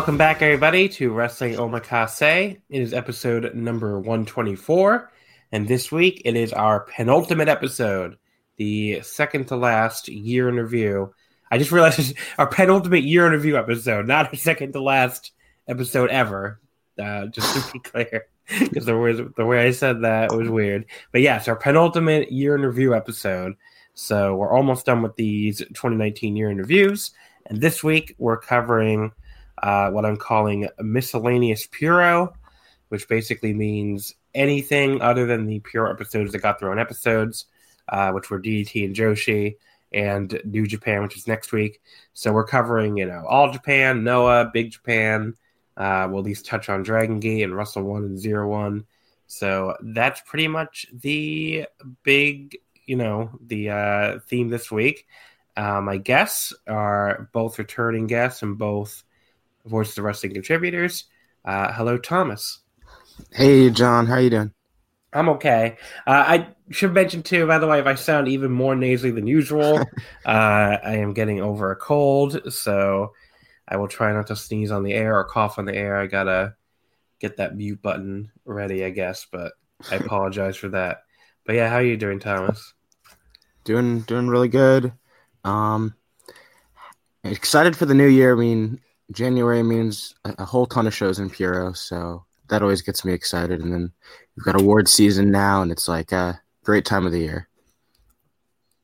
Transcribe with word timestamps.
Welcome 0.00 0.16
back, 0.16 0.40
everybody, 0.40 0.88
to 0.88 1.12
Wrestling 1.12 1.56
Omakase. 1.56 2.56
It 2.70 2.80
is 2.80 2.94
episode 2.94 3.54
number 3.54 3.98
124, 3.98 5.12
and 5.52 5.68
this 5.68 5.92
week 5.92 6.22
it 6.24 6.36
is 6.36 6.54
our 6.54 6.80
penultimate 6.80 7.48
episode, 7.48 8.16
the 8.56 9.02
second 9.02 9.48
to 9.48 9.56
last 9.56 10.08
year 10.08 10.48
in 10.48 10.56
review. 10.56 11.12
I 11.50 11.58
just 11.58 11.70
realized 11.70 11.98
it's 11.98 12.14
our 12.38 12.46
penultimate 12.46 13.04
year 13.04 13.26
in 13.26 13.32
review 13.32 13.58
episode, 13.58 14.06
not 14.06 14.28
our 14.28 14.36
second 14.36 14.72
to 14.72 14.80
last 14.80 15.32
episode 15.68 16.08
ever. 16.08 16.58
Uh, 16.98 17.26
just 17.26 17.66
to 17.66 17.72
be 17.74 17.78
clear, 17.84 18.24
because 18.58 18.86
the 18.86 19.32
the 19.36 19.44
way 19.44 19.66
I 19.66 19.70
said 19.70 20.00
that 20.00 20.34
was 20.34 20.48
weird. 20.48 20.86
But 21.12 21.20
yes, 21.20 21.46
our 21.46 21.56
penultimate 21.56 22.32
year 22.32 22.54
in 22.54 22.62
review 22.62 22.94
episode. 22.94 23.54
So 23.92 24.34
we're 24.34 24.50
almost 24.50 24.86
done 24.86 25.02
with 25.02 25.16
these 25.16 25.58
2019 25.58 26.36
year 26.36 26.48
in 26.48 26.56
reviews, 26.56 27.10
and 27.44 27.60
this 27.60 27.84
week 27.84 28.14
we're 28.16 28.38
covering 28.38 29.12
uh, 29.62 29.90
what 29.90 30.04
I'm 30.04 30.16
calling 30.16 30.68
miscellaneous 30.78 31.66
Puro, 31.66 32.34
which 32.88 33.08
basically 33.08 33.52
means 33.52 34.14
anything 34.34 35.00
other 35.00 35.26
than 35.26 35.46
the 35.46 35.60
pure 35.60 35.90
episodes 35.90 36.32
that 36.32 36.38
got 36.38 36.58
their 36.58 36.70
own 36.70 36.78
episodes, 36.78 37.46
uh, 37.88 38.12
which 38.12 38.30
were 38.30 38.40
DDT 38.40 38.84
and 38.84 38.94
Joshi, 38.94 39.56
and 39.92 40.40
New 40.44 40.66
Japan, 40.66 41.02
which 41.02 41.16
is 41.16 41.26
next 41.26 41.52
week. 41.52 41.80
So 42.14 42.32
we're 42.32 42.44
covering, 42.44 42.96
you 42.96 43.06
know, 43.06 43.24
All 43.28 43.52
Japan, 43.52 44.04
Noah, 44.04 44.50
Big 44.52 44.70
Japan. 44.70 45.34
Uh, 45.76 46.06
we'll 46.10 46.20
at 46.20 46.26
least 46.26 46.46
touch 46.46 46.68
on 46.68 46.82
Dragon 46.82 47.20
Gate 47.20 47.42
and 47.42 47.56
Wrestle 47.56 47.82
One 47.82 48.04
and 48.04 48.18
Zero 48.18 48.48
One. 48.48 48.84
So 49.26 49.76
that's 49.80 50.20
pretty 50.22 50.48
much 50.48 50.86
the 50.92 51.66
big, 52.02 52.58
you 52.86 52.96
know, 52.96 53.30
the 53.46 53.70
uh, 53.70 54.18
theme 54.28 54.48
this 54.48 54.70
week. 54.70 55.06
Um, 55.56 55.84
my 55.84 55.96
guests 55.96 56.52
are 56.66 57.28
both 57.32 57.58
returning 57.58 58.06
guests 58.06 58.42
and 58.42 58.58
both 58.58 59.04
Voice 59.64 59.96
of 59.96 60.04
Wrestling 60.04 60.34
contributors. 60.34 61.04
Uh, 61.44 61.72
hello, 61.72 61.98
Thomas. 61.98 62.60
Hey, 63.32 63.70
John. 63.70 64.06
How 64.06 64.18
you 64.18 64.30
doing? 64.30 64.52
I'm 65.12 65.28
okay. 65.30 65.76
Uh, 66.06 66.24
I 66.26 66.48
should 66.70 66.94
mention 66.94 67.22
too, 67.22 67.46
by 67.46 67.58
the 67.58 67.66
way, 67.66 67.80
if 67.80 67.86
I 67.86 67.94
sound 67.96 68.28
even 68.28 68.52
more 68.52 68.76
nasally 68.76 69.10
than 69.10 69.26
usual, 69.26 69.78
uh, 70.26 70.78
I 70.84 70.96
am 70.96 71.14
getting 71.14 71.40
over 71.40 71.72
a 71.72 71.76
cold, 71.76 72.52
so 72.52 73.12
I 73.66 73.76
will 73.76 73.88
try 73.88 74.12
not 74.12 74.28
to 74.28 74.36
sneeze 74.36 74.70
on 74.70 74.84
the 74.84 74.92
air 74.92 75.16
or 75.16 75.24
cough 75.24 75.58
on 75.58 75.64
the 75.64 75.74
air. 75.74 75.96
I 75.96 76.06
gotta 76.06 76.54
get 77.18 77.38
that 77.38 77.56
mute 77.56 77.82
button 77.82 78.30
ready, 78.44 78.84
I 78.84 78.90
guess, 78.90 79.26
but 79.30 79.52
I 79.90 79.96
apologize 79.96 80.56
for 80.56 80.68
that. 80.68 81.02
But 81.44 81.56
yeah, 81.56 81.68
how 81.68 81.76
are 81.76 81.82
you 81.82 81.96
doing, 81.96 82.20
Thomas? 82.20 82.74
Doing 83.64 84.00
doing 84.00 84.28
really 84.28 84.48
good. 84.48 84.92
Um, 85.44 85.94
excited 87.24 87.76
for 87.76 87.86
the 87.86 87.94
new 87.94 88.06
year. 88.06 88.34
I 88.34 88.38
mean, 88.38 88.80
January 89.12 89.62
means 89.62 90.14
a, 90.24 90.44
whole 90.44 90.66
ton 90.66 90.86
of 90.86 90.94
shows 90.94 91.18
in 91.18 91.30
Puro, 91.30 91.72
so 91.72 92.24
that 92.48 92.62
always 92.62 92.82
gets 92.82 93.04
me 93.04 93.12
excited. 93.12 93.60
And 93.60 93.72
then 93.72 93.92
we've 94.36 94.44
got 94.44 94.60
award 94.60 94.88
season 94.88 95.30
now, 95.30 95.62
and 95.62 95.72
it's 95.72 95.88
like 95.88 96.12
a 96.12 96.40
great 96.64 96.84
time 96.84 97.06
of 97.06 97.12
the 97.12 97.20
year. 97.20 97.48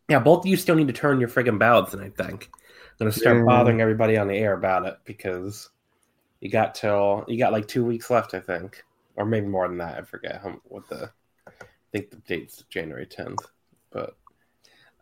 Yeah, 0.08 0.20
both 0.20 0.40
of 0.40 0.46
you 0.46 0.56
still 0.56 0.76
need 0.76 0.86
to 0.88 0.92
turn 0.92 1.20
your 1.20 1.28
friggin' 1.28 1.58
ballots 1.58 1.94
in, 1.94 2.00
I 2.00 2.10
think. 2.10 2.50
I'm 2.52 3.06
gonna 3.06 3.12
start 3.12 3.38
Yeah. 3.38 3.44
bothering 3.44 3.80
everybody 3.80 4.16
on 4.16 4.28
the 4.28 4.36
air 4.36 4.54
about 4.54 4.86
it 4.86 4.98
because 5.04 5.68
you 6.40 6.50
got 6.50 6.74
till 6.74 7.24
you 7.28 7.38
got 7.38 7.52
like 7.52 7.68
two 7.68 7.84
weeks 7.84 8.08
left, 8.10 8.34
I 8.34 8.40
think, 8.40 8.84
or 9.16 9.24
maybe 9.24 9.46
more 9.46 9.68
than 9.68 9.78
that. 9.78 9.98
I 9.98 10.02
forget 10.02 10.40
how, 10.42 10.60
what 10.64 10.88
the 10.88 11.10
I 11.46 11.52
think 11.92 12.10
the 12.10 12.16
date's 12.16 12.62
January 12.68 13.06
10th, 13.06 13.44
but 13.90 14.16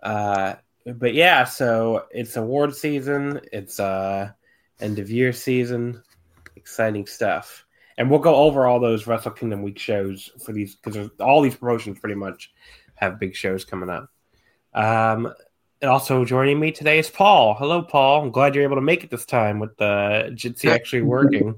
uh, 0.03 0.55
but 0.87 1.15
yeah, 1.15 1.45
so 1.45 2.07
it's 2.11 2.37
award 2.37 2.75
season. 2.75 3.41
It's 3.53 3.79
uh 3.81 4.33
end 4.81 4.99
of 4.99 5.11
year 5.11 5.33
season. 5.33 6.03
Exciting 6.57 7.07
stuff, 7.07 7.67
and 7.99 8.11
we'll 8.11 8.21
go 8.21 8.35
over 8.37 8.67
all 8.67 8.81
those 8.81 9.07
Wrestle 9.07 9.33
Kingdom 9.33 9.63
week 9.63 9.79
shows 9.79 10.31
for 10.45 10.53
these 10.53 10.77
because 10.77 11.11
all 11.21 11.43
these 11.43 11.57
promotions 11.57 11.99
pretty 11.99 12.15
much 12.15 12.53
have 12.95 13.21
big 13.21 13.35
shows 13.37 13.65
coming 13.65 13.91
up. 13.91 14.09
Um, 14.73 15.33
and 15.83 15.91
also 15.91 16.25
joining 16.25 16.59
me 16.59 16.73
today 16.73 16.99
is 16.99 17.11
Paul. 17.11 17.55
Hello, 17.55 17.83
Paul. 17.83 18.23
I'm 18.23 18.31
glad 18.31 18.55
you're 18.55 18.65
able 18.65 18.77
to 18.77 18.83
make 18.83 19.05
it 19.05 19.11
this 19.11 19.27
time 19.27 19.59
with 19.59 19.77
the 19.77 20.31
Jitsi 20.33 20.71
actually 20.71 21.03
working. 21.17 21.55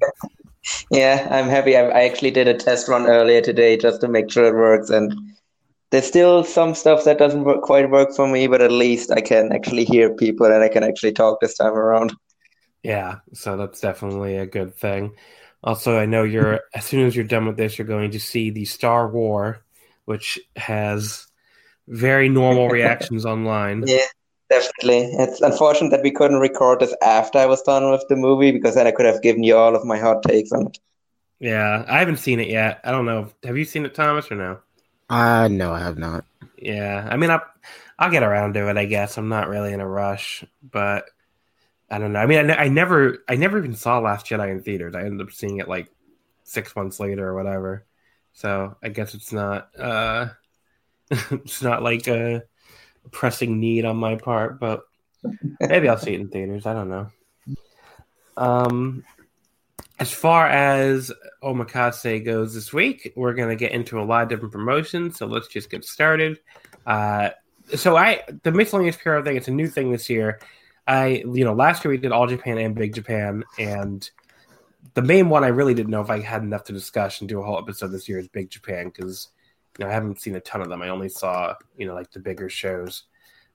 Yeah, 0.91 1.29
I'm 1.31 1.49
happy. 1.49 1.77
I, 1.77 1.83
I 1.89 2.05
actually 2.05 2.33
did 2.33 2.49
a 2.49 2.55
test 2.55 2.89
run 2.89 3.07
earlier 3.07 3.41
today 3.41 3.77
just 3.77 4.01
to 4.01 4.09
make 4.09 4.31
sure 4.31 4.47
it 4.47 4.55
works. 4.55 4.91
And 4.91 5.15
there's 5.91 6.07
still 6.07 6.43
some 6.43 6.75
stuff 6.75 7.05
that 7.05 7.19
doesn't 7.19 7.45
work, 7.45 7.63
quite 7.63 7.91
work 7.91 8.15
for 8.15 8.27
me, 8.27 8.49
but 8.49 8.61
at 8.61 8.73
least 8.73 9.13
I 9.13 9.21
can 9.21 9.53
actually 9.53 9.85
hear 9.85 10.13
people 10.13 10.47
and 10.47 10.63
I 10.63 10.69
can 10.69 10.83
actually 10.83 11.13
talk 11.13 11.41
this 11.41 11.57
time 11.57 11.75
around. 11.75 12.13
Yeah, 12.87 13.17
so 13.33 13.57
that's 13.57 13.81
definitely 13.81 14.37
a 14.37 14.47
good 14.47 14.77
thing. 14.77 15.17
Also, 15.65 15.99
I 15.99 16.07
know 16.07 16.23
you're 16.23 16.61
as 16.75 16.85
soon 16.85 17.05
as 17.05 17.17
you're 17.17 17.25
done 17.25 17.47
with 17.47 17.57
this, 17.57 17.77
you're 17.77 17.87
going 17.87 18.13
to 18.13 18.21
see 18.21 18.51
the 18.51 18.65
Star 18.65 19.09
War, 19.09 19.65
which 20.05 20.39
has 20.55 21.27
very 21.89 22.29
normal 22.29 22.69
reactions 22.79 23.27
online. 23.27 23.83
Yeah, 23.89 24.07
definitely. 24.49 25.01
It's 25.19 25.41
unfortunate 25.41 25.91
that 25.91 26.05
we 26.05 26.13
couldn't 26.13 26.39
record 26.39 26.79
this 26.79 26.95
after 27.03 27.41
I 27.41 27.47
was 27.47 27.61
done 27.63 27.91
with 27.91 28.05
the 28.09 28.15
movie 28.15 28.53
because 28.53 28.77
then 28.77 28.87
I 28.87 28.93
could 28.93 29.07
have 29.07 29.21
given 29.21 29.43
you 29.43 29.57
all 29.57 29.75
of 29.75 29.85
my 29.85 29.99
hot 29.99 30.23
takes 30.23 30.53
on 30.53 30.69
it. 30.69 30.79
Yeah, 31.41 31.85
I 31.89 31.99
haven't 31.99 32.19
seen 32.19 32.39
it 32.39 32.49
yet. 32.49 32.81
I 32.85 32.93
don't 32.93 33.05
know. 33.05 33.33
Have 33.43 33.59
you 33.59 33.65
seen 33.65 33.85
it, 33.85 33.97
Thomas, 33.97 34.31
or 34.31 34.37
no? 34.37 34.61
Uh 35.11 35.49
no, 35.49 35.73
I 35.73 35.81
have 35.81 35.99
not. 35.99 36.25
Yeah, 36.57 37.07
I 37.11 37.17
mean, 37.17 37.31
I, 37.31 37.41
I'll 37.99 38.13
get 38.13 38.23
around 38.23 38.55
to 38.55 38.71
it. 38.71 38.77
I 38.77 38.85
guess 38.85 39.19
I'm 39.19 39.29
not 39.29 39.49
really 39.49 39.73
in 39.73 39.81
a 39.81 39.89
rush, 39.89 40.45
but 40.63 41.07
I 41.91 41.99
don't 41.99 42.13
know. 42.13 42.19
I 42.19 42.27
mean, 42.27 42.39
I, 42.39 42.43
ne- 42.43 42.57
I 42.57 42.69
never, 42.69 43.25
I 43.29 43.37
never 43.37 43.59
even 43.59 43.75
saw 43.75 43.99
Last 43.99 44.27
Jedi 44.27 44.51
in 44.51 44.63
theaters. 44.63 44.95
I 44.95 45.03
ended 45.03 45.27
up 45.27 45.33
seeing 45.33 45.59
it 45.59 45.69
like 45.69 45.89
six 46.45 46.75
months 46.75 46.99
later 46.99 47.29
or 47.29 47.35
whatever. 47.35 47.85
So 48.33 48.77
I 48.83 48.89
guess 48.89 49.15
it's 49.15 49.33
not, 49.33 49.69
uh, 49.79 50.29
it's 51.11 51.63
not 51.63 51.83
like 51.83 52.09
a 52.09 52.43
pressing 53.11 53.61
need 53.61 53.85
on 53.85 53.97
my 53.97 54.17
part, 54.17 54.59
but 54.59 54.83
maybe 55.61 55.89
I'll 55.89 55.99
see 55.99 56.15
it 56.15 56.21
in 56.21 56.29
theaters. 56.29 56.67
I 56.67 56.73
don't 56.75 56.91
know. 56.91 57.11
Um, 58.37 59.05
as 59.99 60.13
far 60.13 60.49
as 60.49 61.11
Omakase 61.43 62.25
goes 62.25 62.55
this 62.55 62.73
week, 62.73 63.13
we're 63.17 63.33
going 63.33 63.49
to 63.49 63.57
get 63.57 63.73
into 63.73 64.01
a 64.01 64.05
lot 64.05 64.25
of 64.25 64.29
different 64.29 64.53
promotions. 64.53 65.17
So 65.17 65.27
let's 65.27 65.49
just 65.49 65.71
get 65.71 65.85
started. 65.85 66.39
Uh, 66.85 67.31
so 67.75 67.97
I, 67.97 68.23
the 68.43 68.53
miscellaneous 68.53 68.97
Puro 68.97 69.23
thing, 69.25 69.37
it's 69.37 69.49
a 69.49 69.53
new 69.53 69.69
thing 69.69 69.91
this 69.91 70.11
year. 70.11 70.41
I, 70.87 71.25
you 71.33 71.45
know, 71.45 71.55
last 71.55 71.85
year 71.85 71.91
we 71.91 71.99
did 71.99 72.13
All 72.13 72.27
Japan 72.27 72.59
and 72.59 72.75
Big 72.75 72.95
Japan, 72.95 73.45
and 73.59 74.09
the 74.95 75.03
main 75.03 75.29
one 75.29 75.45
I 75.45 75.49
really 75.49 75.75
didn't 75.75 75.91
know 75.91 76.01
if 76.01 76.11
I 76.11 76.21
had 76.21 76.43
enough 76.43 76.65
to 76.65 76.73
discuss 76.73 77.21
and 77.21 77.29
do 77.29 77.41
a 77.41 77.45
whole 77.45 77.59
episode 77.59 77.89
this 77.89 78.09
year 78.09 78.19
is 78.19 78.29
Big 78.29 78.51
Japan 78.51 78.87
because 78.87 79.29
you 79.79 79.85
know, 79.85 79.91
I 79.91 79.95
haven't 79.95 80.21
seen 80.21 80.37
a 80.37 80.41
ton 80.41 80.63
of 80.63 80.69
them. 80.69 80.83
I 80.83 80.89
only 80.89 81.09
saw 81.09 81.55
you 81.77 81.87
know 81.87 81.95
like 81.95 82.11
the 82.11 82.21
bigger 82.21 82.49
shows. 82.49 83.05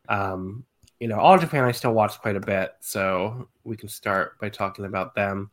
Um, 0.09 0.65
you 0.99 1.07
know, 1.07 1.19
All 1.19 1.37
Japan 1.37 1.63
I 1.63 1.71
still 1.71 1.93
watch 1.93 2.19
quite 2.19 2.35
a 2.35 2.41
bit, 2.41 2.73
so 2.79 3.47
we 3.63 3.75
can 3.75 3.89
start 3.89 4.39
by 4.39 4.49
talking 4.49 4.85
about 4.85 5.15
them. 5.15 5.49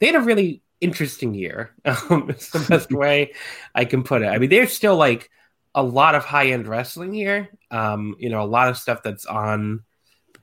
They 0.00 0.06
had 0.06 0.16
a 0.16 0.20
really 0.20 0.62
interesting 0.80 1.34
year. 1.34 1.70
Um, 1.84 2.26
it's 2.30 2.50
the 2.50 2.66
best 2.68 2.90
way 2.92 3.32
I 3.74 3.84
can 3.84 4.02
put 4.02 4.22
it. 4.22 4.26
I 4.26 4.38
mean, 4.38 4.50
there's 4.50 4.72
still 4.72 4.96
like 4.96 5.30
a 5.74 5.82
lot 5.82 6.14
of 6.14 6.24
high 6.24 6.48
end 6.48 6.66
wrestling 6.66 7.12
here. 7.12 7.50
Um, 7.70 8.16
you 8.18 8.28
know, 8.28 8.42
a 8.42 8.44
lot 8.44 8.68
of 8.68 8.78
stuff 8.78 9.02
that's 9.02 9.26
on, 9.26 9.84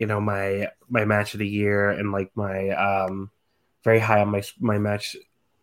you 0.04 0.08
know, 0.08 0.20
my 0.20 0.68
my 0.90 1.06
match 1.06 1.34
of 1.34 1.40
the 1.40 1.48
year 1.48 1.90
and 1.90 2.12
like 2.12 2.30
my 2.36 2.72
um 2.72 3.32
very 3.86 4.00
high 4.00 4.20
on 4.20 4.28
my 4.28 4.44
my 4.60 4.78
match 4.78 5.16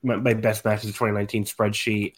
my, 0.03 0.17
my 0.17 0.33
best 0.33 0.65
matches 0.65 0.89
of 0.89 0.97
2019 0.97 1.45
spreadsheet. 1.45 2.15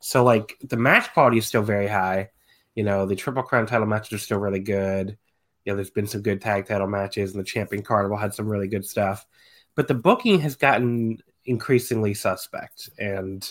So 0.00 0.24
like 0.24 0.56
the 0.66 0.78
match 0.78 1.12
quality 1.12 1.36
is 1.36 1.46
still 1.46 1.60
very 1.60 1.86
high. 1.86 2.30
You 2.74 2.82
know, 2.82 3.04
the 3.04 3.14
Triple 3.14 3.42
Crown 3.42 3.66
title 3.66 3.86
matches 3.86 4.14
are 4.14 4.24
still 4.24 4.38
really 4.38 4.60
good. 4.60 5.18
You 5.66 5.72
know, 5.72 5.76
there's 5.76 5.90
been 5.90 6.06
some 6.06 6.22
good 6.22 6.40
tag 6.40 6.64
title 6.64 6.86
matches, 6.86 7.32
and 7.32 7.40
the 7.40 7.46
Champion 7.46 7.82
Carnival 7.82 8.16
had 8.16 8.32
some 8.32 8.48
really 8.48 8.68
good 8.68 8.86
stuff. 8.86 9.26
But 9.74 9.86
the 9.86 9.92
booking 9.92 10.40
has 10.40 10.56
gotten 10.56 11.18
increasingly 11.44 12.14
suspect, 12.14 12.88
and 12.98 13.46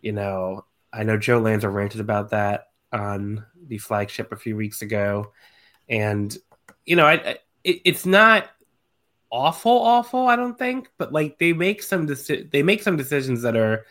you 0.00 0.12
know, 0.12 0.64
I 0.90 1.02
know 1.02 1.18
Joe 1.18 1.38
Lanza 1.38 1.68
ranted 1.68 2.00
about 2.00 2.30
that 2.30 2.68
on 2.94 3.44
the 3.66 3.76
flagship 3.76 4.32
a 4.32 4.36
few 4.36 4.56
weeks 4.56 4.80
ago, 4.80 5.32
and 5.90 6.34
you 6.86 6.96
know, 6.96 7.06
I, 7.06 7.12
I 7.14 7.38
it, 7.64 7.80
it's 7.84 8.06
not 8.06 8.50
awful, 9.30 9.78
awful. 9.78 10.26
I 10.28 10.36
don't 10.36 10.58
think, 10.58 10.90
but 10.98 11.12
like 11.12 11.38
they 11.38 11.52
make 11.52 11.82
some 11.82 12.06
deci- 12.06 12.50
they 12.50 12.62
make 12.62 12.82
some 12.82 12.96
decisions 12.96 13.42
that 13.42 13.56
are 13.56 13.86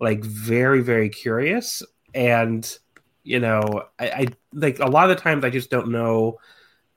like 0.00 0.24
very, 0.24 0.82
very 0.82 1.08
curious, 1.08 1.82
and 2.14 2.78
you 3.22 3.40
know, 3.40 3.84
I, 3.98 4.08
I 4.08 4.26
like 4.52 4.78
a 4.78 4.86
lot 4.86 5.10
of 5.10 5.16
the 5.16 5.22
times 5.22 5.44
I 5.44 5.50
just 5.50 5.70
don't 5.70 5.90
know 5.90 6.38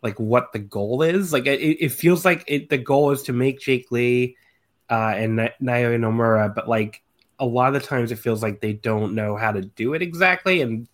like 0.01 0.19
what 0.19 0.53
the 0.53 0.59
goal 0.59 1.01
is. 1.01 1.33
Like 1.33 1.45
it, 1.45 1.59
it 1.59 1.91
feels 1.91 2.23
like 2.23 2.43
it, 2.47 2.69
the 2.69 2.77
goal 2.77 3.11
is 3.11 3.23
to 3.23 3.33
make 3.33 3.59
Jake 3.59 3.91
Lee 3.91 4.37
uh, 4.89 5.13
and 5.15 5.37
Naoya 5.61 5.99
Nomura, 5.99 6.53
but 6.53 6.67
like 6.69 7.03
a 7.39 7.45
lot 7.45 7.73
of 7.73 7.81
the 7.81 7.87
times 7.87 8.11
it 8.11 8.19
feels 8.19 8.43
like 8.43 8.61
they 8.61 8.73
don't 8.73 9.15
know 9.15 9.35
how 9.35 9.51
to 9.51 9.61
do 9.61 9.93
it 9.93 10.01
exactly, 10.01 10.61
and 10.61 10.87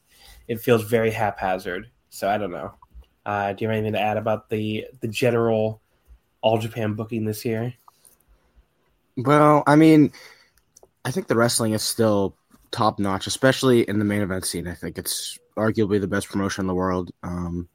it 0.47 0.61
feels 0.61 0.83
very 0.83 1.11
haphazard. 1.11 1.89
So 2.09 2.29
I 2.29 2.37
don't 2.37 2.51
know. 2.51 2.73
Uh, 3.25 3.53
do 3.53 3.63
you 3.63 3.69
have 3.69 3.77
anything 3.77 3.93
to 3.93 3.99
add 3.99 4.17
about 4.17 4.49
the 4.49 4.87
the 5.01 5.07
general 5.07 5.81
All 6.41 6.57
Japan 6.57 6.93
booking 6.93 7.25
this 7.25 7.43
year? 7.43 7.73
Well, 9.17 9.63
I 9.65 9.75
mean, 9.75 10.11
I 11.03 11.11
think 11.11 11.27
the 11.27 11.35
wrestling 11.35 11.73
is 11.73 11.81
still 11.81 12.35
top 12.71 12.99
notch, 12.99 13.27
especially 13.27 13.81
in 13.81 13.99
the 13.99 14.05
main 14.05 14.21
event 14.21 14.45
scene. 14.45 14.67
I 14.67 14.73
think 14.73 14.97
it's 14.97 15.39
arguably 15.57 16.01
the 16.01 16.07
best 16.07 16.29
promotion 16.29 16.63
in 16.63 16.67
the 16.67 16.73
world 16.75 17.11
um, 17.23 17.69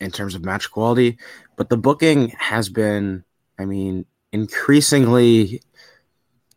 in 0.00 0.10
terms 0.10 0.34
of 0.34 0.44
match 0.44 0.70
quality. 0.70 1.18
But 1.56 1.68
the 1.68 1.76
booking 1.76 2.30
has 2.30 2.68
been, 2.68 3.24
I 3.58 3.64
mean, 3.64 4.06
increasingly 4.32 5.62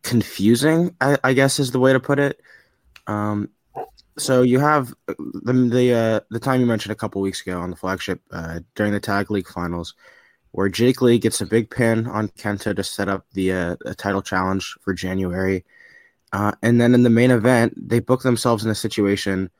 confusing. 0.01 0.95
I, 0.99 1.17
I 1.23 1.33
guess 1.33 1.59
is 1.59 1.71
the 1.71 1.79
way 1.79 1.93
to 1.93 1.99
put 1.99 2.19
it. 2.19 2.39
Um, 3.05 3.49
so 4.17 4.41
you 4.41 4.59
have 4.59 4.93
the 5.07 5.53
the 5.71 5.93
uh, 5.93 6.19
the 6.29 6.39
time 6.39 6.59
you 6.59 6.65
mentioned 6.65 6.91
a 6.91 6.95
couple 6.95 7.21
weeks 7.21 7.41
ago 7.41 7.59
on 7.59 7.69
the 7.69 7.75
flagship 7.75 8.21
uh, 8.31 8.59
during 8.75 8.91
the 8.91 8.99
tag 8.99 9.29
league 9.29 9.47
finals, 9.47 9.93
where 10.51 10.69
Jake 10.69 11.01
Lee 11.01 11.19
gets 11.19 11.41
a 11.41 11.45
big 11.45 11.69
pin 11.69 12.07
on 12.07 12.29
Kento 12.29 12.75
to 12.75 12.83
set 12.83 13.09
up 13.09 13.25
the 13.33 13.51
uh, 13.51 13.75
title 13.97 14.21
challenge 14.21 14.75
for 14.81 14.93
January, 14.93 15.63
uh, 16.33 16.53
and 16.63 16.81
then 16.81 16.93
in 16.93 17.03
the 17.03 17.09
main 17.09 17.31
event 17.31 17.73
they 17.77 17.99
book 17.99 18.23
themselves 18.23 18.65
in 18.65 18.71
a 18.71 18.75
situation 18.75 19.51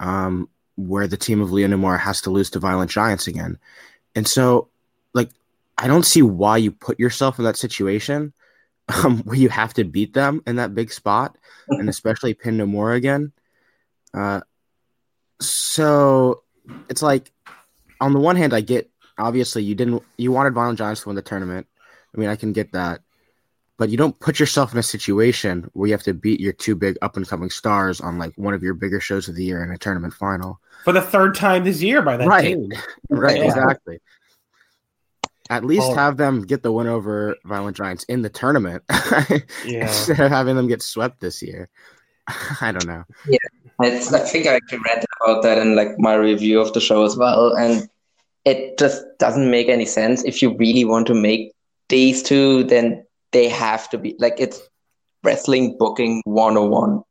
um, 0.00 0.48
where 0.76 1.06
the 1.06 1.16
team 1.16 1.40
of 1.40 1.52
Lee 1.52 1.62
Nomura 1.62 1.98
has 1.98 2.20
to 2.22 2.30
lose 2.30 2.50
to 2.50 2.58
Violent 2.58 2.90
Giants 2.90 3.26
again, 3.26 3.58
and 4.14 4.28
so 4.28 4.68
like 5.14 5.30
I 5.78 5.88
don't 5.88 6.06
see 6.06 6.22
why 6.22 6.58
you 6.58 6.72
put 6.72 7.00
yourself 7.00 7.38
in 7.38 7.44
that 7.46 7.56
situation 7.56 8.34
um, 9.02 9.22
where 9.22 9.38
you 9.38 9.48
have 9.48 9.72
to 9.74 9.84
beat 9.84 10.12
them 10.12 10.42
in 10.46 10.56
that 10.56 10.74
big 10.74 10.92
spot, 10.92 11.38
and 11.68 11.88
especially 11.88 12.34
pin 12.34 12.58
Nomura 12.58 12.96
again. 12.96 13.32
Uh, 14.14 14.40
so 15.40 16.42
it's 16.88 17.02
like, 17.02 17.30
on 18.00 18.12
the 18.12 18.20
one 18.20 18.36
hand, 18.36 18.54
I 18.54 18.60
get 18.60 18.90
obviously 19.18 19.62
you 19.62 19.74
didn't 19.74 20.02
you 20.16 20.32
wanted 20.32 20.54
Violent 20.54 20.78
Giants 20.78 21.02
to 21.02 21.08
win 21.08 21.16
the 21.16 21.22
tournament. 21.22 21.66
I 22.14 22.20
mean, 22.20 22.28
I 22.28 22.36
can 22.36 22.52
get 22.52 22.72
that, 22.72 23.00
but 23.76 23.88
you 23.88 23.96
don't 23.96 24.18
put 24.20 24.38
yourself 24.38 24.72
in 24.72 24.78
a 24.78 24.82
situation 24.82 25.70
where 25.72 25.88
you 25.88 25.94
have 25.94 26.02
to 26.04 26.14
beat 26.14 26.40
your 26.40 26.52
two 26.52 26.76
big 26.76 26.96
up 27.02 27.16
and 27.16 27.28
coming 27.28 27.50
stars 27.50 28.00
on 28.00 28.18
like 28.18 28.34
one 28.36 28.54
of 28.54 28.62
your 28.62 28.74
bigger 28.74 29.00
shows 29.00 29.28
of 29.28 29.34
the 29.34 29.44
year 29.44 29.62
in 29.62 29.70
a 29.70 29.78
tournament 29.78 30.14
final 30.14 30.60
for 30.84 30.92
the 30.92 31.02
third 31.02 31.34
time 31.34 31.64
this 31.64 31.82
year 31.82 32.02
by 32.02 32.16
that 32.16 32.28
right, 32.28 32.54
team. 32.54 32.70
right, 33.08 33.38
yeah. 33.38 33.44
exactly. 33.44 34.00
At 35.50 35.64
least 35.64 35.88
oh. 35.90 35.94
have 35.94 36.16
them 36.16 36.42
get 36.42 36.62
the 36.62 36.72
win 36.72 36.86
over 36.86 37.36
Violent 37.44 37.76
Giants 37.76 38.04
in 38.04 38.22
the 38.22 38.30
tournament 38.30 38.82
yeah. 38.90 39.86
instead 39.86 40.20
of 40.20 40.30
having 40.30 40.56
them 40.56 40.68
get 40.68 40.80
swept 40.80 41.20
this 41.20 41.42
year. 41.42 41.68
I 42.60 42.72
don't 42.72 42.86
know. 42.86 43.04
Yeah, 43.28 43.38
I 43.80 43.90
think 43.90 44.46
I 44.46 44.54
actually 44.54 44.78
read 44.78 45.04
about 45.20 45.42
that 45.42 45.58
in 45.58 45.76
like 45.76 45.98
my 45.98 46.14
review 46.14 46.60
of 46.60 46.72
the 46.72 46.80
show 46.80 47.04
as 47.04 47.16
well, 47.16 47.54
and 47.54 47.88
it 48.44 48.78
just 48.78 49.04
doesn't 49.18 49.50
make 49.50 49.68
any 49.68 49.86
sense. 49.86 50.24
If 50.24 50.42
you 50.42 50.56
really 50.56 50.84
want 50.84 51.06
to 51.08 51.14
make 51.14 51.52
these 51.88 52.22
two, 52.22 52.64
then 52.64 53.04
they 53.32 53.48
have 53.48 53.88
to 53.90 53.98
be 53.98 54.14
like 54.18 54.34
it's 54.38 54.60
wrestling 55.22 55.76
booking 55.78 56.22
101. 56.24 57.02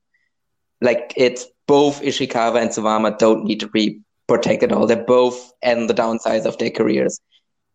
Like 0.81 1.13
it's 1.15 1.45
both 1.67 2.01
Ishikawa 2.01 2.61
and 2.61 2.69
Suwama 2.69 3.17
don't 3.17 3.45
need 3.45 3.59
to 3.59 3.67
be 3.67 4.01
protected 4.27 4.71
at 4.71 4.77
all. 4.77 4.87
They're 4.87 5.03
both 5.03 5.51
on 5.63 5.87
the 5.87 5.93
downsides 5.93 6.45
of 6.45 6.57
their 6.57 6.69
careers. 6.69 7.19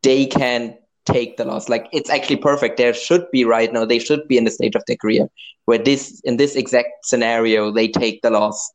They 0.02 0.26
can 0.26 0.76
take 1.04 1.36
the 1.36 1.44
loss. 1.44 1.68
Like 1.68 1.88
it's 1.92 2.10
actually 2.10 2.36
perfect. 2.36 2.76
There 2.76 2.94
should 2.94 3.30
be 3.30 3.44
right 3.44 3.72
now. 3.72 3.84
They 3.84 3.98
should 3.98 4.26
be 4.28 4.36
in 4.36 4.44
the 4.44 4.50
stage 4.50 4.74
of 4.74 4.84
their 4.86 4.96
career 4.96 5.28
where 5.64 5.78
this 5.78 6.20
in 6.24 6.38
this 6.38 6.56
exact 6.56 7.04
scenario 7.04 7.70
they 7.70 7.88
take 7.88 8.22
the 8.22 8.30
loss 8.30 8.72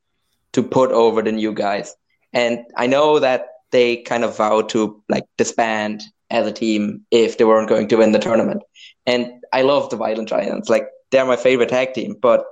to 0.52 0.62
put 0.62 0.92
over 0.92 1.22
the 1.22 1.32
new 1.32 1.54
guys. 1.54 1.96
And 2.34 2.60
I 2.78 2.88
know 2.88 3.20
that 3.20 3.48
they 3.72 3.98
kind 3.98 4.24
of 4.24 4.38
vowed 4.38 4.70
to 4.70 5.02
like 5.10 5.24
disband 5.38 6.04
as 6.30 6.48
a 6.48 6.52
team 6.52 7.06
if 7.10 7.38
they 7.38 7.46
weren't 7.46 7.70
going 7.70 7.88
to 7.88 7.96
win 7.96 8.12
the 8.12 8.20
tournament. 8.20 8.62
And 9.06 9.32
I 9.52 9.64
love 9.64 9.90
the 9.90 9.96
Violent 9.96 10.30
Giants. 10.30 10.70
Like 10.70 10.88
they're 11.12 11.26
my 11.26 11.36
favorite 11.36 11.70
tag 11.70 11.94
team. 11.94 12.16
But 12.22 12.46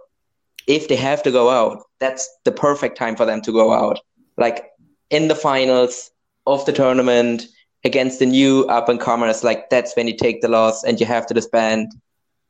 if 0.68 0.88
they 0.88 0.96
have 0.96 1.22
to 1.24 1.32
go 1.32 1.50
out, 1.50 1.84
that's 2.00 2.28
the 2.44 2.52
perfect 2.52 2.98
time 2.98 3.16
for 3.16 3.26
them 3.26 3.42
to 3.42 3.52
go 3.52 3.72
out. 3.72 4.00
Like 4.38 4.66
in 5.12 5.28
the 5.28 5.36
finals 5.36 6.10
of 6.48 6.66
the 6.66 6.74
tournament 6.74 7.46
against 7.84 8.20
the 8.20 8.26
new 8.26 8.66
up 8.66 8.90
and 8.90 9.00
comers, 9.00 9.44
like 9.44 9.70
that's 9.70 9.96
when 9.96 10.08
you 10.08 10.16
take 10.16 10.42
the 10.42 10.48
loss 10.48 10.84
and 10.84 11.00
you 11.00 11.06
have 11.06 11.26
to 11.28 11.34
disband 11.34 11.94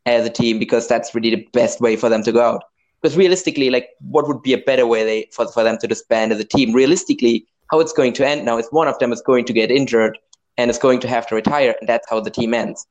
as 0.05 0.25
a 0.25 0.29
team 0.29 0.59
because 0.59 0.87
that's 0.87 1.13
really 1.15 1.29
the 1.29 1.47
best 1.53 1.79
way 1.79 1.95
for 1.95 2.09
them 2.09 2.23
to 2.23 2.31
go 2.31 2.41
out. 2.41 2.63
Because 3.01 3.17
realistically, 3.17 3.69
like 3.69 3.89
what 3.99 4.27
would 4.27 4.41
be 4.41 4.53
a 4.53 4.57
better 4.57 4.85
way 4.85 5.03
they, 5.03 5.29
for, 5.31 5.47
for 5.47 5.63
them 5.63 5.77
to 5.79 5.87
disband 5.87 6.31
as 6.31 6.39
a 6.39 6.43
team? 6.43 6.73
Realistically, 6.73 7.47
how 7.71 7.79
it's 7.79 7.93
going 7.93 8.13
to 8.13 8.27
end 8.27 8.45
now 8.45 8.57
is 8.57 8.67
one 8.69 8.87
of 8.87 8.99
them 8.99 9.11
is 9.11 9.21
going 9.21 9.45
to 9.45 9.53
get 9.53 9.71
injured 9.71 10.17
and 10.57 10.69
is 10.69 10.77
going 10.77 10.99
to 10.99 11.07
have 11.07 11.25
to 11.27 11.35
retire, 11.35 11.73
and 11.79 11.87
that's 11.87 12.07
how 12.09 12.19
the 12.19 12.29
team 12.29 12.53
ends. 12.53 12.85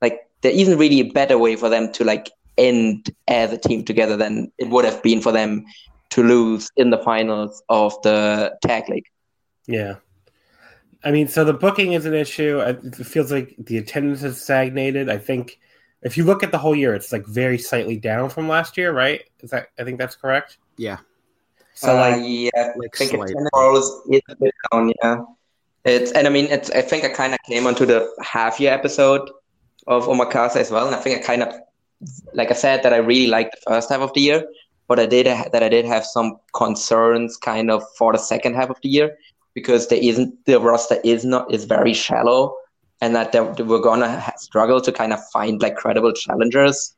Like 0.00 0.20
there 0.42 0.52
isn't 0.52 0.78
really 0.78 1.00
a 1.00 1.10
better 1.10 1.36
way 1.36 1.56
for 1.56 1.68
them 1.68 1.92
to 1.92 2.04
like 2.04 2.30
end 2.56 3.10
as 3.26 3.52
a 3.52 3.58
team 3.58 3.84
together 3.84 4.16
than 4.16 4.52
it 4.58 4.68
would 4.68 4.84
have 4.84 5.02
been 5.02 5.20
for 5.20 5.32
them 5.32 5.64
to 6.10 6.22
lose 6.22 6.70
in 6.76 6.90
the 6.90 6.98
finals 6.98 7.62
of 7.68 8.00
the 8.02 8.56
tag 8.62 8.88
league. 8.88 9.06
Yeah. 9.66 9.96
I 11.04 11.10
mean, 11.10 11.28
so 11.28 11.44
the 11.44 11.52
booking 11.52 11.92
is 11.92 12.06
an 12.06 12.14
issue. 12.14 12.60
It 12.60 12.94
feels 12.96 13.30
like 13.30 13.54
the 13.58 13.76
attendance 13.76 14.22
has 14.22 14.40
stagnated. 14.40 15.10
I 15.10 15.18
think 15.18 15.60
if 16.02 16.16
you 16.16 16.24
look 16.24 16.42
at 16.42 16.50
the 16.50 16.58
whole 16.58 16.74
year, 16.74 16.94
it's 16.94 17.12
like 17.12 17.26
very 17.26 17.58
slightly 17.58 17.98
down 17.98 18.30
from 18.30 18.48
last 18.48 18.78
year, 18.78 18.92
right? 18.92 19.22
Is 19.40 19.50
that 19.50 19.68
I 19.78 19.84
think 19.84 19.98
that's 19.98 20.16
correct? 20.16 20.56
Yeah. 20.78 20.98
So 21.74 21.92
uh, 21.92 22.00
like, 22.00 22.22
yeah, 22.24 22.72
like 22.76 22.94
I 22.94 23.06
think 23.06 23.12
it's 24.08 24.28
a 24.28 24.36
bit 24.36 24.54
down. 24.72 24.92
Yeah, 25.02 25.24
it's 25.84 26.12
and 26.12 26.26
I 26.26 26.30
mean 26.30 26.46
it's. 26.46 26.70
I 26.70 26.80
think 26.80 27.04
I 27.04 27.08
kind 27.08 27.34
of 27.34 27.38
came 27.46 27.66
onto 27.66 27.84
the 27.84 28.10
half 28.22 28.58
year 28.58 28.72
episode 28.72 29.28
of 29.86 30.04
Omakase 30.06 30.56
as 30.56 30.70
well, 30.70 30.86
and 30.86 30.94
I 30.94 31.00
think 31.00 31.20
I 31.20 31.22
kind 31.22 31.42
of, 31.42 31.54
like 32.32 32.50
I 32.50 32.54
said, 32.54 32.82
that 32.82 32.94
I 32.94 32.98
really 32.98 33.26
liked 33.26 33.56
the 33.56 33.70
first 33.70 33.90
half 33.90 34.00
of 34.00 34.14
the 34.14 34.20
year, 34.20 34.44
but 34.88 34.98
I 34.98 35.06
did 35.06 35.26
that 35.26 35.62
I 35.62 35.68
did 35.68 35.84
have 35.84 36.06
some 36.06 36.36
concerns 36.54 37.36
kind 37.36 37.70
of 37.70 37.82
for 37.98 38.12
the 38.12 38.18
second 38.18 38.54
half 38.54 38.70
of 38.70 38.80
the 38.82 38.88
year 38.88 39.16
because 39.54 39.88
there 39.88 40.00
isn't 40.02 40.44
the 40.46 40.60
roster 40.60 40.98
is 41.04 41.24
not 41.24 41.52
is 41.52 41.64
very 41.64 41.94
shallow 41.94 42.56
and 43.00 43.14
that 43.14 43.34
we're 43.66 43.80
gonna 43.80 44.32
struggle 44.36 44.80
to 44.80 44.92
kind 44.92 45.12
of 45.12 45.20
find 45.32 45.60
like 45.62 45.76
credible 45.76 46.12
challengers 46.12 46.96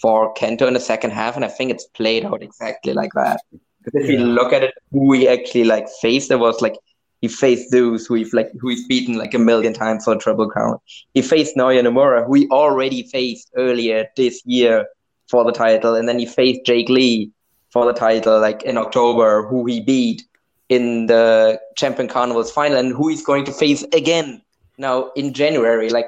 for 0.00 0.32
Kento 0.34 0.66
in 0.68 0.74
the 0.74 0.80
second 0.80 1.10
half, 1.10 1.36
and 1.36 1.44
I 1.44 1.48
think 1.48 1.70
it's 1.70 1.86
played 1.86 2.24
out 2.24 2.42
exactly 2.42 2.92
like 2.92 3.12
that. 3.14 3.40
Because 3.82 4.04
if 4.04 4.10
yeah. 4.10 4.18
you 4.18 4.24
look 4.26 4.52
at 4.52 4.62
it, 4.62 4.74
who 4.92 5.12
he 5.12 5.28
actually 5.28 5.64
like 5.64 5.88
faced, 6.00 6.28
there 6.28 6.38
was 6.38 6.60
like 6.60 6.76
he 7.20 7.28
faced 7.28 7.72
those 7.72 8.06
who 8.06 8.14
he's 8.14 8.32
like 8.32 8.50
who 8.60 8.68
he's 8.68 8.86
beaten 8.86 9.16
like 9.16 9.34
a 9.34 9.38
million 9.38 9.72
times 9.72 10.04
for 10.04 10.12
a 10.12 10.18
Triple 10.18 10.48
Crown. 10.48 10.78
He 11.14 11.22
faced 11.22 11.56
Naoya 11.56 11.82
Nomura, 11.82 12.26
who 12.26 12.34
he 12.34 12.48
already 12.50 13.02
faced 13.04 13.50
earlier 13.56 14.06
this 14.16 14.42
year 14.44 14.86
for 15.28 15.44
the 15.44 15.52
title, 15.52 15.94
and 15.94 16.08
then 16.08 16.18
he 16.18 16.26
faced 16.26 16.64
Jake 16.64 16.88
Lee, 16.88 17.32
for 17.70 17.84
the 17.84 17.92
title, 17.92 18.40
like 18.40 18.62
in 18.62 18.78
October, 18.78 19.46
who 19.46 19.66
he 19.66 19.80
beat 19.80 20.22
in 20.68 21.06
the 21.06 21.60
Champion 21.76 22.08
Carnivals 22.08 22.50
final 22.50 22.78
and 22.78 22.92
who 22.92 23.08
he's 23.08 23.24
going 23.24 23.44
to 23.44 23.52
face 23.52 23.82
again 23.92 24.42
now 24.76 25.10
in 25.16 25.32
January. 25.32 25.90
Like 25.90 26.06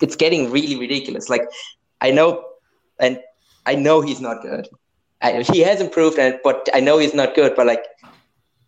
it's 0.00 0.16
getting 0.16 0.50
really 0.50 0.76
ridiculous. 0.76 1.28
Like 1.28 1.42
I 2.00 2.10
know, 2.10 2.44
and 2.98 3.20
I 3.66 3.74
know 3.74 4.00
he's 4.00 4.20
not 4.20 4.42
good. 4.42 4.68
I, 5.20 5.42
he 5.42 5.60
has 5.60 5.80
improved, 5.80 6.18
and 6.18 6.38
but 6.44 6.68
I 6.72 6.80
know 6.80 6.98
he's 6.98 7.14
not 7.14 7.34
good. 7.34 7.56
But 7.56 7.66
like, 7.66 7.84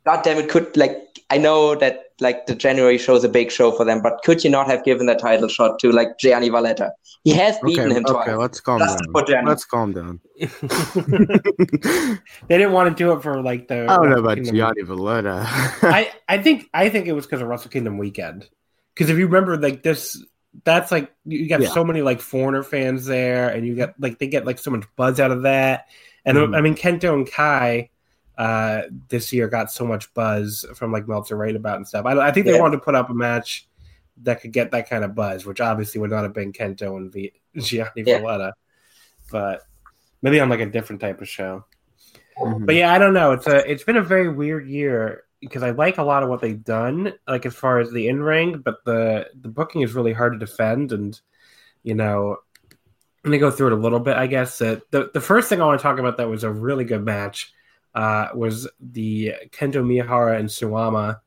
God 0.05 0.23
damn 0.25 0.39
it, 0.39 0.49
could 0.49 0.77
like 0.77 0.99
I 1.31 1.39
know 1.39 1.75
that 1.77 2.07
like 2.21 2.47
the 2.47 2.55
January 2.55 2.99
show 2.99 3.15
is 3.15 3.25
a 3.25 3.29
big 3.29 3.51
show 3.51 3.71
for 3.73 3.85
them, 3.85 4.03
but 4.03 4.21
could 4.25 4.43
you 4.45 4.51
not 4.51 4.67
have 4.67 4.85
given 4.85 5.07
the 5.07 5.15
title 5.15 5.49
shot 5.49 5.79
to 5.79 5.91
like 5.93 6.19
Gianni 6.19 6.49
Valletta? 6.49 6.93
He 7.25 7.31
has 7.33 7.57
beaten 7.63 7.87
okay, 7.87 7.95
him 7.99 8.05
okay, 8.09 8.25
twice. 8.33 8.37
let's 8.39 8.61
calm 8.61 8.79
Just 8.81 8.99
down. 9.27 9.45
Let's 9.47 9.65
calm 9.65 9.93
down. 9.93 10.21
they 12.49 12.59
didn't 12.59 12.73
want 12.73 12.97
to 12.97 13.03
do 13.05 13.13
it 13.13 13.23
for 13.23 13.43
like 13.43 13.69
the. 13.69 13.87
I 13.89 13.97
don't 13.97 14.11
know 14.11 14.19
about 14.19 14.37
Kingdom- 14.37 14.57
Gianni 14.57 14.83
Valletta. 14.83 15.43
I 15.47 16.13
I 16.29 16.39
think 16.39 16.69
I 16.75 16.89
think 16.89 17.07
it 17.07 17.13
was 17.13 17.27
because 17.27 17.41
of 17.43 17.49
Wrestle 17.49 17.71
Kingdom 17.71 17.99
weekend. 17.99 18.49
Because 18.95 19.11
if 19.11 19.19
you 19.19 19.27
remember, 19.27 19.57
like 19.57 19.83
this, 19.83 20.23
that's 20.65 20.91
like 20.91 21.13
you 21.25 21.49
got 21.49 21.61
Yeah. 21.63 21.71
so 21.71 21.85
many 21.85 22.03
like 22.03 22.21
foreigner 22.21 22.63
fans 22.63 23.07
there, 23.07 23.49
and 23.49 23.67
you 23.67 23.77
got 23.77 23.95
like 23.99 24.19
they 24.19 24.27
get 24.27 24.45
like 24.47 24.59
so 24.59 24.71
much 24.71 24.85
buzz 24.97 25.21
out 25.21 25.31
of 25.31 25.43
that. 25.43 25.87
And 26.25 26.37
Mhm. 26.37 26.57
I 26.57 26.61
mean, 26.61 26.75
Kento 26.75 27.15
and 27.15 27.31
Kai 27.31 27.91
uh, 28.41 28.83
this 29.09 29.33
year 29.35 29.49
got 29.49 29.71
so 29.71 29.85
much 29.85 30.13
buzz 30.15 30.65
from 30.75 30.93
like 30.93 31.07
Meltzer 31.07 31.37
right 31.37 31.55
about 31.55 31.77
and 31.77 31.87
stuff. 31.87 32.07
I, 32.07 32.13
I 32.19 32.31
think 32.33 32.47
they 32.47 32.55
Yeah. 32.55 32.61
wanted 32.61 32.79
to 32.79 32.83
put 32.83 32.95
up 32.95 33.11
a 33.11 33.15
match 33.15 33.69
that 34.23 34.41
could 34.41 34.53
get 34.53 34.71
that 34.71 34.89
kind 34.89 35.05
of 35.05 35.15
buzz, 35.15 35.45
which 35.45 35.61
obviously 35.61 36.01
would 36.01 36.11
not 36.11 36.23
have 36.23 36.33
been 36.33 36.53
Kento 36.53 36.97
and 36.97 37.13
v- 37.13 37.33
Gianni 37.59 37.91
Yeah. 37.97 38.21
Valletta, 38.21 38.55
but 39.31 39.63
maybe 40.23 40.41
on 40.41 40.49
like 40.49 40.61
a 40.61 40.67
different 40.67 41.03
type 41.03 41.21
of 41.21 41.29
show. 41.29 41.65
Mhm. 42.39 42.65
But 42.65 42.77
yeah, 42.77 42.93
I 42.95 42.99
don't 42.99 43.13
know. 43.13 43.33
It's 43.33 43.47
a 43.47 43.71
it's 43.71 43.85
been 43.85 43.99
a 43.99 44.03
very 44.03 44.29
weird 44.31 44.67
year 44.67 45.25
because 45.41 45.63
I 45.63 45.71
like 45.71 45.99
a 45.99 46.03
lot 46.03 46.23
of 46.23 46.29
what 46.31 46.41
they've 46.41 46.65
done, 46.65 47.13
like 47.29 47.45
as 47.45 47.55
far 47.55 47.79
as 47.79 47.91
the 47.91 48.09
in 48.09 48.23
ring, 48.23 48.63
but 48.65 48.85
the 48.87 49.29
the 49.39 49.49
booking 49.49 49.83
is 49.83 49.93
really 49.95 50.13
hard 50.15 50.33
to 50.33 50.39
defend, 50.39 50.93
and 50.93 51.21
you 51.83 51.95
know, 51.95 52.39
let 53.25 53.31
me 53.31 53.37
go 53.39 53.51
through 53.51 53.67
it 53.69 53.73
a 53.75 53.77
little 53.77 54.01
bit. 54.01 54.17
I 54.17 54.27
guess 54.27 54.59
that 54.59 54.91
the 54.91 55.11
the 55.13 55.21
first 55.21 55.49
thing 55.51 55.61
I 55.61 55.67
want 55.67 55.79
to 55.79 55.83
talk 55.83 55.99
about 55.99 56.17
that 56.17 56.29
was 56.31 56.45
a 56.45 56.51
really 56.51 56.85
good 56.85 57.05
match 57.05 57.53
uh, 57.95 58.29
was 58.35 58.69
the 58.81 59.35
Kento 59.51 59.85
Miyahara 59.85 60.39
and 60.39 60.49
Suwama 60.49 61.21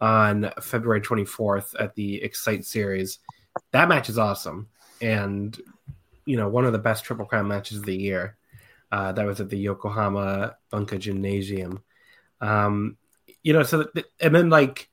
on 0.00 0.50
February 0.60 1.00
twenty 1.00 1.24
fourth 1.24 1.74
at 1.78 1.94
the 1.94 2.22
Excite 2.22 2.64
Series. 2.64 3.18
That 3.72 3.88
match 3.88 4.08
is 4.08 4.18
awesome, 4.18 4.68
and 5.00 5.58
you 6.26 6.36
know, 6.36 6.48
one 6.48 6.64
of 6.64 6.72
the 6.72 6.78
best 6.78 7.04
Triple 7.04 7.26
Crown 7.26 7.48
matches 7.48 7.78
of 7.78 7.84
the 7.84 7.96
year. 7.96 8.36
Uh, 8.92 9.10
that 9.10 9.26
was 9.26 9.40
at 9.40 9.50
the 9.50 9.58
Yokohama 9.58 10.56
Bunka 10.72 10.98
Gymnasium. 11.00 11.82
Um, 12.40 12.96
you 13.42 13.52
know, 13.52 13.64
so 13.64 13.84
th- 13.84 14.06
and 14.20 14.32
then 14.32 14.50
like 14.50 14.88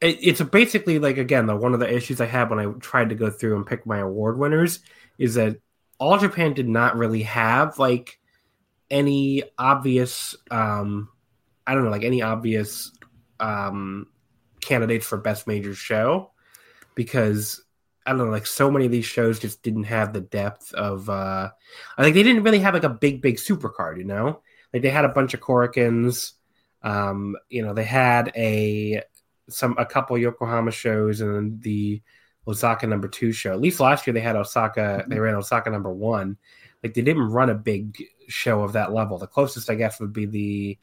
it, 0.00 0.18
it's 0.22 0.40
basically 0.40 0.98
like 0.98 1.18
again, 1.18 1.46
the 1.46 1.54
one 1.54 1.74
of 1.74 1.80
the 1.80 1.94
issues 1.94 2.20
I 2.20 2.26
had 2.26 2.48
when 2.48 2.58
I 2.58 2.66
tried 2.80 3.10
to 3.10 3.14
go 3.14 3.28
through 3.28 3.56
and 3.56 3.66
pick 3.66 3.84
my 3.84 3.98
award 3.98 4.38
winners 4.38 4.80
is 5.18 5.34
that 5.34 5.58
All 5.98 6.18
Japan 6.18 6.54
did 6.54 6.68
not 6.68 6.96
really 6.96 7.24
have 7.24 7.78
like 7.78 8.18
any 8.90 9.42
obvious, 9.58 10.36
um, 10.50 11.08
I 11.66 11.74
don't 11.74 11.84
know, 11.84 11.90
like 11.90 12.04
any 12.04 12.22
obvious 12.22 12.92
um, 13.40 14.06
candidates 14.60 15.06
for 15.06 15.18
best 15.18 15.46
major 15.46 15.74
show 15.74 16.30
because 16.94 17.62
I 18.06 18.10
don't 18.10 18.18
know, 18.18 18.24
like 18.26 18.46
so 18.46 18.70
many 18.70 18.86
of 18.86 18.92
these 18.92 19.04
shows 19.04 19.40
just 19.40 19.62
didn't 19.62 19.84
have 19.84 20.12
the 20.12 20.20
depth 20.20 20.72
of. 20.74 21.10
uh 21.10 21.50
I 21.98 22.02
think 22.02 22.14
they 22.14 22.22
didn't 22.22 22.44
really 22.44 22.60
have 22.60 22.74
like 22.74 22.84
a 22.84 22.88
big, 22.88 23.20
big 23.20 23.38
super 23.38 23.68
card, 23.68 23.98
you 23.98 24.04
know. 24.04 24.42
Like 24.72 24.82
they 24.82 24.90
had 24.90 25.04
a 25.04 25.10
bunch 25.10 25.34
of 25.34 25.40
Korakuens, 25.40 26.32
um, 26.82 27.36
you 27.48 27.62
know, 27.62 27.74
they 27.74 27.84
had 27.84 28.32
a 28.36 29.02
some 29.48 29.74
a 29.78 29.86
couple 29.86 30.16
Yokohama 30.18 30.70
shows 30.70 31.20
and 31.20 31.60
the 31.62 32.00
Osaka 32.46 32.86
number 32.86 33.08
two 33.08 33.32
show. 33.32 33.52
At 33.52 33.60
least 33.60 33.80
last 33.80 34.06
year 34.06 34.14
they 34.14 34.20
had 34.20 34.36
Osaka. 34.36 35.04
They 35.08 35.18
ran 35.18 35.34
Osaka 35.34 35.70
number 35.70 35.92
one. 35.92 36.36
Like 36.82 36.94
they 36.94 37.02
didn't 37.02 37.30
run 37.30 37.50
a 37.50 37.54
big 37.54 38.00
show 38.28 38.62
of 38.62 38.72
that 38.74 38.92
level. 38.92 39.18
The 39.18 39.26
closest, 39.26 39.70
I 39.70 39.74
guess, 39.74 40.00
would 40.00 40.12
be 40.12 40.26
the. 40.26 40.78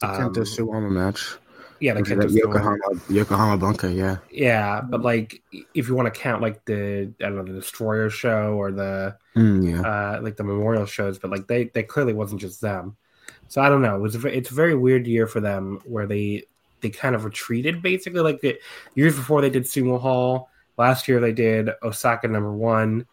The 0.00 0.06
Um, 0.08 0.32
Kento 0.32 0.44
Suwama 0.46 0.90
match. 0.90 1.36
yeah, 1.78 1.94
the 1.94 2.02
Kento. 2.02 2.30
Yokohama, 2.34 2.78
Yokohama 3.10 3.58
Bunka, 3.58 3.94
yeah. 3.94 4.16
Yeah, 4.30 4.80
but 4.80 5.02
like 5.02 5.42
if 5.74 5.88
you 5.88 5.94
want 5.94 6.12
to 6.12 6.20
count 6.20 6.40
like 6.40 6.64
the 6.64 7.12
I 7.20 7.24
don't 7.24 7.36
know 7.36 7.44
the 7.44 7.60
Destroyer 7.60 8.08
show 8.10 8.54
or 8.54 8.72
the 8.72 9.16
Mm, 9.36 9.70
yeah. 9.70 9.80
uh, 9.82 10.20
like 10.22 10.36
the 10.36 10.42
memorial 10.44 10.86
shows, 10.86 11.18
but 11.18 11.30
like 11.30 11.46
they 11.46 11.64
they 11.64 11.82
clearly 11.82 12.14
wasn't 12.14 12.40
just 12.40 12.60
them. 12.60 12.96
So 13.48 13.60
I 13.60 13.68
don't 13.68 13.82
know. 13.82 13.96
It 13.96 14.00
was 14.00 14.16
a, 14.16 14.26
it's 14.28 14.50
a 14.50 14.54
very 14.54 14.74
weird 14.74 15.06
year 15.06 15.26
for 15.26 15.40
them 15.40 15.80
where 15.84 16.06
they 16.06 16.44
they 16.80 16.88
kind 16.90 17.14
of 17.14 17.24
retreated 17.24 17.82
basically. 17.82 18.20
Like 18.20 18.40
the 18.40 18.58
years 18.94 19.14
before 19.16 19.40
they 19.42 19.50
did 19.50 19.64
Sumo 19.64 20.00
Hall. 20.00 20.48
Last 20.78 21.08
year 21.08 21.20
they 21.20 21.32
did 21.32 21.68
Osaka 21.82 22.26
number 22.26 22.52
one, 22.52 23.06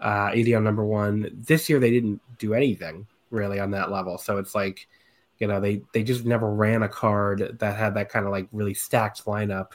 uh, 0.00 0.30
Edion 0.30 0.62
number 0.62 0.84
one. 0.84 1.30
This 1.34 1.68
year 1.68 1.80
they 1.80 1.90
didn't 1.90 2.20
do 2.38 2.54
anything 2.54 3.06
really 3.30 3.60
on 3.60 3.70
that 3.72 3.90
level. 3.90 4.18
So 4.18 4.38
it's 4.38 4.54
like 4.54 4.86
you 5.38 5.46
know 5.46 5.60
they 5.60 5.82
they 5.92 6.02
just 6.02 6.24
never 6.24 6.52
ran 6.52 6.82
a 6.82 6.88
card 6.88 7.58
that 7.58 7.76
had 7.76 7.94
that 7.94 8.08
kind 8.08 8.26
of 8.26 8.32
like 8.32 8.48
really 8.52 8.74
stacked 8.74 9.24
lineup 9.24 9.72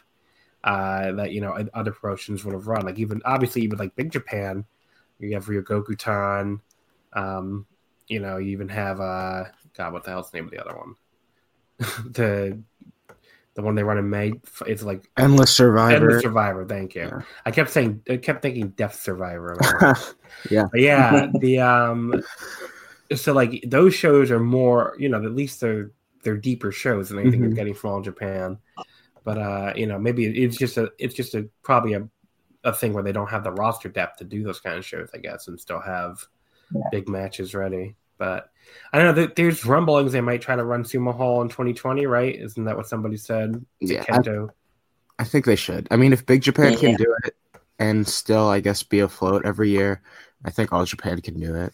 uh, 0.64 1.12
that 1.14 1.32
you 1.32 1.42
know 1.42 1.58
other 1.74 1.92
promotions 1.92 2.44
would 2.46 2.54
have 2.54 2.68
run. 2.68 2.86
Like 2.86 3.00
even 3.00 3.22
obviously 3.26 3.62
even 3.64 3.80
like 3.80 3.96
Big 3.96 4.12
Japan, 4.12 4.66
you 5.20 5.34
have 5.34 5.46
Ryogoku 5.46 5.98
Tan. 5.98 6.62
Um, 7.14 7.66
you 8.08 8.20
know, 8.20 8.38
you 8.38 8.52
even 8.52 8.70
have 8.70 9.00
uh, 9.00 9.46
God, 9.76 9.94
what 9.94 10.04
the 10.04 10.12
hell's 10.12 10.32
the 10.32 10.38
name 10.38 10.46
of 10.46 10.52
the 10.52 10.66
other 10.66 10.78
one? 10.78 10.96
the 12.12 12.60
the 13.56 13.62
one 13.62 13.76
they 13.76 13.84
run 13.84 13.98
in 13.98 14.10
May. 14.10 14.34
It's 14.66 14.84
like 14.84 15.10
Endless 15.18 15.52
Survivor. 15.52 15.96
Endless 15.96 16.22
Survivor. 16.24 16.66
Thank 16.66 16.96
you. 16.96 17.04
Yeah. 17.04 17.22
I 17.46 17.52
kept 17.52 17.70
saying, 17.70 18.02
I 18.10 18.18
kept 18.18 18.42
thinking 18.42 18.70
Death 18.70 19.00
Survivor. 19.00 19.56
yeah. 20.50 20.66
But 20.72 20.82
yeah, 20.82 21.28
the 21.40 21.60
um, 21.60 22.24
so 23.16 23.34
like 23.34 23.64
those 23.68 23.94
shows 23.94 24.32
are 24.32 24.40
more, 24.40 24.96
you 24.98 25.10
know, 25.10 25.24
at 25.24 25.36
least 25.36 25.62
they're 25.62 25.92
they're 26.24 26.38
deeper 26.38 26.72
shows 26.72 27.10
than 27.10 27.20
anything 27.20 27.42
Mhm. 27.42 27.44
you're 27.44 27.54
getting 27.54 27.74
from 27.74 27.92
all 27.92 28.02
Japan. 28.02 28.58
But 29.24 29.38
uh, 29.38 29.74
you 29.76 29.86
know, 29.88 30.00
maybe 30.00 30.26
it's 30.44 30.58
just 30.58 30.78
a 30.78 30.92
it's 30.98 31.14
just 31.14 31.36
a 31.36 31.48
probably 31.64 31.94
a 31.94 32.08
a 32.64 32.74
thing 32.74 32.94
where 32.94 33.04
they 33.04 33.12
don't 33.12 33.30
have 33.30 33.44
the 33.44 33.52
roster 33.52 33.90
depth 33.90 34.18
to 34.20 34.24
do 34.24 34.42
those 34.44 34.60
kind 34.62 34.78
of 34.78 34.86
shows, 34.86 35.10
I 35.14 35.18
guess, 35.18 35.48
and 35.48 35.60
still 35.60 35.82
have 35.82 36.26
Yeah. 36.74 36.82
big 36.92 37.08
matches 37.10 37.54
ready. 37.54 37.96
But 38.24 38.50
I 38.94 39.00
don't 39.00 39.16
know. 39.18 39.28
There's 39.36 39.66
rumblings 39.66 40.14
they 40.14 40.22
might 40.22 40.42
try 40.42 40.56
to 40.56 40.64
run 40.64 40.84
Sumo 40.86 41.14
Hall 41.14 41.42
in 41.42 41.50
2020, 41.50 42.06
right? 42.06 42.34
Isn't 42.34 42.64
that 42.64 42.78
what 42.78 42.88
somebody 42.88 43.18
said? 43.18 43.66
Yeah, 43.82 44.00
I, 44.08 44.18
Kento. 44.20 44.50
I 45.20 45.26
think 45.26 45.44
they 45.44 45.58
should. 45.58 45.90
I 45.92 45.98
mean, 45.98 46.14
if 46.14 46.26
Big 46.26 46.42
Japan 46.42 46.78
can 46.78 46.92
Yeah. 46.92 46.98
do 46.98 47.16
it 47.26 47.36
and 47.80 48.08
still, 48.08 48.48
I 48.48 48.62
guess, 48.62 48.82
be 48.82 49.00
afloat 49.00 49.46
every 49.46 49.70
year, 49.72 50.02
I 50.46 50.52
think 50.52 50.72
all 50.72 50.86
Japan 50.86 51.20
can 51.20 51.38
do 51.38 51.54
it. 51.54 51.74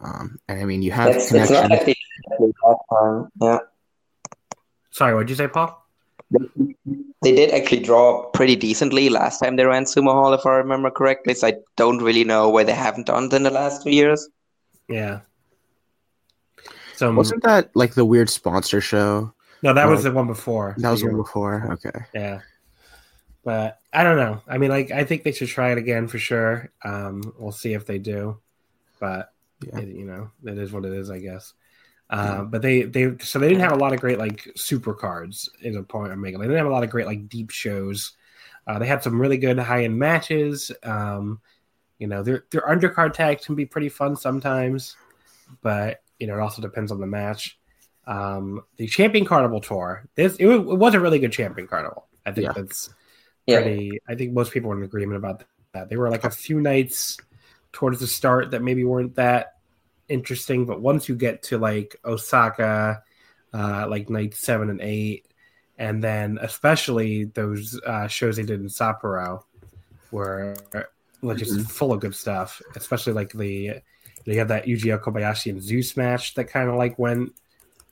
Um, 0.00 0.38
and 0.48 0.60
I 0.60 0.64
mean, 0.64 0.82
you 0.82 0.92
have 0.92 1.08
It's, 1.16 1.32
it's 1.32 1.50
not 1.50 1.64
connection. 1.64 1.94
like 2.28 2.38
they 2.38 2.52
last 2.64 2.82
time. 2.92 3.28
Yeah. 3.40 3.58
Sorry, 4.92 5.14
what 5.14 5.22
did 5.26 5.30
you 5.30 5.36
say, 5.36 5.48
Paul? 5.48 5.84
They 7.22 7.32
did 7.34 7.50
actually 7.50 7.80
draw 7.82 8.30
pretty 8.30 8.54
decently 8.54 9.08
last 9.08 9.40
time 9.40 9.56
they 9.56 9.64
ran 9.64 9.84
Sumo 9.84 10.12
Hall, 10.12 10.32
if 10.32 10.46
I 10.46 10.54
remember 10.56 10.90
correctly. 10.92 11.34
So 11.34 11.48
I 11.48 11.54
don't 11.76 11.98
really 11.98 12.22
know 12.22 12.50
why 12.50 12.62
they 12.62 12.72
haven't 12.72 13.06
done 13.06 13.24
it 13.24 13.32
in 13.32 13.42
the 13.42 13.50
last 13.50 13.82
two 13.82 13.90
years. 13.90 14.28
Yeah. 14.88 15.20
So 17.02 17.12
Wasn't 17.12 17.42
that 17.42 17.74
like 17.74 17.94
the 17.94 18.04
weird 18.04 18.30
sponsor 18.30 18.80
show? 18.80 19.34
no, 19.60 19.74
that 19.74 19.88
was 19.88 20.06
uh, 20.06 20.10
the 20.10 20.14
one 20.14 20.28
before. 20.28 20.76
That 20.78 20.90
was 20.92 21.00
The 21.00 21.08
one 21.08 21.16
before. 21.16 21.72
Okay. 21.72 22.04
Yeah. 22.14 22.42
But 23.44 23.80
I 23.92 24.04
don't 24.04 24.16
know. 24.16 24.40
I 24.46 24.56
mean, 24.58 24.70
like, 24.70 24.92
I 24.92 25.02
think 25.02 25.24
they 25.24 25.32
should 25.32 25.48
try 25.48 25.72
it 25.72 25.78
again 25.78 26.06
for 26.06 26.18
sure. 26.20 26.70
Um, 26.84 27.34
we'll 27.40 27.50
see 27.50 27.74
if 27.74 27.86
they 27.86 27.98
do. 27.98 28.38
But 29.00 29.32
Yeah. 29.66 29.80
it, 29.80 29.88
you 29.88 30.04
know, 30.04 30.30
it 30.44 30.56
is 30.56 30.70
what 30.70 30.84
it 30.84 30.92
is, 30.92 31.10
I 31.10 31.18
guess. 31.18 31.54
Uh, 32.08 32.44
But 32.44 32.62
they 32.62 32.82
they 32.82 33.16
so 33.18 33.40
they 33.40 33.48
didn't 33.48 33.62
have 33.62 33.72
a 33.72 33.82
lot 33.82 33.92
of 33.92 34.00
great 34.00 34.18
like 34.18 34.48
super 34.54 34.94
cards. 34.94 35.50
Is 35.60 35.74
a 35.74 35.82
point 35.82 36.12
I'm 36.12 36.20
making. 36.20 36.38
They 36.38 36.46
didn't 36.46 36.58
have 36.58 36.68
a 36.68 36.70
lot 36.70 36.84
of 36.84 36.90
great 36.90 37.06
like 37.06 37.28
deep 37.28 37.50
shows. 37.50 38.12
Uh, 38.68 38.78
they 38.78 38.86
had 38.86 39.02
some 39.02 39.20
really 39.20 39.38
good 39.38 39.58
high 39.58 39.82
end 39.82 39.98
matches. 39.98 40.70
Um, 40.84 41.40
you 41.98 42.06
know, 42.06 42.22
their 42.22 42.44
their 42.52 42.60
undercard 42.62 43.14
tags 43.14 43.44
can 43.44 43.56
be 43.56 43.66
pretty 43.66 43.88
fun 43.88 44.14
sometimes, 44.14 44.94
but 45.62 46.01
you 46.22 46.28
know, 46.28 46.36
it 46.36 46.40
also 46.40 46.62
depends 46.62 46.92
on 46.92 47.00
the 47.00 47.06
match. 47.06 47.58
Um, 48.06 48.62
the 48.76 48.86
Champion 48.86 49.24
Carnival 49.24 49.60
tour. 49.60 50.04
This 50.14 50.36
it, 50.36 50.46
it 50.46 50.56
was 50.64 50.94
a 50.94 51.00
really 51.00 51.18
good 51.18 51.32
Champion 51.32 51.66
Carnival. 51.66 52.06
I 52.24 52.30
think 52.30 52.46
Yeah. 52.46 52.52
that's 52.52 52.90
Yeah. 53.46 53.60
pretty. 53.60 53.98
I 54.08 54.14
think 54.14 54.32
most 54.32 54.52
people 54.52 54.70
are 54.70 54.76
in 54.76 54.84
agreement 54.84 55.16
about 55.16 55.42
that. 55.72 55.88
They 55.88 55.96
were 55.96 56.10
like 56.10 56.22
a 56.22 56.30
few 56.30 56.60
nights 56.60 57.16
towards 57.72 57.98
the 57.98 58.06
start 58.06 58.52
that 58.52 58.62
maybe 58.62 58.84
weren't 58.84 59.16
that 59.16 59.56
interesting, 60.08 60.64
but 60.64 60.80
once 60.80 61.08
you 61.08 61.16
get 61.16 61.42
to 61.44 61.58
like 61.58 61.96
Osaka, 62.04 63.02
uh, 63.52 63.86
like 63.88 64.08
night 64.08 64.34
seven 64.34 64.70
and 64.70 64.80
eight, 64.80 65.26
and 65.76 66.04
then 66.04 66.38
especially 66.40 67.24
those 67.24 67.80
uh, 67.84 68.06
shows 68.06 68.36
they 68.36 68.44
did 68.44 68.60
in 68.60 68.66
Sapporo, 68.68 69.42
were 70.12 70.54
like 71.22 71.36
just 71.38 71.56
Mhm. 71.58 71.68
full 71.68 71.92
of 71.92 71.98
good 72.00 72.14
stuff. 72.14 72.62
Especially 72.76 73.12
like 73.12 73.32
the 73.32 73.80
you 74.24 74.38
have 74.38 74.48
that 74.48 74.66
Yuji 74.66 74.98
Okabayashi 74.98 75.50
and 75.50 75.62
Zeus 75.62 75.96
match 75.96 76.34
that 76.34 76.44
kind 76.44 76.68
of 76.68 76.76
like 76.76 76.98
went 76.98 77.32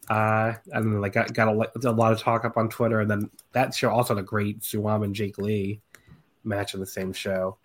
Uh, 0.08 0.54
I 0.74 0.74
don't 0.74 0.94
know, 0.94 1.00
like 1.00 1.12
got, 1.12 1.32
got 1.32 1.48
a, 1.48 1.88
a, 1.88 1.92
lot 1.92 2.12
of 2.12 2.18
talk 2.18 2.44
up 2.44 2.56
on 2.56 2.68
Twitter, 2.68 3.00
and 3.00 3.08
then 3.08 3.30
that 3.52 3.72
show 3.74 3.90
also 3.90 4.14
had 4.14 4.20
a 4.20 4.26
great 4.26 4.60
Suwama 4.60 5.04
and 5.04 5.14
Jake 5.14 5.38
Lee 5.38 5.80
match 6.42 6.74
on 6.74 6.80
the 6.80 6.86
same 6.86 7.12
show. 7.12 7.58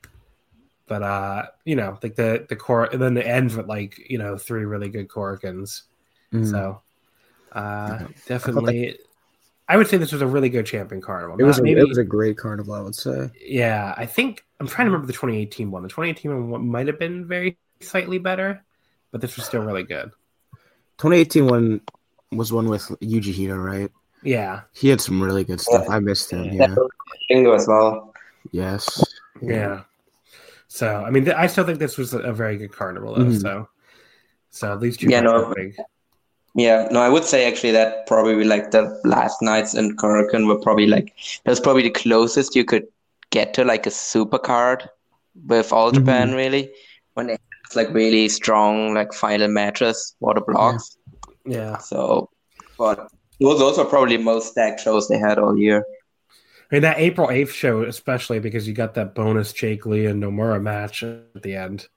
But 0.87 1.01
uh, 1.01 1.45
you 1.63 1.75
know, 1.75 1.97
like 2.03 2.15
the 2.15 2.45
the 2.47 2.55
core, 2.55 2.85
and 2.85 3.01
then 3.01 3.17
it 3.17 3.25
ends 3.25 3.55
with 3.55 3.67
like 3.67 3.99
you 4.07 4.19
know 4.19 4.37
three 4.37 4.65
really 4.65 4.89
good 4.89 5.07
Korakuens. 5.07 5.83
Mm. 6.31 6.51
So 6.51 6.81
uh, 7.53 8.05
definitely, 8.27 8.99
I 9.67 9.77
would 9.77 9.87
say 9.87 9.97
this 9.97 10.11
was 10.11 10.21
a 10.21 10.27
really 10.27 10.49
good 10.49 10.67
champion 10.67 11.01
carnival. 11.01 11.37
It 11.39 11.43
was, 11.43 11.57
a, 11.57 11.63
maybe, 11.63 11.81
it 11.81 11.87
was 11.87 11.97
a 11.97 12.03
great 12.03 12.37
carnival, 12.37 12.75
I 12.75 12.81
would 12.81 12.93
say. 12.93 13.31
Yeah, 13.43 13.95
I 13.97 14.05
think 14.05 14.45
I'm 14.59 14.67
trying 14.67 14.85
to 14.85 14.91
remember 14.91 15.07
the 15.07 15.13
2018 15.13 15.71
one. 15.71 15.81
The 15.81 15.89
2018 15.89 16.51
one 16.51 16.67
might 16.67 16.85
have 16.85 16.99
been 16.99 17.27
very 17.27 17.57
slightly 17.81 18.17
better, 18.17 18.63
but 19.11 19.21
this 19.21 19.35
was 19.35 19.45
still 19.45 19.61
really 19.61 19.83
good. 19.83 20.11
2018 20.97 21.47
one 21.47 21.81
was 22.31 22.51
one 22.51 22.69
with 22.69 22.83
Yuji 23.01 23.33
Hino, 23.33 23.63
right? 23.63 23.91
Yeah, 24.23 24.61
he 24.73 24.89
had 24.89 25.01
some 25.01 25.21
really 25.21 25.43
good 25.43 25.61
stuff. 25.61 25.85
I 25.89 25.99
missed 25.99 26.31
him. 26.31 26.45
Yeah, 26.51 26.75
as 27.53 27.67
well. 27.67 28.13
Yes. 28.51 29.03
Yeah. 29.41 29.83
So 30.67 31.03
I 31.05 31.09
mean, 31.09 31.25
th- 31.25 31.37
I 31.37 31.47
still 31.47 31.65
think 31.65 31.79
this 31.79 31.97
was 31.97 32.13
a 32.13 32.33
very 32.33 32.57
good 32.57 32.71
carnival, 32.71 33.15
though. 33.15 33.25
Mm-hmm. 33.25 33.37
So, 33.37 33.69
so 34.49 34.73
at 34.73 34.79
least 34.79 35.03
yeah, 35.03 35.21
no, 35.21 35.53
big. 35.55 35.75
Yeah, 36.55 36.87
no, 36.89 37.01
I 37.01 37.09
would 37.09 37.25
say 37.25 37.47
actually 37.47 37.71
that 37.73 38.07
probably 38.07 38.43
like 38.45 38.71
the 38.71 38.99
last 39.03 39.41
nights 39.41 39.75
in 39.75 39.97
Korakuen 39.97 40.47
were 40.47 40.59
probably 40.59 40.87
like 40.87 41.13
that 41.43 41.51
was 41.51 41.59
probably 41.59 41.83
the 41.83 41.91
closest 41.91 42.55
you 42.55 42.63
could 42.63 42.87
get 43.29 43.53
to 43.55 43.65
like 43.65 43.85
a 43.85 43.91
super 43.91 44.39
card 44.39 44.89
with 45.47 45.73
All 45.73 45.91
mm-hmm. 45.91 45.99
Japan 45.99 46.33
really 46.33 46.71
when 47.13 47.27
they 47.27 47.37
like 47.73 47.93
really 47.93 48.27
strong 48.29 48.93
like 48.93 49.13
final 49.13 49.47
matches 49.47 50.15
water 50.19 50.41
blocks. 50.45 50.97
Yeah. 51.45 51.57
yeah. 51.57 51.77
So, 51.77 52.29
but 52.77 53.09
those 53.39 53.59
those 53.59 53.77
are 53.77 53.85
probably 53.85 54.17
most 54.17 54.51
stacked 54.51 54.81
shows 54.81 55.07
they 55.07 55.17
had 55.17 55.39
all 55.39 55.57
year. 55.57 55.85
I 56.71 56.75
mean 56.75 56.81
that 56.81 56.99
April 56.99 57.31
eighth 57.31 57.51
show, 57.51 57.83
especially 57.83 58.39
because 58.39 58.67
you 58.67 58.73
got 58.73 58.95
that 58.95 59.15
bonus 59.15 59.53
Jake 59.53 59.85
Lee 59.85 60.05
and 60.05 60.21
Nomura 60.21 60.61
match 60.61 61.03
at 61.03 61.41
the 61.41 61.55
end. 61.55 61.87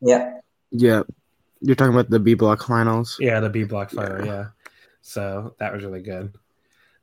Yeah. 0.00 0.38
Yeah. 0.70 1.02
You're 1.60 1.76
talking 1.76 1.92
about 1.92 2.10
the 2.10 2.20
B 2.20 2.34
block 2.34 2.64
finals. 2.66 3.16
Yeah, 3.20 3.40
the 3.40 3.50
B 3.50 3.64
block 3.64 3.90
final. 3.90 4.24
Yeah. 4.24 4.32
yeah. 4.32 4.46
So 5.02 5.54
that 5.58 5.72
was 5.72 5.84
really 5.84 6.02
good. 6.02 6.34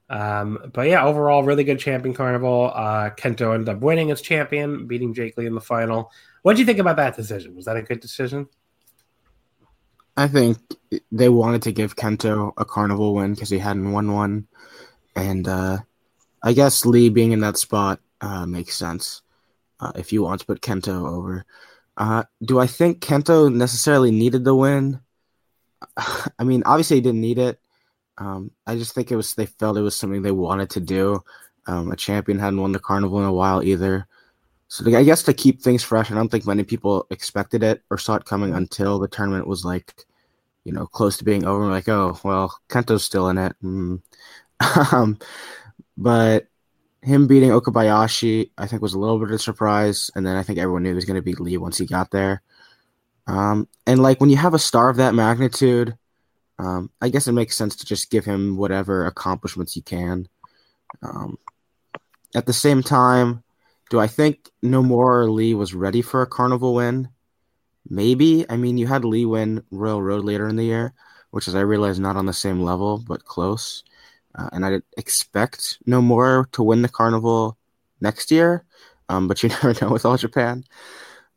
Um, 0.09 0.71
but 0.73 0.87
yeah, 0.87 1.05
overall, 1.05 1.43
really 1.43 1.63
good 1.63 1.79
champion 1.79 2.15
carnival. 2.15 2.71
Uh, 2.73 3.11
Kento 3.11 3.53
ended 3.53 3.69
up 3.69 3.81
winning 3.81 4.11
as 4.11 4.21
champion, 4.21 4.87
beating 4.87 5.13
Jake 5.13 5.37
Lee 5.37 5.45
in 5.45 5.53
the 5.53 5.61
final. 5.61 6.11
What 6.41 6.55
do 6.55 6.61
you 6.61 6.65
think 6.65 6.79
about 6.79 6.97
that 6.97 7.15
decision? 7.15 7.55
Was 7.55 7.65
that 7.65 7.77
a 7.77 7.81
good 7.81 7.99
decision? 7.99 8.47
I 10.15 10.27
think 10.27 10.57
they 11.11 11.29
wanted 11.29 11.61
to 11.63 11.71
give 11.71 11.95
Kento 11.95 12.51
a 12.57 12.65
carnival 12.65 13.13
win 13.13 13.33
because 13.33 13.49
he 13.49 13.59
hadn't 13.59 13.91
won 13.91 14.13
one, 14.13 14.47
and 15.15 15.47
uh, 15.47 15.77
I 16.43 16.53
guess 16.53 16.85
Lee 16.85 17.09
being 17.09 17.31
in 17.31 17.39
that 17.41 17.57
spot 17.57 17.99
uh, 18.21 18.45
makes 18.45 18.75
sense 18.75 19.21
uh, 19.79 19.93
if 19.95 20.11
you 20.11 20.23
want 20.23 20.41
to 20.41 20.47
put 20.47 20.61
Kento 20.61 21.09
over. 21.09 21.45
Uh, 21.95 22.23
do 22.43 22.59
I 22.59 22.67
think 22.67 23.01
Kento 23.01 23.53
necessarily 23.53 24.11
needed 24.11 24.43
the 24.43 24.55
win? 24.55 24.99
I 25.97 26.43
mean, 26.43 26.63
obviously 26.65 26.97
he 26.97 27.01
didn't 27.01 27.21
need 27.21 27.39
it. 27.39 27.59
Um, 28.17 28.51
I 28.67 28.75
just 28.75 28.93
think 28.93 29.11
it 29.11 29.15
was 29.15 29.35
they 29.35 29.45
felt 29.45 29.77
it 29.77 29.81
was 29.81 29.95
something 29.95 30.21
they 30.21 30.31
wanted 30.31 30.71
to 30.71 30.79
do. 30.81 31.23
Um, 31.65 31.91
a 31.91 31.95
champion 31.95 32.39
hadn't 32.39 32.59
won 32.59 32.71
the 32.71 32.79
carnival 32.79 33.19
in 33.19 33.25
a 33.25 33.33
while 33.33 33.63
either. 33.63 34.07
So 34.69 34.85
I 34.95 35.03
guess 35.03 35.23
to 35.23 35.33
keep 35.33 35.61
things 35.61 35.83
fresh, 35.83 36.11
I 36.11 36.15
don't 36.15 36.29
think 36.29 36.45
many 36.45 36.63
people 36.63 37.07
expected 37.09 37.63
it 37.63 37.81
or 37.89 37.97
saw 37.97 38.15
it 38.15 38.25
coming 38.25 38.53
until 38.53 38.99
the 38.99 39.07
tournament 39.07 39.47
was 39.47 39.65
like, 39.65 40.05
you 40.63 40.71
know, 40.71 40.85
close 40.85 41.17
to 41.17 41.23
being 41.23 41.43
over. 41.43 41.65
Like, 41.65 41.89
oh 41.89 42.19
well, 42.23 42.55
Kento's 42.69 43.03
still 43.03 43.29
in 43.29 43.39
it. 43.39 43.55
Mm. 43.63 44.01
um, 44.93 45.17
but 45.97 46.47
him 47.01 47.25
beating 47.25 47.49
Okabayashi, 47.49 48.51
I 48.59 48.67
think, 48.67 48.83
was 48.83 48.93
a 48.93 48.99
little 48.99 49.17
bit 49.17 49.29
of 49.29 49.35
a 49.35 49.39
surprise. 49.39 50.11
And 50.15 50.25
then 50.25 50.35
I 50.35 50.43
think 50.43 50.59
everyone 50.59 50.83
knew 50.83 50.89
he 50.89 50.95
was 50.95 51.05
going 51.05 51.15
to 51.15 51.23
beat 51.23 51.39
Lee 51.39 51.57
once 51.57 51.79
he 51.79 51.87
got 51.87 52.11
there. 52.11 52.43
Um, 53.25 53.67
and 53.87 54.03
like 54.03 54.21
when 54.21 54.29
you 54.29 54.37
have 54.37 54.53
a 54.53 54.59
star 54.59 54.89
of 54.89 54.97
that 54.97 55.15
magnitude, 55.15 55.97
um, 56.59 56.91
I 57.01 57.09
guess 57.09 57.27
it 57.27 57.31
makes 57.31 57.57
sense 57.57 57.75
to 57.77 57.85
just 57.87 58.11
give 58.11 58.25
him 58.25 58.55
whatever 58.55 59.07
accomplishments 59.07 59.75
you 59.75 59.81
can. 59.81 60.27
Um, 61.01 61.39
at 62.35 62.45
the 62.45 62.53
same 62.53 62.83
time, 62.83 63.43
do 63.89 63.99
I 63.99 64.07
think 64.07 64.49
Nomura 64.63 65.31
Lee 65.33 65.53
was 65.53 65.73
ready 65.73 66.01
for 66.01 66.21
a 66.21 66.27
carnival 66.27 66.75
win? 66.75 67.09
Maybe. 67.89 68.45
I 68.49 68.57
mean, 68.57 68.77
you 68.77 68.87
had 68.87 69.03
Lee 69.03 69.25
win 69.25 69.63
Royal 69.71 70.01
Road 70.01 70.23
later 70.23 70.47
in 70.47 70.55
the 70.55 70.65
year, 70.65 70.93
which 71.31 71.47
is 71.47 71.55
I 71.55 71.61
realize 71.61 71.99
not 71.99 72.15
on 72.15 72.25
the 72.25 72.33
same 72.33 72.61
level, 72.61 72.99
but 72.99 73.25
close. 73.25 73.83
Uh, 74.35 74.49
and 74.53 74.65
I 74.65 74.79
expect 74.97 75.79
Nomura 75.87 76.49
to 76.51 76.63
win 76.63 76.83
the 76.83 76.89
carnival 76.89 77.57
next 77.99 78.29
year, 78.31 78.63
um, 79.09 79.27
but 79.27 79.41
you 79.41 79.49
never 79.63 79.73
know 79.81 79.91
with 79.91 80.05
All 80.05 80.17
Japan. 80.17 80.63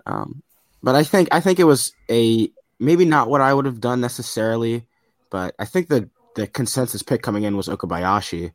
Um, 0.04 0.42
but 0.82 0.94
I 0.94 1.04
think 1.04 1.28
I 1.32 1.40
think 1.40 1.58
it 1.58 1.64
was 1.64 1.92
a 2.10 2.50
maybe 2.78 3.04
not 3.04 3.28
what 3.28 3.40
I 3.40 3.54
would 3.54 3.64
have 3.64 3.80
done 3.80 4.00
necessarily, 4.00 4.86
but 5.30 5.54
I 5.58 5.64
think 5.64 5.88
the 5.88 6.10
the 6.34 6.46
consensus 6.46 7.02
pick 7.02 7.22
coming 7.22 7.44
in 7.44 7.56
was 7.56 7.68
Okabayashi. 7.68 8.52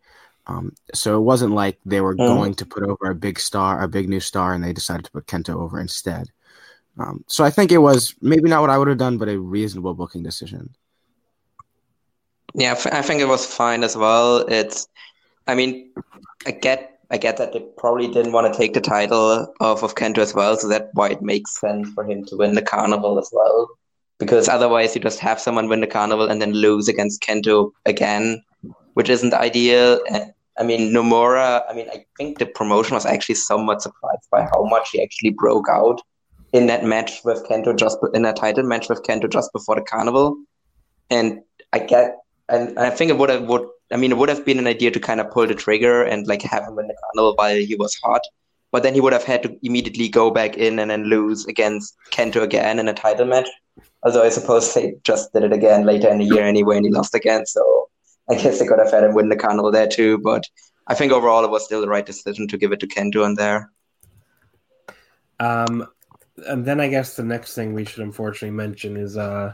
Um, 0.47 0.73
so 0.93 1.17
it 1.17 1.21
wasn't 1.21 1.53
like 1.53 1.77
they 1.85 2.01
were 2.01 2.15
mm. 2.15 2.19
going 2.19 2.53
to 2.55 2.65
put 2.65 2.83
over 2.83 3.11
a 3.11 3.15
big 3.15 3.39
star, 3.39 3.83
a 3.83 3.87
big 3.87 4.07
new 4.07 4.21
star, 4.21 4.53
and 4.53 4.63
they 4.63 4.73
decided 4.73 5.05
to 5.05 5.11
put 5.11 5.27
Kento 5.27 5.55
over 5.55 5.79
instead. 5.79 6.29
Um, 6.97 7.23
so 7.27 7.43
I 7.43 7.49
think 7.49 7.71
it 7.71 7.77
was 7.77 8.15
maybe 8.21 8.49
not 8.49 8.61
what 8.61 8.69
I 8.69 8.77
would 8.77 8.87
have 8.87 8.97
done, 8.97 9.17
but 9.17 9.29
a 9.29 9.37
reasonable 9.37 9.93
booking 9.93 10.23
decision. 10.23 10.73
Yeah, 12.53 12.75
I 12.91 13.01
think 13.01 13.21
it 13.21 13.27
was 13.27 13.45
fine 13.45 13.83
as 13.83 13.95
well. 13.95 14.37
It's, 14.47 14.87
I 15.47 15.53
mean, 15.53 15.91
I 16.45 16.51
get, 16.51 17.01
I 17.11 17.17
get 17.17 17.37
that 17.37 17.53
they 17.53 17.59
probably 17.77 18.07
didn't 18.07 18.31
want 18.31 18.51
to 18.51 18.57
take 18.57 18.73
the 18.73 18.81
title 18.81 19.53
off 19.59 19.83
of 19.83 19.95
Kento 19.95 20.19
as 20.19 20.33
well, 20.33 20.55
so 20.57 20.67
that's 20.67 20.89
why 20.93 21.09
it 21.09 21.21
makes 21.21 21.59
sense 21.59 21.89
for 21.93 22.03
him 22.03 22.25
to 22.25 22.37
win 22.37 22.55
the 22.55 22.61
carnival 22.61 23.19
as 23.19 23.29
well. 23.31 23.67
Because 24.17 24.49
otherwise, 24.49 24.95
you 24.95 25.01
just 25.01 25.19
have 25.19 25.39
someone 25.39 25.67
win 25.67 25.81
the 25.81 25.87
carnival 25.87 26.27
and 26.27 26.41
then 26.41 26.53
lose 26.53 26.87
against 26.87 27.21
Kento 27.21 27.71
again, 27.85 28.43
which 28.95 29.09
isn't 29.09 29.33
ideal. 29.33 29.99
And 30.09 30.33
I 30.59 30.63
mean, 30.63 30.91
Nomura. 30.91 31.63
I 31.69 31.73
mean, 31.73 31.87
I 31.89 32.05
think 32.17 32.39
the 32.39 32.45
promotion 32.45 32.95
was 32.95 33.05
actually 33.05 33.35
somewhat 33.35 33.81
surprised 33.81 34.27
by 34.31 34.43
how 34.43 34.63
much 34.63 34.89
he 34.91 35.01
actually 35.01 35.31
broke 35.31 35.67
out 35.69 36.01
in 36.53 36.67
that 36.67 36.83
match 36.83 37.21
with 37.23 37.45
Kento 37.47 37.75
just 37.75 37.97
in 38.13 38.25
a 38.25 38.33
title 38.33 38.63
match 38.63 38.89
with 38.89 39.03
Kento 39.03 39.29
just 39.29 39.51
before 39.53 39.75
the 39.75 39.81
carnival. 39.81 40.37
And 41.09 41.41
I 41.73 41.79
get 41.79 42.15
and 42.49 42.77
I 42.79 42.89
think 42.89 43.11
it 43.11 43.17
would 43.17 43.29
have 43.29 43.43
would 43.43 43.67
I 43.91 43.97
mean 43.97 44.11
it 44.11 44.17
would 44.17 44.29
have 44.29 44.45
been 44.45 44.59
an 44.59 44.67
idea 44.67 44.91
to 44.91 44.99
kind 44.99 45.19
of 45.19 45.29
pull 45.31 45.47
the 45.47 45.55
trigger 45.55 46.03
and 46.03 46.27
like 46.27 46.41
have 46.43 46.63
him 46.63 46.75
win 46.75 46.87
the 46.87 46.95
carnival 47.03 47.35
while 47.35 47.55
he 47.55 47.75
was 47.75 47.95
hot, 48.03 48.21
but 48.71 48.83
then 48.83 48.93
he 48.93 49.01
would 49.01 49.13
have 49.13 49.23
had 49.23 49.43
to 49.43 49.57
immediately 49.63 50.09
go 50.09 50.31
back 50.31 50.57
in 50.57 50.79
and 50.79 50.91
then 50.91 51.03
lose 51.03 51.45
against 51.45 51.95
Kento 52.11 52.41
again 52.41 52.79
in 52.79 52.87
a 52.87 52.93
title 52.93 53.25
match. 53.25 53.47
Although 54.03 54.23
I 54.23 54.29
suppose 54.29 54.73
they 54.73 54.95
just 55.03 55.33
did 55.33 55.43
it 55.43 55.53
again 55.53 55.85
later 55.85 56.09
in 56.09 56.19
the 56.19 56.25
year 56.25 56.43
anyway, 56.43 56.77
and 56.77 56.85
he 56.85 56.91
lost 56.91 57.13
again. 57.13 57.45
So 57.45 57.86
I 58.29 58.35
guess 58.35 58.59
they 58.59 58.67
could 58.67 58.79
have 58.79 58.91
had 58.91 59.03
him 59.03 59.13
win 59.13 59.29
the 59.29 59.35
carnival 59.35 59.71
there 59.71 59.87
too. 59.87 60.17
But 60.17 60.43
I 60.87 60.93
think 60.93 61.11
overall 61.11 61.43
it 61.43 61.51
was 61.51 61.65
still 61.65 61.81
the 61.81 61.87
right 61.87 62.05
decision 62.05 62.47
to 62.49 62.57
give 62.57 62.71
it 62.71 62.79
to 62.81 62.87
Kento 62.87 63.23
on 63.23 63.35
there. 63.35 63.71
Um, 65.39 65.87
and 66.47 66.65
then 66.65 66.79
I 66.79 66.87
guess 66.87 67.15
the 67.15 67.23
next 67.23 67.55
thing 67.55 67.73
we 67.73 67.85
should 67.85 68.03
unfortunately 68.03 68.55
mention 68.55 68.97
is 68.97 69.17
uh 69.17 69.53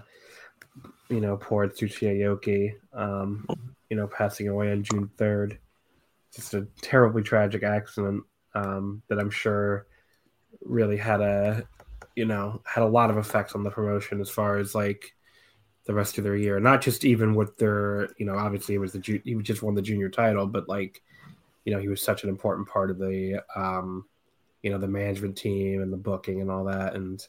you 1.13 1.21
know, 1.21 1.37
poor 1.37 1.67
Tsuchiya 1.67 2.73
um, 2.93 3.47
you 3.89 3.95
know, 3.97 4.07
passing 4.07 4.47
away 4.47 4.71
on 4.71 4.83
June 4.83 5.09
3rd. 5.17 5.57
Just 6.33 6.53
a 6.55 6.67
terribly 6.81 7.21
tragic 7.21 7.61
accident 7.61 8.23
um, 8.55 9.03
that 9.07 9.19
I'm 9.19 9.29
sure 9.29 9.85
really 10.61 10.97
had 10.97 11.21
a, 11.21 11.67
you 12.15 12.25
know, 12.25 12.61
had 12.65 12.83
a 12.83 12.87
lot 12.87 13.11
of 13.11 13.17
effects 13.17 13.53
on 13.53 13.63
the 13.63 13.69
promotion 13.69 14.21
as 14.21 14.29
far 14.29 14.57
as 14.57 14.73
like 14.73 15.13
the 15.85 15.93
rest 15.93 16.17
of 16.17 16.23
their 16.23 16.35
year. 16.35 16.59
Not 16.59 16.81
just 16.81 17.03
even 17.05 17.35
with 17.35 17.57
their, 17.57 18.09
you 18.17 18.25
know, 18.25 18.37
obviously 18.37 18.75
it 18.75 18.79
was 18.79 18.93
the 18.93 18.99
ju- 18.99 19.21
he 19.23 19.35
just 19.35 19.63
won 19.63 19.75
the 19.75 19.81
junior 19.81 20.09
title, 20.09 20.47
but 20.47 20.69
like, 20.69 21.01
you 21.65 21.73
know, 21.73 21.79
he 21.79 21.87
was 21.87 22.01
such 22.01 22.23
an 22.23 22.29
important 22.29 22.67
part 22.67 22.89
of 22.89 22.97
the, 22.97 23.41
um, 23.55 24.05
you 24.61 24.71
know, 24.71 24.77
the 24.77 24.87
management 24.87 25.37
team 25.37 25.81
and 25.81 25.91
the 25.91 25.97
booking 25.97 26.41
and 26.41 26.49
all 26.49 26.63
that, 26.65 26.95
and 26.95 27.27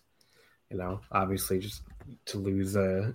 you 0.70 0.76
know, 0.76 1.00
obviously 1.12 1.58
just 1.58 1.82
to 2.26 2.38
lose 2.38 2.76
a 2.76 3.12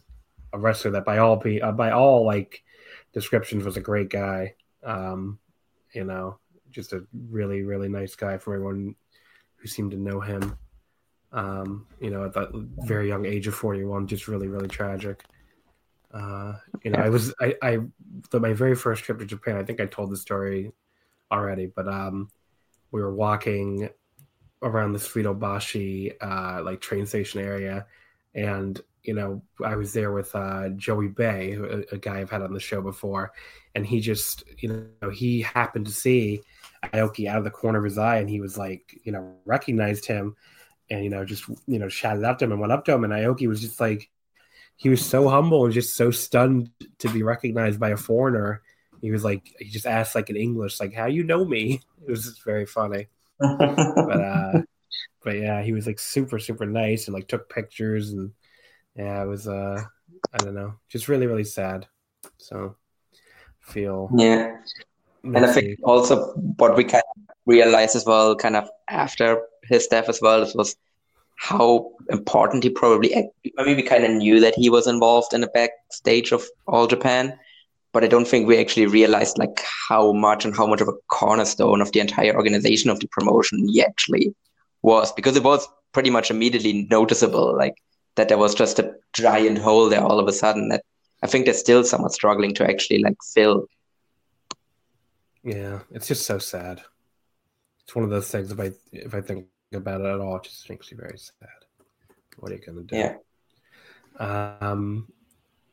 a 0.54 0.58
wrestler 0.58 0.92
that 0.92 1.06
by 1.06 1.20
all 1.20 1.36
be 1.36 1.62
uh, 1.62 1.72
by 1.72 1.92
all 1.92 2.26
like 2.26 2.64
descriptions 3.14 3.64
was 3.64 3.78
a 3.78 3.82
great 3.82 4.10
guy. 4.10 4.54
Um, 4.84 5.40
you 5.94 6.04
know, 6.04 6.38
just 6.70 6.94
a 6.94 7.06
really 7.30 7.64
really 7.64 7.90
nice 7.90 8.16
guy 8.16 8.38
for 8.38 8.54
everyone 8.54 8.96
who 9.56 9.68
seemed 9.68 9.92
to 9.92 9.98
know 9.98 10.20
him. 10.20 10.58
Um, 11.32 11.86
you 12.00 12.10
know, 12.10 12.26
at 12.26 12.34
that 12.34 12.50
very 12.80 13.08
young 13.08 13.26
age 13.26 13.48
of 13.48 13.56
forty 13.56 13.84
one, 13.84 14.08
just 14.08 14.28
really 14.28 14.48
really 14.48 14.68
tragic. 14.68 15.24
Uh, 16.12 16.54
you 16.84 16.92
know, 16.92 17.00
I 17.00 17.10
was 17.10 17.34
I, 17.40 17.56
I 17.62 17.80
the, 18.32 18.40
my 18.40 18.54
very 18.54 18.76
first 18.76 19.04
trip 19.04 19.20
to 19.20 19.26
Japan. 19.26 19.58
I 19.58 19.64
think 19.64 19.80
I 19.80 19.86
told 19.86 20.10
the 20.10 20.18
story 20.18 20.72
already, 21.32 21.68
but 21.68 21.88
um, 21.88 22.30
we 22.92 23.02
were 23.02 23.14
walking 23.14 23.90
around 24.62 24.94
the 24.94 25.00
Suidobashi 25.00 26.14
uh, 26.20 26.64
like 26.64 26.82
train 26.82 27.06
station 27.06 27.42
area, 27.42 27.86
and 28.34 28.82
you 29.04 29.14
know, 29.14 29.42
I 29.64 29.76
was 29.76 29.94
there 29.94 30.12
with 30.12 30.36
uh, 30.36 30.70
Joey 30.70 31.08
Bay, 31.08 31.54
a, 31.54 31.96
a, 31.96 31.98
guy 31.98 32.20
I've 32.20 32.30
had 32.30 32.42
on 32.42 32.54
the 32.54 32.60
show 32.60 32.82
before, 32.82 33.32
and 33.74 33.86
he 33.86 34.02
just, 34.02 34.44
you 34.58 34.88
know, 35.02 35.10
he 35.10 35.42
happened 35.42 35.86
to 35.86 35.92
see 35.92 36.42
Aoki 36.84 37.28
out 37.28 37.38
of 37.38 37.44
the 37.44 37.50
corner 37.50 37.80
of 37.80 37.86
his 37.86 37.98
eye, 37.98 38.18
and 38.18 38.30
he 38.30 38.42
was 38.42 38.58
like, 38.58 39.00
you 39.04 39.12
know, 39.12 39.36
recognized 39.46 40.06
him, 40.06 40.36
and 40.90 41.04
you 41.04 41.10
know, 41.10 41.26
just 41.26 41.48
you 41.68 41.80
know, 41.80 41.90
shouted 41.90 42.24
out 42.24 42.40
to 42.40 42.46
him 42.46 42.52
and 42.52 42.62
went 42.62 42.74
up 42.74 42.86
to 42.86 42.94
him, 42.94 43.04
and 43.04 43.14
Aoki 43.14 43.48
was 43.48 43.62
just 43.62 43.80
like, 43.80 44.10
he 44.76 44.90
was 44.90 45.06
so 45.06 45.28
humble 45.28 45.66
and 45.66 45.74
just 45.74 45.96
so 45.96 46.10
stunned 46.10 46.72
to 47.00 47.10
be 47.10 47.22
recognized 47.22 47.80
by 47.80 47.90
a 47.90 47.98
foreigner. 47.98 48.62
He 49.02 49.12
was 49.12 49.24
like, 49.24 49.54
he 49.60 49.70
just 49.70 49.86
asked 49.86 50.16
like 50.16 50.30
in 50.30 50.36
English, 50.36 50.80
like, 50.80 50.94
"How 50.94 51.06
you 51.06 51.24
know 51.24 51.46
me?" 51.46 51.82
It 52.08 52.12
was 52.12 52.24
just 52.24 52.44
very 52.44 52.66
funny. 52.66 53.08
but 53.40 54.22
uh, 54.22 54.62
but 55.24 55.36
yeah, 55.38 55.62
he 55.62 55.74
was 55.74 55.86
like 55.86 56.00
super 56.00 56.40
super 56.40 56.66
nice 56.66 57.08
and 57.08 57.14
like 57.14 57.28
took 57.28 57.50
pictures 57.50 58.12
and 58.12 58.32
yeah, 58.96 59.22
it 59.22 59.28
was 59.28 59.48
uh, 59.48 59.84
I 60.34 60.38
don't 60.38 60.56
know, 60.56 60.76
just 60.88 61.08
really 61.08 61.28
really 61.28 61.44
sad. 61.44 61.88
So 62.38 62.78
feel 63.60 64.10
yeah, 64.16 64.58
and 65.24 65.46
I 65.46 65.52
think 65.52 65.80
also 65.84 66.34
what 66.58 66.76
we 66.76 66.84
kind 66.84 67.04
of 67.16 67.36
realized 67.46 67.96
as 67.96 68.06
well, 68.06 68.36
kind 68.36 68.56
of 68.56 68.70
after 68.90 69.42
his 69.64 69.88
death 69.88 70.10
as 70.10 70.22
well, 70.22 70.50
was 70.56 70.76
how 71.38 71.92
important 72.10 72.64
he 72.64 72.70
probably. 72.70 73.16
I 73.16 73.64
mean, 73.64 73.76
we 73.76 73.84
kind 73.84 74.04
of 74.04 74.12
knew 74.12 74.40
that 74.40 74.56
he 74.56 74.70
was 74.70 74.88
involved 74.88 75.34
in 75.34 75.42
the 75.42 75.48
backstage 75.48 76.32
of 76.32 76.46
All 76.68 76.88
Japan, 76.88 77.38
but 77.94 78.04
I 78.04 78.08
don't 78.08 78.28
think 78.28 78.48
we 78.48 78.60
actually 78.60 78.86
realized 78.86 79.38
like 79.38 79.62
how 79.88 80.12
much 80.12 80.46
and 80.46 80.56
how 80.56 80.68
much 80.68 80.82
of 80.82 80.88
a 80.88 80.98
cornerstone 81.08 81.82
of 81.82 81.92
the 81.92 82.00
entire 82.00 82.36
organization 82.36 82.90
of 82.90 83.00
the 83.00 83.08
promotion 83.08 83.68
he 83.68 83.82
actually 83.82 84.34
was, 84.82 85.12
because 85.14 85.36
it 85.36 85.44
was 85.44 85.68
pretty 85.92 86.10
much 86.10 86.30
immediately 86.30 86.88
noticeable, 86.92 87.56
like 87.58 87.76
that 88.16 88.28
there 88.28 88.38
was 88.38 88.54
just 88.54 88.80
a 88.80 88.94
giant 89.14 89.58
hole 89.58 89.90
there 89.90 90.04
all 90.04 90.20
of 90.20 90.28
a 90.28 90.34
sudden 90.34 90.70
that 90.70 90.84
I 91.24 91.28
think 91.28 91.46
they're 91.46 91.54
still 91.54 91.84
somewhat 91.84 92.14
struggling 92.14 92.54
to 92.56 92.70
actually 92.70 93.00
like 93.00 93.18
fill. 93.34 93.66
Yeah, 95.50 95.80
it's 95.92 96.08
just 96.08 96.28
so 96.28 96.38
sad. 96.38 96.84
It's 97.84 97.96
one 97.96 98.04
of 98.04 98.12
those 98.12 98.30
things. 98.30 98.52
If 98.52 98.60
I 98.60 98.72
if 98.92 99.16
I 99.16 99.22
think 99.22 99.48
about 99.74 100.02
it 100.02 100.06
at 100.06 100.20
all, 100.20 100.36
it 100.36 100.44
just 100.44 100.70
makes 100.70 100.92
me 100.92 100.98
very 101.00 101.18
sad. 101.18 101.50
What 102.38 102.52
are 102.52 102.56
you 102.56 102.62
gonna 102.62 102.84
do? 102.84 102.96
Yeah. 102.96 103.16
Um, 104.20 105.12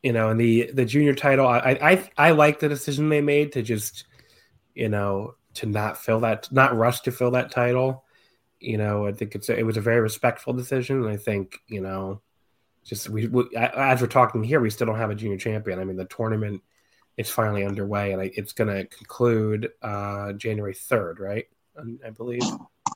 you 0.01 0.13
know, 0.13 0.29
and 0.29 0.39
the 0.39 0.71
the 0.73 0.83
junior 0.83 1.13
title, 1.13 1.45
I 1.45 1.77
I 1.79 2.11
I 2.17 2.31
like 2.31 2.59
the 2.59 2.69
decision 2.69 3.09
they 3.09 3.21
made 3.21 3.51
to 3.51 3.61
just, 3.61 4.05
you 4.73 4.89
know, 4.89 5.35
to 5.55 5.67
not 5.67 5.99
fill 6.03 6.21
that, 6.21 6.51
not 6.51 6.75
rush 6.75 7.01
to 7.01 7.11
fill 7.11 7.31
that 7.31 7.51
title. 7.51 8.03
You 8.59 8.79
know, 8.79 9.05
I 9.05 9.11
think 9.11 9.35
it's 9.35 9.49
a, 9.49 9.59
it 9.59 9.63
was 9.63 9.77
a 9.77 9.81
very 9.81 10.01
respectful 10.01 10.53
decision, 10.53 11.03
and 11.03 11.09
I 11.09 11.17
think 11.17 11.59
you 11.67 11.81
know, 11.81 12.21
just 12.83 13.09
we, 13.09 13.27
we 13.27 13.55
as 13.55 14.01
we're 14.01 14.07
talking 14.07 14.43
here, 14.43 14.59
we 14.59 14.71
still 14.71 14.87
don't 14.87 14.97
have 14.97 15.11
a 15.11 15.15
junior 15.15 15.37
champion. 15.37 15.77
I 15.77 15.83
mean, 15.83 15.97
the 15.97 16.05
tournament 16.05 16.63
is 17.17 17.29
finally 17.29 17.65
underway, 17.65 18.13
and 18.13 18.21
it's 18.21 18.53
going 18.53 18.73
to 18.73 18.85
conclude 18.85 19.71
uh, 19.81 20.33
January 20.33 20.73
third, 20.73 21.19
right? 21.19 21.45
I 22.05 22.09
believe. 22.09 22.41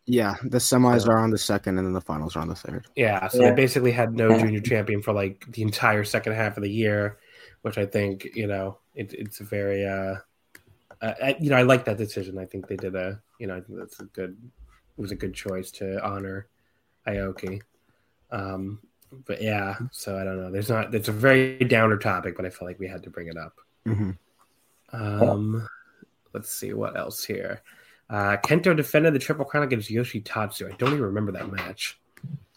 Yeah, 0.05 0.36
the 0.43 0.57
semis 0.57 1.07
are 1.07 1.17
on 1.17 1.29
the 1.29 1.38
second, 1.38 1.77
and 1.77 1.86
then 1.86 1.93
the 1.93 2.01
finals 2.01 2.36
are 2.36 2.39
on 2.39 2.47
the 2.47 2.55
third. 2.55 2.88
Yeah, 2.95 3.27
so 3.27 3.41
yeah. 3.41 3.49
they 3.49 3.55
basically 3.55 3.91
had 3.91 4.13
no 4.13 4.38
junior 4.38 4.60
champion 4.60 5.01
for 5.01 5.13
like 5.13 5.45
the 5.51 5.62
entire 5.62 6.03
second 6.03 6.34
half 6.34 6.57
of 6.57 6.63
the 6.63 6.71
year, 6.71 7.19
which 7.62 7.77
I 7.77 7.86
think 7.86 8.27
you 8.34 8.47
know 8.47 8.77
it, 8.95 9.13
it's 9.13 9.39
a 9.39 9.43
very 9.43 9.86
uh, 9.86 10.15
uh, 11.01 11.34
you 11.39 11.49
know 11.49 11.57
I 11.57 11.62
like 11.63 11.86
that 11.86 11.97
decision. 11.97 12.38
I 12.38 12.45
think 12.45 12.67
they 12.67 12.77
did 12.77 12.95
a 12.95 13.21
you 13.39 13.47
know 13.47 13.57
I 13.57 13.62
think 13.62 13.77
that's 13.77 13.99
a 13.99 14.05
good 14.05 14.38
it 14.97 15.01
was 15.01 15.12
a 15.12 15.15
good 15.15 15.34
choice 15.34 15.71
to 15.71 16.03
honor 16.03 16.47
Aoki. 17.07 17.62
Um, 18.31 18.79
but 19.25 19.41
yeah, 19.41 19.75
so 19.91 20.17
I 20.17 20.23
don't 20.23 20.41
know. 20.41 20.51
There's 20.51 20.69
not. 20.69 20.93
It's 20.95 21.10
a 21.10 21.13
very 21.13 21.60
downer 21.60 21.97
topic, 21.97 22.36
but 22.36 22.45
I 22.45 22.49
feel 22.49 22.67
like 22.67 22.79
we 22.79 22.88
had 22.88 23.03
to 23.03 23.10
bring 23.10 23.27
it 23.27 23.38
up. 23.38 23.60
Mm-hmm. 23.88 24.12
Um, 24.94 25.67
let's 26.34 26.52
see 26.52 26.74
what 26.74 26.98
else 26.98 27.24
here. 27.24 27.62
Uh, 28.10 28.38
Kento 28.38 28.76
defended 28.76 29.13
the 29.13 29.20
Triple 29.20 29.46
Crown 29.46 29.63
against 29.63 29.89
Yoshitatsu. 29.89 30.72
I 30.72 30.76
don't 30.76 30.89
even 30.89 31.02
remember 31.02 31.32
that 31.32 31.52
match. 31.52 31.98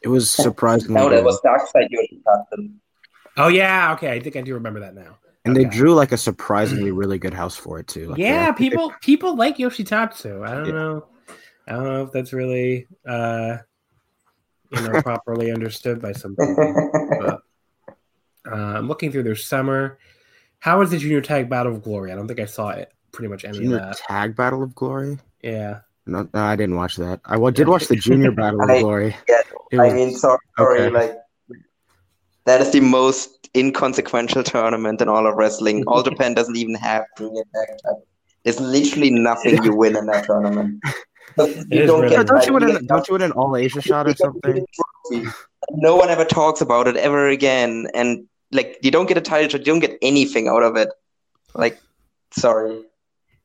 It 0.02 0.08
was 0.08 0.30
surprisingly. 0.30 0.94
no, 0.94 1.08
that 1.08 1.24
was 1.24 1.40
Darkside 1.42 1.88
Yoshitatsu. 1.90 2.72
Oh 3.36 3.48
yeah, 3.48 3.92
okay. 3.94 4.12
I 4.12 4.20
think 4.20 4.36
I 4.36 4.40
do 4.42 4.54
remember 4.54 4.80
that 4.80 4.94
now. 4.94 5.16
And 5.44 5.56
okay. 5.56 5.64
they 5.64 5.70
drew 5.70 5.94
like 5.94 6.12
a 6.12 6.16
surprisingly 6.16 6.90
really 6.90 7.18
good 7.18 7.34
house 7.34 7.56
for 7.56 7.78
it 7.78 7.86
too. 7.86 8.08
Like, 8.08 8.18
yeah, 8.18 8.52
people 8.52 8.92
people 9.00 9.36
like 9.36 9.58
Yoshitatsu. 9.58 10.46
I 10.46 10.54
don't 10.54 10.66
yeah. 10.66 10.72
know. 10.72 11.06
I 11.66 11.72
don't 11.72 11.84
know 11.84 12.02
if 12.02 12.12
that's 12.12 12.32
really 12.32 12.86
uh, 13.06 13.58
you 14.70 14.80
know 14.80 15.02
properly 15.02 15.52
understood 15.52 16.00
by 16.00 16.12
some 16.12 16.36
people. 16.36 16.90
But 17.20 17.42
uh, 18.50 18.54
I'm 18.54 18.88
looking 18.88 19.12
through 19.12 19.24
their 19.24 19.36
summer. 19.36 19.98
How 20.64 20.78
was 20.78 20.90
the 20.90 20.96
junior 20.96 21.20
tag 21.20 21.50
battle 21.50 21.74
of 21.74 21.82
glory? 21.82 22.10
I 22.10 22.14
don't 22.14 22.26
think 22.26 22.40
I 22.40 22.46
saw 22.46 22.70
it. 22.70 22.90
Pretty 23.12 23.28
much 23.28 23.44
any 23.44 23.58
junior 23.58 23.76
of 23.76 23.82
that. 23.82 23.96
Tag 23.98 24.34
battle 24.34 24.62
of 24.62 24.74
glory. 24.74 25.18
Yeah. 25.42 25.80
No, 26.06 26.26
no, 26.32 26.40
I 26.40 26.56
didn't 26.56 26.76
watch 26.76 26.96
that. 26.96 27.20
I 27.26 27.36
did 27.50 27.68
watch 27.68 27.86
the 27.88 27.96
Junior 27.96 28.30
Battle 28.30 28.62
of 28.62 28.68
Glory. 28.80 29.14
Yeah, 29.28 29.40
was, 29.72 29.92
I 29.92 29.94
mean, 29.94 30.14
sorry, 30.14 30.38
okay. 30.58 30.88
like 30.88 31.18
that 32.46 32.62
is 32.62 32.72
the 32.72 32.80
most 32.80 33.50
inconsequential 33.54 34.42
tournament 34.42 35.02
in 35.02 35.08
all 35.08 35.26
of 35.26 35.34
wrestling. 35.34 35.84
All 35.86 36.02
Japan 36.10 36.32
doesn't 36.32 36.56
even 36.56 36.74
have 36.76 37.04
junior 37.18 37.42
tag 37.54 37.96
There's 38.44 38.58
literally 38.58 39.10
nothing 39.10 39.62
you 39.64 39.76
win 39.76 39.96
in 39.96 40.06
that 40.06 40.24
tournament. 40.24 40.82
You 41.36 41.84
don't, 41.84 42.02
really 42.02 42.24
don't, 42.24 42.46
you 42.46 42.52
win 42.52 42.62
an, 42.62 42.86
don't 42.86 43.08
you 43.08 43.14
win 43.14 43.22
an 43.22 43.32
All 43.32 43.56
Asia 43.56 43.80
shot 43.82 44.06
or 44.06 44.14
something? 44.14 44.64
No 45.72 45.96
one 45.96 46.08
ever 46.08 46.24
talks 46.24 46.60
about 46.60 46.86
it 46.86 46.96
ever 46.96 47.26
again, 47.26 47.88
and 47.92 48.28
like 48.54 48.78
you 48.82 48.90
don't 48.90 49.06
get 49.06 49.18
a 49.18 49.20
title 49.20 49.48
shot, 49.48 49.60
you 49.60 49.72
don't 49.72 49.80
get 49.80 49.98
anything 50.00 50.48
out 50.48 50.62
of 50.62 50.76
it. 50.76 50.88
Like, 51.54 51.80
sorry. 52.30 52.82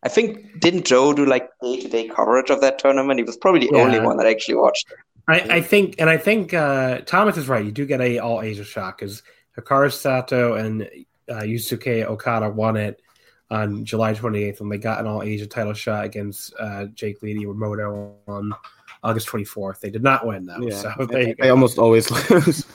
I 0.02 0.08
think 0.08 0.62
didn't 0.62 0.86
Joe 0.86 1.12
do 1.14 1.26
like 1.26 1.50
day 1.62 1.82
to 1.82 1.90
day 1.90 2.08
coverage 2.08 2.50
of 2.50 2.62
that 2.62 2.80
tournament? 2.80 3.20
He 3.20 3.24
was 3.24 3.36
probably 3.36 3.68
the 3.68 3.72
yeah. 3.74 3.82
only 3.82 4.00
one 4.00 4.16
that 4.18 4.28
actually 4.28 4.56
watched 4.56 4.90
it. 4.92 4.98
I, 5.28 5.58
I 5.58 5.62
think, 5.62 5.96
and 6.00 6.10
I 6.10 6.18
think 6.18 6.54
uh, 6.54 7.00
Thomas 7.02 7.38
is 7.38 7.48
right. 7.48 7.64
You 7.64 7.72
do 7.72 7.86
get 7.86 8.02
a 8.02 8.20
all 8.20 8.42
Asia 8.42 8.64
shot 8.64 8.98
because 8.98 9.22
Hikaru 9.58 9.92
Sato 9.92 10.54
and 10.54 10.84
uh, 11.30 11.42
Yusuke 11.42 12.06
Okada 12.06 12.50
won 12.50 12.78
it 12.78 13.02
on 13.52 13.84
July 13.84 14.14
28th 14.14 14.60
when 14.60 14.70
they 14.70 14.78
got 14.78 15.00
an 15.00 15.08
all 15.08 15.22
Asia 15.22 15.46
title 15.46 15.74
shot 15.74 16.06
against 16.06 16.54
uh, 16.60 16.86
Jake 16.86 17.22
Lee 17.22 17.36
Iwamoto 17.46 18.14
on 18.28 18.54
August 19.04 19.28
24th. 19.28 19.80
They 19.80 19.90
did 19.90 20.04
not 20.04 20.26
win 20.26 20.46
though, 20.46 20.62
yeah. 20.62 20.76
so 20.76 21.06
they, 21.06 21.36
they 21.40 21.50
almost 21.50 21.78
always 21.78 22.10
lose. 22.30 22.66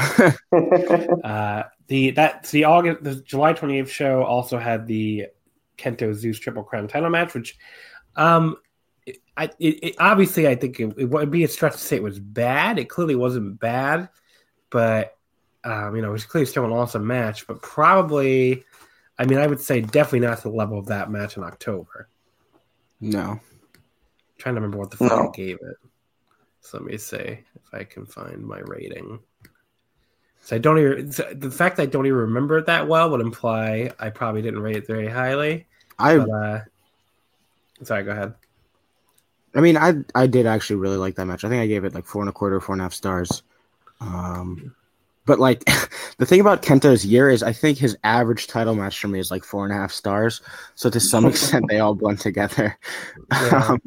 uh, 1.24 1.62
the 1.88 2.10
that 2.12 2.44
the 2.50 2.64
August 2.64 3.02
the 3.02 3.16
July 3.16 3.52
28th 3.52 3.88
show 3.88 4.22
also 4.22 4.58
had 4.58 4.86
the 4.86 5.26
Kento 5.76 6.14
Zeus 6.14 6.38
Triple 6.38 6.62
Crown 6.62 6.88
title 6.88 7.10
match, 7.10 7.34
which, 7.34 7.56
um, 8.16 8.56
I 9.36 9.44
it, 9.58 9.84
it, 9.84 9.94
obviously 9.98 10.46
I 10.46 10.54
think 10.54 10.78
it, 10.78 10.94
it, 10.96 11.04
would 11.06 11.30
be 11.30 11.44
a 11.44 11.48
stretch 11.48 11.72
to 11.72 11.78
say 11.78 11.96
it 11.96 12.02
was 12.02 12.18
bad. 12.18 12.78
It 12.78 12.88
clearly 12.88 13.16
wasn't 13.16 13.58
bad, 13.58 14.08
but 14.70 15.16
um, 15.64 15.96
you 15.96 16.02
know, 16.02 16.08
it 16.08 16.12
was 16.12 16.24
clearly 16.24 16.46
still 16.46 16.64
an 16.64 16.72
awesome 16.72 17.06
match. 17.06 17.46
But 17.46 17.62
probably, 17.62 18.64
I 19.18 19.26
mean, 19.26 19.38
I 19.38 19.46
would 19.46 19.60
say 19.60 19.80
definitely 19.80 20.20
not 20.20 20.38
to 20.38 20.44
the 20.44 20.50
level 20.50 20.78
of 20.78 20.86
that 20.86 21.10
match 21.10 21.36
in 21.36 21.42
October. 21.42 22.08
No, 23.00 23.20
I'm 23.22 23.40
trying 24.38 24.54
to 24.54 24.60
remember 24.60 24.78
what 24.78 24.90
the 24.90 24.98
fuck 24.98 25.10
no. 25.10 25.28
I 25.28 25.32
gave 25.32 25.56
it. 25.56 25.76
So 26.60 26.78
let 26.78 26.86
me 26.86 26.98
see 26.98 27.16
if 27.16 27.40
I 27.72 27.84
can 27.84 28.06
find 28.06 28.44
my 28.46 28.60
rating. 28.60 29.20
So 30.42 30.56
I 30.56 30.58
don't 30.58 30.78
even 30.78 31.10
the 31.38 31.50
fact 31.50 31.78
I 31.78 31.86
don't 31.86 32.06
even 32.06 32.18
remember 32.18 32.58
it 32.58 32.66
that 32.66 32.88
well 32.88 33.10
would 33.10 33.20
imply 33.20 33.92
I 33.98 34.10
probably 34.10 34.42
didn't 34.42 34.60
rate 34.60 34.76
it 34.76 34.86
very 34.86 35.08
highly. 35.08 35.66
I 35.98 36.18
but, 36.18 36.30
uh, 36.30 36.60
sorry, 37.82 38.04
go 38.04 38.12
ahead. 38.12 38.34
I 39.54 39.60
mean, 39.60 39.76
I 39.76 39.94
I 40.14 40.26
did 40.26 40.46
actually 40.46 40.76
really 40.76 40.96
like 40.96 41.16
that 41.16 41.26
match. 41.26 41.44
I 41.44 41.48
think 41.48 41.62
I 41.62 41.66
gave 41.66 41.84
it 41.84 41.94
like 41.94 42.06
four 42.06 42.22
and 42.22 42.28
a 42.28 42.32
quarter, 42.32 42.60
four 42.60 42.74
and 42.74 42.82
a 42.82 42.84
half 42.84 42.94
stars. 42.94 43.42
Um, 44.00 44.74
but 45.26 45.38
like 45.38 45.64
the 46.18 46.26
thing 46.26 46.40
about 46.40 46.62
Kento's 46.62 47.04
year 47.04 47.28
is, 47.28 47.42
I 47.42 47.52
think 47.52 47.78
his 47.78 47.96
average 48.02 48.46
title 48.46 48.74
match 48.74 48.98
for 48.98 49.08
me 49.08 49.18
is 49.18 49.30
like 49.30 49.44
four 49.44 49.64
and 49.64 49.72
a 49.72 49.76
half 49.76 49.92
stars. 49.92 50.40
So 50.74 50.88
to 50.90 51.00
some 51.00 51.24
extent, 51.26 51.66
they 51.68 51.80
all 51.80 51.94
blend 51.94 52.20
together. 52.20 52.76
Yeah. 53.30 53.64
um, 53.68 53.80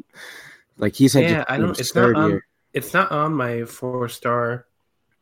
like 0.78 0.94
he's 0.94 1.12
had 1.12 1.24
yeah, 1.24 1.44
I 1.48 1.58
don't. 1.58 1.78
It's 1.78 1.94
not 1.94 2.14
on. 2.14 2.30
Year. 2.30 2.46
It's 2.72 2.92
not 2.92 3.12
on 3.12 3.34
my 3.34 3.64
four 3.64 4.08
star. 4.08 4.66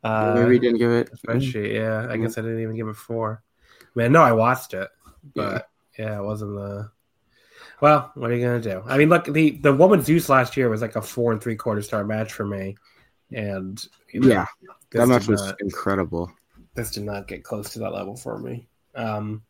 Uh, 0.02 0.34
Maybe 0.36 0.58
didn't 0.58 0.78
give 0.78 0.90
it. 0.90 1.10
Spreadsheet. 1.12 1.74
Yeah, 1.74 2.06
I 2.10 2.16
guess 2.16 2.36
I 2.36 2.42
didn't 2.42 2.60
even 2.60 2.76
give 2.76 2.88
it 2.88 2.96
four. 2.96 3.42
Man, 3.94 4.12
no, 4.12 4.22
I 4.22 4.32
watched 4.32 4.74
it, 4.74 4.88
but 5.34 5.68
yeah, 5.98 6.18
it 6.18 6.22
wasn't 6.24 6.54
the. 6.54 6.90
Well, 7.80 8.10
what 8.14 8.30
are 8.30 8.34
you 8.34 8.44
gonna 8.44 8.60
do? 8.60 8.82
I 8.86 8.96
mean, 8.96 9.08
look, 9.08 9.26
the 9.26 9.50
the 9.50 9.72
woman 9.72 10.02
Zeus 10.02 10.28
last 10.28 10.56
year 10.56 10.68
was 10.68 10.82
like 10.82 10.96
a 10.96 11.02
four 11.02 11.32
and 11.32 11.40
three 11.40 11.56
quarter 11.56 11.82
star 11.82 12.04
match 12.04 12.32
for 12.32 12.46
me, 12.46 12.76
and 13.30 13.84
you 14.12 14.20
know, 14.20 14.28
yeah, 14.28 14.46
that 14.92 15.08
match 15.08 15.28
was 15.28 15.42
not, 15.42 15.60
incredible. 15.60 16.32
This 16.74 16.90
did 16.90 17.04
not 17.04 17.28
get 17.28 17.44
close 17.44 17.70
to 17.74 17.80
that 17.80 17.92
level 17.92 18.16
for 18.16 18.38
me. 18.38 18.66
Um, 18.94 19.42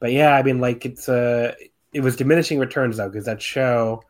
but 0.00 0.12
yeah, 0.12 0.34
I 0.36 0.42
mean, 0.42 0.60
like 0.60 0.84
it's 0.86 1.08
a 1.08 1.50
uh, 1.50 1.54
it 1.92 2.00
was 2.00 2.16
diminishing 2.16 2.58
returns 2.58 2.98
though 2.98 3.08
because 3.08 3.24
that 3.24 3.42
show, 3.42 4.02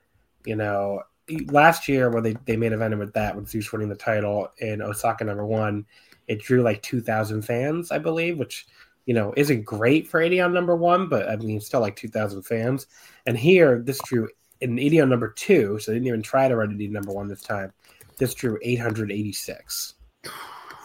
you 0.45 0.57
know, 0.57 1.03
last 1.51 1.89
year 1.89 2.11
when 2.11 2.23
they 2.23 2.37
they 2.45 2.57
made 2.57 2.73
event 2.73 2.99
with 2.99 3.13
that 3.15 3.35
with 3.35 3.49
Zeus 3.49 3.71
winning 3.73 3.89
the 3.89 3.97
title 3.97 4.49
in 4.59 4.83
Osaka 4.83 5.25
number 5.25 5.45
one, 5.47 5.87
it 6.29 6.41
drew 6.41 6.63
like 6.63 6.83
2,000 6.83 7.43
fans, 7.43 7.91
I 7.91 7.99
believe, 7.99 8.39
which 8.39 8.67
you 9.07 9.15
know 9.15 9.33
isn't 9.37 9.65
great 9.65 10.09
for 10.09 10.21
Edion 10.21 10.53
number 10.53 10.77
one, 10.77 11.09
but 11.09 11.29
I 11.29 11.37
mean 11.37 11.61
still 11.61 11.81
like 11.81 11.97
2,000 11.97 12.43
fans. 12.43 12.87
And 13.27 13.37
here, 13.37 13.81
this 13.85 14.01
drew 14.05 14.29
in 14.61 14.77
Edion 14.77 15.09
number 15.09 15.29
two, 15.31 15.79
so 15.79 15.91
they 15.91 15.97
didn't 15.97 16.09
even 16.09 16.23
try 16.23 16.49
to 16.49 16.57
run 16.57 16.71
Edion 16.77 16.91
number 16.91 17.13
one 17.13 17.29
this 17.29 17.43
time. 17.43 17.73
This 18.19 18.35
drew 18.35 18.59
886. 18.63 19.95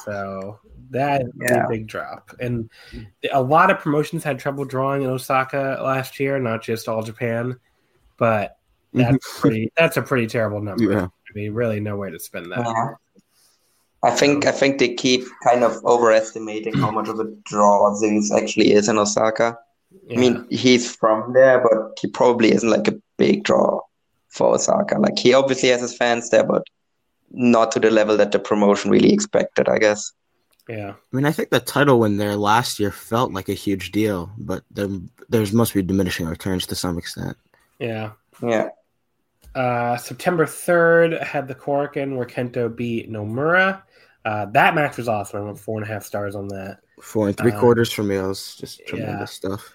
So 0.04 0.60
that 0.90 1.22
is 1.22 1.30
Yeah. 1.40 1.66
a 1.66 1.70
big 1.70 1.88
drop. 1.88 2.36
And 2.40 2.70
a 3.32 3.42
lot 3.42 3.70
of 3.70 3.80
promotions 3.80 4.24
had 4.24 4.40
trouble 4.40 4.66
drawing 4.66 5.04
in 5.04 5.10
Osaka 5.10 5.80
last 5.82 6.20
year, 6.20 6.40
not 6.40 6.62
just 6.62 6.88
all 6.88 7.04
Japan. 7.04 7.60
But 8.18 8.58
that's 8.94 9.18
pretty 9.40 9.72
that's 9.78 9.98
a 9.98 10.02
pretty 10.02 10.28
terrible 10.28 10.62
number. 10.62 10.92
Yeah. 10.92 11.06
I 11.06 11.34
mean, 11.34 11.54
really 11.54 11.80
no 11.80 11.96
way 11.96 12.12
to 12.12 12.20
spend 12.20 12.52
that. 12.52 12.60
Yeah. 12.60 12.90
I 14.04 14.12
think 14.12 14.46
I 14.46 14.52
think 14.52 14.80
they 14.80 14.94
keep 14.94 15.24
kind 15.44 15.64
of 15.64 15.84
overestimating 15.86 16.74
how 16.74 16.92
much 16.92 17.08
of 17.08 17.20
a 17.20 17.26
draw 17.46 17.96
Zeus 17.96 18.32
actually 18.32 18.74
is 18.74 18.90
in 18.90 18.98
Osaka. 18.98 19.58
Yeah. 20.08 20.18
I 20.18 20.20
mean, 20.20 20.48
he's 20.50 20.96
from 20.96 21.34
there, 21.34 21.60
but 21.62 21.98
he 22.02 22.08
probably 22.08 22.52
isn't 22.52 22.70
like 22.70 22.88
a 22.88 23.00
big 23.18 23.44
draw 23.44 23.80
for 24.30 24.56
Osaka. 24.56 24.98
Like 24.98 25.20
he 25.20 25.34
obviously 25.34 25.70
has 25.70 25.82
his 25.82 25.96
fans 25.96 26.30
there, 26.30 26.44
but 26.44 26.64
not 27.30 27.72
to 27.74 27.80
the 27.80 27.92
level 27.92 28.18
that 28.18 28.32
the 28.32 28.40
promotion 28.40 28.90
really 28.92 29.14
expected, 29.14 29.70
I 29.70 29.78
guess. 29.78 30.12
yeah. 30.68 30.92
I 30.92 31.16
mean, 31.16 31.26
I 31.26 31.32
think 31.32 31.50
the 31.50 31.60
title 31.60 32.00
win 32.00 32.18
there 32.18 32.36
last 32.36 32.80
year 32.80 32.92
felt 32.92 33.32
like 33.34 33.50
a 33.50 33.54
huge 33.54 33.92
deal, 33.92 34.32
but 34.38 34.64
there, 34.72 34.88
there's 35.30 35.54
must 35.54 35.74
be 35.74 35.82
diminishing 35.82 36.26
returns 36.26 36.66
to 36.68 36.76
some 36.76 36.98
extent. 36.98 37.38
Yeah. 37.80 38.12
Yeah. 38.42 38.70
Uh, 39.56 39.98
September 39.98 40.46
3rd 40.46 41.22
had 41.24 41.48
the 41.48 41.56
Korakuen 41.56 42.16
where 42.16 42.26
Kento 42.26 42.74
beat 42.74 43.12
Nomura. 43.12 43.82
Uh, 44.24 44.46
that 44.48 44.76
match 44.76 44.98
was 44.98 45.08
awesome. 45.08 45.42
I 45.42 45.46
went 45.46 45.60
four 45.60 45.78
and 45.78 45.90
a 45.90 45.92
half 45.92 46.04
stars 46.04 46.36
on 46.36 46.48
that. 46.50 46.80
Four 47.02 47.28
and 47.28 47.38
three 47.38 47.52
Uh, 47.52 47.60
quarters 47.60 47.92
for 47.92 48.04
me. 48.04 48.16
It 48.16 48.22
was 48.22 48.56
just 48.56 48.80
yeah. 48.80 48.86
tremendous 48.88 49.32
stuff. 49.32 49.74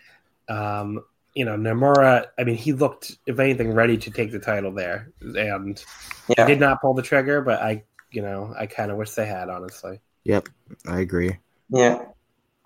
Um, 0.48 1.04
you 1.34 1.44
know, 1.44 1.56
Nomura, 1.56 2.26
I 2.38 2.44
mean, 2.44 2.56
he 2.56 2.72
looked, 2.72 3.18
if 3.26 3.38
anything, 3.38 3.72
ready 3.74 3.98
to 3.98 4.10
take 4.10 4.32
the 4.32 4.38
title 4.38 4.72
there. 4.72 5.10
And 5.20 5.84
Yeah. 6.28 6.46
he 6.46 6.52
did 6.52 6.60
not 6.60 6.80
pull 6.80 6.94
the 6.94 7.02
trigger, 7.02 7.42
but 7.42 7.60
I, 7.60 7.82
you 8.10 8.22
know, 8.22 8.54
I 8.58 8.66
kind 8.66 8.90
of 8.90 8.96
wish 8.96 9.10
they 9.10 9.26
had, 9.26 9.50
honestly. 9.50 10.00
Yep, 10.24 10.48
I 10.88 11.00
agree. 11.00 11.36
Yeah. 11.68 12.02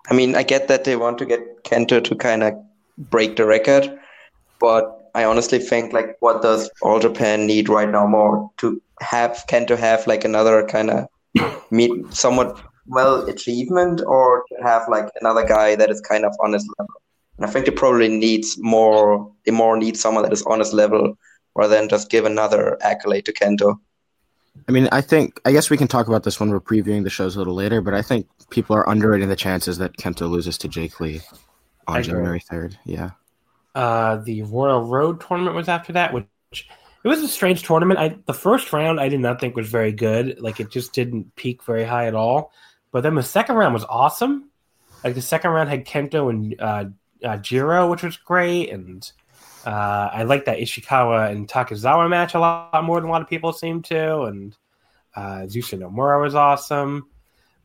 I 0.09 0.13
mean, 0.13 0.35
I 0.35 0.43
get 0.43 0.67
that 0.69 0.83
they 0.85 0.95
want 0.95 1.17
to 1.17 1.25
get 1.25 1.63
Kento 1.63 2.03
to 2.03 2.15
kind 2.15 2.43
of 2.43 2.53
break 2.97 3.35
the 3.35 3.45
record, 3.45 3.99
but 4.59 5.00
I 5.15 5.25
honestly 5.25 5.59
think 5.59 5.93
like 5.93 6.17
what 6.19 6.41
does 6.41 6.69
All 6.81 6.99
Japan 6.99 7.45
need 7.45 7.69
right 7.69 7.89
now 7.89 8.07
more 8.07 8.49
to 8.57 8.81
have 9.01 9.43
Kento 9.49 9.77
have 9.77 10.07
like 10.07 10.23
another 10.23 10.65
kind 10.65 10.89
of 10.89 11.07
meet 11.71 11.91
somewhat 12.13 12.61
well 12.87 13.27
achievement 13.27 14.01
or 14.05 14.43
to 14.49 14.63
have 14.63 14.83
like 14.89 15.09
another 15.19 15.45
guy 15.45 15.75
that 15.75 15.89
is 15.89 16.01
kind 16.01 16.25
of 16.25 16.33
on 16.43 16.53
his 16.53 16.67
level. 16.77 17.01
And 17.37 17.45
I 17.45 17.49
think 17.49 17.65
they 17.65 17.71
probably 17.71 18.07
needs 18.07 18.57
more 18.59 19.31
they 19.45 19.51
more 19.51 19.77
need 19.77 19.97
someone 19.97 20.23
that 20.23 20.33
is 20.33 20.43
on 20.43 20.59
his 20.59 20.73
level 20.73 21.17
rather 21.55 21.75
than 21.75 21.89
just 21.89 22.09
give 22.09 22.25
another 22.25 22.77
accolade 22.81 23.25
to 23.25 23.33
Kento. 23.33 23.79
I 24.67 24.71
mean, 24.71 24.89
I 24.91 25.01
think 25.01 25.39
I 25.45 25.51
guess 25.51 25.69
we 25.69 25.77
can 25.77 25.87
talk 25.87 26.07
about 26.07 26.23
this 26.23 26.39
when 26.39 26.49
we're 26.49 26.59
previewing 26.59 27.03
the 27.03 27.09
shows 27.09 27.35
a 27.35 27.39
little 27.39 27.55
later, 27.55 27.81
but 27.81 27.93
I 27.93 28.01
think 28.01 28.27
people 28.49 28.75
are 28.75 28.87
underrating 28.87 29.29
the 29.29 29.35
chances 29.35 29.77
that 29.77 29.97
Kento 29.97 30.29
loses 30.29 30.57
to 30.59 30.67
Jake 30.67 30.99
Lee 30.99 31.21
on. 31.87 32.03
January 32.03 32.39
third. 32.39 32.77
Yeah. 32.85 33.11
Uh, 33.73 34.17
the 34.17 34.43
Royal 34.43 34.81
Road 34.81 35.21
tournament 35.21 35.55
was 35.55 35.69
after 35.69 35.93
that, 35.93 36.13
which 36.13 36.25
it 37.03 37.07
was 37.07 37.21
a 37.21 37.27
strange 37.27 37.63
tournament. 37.63 37.99
I 37.99 38.17
the 38.25 38.33
first 38.33 38.71
round 38.73 38.99
I 38.99 39.09
did 39.09 39.19
not 39.19 39.39
think 39.39 39.55
was 39.55 39.69
very 39.69 39.91
good. 39.91 40.39
Like 40.39 40.59
it 40.59 40.69
just 40.69 40.93
didn't 40.93 41.35
peak 41.35 41.63
very 41.63 41.83
high 41.83 42.07
at 42.07 42.15
all. 42.15 42.51
But 42.91 43.01
then 43.01 43.15
the 43.15 43.23
second 43.23 43.55
round 43.55 43.73
was 43.73 43.85
awesome. 43.85 44.49
Like 45.03 45.15
the 45.15 45.21
second 45.21 45.51
round 45.51 45.69
had 45.69 45.85
Kento 45.85 46.29
and 46.29 46.55
uh, 46.59 46.85
uh, 47.23 47.37
Jiro, 47.37 47.89
which 47.89 48.03
was 48.03 48.17
great, 48.17 48.69
and 48.69 49.09
uh, 49.65 50.09
I 50.11 50.23
liked 50.23 50.45
that 50.45 50.59
Ishikawa 50.59 51.31
and 51.31 51.47
Takizawa 51.47 52.09
match 52.09 52.33
a 52.33 52.39
lot 52.39 52.83
more 52.83 52.99
than 52.99 53.09
a 53.09 53.11
lot 53.11 53.21
of 53.21 53.29
people 53.29 53.53
seem 53.53 53.81
to. 53.83 54.23
And 54.23 54.55
uh, 55.15 55.41
and 55.41 55.51
Nomura 55.51 56.21
was 56.21 56.35
awesome. 56.35 57.09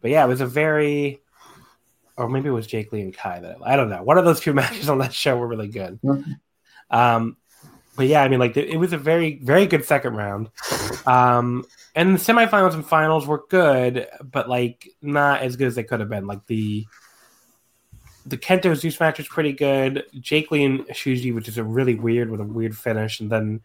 But 0.00 0.10
yeah, 0.10 0.24
it 0.24 0.28
was 0.28 0.40
a 0.40 0.46
very, 0.46 1.20
or 2.16 2.28
maybe 2.28 2.48
it 2.48 2.52
was 2.52 2.66
Jake 2.66 2.92
Lee 2.92 3.02
and 3.02 3.14
Kai 3.14 3.40
that 3.40 3.58
I 3.64 3.76
don't 3.76 3.90
know. 3.90 4.02
One 4.02 4.18
of 4.18 4.24
those 4.24 4.40
two 4.40 4.52
matches 4.54 4.88
on 4.88 4.98
that 4.98 5.12
show 5.12 5.36
were 5.36 5.46
really 5.46 5.68
good. 5.68 5.98
Um, 6.90 7.36
but 7.96 8.06
yeah, 8.06 8.22
I 8.22 8.28
mean, 8.28 8.38
like 8.38 8.56
it 8.56 8.76
was 8.76 8.92
a 8.92 8.98
very, 8.98 9.38
very 9.42 9.66
good 9.66 9.84
second 9.84 10.14
round. 10.14 10.50
Um, 11.06 11.64
and 11.94 12.14
the 12.14 12.20
semifinals 12.20 12.74
and 12.74 12.86
finals 12.86 13.26
were 13.26 13.44
good, 13.48 14.06
but 14.22 14.48
like 14.48 14.88
not 15.00 15.42
as 15.42 15.56
good 15.56 15.66
as 15.66 15.74
they 15.74 15.82
could 15.82 16.00
have 16.00 16.10
been. 16.10 16.26
Like 16.26 16.46
the 16.46 16.86
the 18.26 18.36
Kento 18.36 18.74
Zeus 18.76 19.00
match 19.00 19.18
was 19.18 19.28
pretty 19.28 19.52
good. 19.52 20.04
Jake 20.20 20.50
Lee 20.50 20.64
and 20.64 20.80
Shuji, 20.88 21.34
which 21.34 21.48
is 21.48 21.58
a 21.58 21.64
really 21.64 21.94
weird 21.94 22.30
with 22.30 22.40
a 22.40 22.44
weird 22.44 22.76
finish, 22.76 23.20
and 23.20 23.30
then 23.30 23.62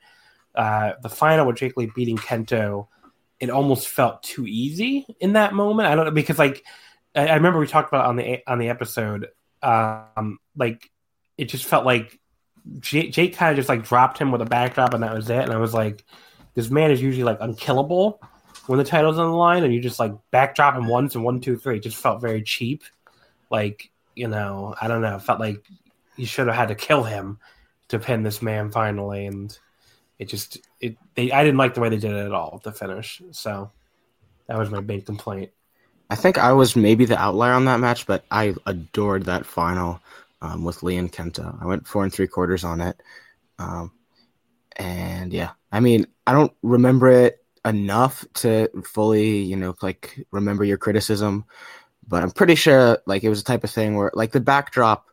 uh, 0.55 0.93
the 1.01 1.09
final 1.09 1.45
with 1.47 1.57
Jake 1.57 1.75
Lee 1.75 1.91
beating 1.93 2.17
Kento, 2.17 2.87
it 3.39 3.49
almost 3.49 3.89
felt 3.89 4.23
too 4.23 4.45
easy 4.47 5.05
in 5.19 5.33
that 5.33 5.53
moment. 5.53 5.89
I 5.89 5.95
don't 5.95 6.05
know 6.05 6.11
because 6.11 6.39
like 6.39 6.63
I, 7.15 7.27
I 7.27 7.35
remember 7.35 7.59
we 7.59 7.67
talked 7.67 7.89
about 7.89 8.05
on 8.05 8.15
the 8.15 8.39
on 8.47 8.59
the 8.59 8.69
episode, 8.69 9.29
um, 9.61 10.39
like 10.55 10.89
it 11.37 11.45
just 11.45 11.65
felt 11.65 11.85
like 11.85 12.19
Jake, 12.79 13.11
Jake 13.11 13.35
kind 13.35 13.51
of 13.51 13.57
just 13.57 13.69
like 13.69 13.83
dropped 13.83 14.17
him 14.17 14.31
with 14.31 14.41
a 14.41 14.45
backdrop 14.45 14.93
and 14.93 15.03
that 15.03 15.13
was 15.13 15.29
it. 15.29 15.39
And 15.39 15.51
I 15.51 15.57
was 15.57 15.73
like, 15.73 16.05
this 16.53 16.69
man 16.69 16.91
is 16.91 17.01
usually 17.01 17.23
like 17.23 17.39
unkillable 17.41 18.21
when 18.67 18.77
the 18.77 18.85
title's 18.85 19.17
on 19.17 19.29
the 19.29 19.35
line, 19.35 19.63
and 19.63 19.73
you 19.73 19.81
just 19.81 19.99
like 19.99 20.13
backdrop 20.31 20.75
him 20.75 20.87
once 20.87 21.15
and 21.15 21.23
one, 21.23 21.41
two, 21.41 21.57
three. 21.57 21.77
It 21.77 21.83
just 21.83 21.97
felt 21.97 22.21
very 22.21 22.43
cheap. 22.43 22.83
Like 23.49 23.91
you 24.15 24.27
know, 24.27 24.75
I 24.79 24.87
don't 24.87 25.01
know. 25.01 25.15
It 25.15 25.23
felt 25.23 25.39
like 25.39 25.65
you 26.15 26.25
should 26.25 26.47
have 26.47 26.55
had 26.55 26.67
to 26.69 26.75
kill 26.75 27.03
him 27.03 27.39
to 27.87 27.99
pin 27.99 28.23
this 28.23 28.41
man 28.41 28.71
finally, 28.71 29.25
and 29.25 29.57
it 30.19 30.25
just 30.25 30.59
it. 30.79 30.97
They 31.15 31.31
I 31.31 31.43
didn't 31.43 31.57
like 31.57 31.73
the 31.73 31.81
way 31.81 31.89
they 31.89 31.97
did 31.97 32.11
it 32.11 32.25
at 32.25 32.33
all 32.33 32.61
the 32.63 32.71
finish. 32.71 33.21
So 33.31 33.71
that 34.47 34.57
was 34.57 34.69
my 34.69 34.81
big 34.81 35.05
complaint. 35.05 35.51
I 36.11 36.15
think 36.15 36.37
I 36.37 36.51
was 36.51 36.75
maybe 36.75 37.05
the 37.05 37.17
outlier 37.17 37.53
on 37.53 37.63
that 37.65 37.79
match, 37.79 38.05
but 38.05 38.25
I 38.29 38.53
adored 38.65 39.23
that 39.25 39.45
final 39.45 40.01
um, 40.41 40.65
with 40.65 40.83
Lee 40.83 40.97
and 40.97 41.09
Kento. 41.09 41.57
I 41.61 41.65
went 41.65 41.87
four 41.87 42.03
and 42.03 42.11
three 42.11 42.27
quarters 42.27 42.65
on 42.65 42.81
it. 42.81 43.01
Um, 43.57 43.93
and 44.75 45.31
yeah, 45.31 45.51
I 45.71 45.79
mean, 45.79 46.07
I 46.27 46.33
don't 46.33 46.51
remember 46.63 47.07
it 47.09 47.41
enough 47.63 48.25
to 48.33 48.67
fully, 48.83 49.37
you 49.37 49.55
know, 49.55 49.73
like 49.81 50.25
remember 50.31 50.65
your 50.65 50.77
criticism, 50.77 51.45
but 52.05 52.23
I'm 52.23 52.31
pretty 52.31 52.55
sure 52.55 52.99
like 53.05 53.23
it 53.23 53.29
was 53.29 53.39
a 53.39 53.45
type 53.45 53.63
of 53.63 53.69
thing 53.69 53.95
where 53.95 54.11
like 54.13 54.33
the 54.33 54.41
backdrop 54.41 55.07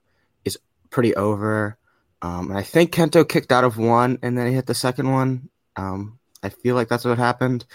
is 0.44 0.58
pretty 0.90 1.14
over. 1.14 1.78
Um, 2.22 2.50
and 2.50 2.58
I 2.58 2.64
think 2.64 2.90
Kento 2.92 3.28
kicked 3.28 3.52
out 3.52 3.62
of 3.62 3.78
one 3.78 4.18
and 4.24 4.36
then 4.36 4.48
he 4.48 4.54
hit 4.54 4.66
the 4.66 4.74
second 4.74 5.12
one. 5.12 5.48
Um, 5.76 6.18
I 6.42 6.48
feel 6.48 6.74
like 6.74 6.88
that's 6.88 7.04
what 7.04 7.18
happened. 7.18 7.66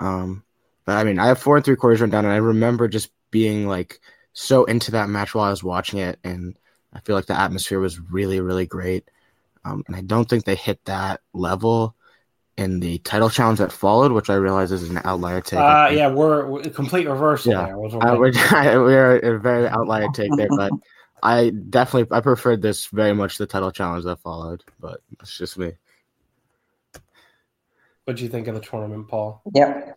Um, 0.00 0.42
I 0.86 1.04
mean, 1.04 1.18
I 1.18 1.26
have 1.28 1.38
four 1.38 1.56
and 1.56 1.64
three 1.64 1.76
quarters 1.76 2.00
run 2.00 2.10
down, 2.10 2.24
and 2.24 2.34
I 2.34 2.38
remember 2.38 2.88
just 2.88 3.10
being 3.30 3.66
like 3.66 4.00
so 4.32 4.64
into 4.64 4.92
that 4.92 5.08
match 5.08 5.34
while 5.34 5.44
I 5.44 5.50
was 5.50 5.64
watching 5.64 5.98
it, 5.98 6.18
and 6.22 6.56
I 6.92 7.00
feel 7.00 7.16
like 7.16 7.26
the 7.26 7.38
atmosphere 7.38 7.80
was 7.80 7.98
really, 7.98 8.40
really 8.40 8.66
great. 8.66 9.10
Um, 9.64 9.82
and 9.86 9.96
I 9.96 10.00
don't 10.00 10.28
think 10.28 10.44
they 10.44 10.54
hit 10.54 10.84
that 10.84 11.20
level 11.32 11.96
in 12.56 12.80
the 12.80 12.98
title 12.98 13.28
challenge 13.28 13.58
that 13.58 13.72
followed, 13.72 14.12
which 14.12 14.30
I 14.30 14.34
realize 14.34 14.72
is 14.72 14.88
an 14.88 15.00
outlier 15.04 15.40
take. 15.40 15.58
Uh, 15.58 15.90
yeah, 15.92 16.08
we're, 16.08 16.46
we're 16.46 16.62
complete 16.62 17.08
reversal 17.08 17.52
Yeah. 17.52 17.66
there. 17.66 17.76
Uh, 17.76 18.16
we're, 18.16 18.82
we're 18.82 19.16
a 19.16 19.38
very 19.38 19.68
outlier 19.68 20.08
take 20.14 20.30
there, 20.36 20.48
but 20.56 20.72
I 21.22 21.50
definitely 21.50 22.16
I 22.16 22.20
preferred 22.20 22.62
this 22.62 22.86
very 22.86 23.12
much 23.12 23.38
the 23.38 23.46
title 23.46 23.72
challenge 23.72 24.04
that 24.04 24.20
followed. 24.20 24.62
But 24.80 25.00
it's 25.20 25.36
just 25.36 25.58
me. 25.58 25.72
what 28.04 28.16
do 28.16 28.22
you 28.22 28.28
think 28.28 28.46
of 28.46 28.54
the 28.54 28.60
tournament, 28.60 29.08
Paul? 29.08 29.42
Yeah. 29.52 29.92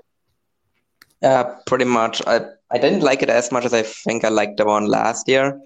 Uh, 1.21 1.55
pretty 1.65 1.85
much. 1.85 2.21
I 2.25 2.41
I 2.71 2.77
didn't 2.77 3.01
like 3.01 3.21
it 3.21 3.29
as 3.29 3.51
much 3.51 3.65
as 3.65 3.73
I 3.73 3.83
think 3.83 4.23
I 4.23 4.29
liked 4.29 4.57
the 4.57 4.65
one 4.65 4.85
last 4.85 5.27
year. 5.27 5.59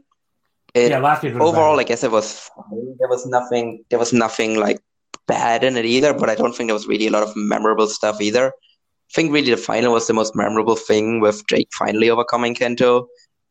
It, 0.73 0.89
yeah, 0.89 0.99
last 0.99 1.23
year 1.23 1.39
overall, 1.39 1.75
better. 1.75 1.81
I 1.81 1.83
guess 1.83 2.03
it 2.03 2.11
was 2.11 2.49
fine. 2.55 2.95
There 2.99 3.09
was 3.09 3.25
nothing. 3.25 3.83
There 3.89 3.99
was 3.99 4.13
nothing 4.13 4.59
like 4.59 4.79
bad 5.27 5.63
in 5.63 5.77
it 5.77 5.85
either. 5.85 6.13
But 6.13 6.29
I 6.29 6.35
don't 6.35 6.55
think 6.55 6.69
there 6.69 6.75
was 6.75 6.87
really 6.87 7.07
a 7.07 7.11
lot 7.11 7.23
of 7.23 7.35
memorable 7.35 7.87
stuff 7.87 8.19
either. 8.21 8.47
I 8.47 9.13
think 9.13 9.31
really 9.31 9.51
the 9.51 9.57
final 9.57 9.93
was 9.93 10.07
the 10.07 10.13
most 10.13 10.35
memorable 10.35 10.75
thing 10.75 11.19
with 11.19 11.45
Jake 11.47 11.69
finally 11.77 12.09
overcoming 12.09 12.55
Kento, 12.55 13.05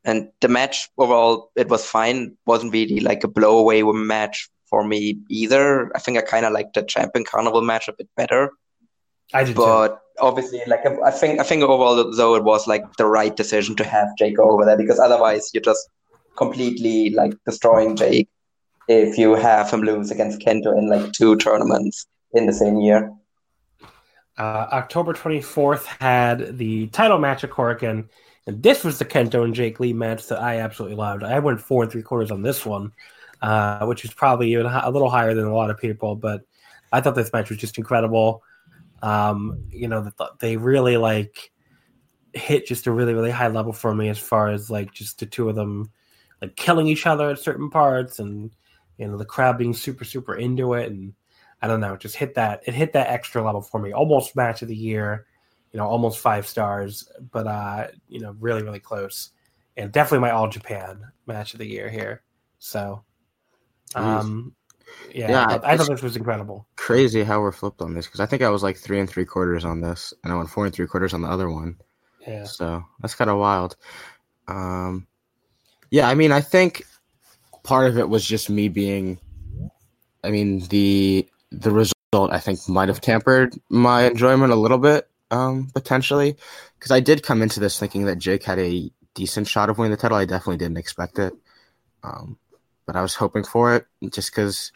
and 0.04 0.28
the 0.40 0.48
match 0.48 0.88
overall 0.98 1.50
it 1.54 1.68
was 1.68 1.86
fine. 1.86 2.36
wasn't 2.46 2.72
really 2.72 2.98
like 2.98 3.22
a 3.22 3.28
blowaway 3.28 3.84
match 3.94 4.50
for 4.68 4.82
me 4.82 5.20
either. 5.28 5.94
I 5.94 6.00
think 6.00 6.18
I 6.18 6.22
kind 6.22 6.46
of 6.46 6.52
liked 6.52 6.74
the 6.74 6.82
Champion 6.82 7.24
Carnival 7.24 7.62
match 7.62 7.86
a 7.86 7.92
bit 7.92 8.08
better 8.16 8.50
I 9.32 9.44
did 9.44 9.56
too. 9.56 9.96
Obviously 10.20 10.61
like 10.66 10.85
I 10.87 11.11
think 11.11 11.40
I 11.40 11.42
think 11.42 11.62
overall 11.62 12.11
though 12.12 12.35
it 12.35 12.44
was 12.44 12.66
like 12.66 12.96
the 12.96 13.07
right 13.07 13.35
decision 13.35 13.77
to 13.77 13.85
have 13.85 14.09
Jake 14.18 14.38
over 14.38 14.64
there 14.64 14.77
because 14.77 14.98
otherwise 14.98 15.51
you're 15.53 15.62
just 15.62 15.88
completely 16.37 17.11
like 17.11 17.35
destroying 17.46 17.96
Jake 17.96 18.29
if 18.88 19.18
you 19.18 19.35
have 19.35 19.70
him 19.70 19.83
lose 19.83 20.11
against 20.11 20.40
Kento 20.40 20.77
in 20.77 20.88
like 20.88 21.12
two 21.12 21.37
tournaments 21.37 22.07
in 22.33 22.46
the 22.46 22.53
same 22.53 22.81
year. 22.81 23.12
Uh, 24.38 24.66
October 24.72 25.12
24th 25.12 25.85
had 25.85 26.57
the 26.59 26.87
title 26.88 27.18
match 27.18 27.44
at 27.44 27.51
Korakuen, 27.51 28.09
and 28.46 28.62
this 28.62 28.83
was 28.83 28.98
the 28.98 29.05
Kento 29.05 29.44
and 29.44 29.55
Jake 29.55 29.79
Lee 29.79 29.92
match 29.92 30.27
that 30.29 30.40
I 30.40 30.59
absolutely 30.59 30.96
loved. 30.96 31.22
I 31.22 31.38
went 31.38 31.61
four 31.61 31.83
and 31.83 31.92
three 31.92 32.03
quarters 32.03 32.31
on 32.31 32.42
this 32.42 32.64
one, 32.64 32.92
uh, 33.42 33.85
which 33.85 34.05
is 34.05 34.12
probably 34.12 34.53
even 34.53 34.66
a 34.66 34.90
little 34.90 35.11
higher 35.11 35.35
than 35.35 35.44
a 35.44 35.55
lot 35.55 35.70
of 35.70 35.79
people, 35.79 36.16
but 36.16 36.42
I 36.92 37.01
thought 37.01 37.14
this 37.14 37.33
match 37.33 37.51
was 37.51 37.59
just 37.59 37.79
incredible. 37.79 38.42
Um, 39.02 39.64
you 39.68 39.88
know, 39.88 40.10
they 40.40 40.56
really 40.56 40.96
like 40.96 41.52
hit 42.32 42.66
just 42.66 42.86
a 42.86 42.92
really, 42.92 43.14
really 43.14 43.30
high 43.30 43.48
level 43.48 43.72
for 43.72 43.94
me 43.94 44.08
as 44.08 44.18
far 44.18 44.48
as 44.48 44.70
like 44.70 44.92
just 44.92 45.18
the 45.18 45.26
two 45.26 45.48
of 45.48 45.56
them 45.56 45.90
like 46.40 46.56
killing 46.56 46.88
each 46.88 47.06
other 47.06 47.30
at 47.30 47.38
certain 47.38 47.70
parts 47.70 48.18
and 48.18 48.50
you 48.98 49.06
know 49.06 49.16
the 49.16 49.24
crowd 49.24 49.56
being 49.56 49.72
super 49.72 50.04
super 50.04 50.34
into 50.34 50.74
it 50.74 50.90
and 50.90 51.14
I 51.62 51.68
don't 51.68 51.80
know, 51.80 51.96
just 51.96 52.16
hit 52.16 52.34
that 52.34 52.62
it 52.66 52.74
hit 52.74 52.92
that 52.94 53.08
extra 53.08 53.42
level 53.42 53.62
for 53.62 53.78
me. 53.78 53.92
Almost 53.92 54.34
match 54.34 54.62
of 54.62 54.68
the 54.68 54.76
year, 54.76 55.26
you 55.72 55.78
know, 55.78 55.86
almost 55.86 56.18
five 56.18 56.46
stars, 56.46 57.08
but 57.30 57.46
uh, 57.46 57.86
you 58.08 58.18
know, 58.18 58.34
really 58.40 58.64
really 58.64 58.80
close. 58.80 59.30
And 59.76 59.92
definitely 59.92 60.28
my 60.28 60.32
all 60.32 60.48
Japan 60.48 61.04
match 61.26 61.54
of 61.54 61.60
the 61.60 61.66
year 61.66 61.88
here. 61.88 62.22
So 62.58 63.04
um 63.94 64.54
yeah, 65.14 65.31
yeah 65.31 65.44
I, 65.44 65.48
thought, 65.48 65.64
I 65.64 65.76
thought 65.76 65.88
this 65.88 66.02
was 66.02 66.16
incredible. 66.16 66.66
Crazy 66.76 67.22
how 67.24 67.40
we're 67.40 67.52
flipped 67.52 67.83
on 67.83 67.94
this 67.94 68.07
because 68.07 68.20
I 68.20 68.26
think 68.26 68.42
I 68.42 68.48
was 68.50 68.62
like 68.62 68.76
three 68.76 69.00
and 69.00 69.09
three 69.09 69.24
quarters 69.24 69.64
on 69.64 69.81
this, 69.81 70.14
and 70.22 70.33
I 70.33 70.37
went 70.37 70.50
four 70.50 70.64
and 70.64 70.74
three 70.74 70.87
quarters 70.87 71.14
on 71.14 71.22
the 71.22 71.28
other 71.28 71.50
one. 71.50 71.76
Yeah. 72.26 72.44
So 72.44 72.85
that's 73.00 73.14
kind 73.14 73.31
of 73.31 73.38
wild. 73.38 73.76
Um, 74.48 75.07
yeah, 75.90 76.09
I 76.09 76.14
mean, 76.14 76.33
I 76.33 76.40
think 76.40 76.85
part 77.62 77.88
of 77.88 77.98
it 77.98 78.09
was 78.09 78.24
just 78.24 78.50
me 78.50 78.68
being. 78.68 79.18
I 80.24 80.31
mean 80.31 80.61
the 80.68 81.28
the 81.50 81.70
result 81.70 82.33
I 82.33 82.38
think 82.38 82.68
might 82.68 82.88
have 82.88 83.00
tampered 83.00 83.55
my 83.68 84.05
enjoyment 84.05 84.52
a 84.52 84.57
little 84.57 84.78
bit, 84.78 85.09
um, 85.31 85.68
potentially, 85.74 86.37
because 86.78 86.92
I 86.92 87.00
did 87.00 87.22
come 87.22 87.42
into 87.42 87.61
this 87.61 87.78
thinking 87.78 88.07
that 88.07 88.18
Jake 88.18 88.44
had 88.44 88.59
a 88.59 88.90
decent 89.14 89.48
shot 89.48 89.68
of 89.68 89.78
winning 89.78 89.90
the 89.90 89.96
title. 89.96 90.16
I 90.16 90.24
definitely 90.24 90.59
didn't 90.59 90.78
expect 90.78 91.18
it, 91.18 91.33
um, 92.05 92.38
but 92.87 92.96
I 92.96 93.02
was 93.02 93.14
hoping 93.14 93.44
for 93.44 93.74
it 93.74 93.87
just 94.11 94.31
because. 94.31 94.72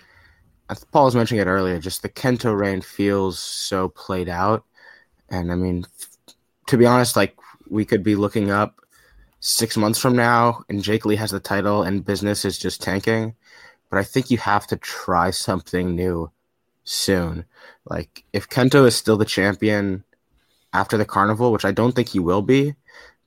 Paul 0.92 1.04
was 1.04 1.14
mentioning 1.14 1.40
it 1.40 1.48
earlier. 1.48 1.78
Just 1.78 2.02
the 2.02 2.08
Kento 2.08 2.58
reign 2.58 2.80
feels 2.80 3.38
so 3.38 3.88
played 3.90 4.28
out, 4.28 4.64
and 5.28 5.52
I 5.52 5.54
mean, 5.54 5.86
to 6.66 6.76
be 6.76 6.86
honest, 6.86 7.16
like 7.16 7.36
we 7.68 7.84
could 7.84 8.02
be 8.02 8.14
looking 8.14 8.50
up 8.50 8.80
six 9.40 9.76
months 9.76 9.98
from 9.98 10.16
now 10.16 10.62
and 10.68 10.82
Jake 10.82 11.04
Lee 11.04 11.16
has 11.16 11.30
the 11.30 11.40
title 11.40 11.82
and 11.82 12.04
business 12.04 12.44
is 12.44 12.58
just 12.58 12.82
tanking. 12.82 13.34
But 13.90 13.98
I 13.98 14.02
think 14.02 14.30
you 14.30 14.38
have 14.38 14.66
to 14.68 14.76
try 14.76 15.30
something 15.30 15.94
new 15.94 16.30
soon. 16.84 17.44
Like 17.84 18.24
if 18.32 18.48
Kento 18.48 18.86
is 18.86 18.96
still 18.96 19.16
the 19.16 19.24
champion 19.24 20.04
after 20.72 20.96
the 20.96 21.04
carnival, 21.04 21.52
which 21.52 21.64
I 21.64 21.72
don't 21.72 21.92
think 21.92 22.08
he 22.08 22.18
will 22.18 22.42
be, 22.42 22.74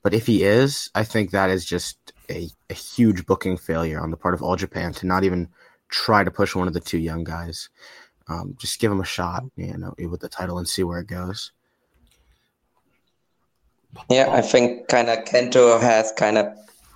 but 0.02 0.14
if 0.14 0.26
he 0.26 0.44
is, 0.44 0.90
I 0.94 1.04
think 1.04 1.30
that 1.30 1.50
is 1.50 1.64
just 1.64 2.12
a, 2.28 2.48
a 2.68 2.74
huge 2.74 3.26
booking 3.26 3.56
failure 3.56 4.00
on 4.00 4.10
the 4.10 4.16
part 4.16 4.34
of 4.34 4.42
All 4.42 4.56
Japan 4.56 4.92
to 4.94 5.06
not 5.06 5.24
even 5.24 5.48
try 5.90 6.24
to 6.24 6.30
push 6.30 6.54
one 6.54 6.68
of 6.68 6.74
the 6.74 6.80
two 6.80 6.98
young 6.98 7.24
guys. 7.24 7.68
Um, 8.28 8.56
just 8.58 8.78
give 8.78 8.92
him 8.92 9.00
a 9.00 9.04
shot, 9.04 9.44
you 9.56 9.76
know, 9.76 9.94
with 9.98 10.20
the 10.20 10.28
title 10.28 10.58
and 10.58 10.68
see 10.68 10.84
where 10.84 11.00
it 11.00 11.08
goes. 11.08 11.52
Yeah, 14.08 14.30
I 14.30 14.40
think 14.40 14.86
kind 14.88 15.08
of 15.08 15.24
Kento 15.24 15.80
has 15.80 16.12
kind 16.12 16.38
of 16.38 16.46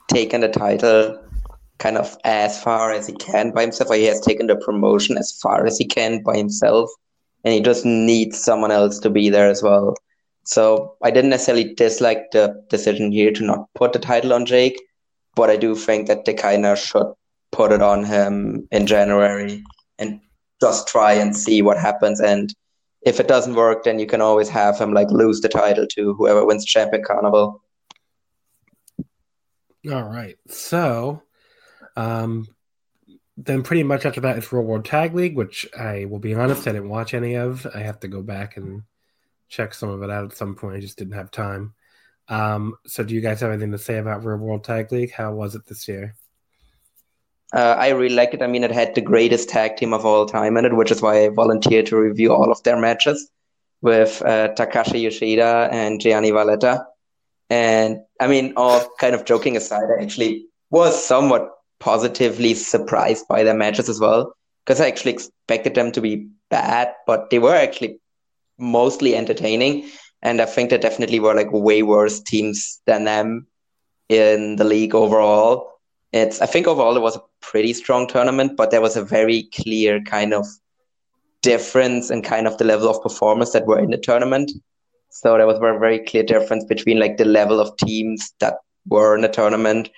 taken 0.08 0.42
the 0.42 0.48
title 0.48 1.20
kind 1.78 1.98
of 1.98 2.16
as 2.24 2.62
far 2.62 2.92
as 2.92 3.06
he 3.08 3.14
can 3.14 3.50
by 3.50 3.62
himself, 3.62 3.90
or 3.90 3.96
he 3.96 4.04
has 4.04 4.20
taken 4.20 4.46
the 4.46 4.56
promotion 4.56 5.18
as 5.18 5.32
far 5.32 5.66
as 5.66 5.76
he 5.76 5.84
can 5.84 6.22
by 6.22 6.36
himself, 6.36 6.88
and 7.42 7.52
he 7.52 7.60
just 7.60 7.84
needs 7.84 8.42
someone 8.42 8.70
else 8.70 9.00
to 9.00 9.10
be 9.10 9.28
there 9.28 9.50
as 9.50 9.62
well. 9.62 9.94
So 10.44 10.96
I 11.02 11.10
didn't 11.10 11.30
necessarily 11.30 11.74
dislike 11.74 12.30
the 12.30 12.62
decision 12.68 13.10
here 13.10 13.32
to 13.32 13.42
not 13.42 13.68
put 13.74 13.92
the 13.92 13.98
title 13.98 14.32
on 14.32 14.46
Jake, 14.46 14.80
but 15.34 15.50
I 15.50 15.56
do 15.56 15.74
think 15.74 16.06
that 16.06 16.26
they 16.26 16.34
kind 16.34 16.64
of 16.64 16.78
should 16.78 17.12
put 17.54 17.72
it 17.72 17.82
on 17.82 18.04
him 18.04 18.66
in 18.72 18.86
January 18.86 19.62
and 19.98 20.20
just 20.60 20.88
try 20.88 21.12
and 21.12 21.36
see 21.36 21.62
what 21.62 21.78
happens. 21.78 22.20
And 22.20 22.52
if 23.02 23.20
it 23.20 23.28
doesn't 23.28 23.54
work, 23.54 23.84
then 23.84 23.98
you 23.98 24.06
can 24.06 24.20
always 24.20 24.48
have 24.48 24.78
him 24.78 24.92
like 24.92 25.10
lose 25.10 25.40
the 25.40 25.48
title 25.48 25.86
to 25.94 26.14
whoever 26.14 26.44
wins 26.44 26.62
the 26.62 26.66
champion 26.66 27.04
carnival. 27.04 27.62
All 29.90 30.02
right. 30.02 30.36
So, 30.48 31.22
um, 31.96 32.48
then 33.36 33.62
pretty 33.62 33.82
much 33.82 34.06
after 34.06 34.20
that, 34.22 34.38
it's 34.38 34.52
Real 34.52 34.64
World 34.64 34.84
Tag 34.84 35.14
League, 35.14 35.36
which 35.36 35.66
I 35.78 36.06
will 36.06 36.18
be 36.18 36.34
honest, 36.34 36.66
I 36.66 36.72
didn't 36.72 36.88
watch 36.88 37.14
any 37.14 37.36
of. 37.36 37.66
I 37.74 37.80
have 37.80 38.00
to 38.00 38.08
go 38.08 38.22
back 38.22 38.56
and 38.56 38.82
check 39.48 39.74
some 39.74 39.90
of 39.90 40.02
it 40.02 40.10
out 40.10 40.24
at 40.24 40.36
some 40.36 40.54
point. 40.54 40.76
I 40.76 40.80
just 40.80 40.96
didn't 40.96 41.14
have 41.14 41.30
time. 41.30 41.74
Um, 42.28 42.76
so, 42.86 43.04
do 43.04 43.14
you 43.14 43.20
guys 43.20 43.40
have 43.40 43.50
anything 43.50 43.72
to 43.72 43.78
say 43.78 43.98
about 43.98 44.24
Real 44.24 44.38
World 44.38 44.64
Tag 44.64 44.90
League? 44.90 45.12
How 45.12 45.34
was 45.34 45.54
it 45.54 45.66
this 45.66 45.86
year? 45.86 46.14
Uh, 47.54 47.76
I 47.78 47.90
really 47.90 48.16
like 48.16 48.34
it. 48.34 48.42
I 48.42 48.48
mean, 48.48 48.64
it 48.64 48.72
had 48.72 48.94
the 48.94 49.00
greatest 49.00 49.48
tag 49.48 49.76
team 49.76 49.94
of 49.94 50.04
all 50.04 50.26
time 50.26 50.56
in 50.56 50.64
it, 50.64 50.74
which 50.74 50.90
is 50.90 51.00
why 51.00 51.24
I 51.24 51.28
volunteered 51.28 51.86
to 51.86 51.96
review 51.96 52.32
all 52.34 52.50
of 52.50 52.60
their 52.64 52.76
matches 52.76 53.30
with 53.80 54.20
uh, 54.22 54.48
Takashi 54.54 55.02
Yoshida 55.02 55.68
and 55.70 56.00
Gianni 56.00 56.32
Valletta. 56.32 56.84
And 57.50 57.98
I 58.20 58.26
mean, 58.26 58.54
all 58.56 58.88
kind 58.98 59.14
of 59.14 59.24
joking 59.24 59.56
aside, 59.56 59.84
I 59.84 60.02
actually 60.02 60.46
was 60.70 61.00
somewhat 61.00 61.50
positively 61.78 62.54
surprised 62.54 63.28
by 63.28 63.44
their 63.44 63.54
matches 63.54 63.88
as 63.88 64.00
well, 64.00 64.34
because 64.64 64.80
I 64.80 64.88
actually 64.88 65.12
expected 65.12 65.74
them 65.76 65.92
to 65.92 66.00
be 66.00 66.26
bad, 66.50 66.92
but 67.06 67.30
they 67.30 67.38
were 67.38 67.54
actually 67.54 68.00
mostly 68.58 69.14
entertaining. 69.14 69.88
And 70.22 70.40
I 70.40 70.46
think 70.46 70.70
they 70.70 70.78
definitely 70.78 71.20
were 71.20 71.34
like 71.34 71.52
way 71.52 71.82
worse 71.82 72.20
teams 72.20 72.80
than 72.86 73.04
them 73.04 73.46
in 74.08 74.56
the 74.56 74.64
league 74.64 74.94
overall. 74.94 75.70
It's 76.12 76.40
I 76.40 76.46
think 76.46 76.66
overall 76.66 76.96
it 76.96 77.02
was 77.02 77.16
a 77.16 77.22
pretty 77.50 77.72
strong 77.72 78.06
tournament, 78.06 78.56
but 78.56 78.70
there 78.70 78.80
was 78.80 78.96
a 78.96 79.04
very 79.04 79.48
clear 79.54 80.00
kind 80.02 80.34
of 80.34 80.46
difference 81.42 82.10
in 82.10 82.22
kind 82.22 82.46
of 82.46 82.56
the 82.58 82.64
level 82.64 82.88
of 82.88 83.02
performance 83.02 83.52
that 83.52 83.66
were 83.66 83.78
in 83.78 83.90
the 83.90 83.98
tournament. 83.98 84.50
So 85.10 85.36
there 85.36 85.46
was 85.46 85.58
a 85.58 85.78
very, 85.78 86.00
clear 86.00 86.24
difference 86.24 86.64
between 86.64 86.98
like 86.98 87.18
the 87.18 87.24
level 87.24 87.60
of 87.60 87.76
teams 87.76 88.32
that 88.40 88.54
were 88.88 89.14
in 89.14 89.22
the 89.22 89.28
tournament. 89.28 89.90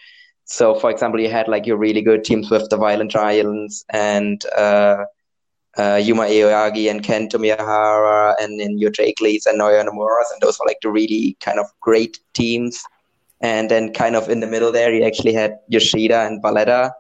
So 0.45 0.75
for 0.75 0.91
example, 0.91 1.21
you 1.21 1.31
had 1.31 1.49
like 1.49 1.67
your 1.67 1.77
really 1.77 2.03
good 2.03 2.25
teams 2.25 2.51
with 2.51 2.69
the 2.69 2.77
Violent 2.77 3.11
Giants 3.11 3.85
and 3.91 4.45
uh, 4.57 5.05
uh, 5.79 6.01
Yuma 6.03 6.25
Aoyagi 6.25 6.91
and 6.91 7.03
Kento 7.03 7.35
Miyahara 7.35 8.35
and 8.41 8.61
then 8.61 8.79
your 8.79 8.91
Jake 8.91 9.21
Lees 9.21 9.47
and 9.47 9.61
Naoya 9.61 9.85
Nomura's, 9.87 10.31
and 10.33 10.41
those 10.41 10.59
were 10.59 10.67
like 10.67 10.81
the 10.83 10.91
really 10.91 11.37
kind 11.41 11.59
of 11.59 11.67
great 11.81 12.19
teams. 12.35 12.83
And 13.41 13.71
then 13.71 13.93
kind 13.93 14.17
of 14.17 14.31
in 14.31 14.41
the 14.41 14.47
middle 14.47 14.73
there, 14.73 14.95
you 14.95 15.05
actually 15.05 15.35
had 15.35 15.59
Yoshida 15.69 16.27
and 16.27 16.41
Valletta 16.41 16.95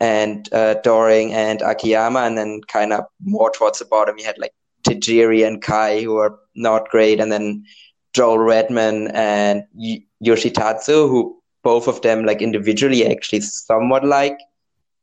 and 0.00 0.52
uh, 0.52 0.74
Doring 0.82 1.32
and 1.32 1.62
Akiyama. 1.62 2.20
And 2.20 2.38
then 2.38 2.60
kind 2.68 2.92
of 2.92 3.04
more 3.24 3.50
towards 3.50 3.78
the 3.78 3.84
bottom, 3.84 4.18
you 4.18 4.24
had 4.24 4.38
like 4.38 4.52
Tajiri 4.84 5.46
and 5.46 5.62
Kai, 5.62 6.00
who 6.00 6.16
are 6.16 6.38
not 6.54 6.88
great. 6.88 7.20
And 7.20 7.32
then 7.32 7.64
Joel 8.12 8.38
Redman 8.38 9.08
and 9.08 9.64
y- 9.74 10.02
Yoshitatsu, 10.24 11.08
who 11.08 11.40
both 11.62 11.88
of 11.88 12.00
them 12.02 12.24
like 12.24 12.40
individually 12.40 13.06
actually 13.06 13.40
somewhat 13.40 14.04
like, 14.04 14.38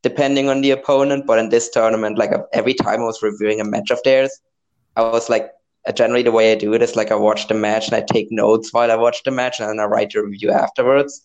depending 0.01 0.49
on 0.49 0.61
the 0.61 0.71
opponent. 0.71 1.25
But 1.27 1.39
in 1.39 1.49
this 1.49 1.69
tournament, 1.69 2.17
like 2.17 2.31
every 2.53 2.73
time 2.73 3.01
I 3.01 3.05
was 3.05 3.21
reviewing 3.21 3.59
a 3.61 3.65
match 3.65 3.91
of 3.91 3.99
theirs, 4.03 4.31
I 4.95 5.01
was 5.01 5.29
like, 5.29 5.51
generally 5.93 6.23
the 6.23 6.31
way 6.31 6.51
I 6.51 6.55
do 6.55 6.73
it 6.73 6.81
is 6.81 6.95
like 6.95 7.11
I 7.11 7.15
watch 7.15 7.47
the 7.47 7.53
match 7.53 7.87
and 7.87 7.95
I 7.95 8.01
take 8.01 8.31
notes 8.31 8.73
while 8.73 8.91
I 8.91 8.95
watch 8.95 9.21
the 9.23 9.31
match 9.31 9.59
and 9.59 9.69
then 9.69 9.79
I 9.79 9.83
write 9.83 10.15
a 10.15 10.23
review 10.23 10.51
afterwards. 10.51 11.21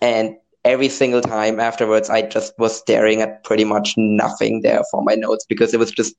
And 0.00 0.36
every 0.66 0.88
single 0.88 1.20
time 1.20 1.60
afterwards, 1.60 2.10
I 2.10 2.22
just 2.22 2.52
was 2.58 2.76
staring 2.76 3.22
at 3.22 3.44
pretty 3.44 3.64
much 3.64 3.94
nothing 3.96 4.62
there 4.62 4.82
for 4.90 5.02
my 5.02 5.14
notes 5.14 5.46
because 5.48 5.72
it 5.72 5.78
was 5.78 5.92
just 5.92 6.14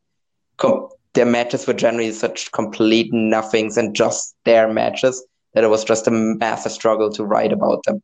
com- 0.55 0.87
their 1.13 1.25
matches 1.25 1.67
were 1.67 1.73
generally 1.73 2.11
such 2.13 2.51
complete 2.53 3.11
nothings 3.11 3.75
and 3.77 3.95
just 3.95 4.35
their 4.45 4.71
matches 4.71 5.23
that 5.53 5.63
it 5.63 5.69
was 5.69 5.83
just 5.83 6.07
a 6.07 6.11
massive 6.11 6.71
struggle 6.71 7.11
to 7.11 7.25
write 7.25 7.51
about 7.51 7.83
them. 7.83 8.01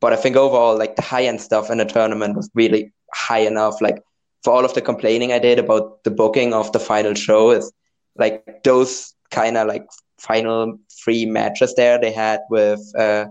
But 0.00 0.12
I 0.12 0.16
think 0.16 0.36
overall, 0.36 0.76
like 0.76 0.96
the 0.96 1.02
high 1.02 1.24
end 1.24 1.40
stuff 1.40 1.70
in 1.70 1.78
the 1.78 1.84
tournament 1.84 2.36
was 2.36 2.50
really 2.54 2.92
high 3.14 3.40
enough. 3.40 3.80
Like 3.80 4.02
for 4.44 4.52
all 4.52 4.64
of 4.64 4.74
the 4.74 4.82
complaining 4.82 5.32
I 5.32 5.38
did 5.38 5.58
about 5.58 6.04
the 6.04 6.10
booking 6.10 6.52
of 6.52 6.70
the 6.72 6.80
final 6.80 7.14
show 7.14 7.50
is 7.50 7.72
like 8.16 8.62
those 8.62 9.14
kind 9.30 9.56
of 9.56 9.66
like 9.66 9.86
final 10.18 10.78
three 11.02 11.24
matches 11.24 11.74
there 11.76 11.98
they 11.98 12.12
had 12.12 12.40
with 12.50 12.80
uh, 12.96 13.26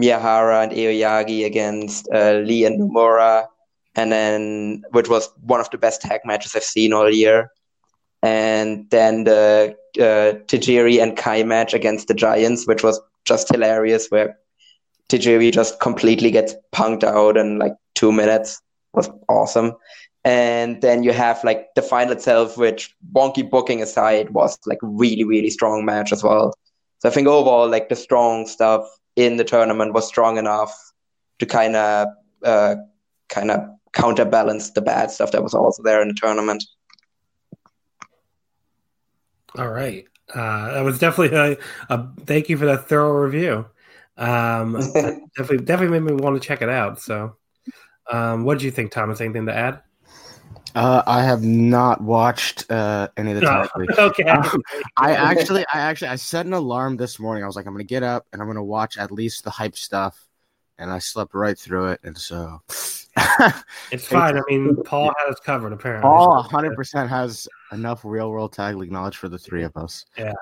Miyahara 0.00 0.64
and 0.64 0.72
Aoyagi 0.72 1.44
against 1.44 2.08
uh, 2.12 2.34
Lee 2.44 2.64
and 2.64 2.80
Nomura, 2.80 3.46
and 3.94 4.10
then 4.10 4.82
which 4.90 5.08
was 5.08 5.28
one 5.42 5.60
of 5.60 5.70
the 5.70 5.78
best 5.78 6.02
tag 6.02 6.20
matches 6.24 6.54
I've 6.54 6.64
seen 6.64 6.92
all 6.92 7.10
year. 7.10 7.50
And 8.22 8.88
then 8.90 9.24
the 9.24 9.76
uh, 9.98 10.40
Tajiri 10.46 11.02
and 11.02 11.16
Kai 11.16 11.42
match 11.42 11.74
against 11.74 12.08
the 12.08 12.14
Giants, 12.14 12.66
which 12.66 12.82
was 12.82 13.00
just 13.24 13.50
hilarious, 13.50 14.08
where 14.08 14.38
Tajiri 15.10 15.52
just 15.52 15.78
completely 15.80 16.30
gets 16.30 16.54
punked 16.72 17.04
out 17.04 17.36
in 17.36 17.58
like 17.58 17.74
two 17.94 18.12
minutes. 18.12 18.60
was 18.94 19.10
awesome. 19.28 19.74
And 20.24 20.80
then 20.80 21.02
you 21.02 21.12
have 21.12 21.44
like 21.44 21.66
the 21.74 21.82
final 21.82 22.12
itself, 22.12 22.56
which 22.56 22.94
wonky 23.12 23.48
booking 23.48 23.82
aside 23.82 24.30
was 24.30 24.58
like 24.64 24.78
really, 24.80 25.24
really 25.24 25.50
strong 25.50 25.84
match 25.84 26.12
as 26.12 26.24
well. 26.24 26.54
So 27.00 27.10
I 27.10 27.12
think 27.12 27.28
overall, 27.28 27.68
like 27.68 27.90
the 27.90 27.96
strong 27.96 28.46
stuff 28.46 28.88
in 29.16 29.36
the 29.36 29.44
tournament 29.44 29.94
was 29.94 30.06
strong 30.06 30.38
enough 30.38 30.92
to 31.38 31.46
kind 31.46 31.76
of 31.76 32.08
uh, 32.42 32.76
kind 33.28 33.50
of 33.50 33.60
counterbalance 33.92 34.70
the 34.70 34.80
bad 34.80 35.10
stuff 35.10 35.32
that 35.32 35.42
was 35.42 35.54
also 35.54 35.82
there 35.82 36.02
in 36.02 36.08
the 36.08 36.14
tournament. 36.14 36.64
All 39.56 39.68
right, 39.68 40.04
uh, 40.34 40.74
that 40.74 40.84
was 40.84 40.98
definitely 40.98 41.36
a, 41.36 41.56
a, 41.88 42.08
thank 42.26 42.48
you 42.48 42.56
for 42.56 42.66
that 42.66 42.88
thorough 42.88 43.12
review. 43.12 43.66
Um, 44.16 44.72
definitely, 45.36 45.58
definitely 45.58 46.00
made 46.00 46.10
me 46.10 46.22
want 46.22 46.40
to 46.40 46.46
check 46.46 46.60
it 46.60 46.68
out. 46.68 47.00
So, 47.00 47.36
um, 48.10 48.44
what 48.44 48.58
did 48.58 48.64
you 48.64 48.72
think, 48.72 48.90
Thomas? 48.90 49.20
Anything 49.20 49.46
to 49.46 49.54
add? 49.54 49.82
Uh, 50.74 51.02
I 51.06 51.22
have 51.22 51.42
not 51.42 52.00
watched 52.00 52.70
uh, 52.70 53.08
any 53.16 53.32
of 53.32 53.40
the 53.40 53.46
top 53.46 53.70
three. 53.74 53.86
okay. 53.98 54.24
Um, 54.24 54.60
I 54.96 55.12
actually, 55.12 55.64
I 55.72 55.80
actually, 55.80 56.08
I 56.08 56.16
set 56.16 56.46
an 56.46 56.52
alarm 56.52 56.96
this 56.96 57.20
morning. 57.20 57.44
I 57.44 57.46
was 57.46 57.54
like, 57.54 57.66
I'm 57.66 57.72
gonna 57.72 57.84
get 57.84 58.02
up 58.02 58.26
and 58.32 58.42
I'm 58.42 58.48
gonna 58.48 58.64
watch 58.64 58.98
at 58.98 59.12
least 59.12 59.44
the 59.44 59.50
hype 59.50 59.76
stuff, 59.76 60.26
and 60.78 60.90
I 60.90 60.98
slept 60.98 61.34
right 61.34 61.56
through 61.56 61.88
it. 61.88 62.00
And 62.02 62.18
so, 62.18 62.60
it's 63.92 64.06
fine. 64.08 64.36
I 64.36 64.42
mean, 64.48 64.76
Paul 64.84 65.12
has 65.26 65.36
covered. 65.40 65.72
Apparently, 65.72 66.02
Paul 66.02 66.36
100 66.36 66.74
percent 66.74 67.08
has 67.08 67.46
enough 67.70 68.00
real 68.04 68.30
world 68.30 68.52
tag 68.52 68.76
league 68.76 68.90
knowledge 68.90 69.16
for 69.16 69.28
the 69.28 69.38
three 69.38 69.62
of 69.62 69.76
us. 69.76 70.04
Yeah. 70.18 70.32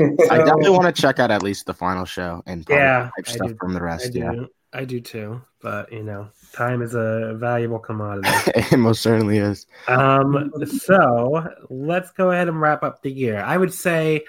I 0.00 0.04
definitely 0.38 0.70
want 0.70 0.94
to 0.94 1.00
check 1.00 1.18
out 1.18 1.30
at 1.30 1.42
least 1.42 1.64
the 1.64 1.72
final 1.72 2.04
show 2.04 2.42
and 2.46 2.66
yeah, 2.68 3.10
hype 3.16 3.26
stuff 3.26 3.52
from 3.58 3.72
the 3.72 3.80
rest. 3.80 4.14
Yeah, 4.14 4.44
I 4.72 4.84
do 4.84 5.00
too. 5.00 5.42
But 5.60 5.92
you 5.92 6.02
know, 6.02 6.28
time 6.52 6.82
is 6.82 6.94
a 6.94 7.34
valuable 7.36 7.78
commodity. 7.78 8.28
it 8.54 8.78
most 8.78 9.02
certainly 9.02 9.38
is. 9.38 9.66
Um, 9.88 10.52
so 10.66 11.48
let's 11.70 12.10
go 12.12 12.30
ahead 12.30 12.48
and 12.48 12.60
wrap 12.60 12.82
up 12.82 13.02
the 13.02 13.10
year. 13.10 13.40
I 13.40 13.56
would 13.56 13.74
say, 13.74 14.24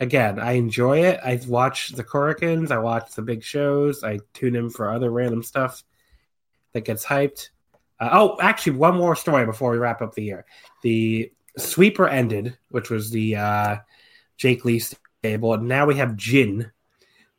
again, 0.00 0.38
I 0.40 0.52
enjoy 0.52 1.04
it. 1.04 1.20
I 1.24 1.40
watch 1.46 1.90
the 1.90 2.02
Korakuens, 2.02 2.70
I 2.70 2.78
watch 2.78 3.12
the 3.12 3.22
big 3.22 3.42
shows, 3.42 4.02
I 4.02 4.20
tune 4.34 4.56
in 4.56 4.70
for 4.70 4.90
other 4.90 5.10
random 5.10 5.42
stuff 5.42 5.84
that 6.72 6.84
gets 6.84 7.04
hyped. 7.04 7.50
Uh, 8.00 8.08
oh, 8.12 8.38
actually, 8.40 8.76
one 8.76 8.96
more 8.96 9.14
story 9.14 9.44
before 9.44 9.70
we 9.70 9.78
wrap 9.78 10.00
up 10.02 10.14
the 10.14 10.24
year. 10.24 10.46
The 10.82 11.30
sweeper 11.58 12.08
ended, 12.08 12.56
which 12.70 12.90
was 12.90 13.10
the 13.10 13.36
uh, 13.36 13.76
Jake 14.38 14.64
Lee 14.64 14.78
stable, 14.78 15.54
and 15.54 15.68
now 15.68 15.86
we 15.86 15.96
have 15.96 16.16
Jin, 16.16 16.72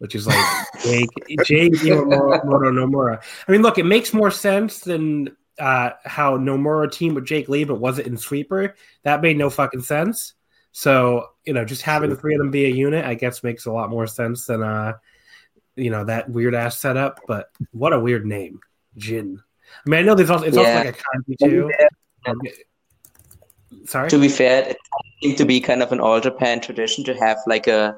which 0.02 0.16
is 0.16 0.26
like 0.26 0.46
Jake 0.84 1.10
Jake 1.46 1.74
Nomura, 1.74 2.42
Nomura. 2.44 3.22
I 3.48 3.52
mean, 3.52 3.62
look, 3.62 3.78
it 3.78 3.86
makes 3.86 4.16
more 4.16 4.32
sense 4.32 4.80
than 4.80 5.38
uh, 5.60 5.92
how 6.06 6.38
Nomura 6.38 6.92
teamed 6.92 7.14
with 7.14 7.26
Jake 7.26 7.48
Lee, 7.48 7.66
but 7.66 7.76
was 7.76 8.00
it 8.00 8.08
in 8.08 8.18
sweeper? 8.18 8.74
That 9.04 9.22
made 9.22 9.38
no 9.38 9.52
fucking 9.52 9.84
sense. 9.84 10.34
So 10.72 11.28
you 11.46 11.54
know, 11.54 11.64
just 11.64 11.84
having 11.84 12.10
the 12.10 12.16
three 12.16 12.34
of 12.34 12.40
them 12.40 12.50
be 12.50 12.66
a 12.66 12.70
unit, 12.70 13.06
I 13.06 13.14
guess, 13.14 13.44
makes 13.44 13.68
a 13.68 13.72
lot 13.72 13.92
more 13.92 14.08
sense 14.08 14.48
than 14.48 14.64
uh, 14.64 14.94
you 15.76 15.92
know, 15.92 16.04
that 16.06 16.28
weird 16.32 16.56
ass 16.56 16.80
setup. 16.80 17.20
But 17.28 17.52
what 17.70 17.94
a 17.94 18.00
weird 18.00 18.26
name, 18.26 18.60
Jin. 18.98 19.40
I 19.86 19.90
mean, 19.90 20.00
I 20.00 20.04
know 20.04 20.16
there's 20.16 20.32
also 20.32 20.46
it's 20.46 20.58
Yeah. 20.58 20.64
also 20.64 20.86
like 20.86 21.00
a 21.00 21.32
kanji 21.32 21.38
too. 21.38 21.72
Sorry. 23.86 24.10
To 24.10 24.20
be 24.20 24.30
fair, 24.30 24.70
it 24.70 24.78
seemed 25.22 25.38
to 25.38 25.46
be 25.46 25.60
kind 25.60 25.84
of 25.84 25.92
an 25.92 26.00
all 26.00 26.20
Japan 26.20 26.60
tradition 26.60 27.04
to 27.04 27.14
have 27.16 27.38
like 27.46 27.68
a 27.68 27.98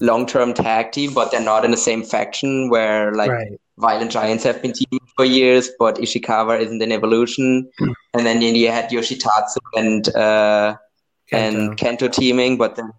long 0.00 0.26
term 0.26 0.54
tag 0.54 0.92
team, 0.92 1.14
but 1.14 1.30
they're 1.30 1.40
not 1.40 1.64
in 1.64 1.70
the 1.70 1.76
same 1.76 2.02
faction 2.02 2.68
where 2.70 3.12
like 3.12 3.30
right. 3.30 3.60
Violent 3.78 4.10
Giants 4.10 4.44
have 4.44 4.60
been 4.60 4.72
teaming 4.72 5.06
for 5.16 5.24
years, 5.24 5.70
but 5.78 5.96
Ishikawa 5.96 6.60
isn't 6.60 6.82
in 6.82 6.92
Evolution. 6.92 7.70
and 8.14 8.26
then 8.26 8.42
you 8.42 8.70
had 8.70 8.90
Yoshitatsu 8.90 9.58
and 9.74 10.14
uh, 10.14 10.76
and 11.32 11.76
Kento 11.78 12.12
teaming, 12.12 12.58
but 12.58 12.76
then 12.76 12.90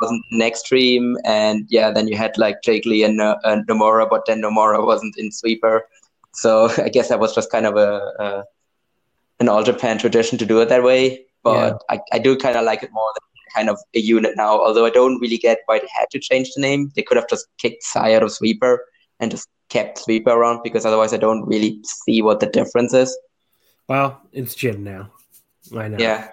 wasn't 0.00 0.24
in 0.30 0.42
Extreme. 0.42 1.16
And 1.24 1.66
yeah, 1.68 1.90
then 1.90 2.08
you 2.08 2.16
had 2.16 2.36
like 2.38 2.62
Jake 2.62 2.86
Lee 2.86 3.04
and, 3.04 3.20
uh, 3.20 3.36
and 3.44 3.66
Nomura, 3.66 4.08
but 4.08 4.26
then 4.26 4.40
Nomura 4.42 4.84
wasn't 4.84 5.16
in 5.18 5.30
Sweeper. 5.30 5.86
So 6.32 6.70
I 6.78 6.88
guess 6.88 7.08
that 7.08 7.20
was 7.20 7.34
just 7.34 7.50
kind 7.50 7.66
of 7.66 7.76
a, 7.76 8.12
a 8.18 8.44
an 9.40 9.48
all 9.48 9.62
Japan 9.62 9.98
tradition 9.98 10.38
to 10.38 10.46
do 10.46 10.60
it 10.60 10.68
that 10.68 10.82
way. 10.82 11.26
But 11.42 11.82
I, 11.88 12.00
I 12.12 12.18
do 12.18 12.36
kind 12.36 12.56
of 12.56 12.64
like 12.64 12.82
it 12.82 12.90
more 12.92 13.12
than 13.14 13.31
kind 13.54 13.68
of 13.68 13.78
a 13.94 14.00
unit 14.00 14.32
now. 14.36 14.60
Although 14.60 14.86
I 14.86 14.90
don't 14.90 15.18
really 15.20 15.38
get 15.38 15.58
why 15.66 15.78
they 15.78 15.88
had 15.92 16.06
to 16.12 16.18
change 16.18 16.50
the 16.54 16.60
name. 16.60 16.90
They 16.94 17.02
could 17.02 17.16
have 17.16 17.28
just 17.28 17.46
kicked 17.58 17.82
Sai 17.82 18.14
out 18.14 18.22
of 18.22 18.32
Sweeper 18.32 18.84
and 19.20 19.30
just 19.30 19.48
kept 19.68 19.98
Sweeper 19.98 20.30
around 20.30 20.62
because 20.62 20.84
otherwise 20.84 21.12
I 21.12 21.18
don't 21.18 21.46
really 21.46 21.80
see 21.84 22.22
what 22.22 22.40
the 22.40 22.46
difference 22.46 22.92
is. 22.92 23.16
Well, 23.88 24.20
it's 24.32 24.54
Jin 24.54 24.84
now. 24.84 25.10
I 25.76 25.88
know. 25.88 25.98
Yeah. 25.98 26.28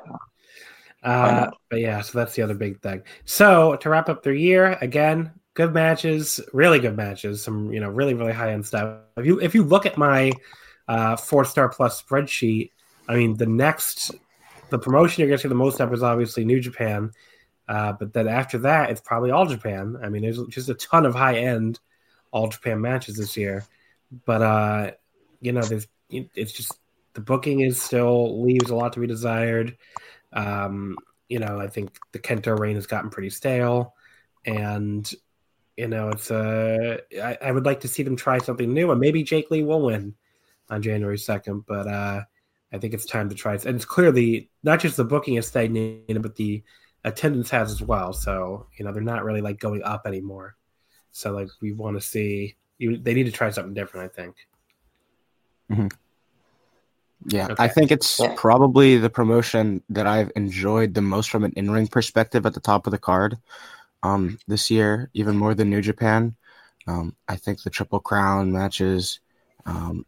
Uh, 1.02 1.50
but 1.70 1.80
yeah, 1.80 2.02
so 2.02 2.18
that's 2.18 2.36
the 2.36 2.42
other 2.42 2.54
big 2.54 2.82
thing. 2.82 3.04
So 3.26 3.78
to 3.78 3.90
wrap 3.90 4.10
up 4.10 4.24
their 4.24 4.34
year, 4.34 4.78
again, 4.82 5.32
good 5.54 5.74
matches, 5.74 6.40
really 6.54 6.80
good 6.80 6.96
matches, 6.96 7.44
some 7.44 7.72
you 7.72 7.80
know 7.80 7.90
really 7.90 8.14
really 8.14 8.34
high 8.34 8.52
end 8.52 8.66
stuff. 8.66 9.00
If 9.18 9.26
you 9.26 9.40
if 9.40 9.56
you 9.56 9.64
look 9.64 9.86
at 9.86 9.98
my 9.98 10.32
uh, 10.88 11.16
four 11.16 11.46
star 11.46 11.70
plus 11.70 12.02
spreadsheet, 12.02 12.72
I 13.08 13.16
mean 13.16 13.38
the 13.38 13.46
next 13.46 14.12
the 14.70 14.80
promotion 14.80 15.22
you're 15.22 15.30
going 15.30 15.40
to 15.40 15.48
the 15.48 15.56
most 15.56 15.80
of 15.80 15.94
is 15.94 16.04
obviously 16.04 16.46
New 16.46 16.60
Japan, 16.60 17.12
uh, 17.68 17.94
but 17.94 18.14
then 18.14 18.28
after 18.28 18.58
that 18.60 18.90
it's 18.90 19.02
probably 19.02 19.32
All 19.32 19.46
Japan. 19.46 19.98
I 20.04 20.10
mean, 20.10 20.22
there's 20.22 20.42
just 20.48 20.70
a 20.70 20.76
ton 20.76 21.06
of 21.06 21.16
high 21.16 21.38
end 21.38 21.80
All 22.32 22.48
Japan 22.48 22.82
matches 22.82 23.18
this 23.18 23.38
year, 23.38 23.66
but 24.26 24.42
uh, 24.42 24.92
you 25.42 25.52
know, 25.52 25.62
there's 25.62 25.88
it's 26.10 26.52
just 26.52 26.74
the 27.14 27.22
booking 27.22 27.62
is 27.62 27.82
still 27.82 28.42
leaves 28.42 28.70
a 28.70 28.76
lot 28.76 28.94
to 28.94 29.00
be 29.00 29.08
desired. 29.08 29.78
Um, 30.34 30.98
you 31.28 31.40
know, 31.40 31.60
I 31.60 31.68
think 31.68 31.98
the 32.12 32.20
Kento 32.20 32.58
reign 32.58 32.76
has 32.76 32.88
gotten 32.88 33.10
pretty 33.10 33.30
stale, 33.30 33.94
and 34.46 35.10
you 35.78 35.88
know, 35.88 36.10
it's 36.10 36.32
uh, 36.32 36.98
I, 37.24 37.38
I 37.42 37.52
would 37.52 37.66
like 37.66 37.82
to 37.82 37.88
see 37.88 38.04
them 38.04 38.16
try 38.16 38.40
something 38.40 38.74
new, 38.74 38.92
and 38.92 39.00
maybe 39.00 39.24
Jake 39.24 39.50
Lee 39.52 39.64
will 39.64 39.82
win 39.82 40.16
on 40.70 40.82
January 40.82 41.18
second. 41.18 41.66
But 41.66 41.88
uh, 41.88 42.22
I 42.72 42.78
think 42.78 42.94
it's 42.94 43.06
time 43.06 43.30
to 43.30 43.36
try, 43.36 43.54
and 43.54 43.76
it's 43.76 43.86
clearly 43.86 44.50
not 44.64 44.80
just 44.80 44.98
the 44.98 45.04
booking 45.04 45.36
is 45.36 45.48
stagnated, 45.48 46.22
but 46.22 46.36
the 46.36 46.64
attendance 47.04 47.50
has 47.50 47.72
as 47.72 47.82
well. 47.82 48.14
So 48.14 48.68
you 48.78 48.86
know, 48.86 48.92
they're 48.92 49.02
not 49.02 49.24
really 49.24 49.42
like 49.42 49.60
going 49.60 49.84
up 49.84 50.04
anymore. 50.06 50.56
So 51.12 51.32
like, 51.32 51.50
we 51.62 51.72
want 51.74 51.98
to 51.98 52.02
see 52.02 52.56
you. 52.78 52.98
They 52.98 53.14
need 53.14 53.26
to 53.26 53.32
try 53.32 53.50
something 53.50 53.74
different. 53.74 54.12
I 54.12 54.22
think. 54.22 54.36
Yeah, 57.26 57.48
Okay. 57.52 57.64
I 57.64 57.68
think 57.68 57.92
it's 57.92 58.20
Yeah. 58.20 58.34
probably 58.38 58.98
the 58.98 59.10
promotion 59.10 59.84
that 59.90 60.08
I've 60.08 60.32
enjoyed 60.36 60.94
the 60.94 61.02
most 61.02 61.30
from 61.30 61.44
an 61.44 61.54
in-ring 61.56 61.88
perspective 61.88 62.46
at 62.46 62.54
the 62.54 62.60
top 62.60 62.88
of 62.88 62.92
the 62.92 62.98
card 62.98 63.38
um, 64.04 64.40
this 64.48 64.72
year, 64.72 65.10
even 65.14 65.38
more 65.38 65.54
than 65.54 65.70
New 65.70 65.82
Japan. 65.82 66.36
Um, 66.88 67.16
I 67.28 67.36
think 67.36 67.62
the 67.62 67.70
Triple 67.70 68.00
Crown 68.00 68.52
matches 68.52 69.20
um, 69.66 70.06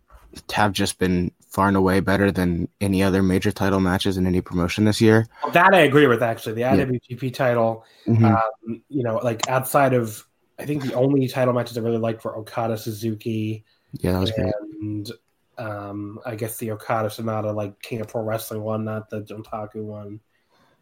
have 0.53 0.71
just 0.73 0.99
been 0.99 1.31
far 1.47 1.67
and 1.67 1.75
away 1.77 1.99
better 1.99 2.31
than 2.31 2.67
any 2.79 3.03
other 3.03 3.21
major 3.21 3.51
title 3.51 3.79
matches 3.79 4.17
in 4.17 4.25
any 4.25 4.39
promotion 4.41 4.85
this 4.85 5.01
year. 5.01 5.27
That 5.53 5.73
I 5.73 5.79
agree 5.81 6.07
with. 6.07 6.23
Actually, 6.23 6.53
the 6.53 6.61
Yeah. 6.61 6.75
IWGP 6.75 7.33
title. 7.33 7.85
Mhm. 8.07 8.23
um, 8.35 8.81
you 8.89 9.03
know, 9.03 9.17
like 9.17 9.47
outside 9.49 9.93
of, 9.93 10.25
I 10.59 10.65
think 10.65 10.83
the 10.83 10.93
only 10.93 11.27
title 11.27 11.53
matches 11.53 11.77
I 11.77 11.81
really 11.81 11.97
liked 11.97 12.23
were 12.23 12.37
Okada 12.37 12.77
Suzuki 12.77 13.65
yeah, 13.99 14.13
that 14.13 14.19
was 14.19 14.31
great. 14.31 14.53
and 14.79 15.11
um, 15.57 16.19
I 16.25 16.35
guess 16.35 16.57
the 16.57 16.71
Okada 16.71 17.09
Sanada, 17.09 17.53
like 17.53 17.79
King 17.81 18.01
of 18.01 18.07
Pro 18.07 18.21
Wrestling 18.23 18.61
one, 18.61 18.85
not 18.85 19.09
the 19.09 19.21
Dontaku 19.21 19.83
one. 19.83 20.19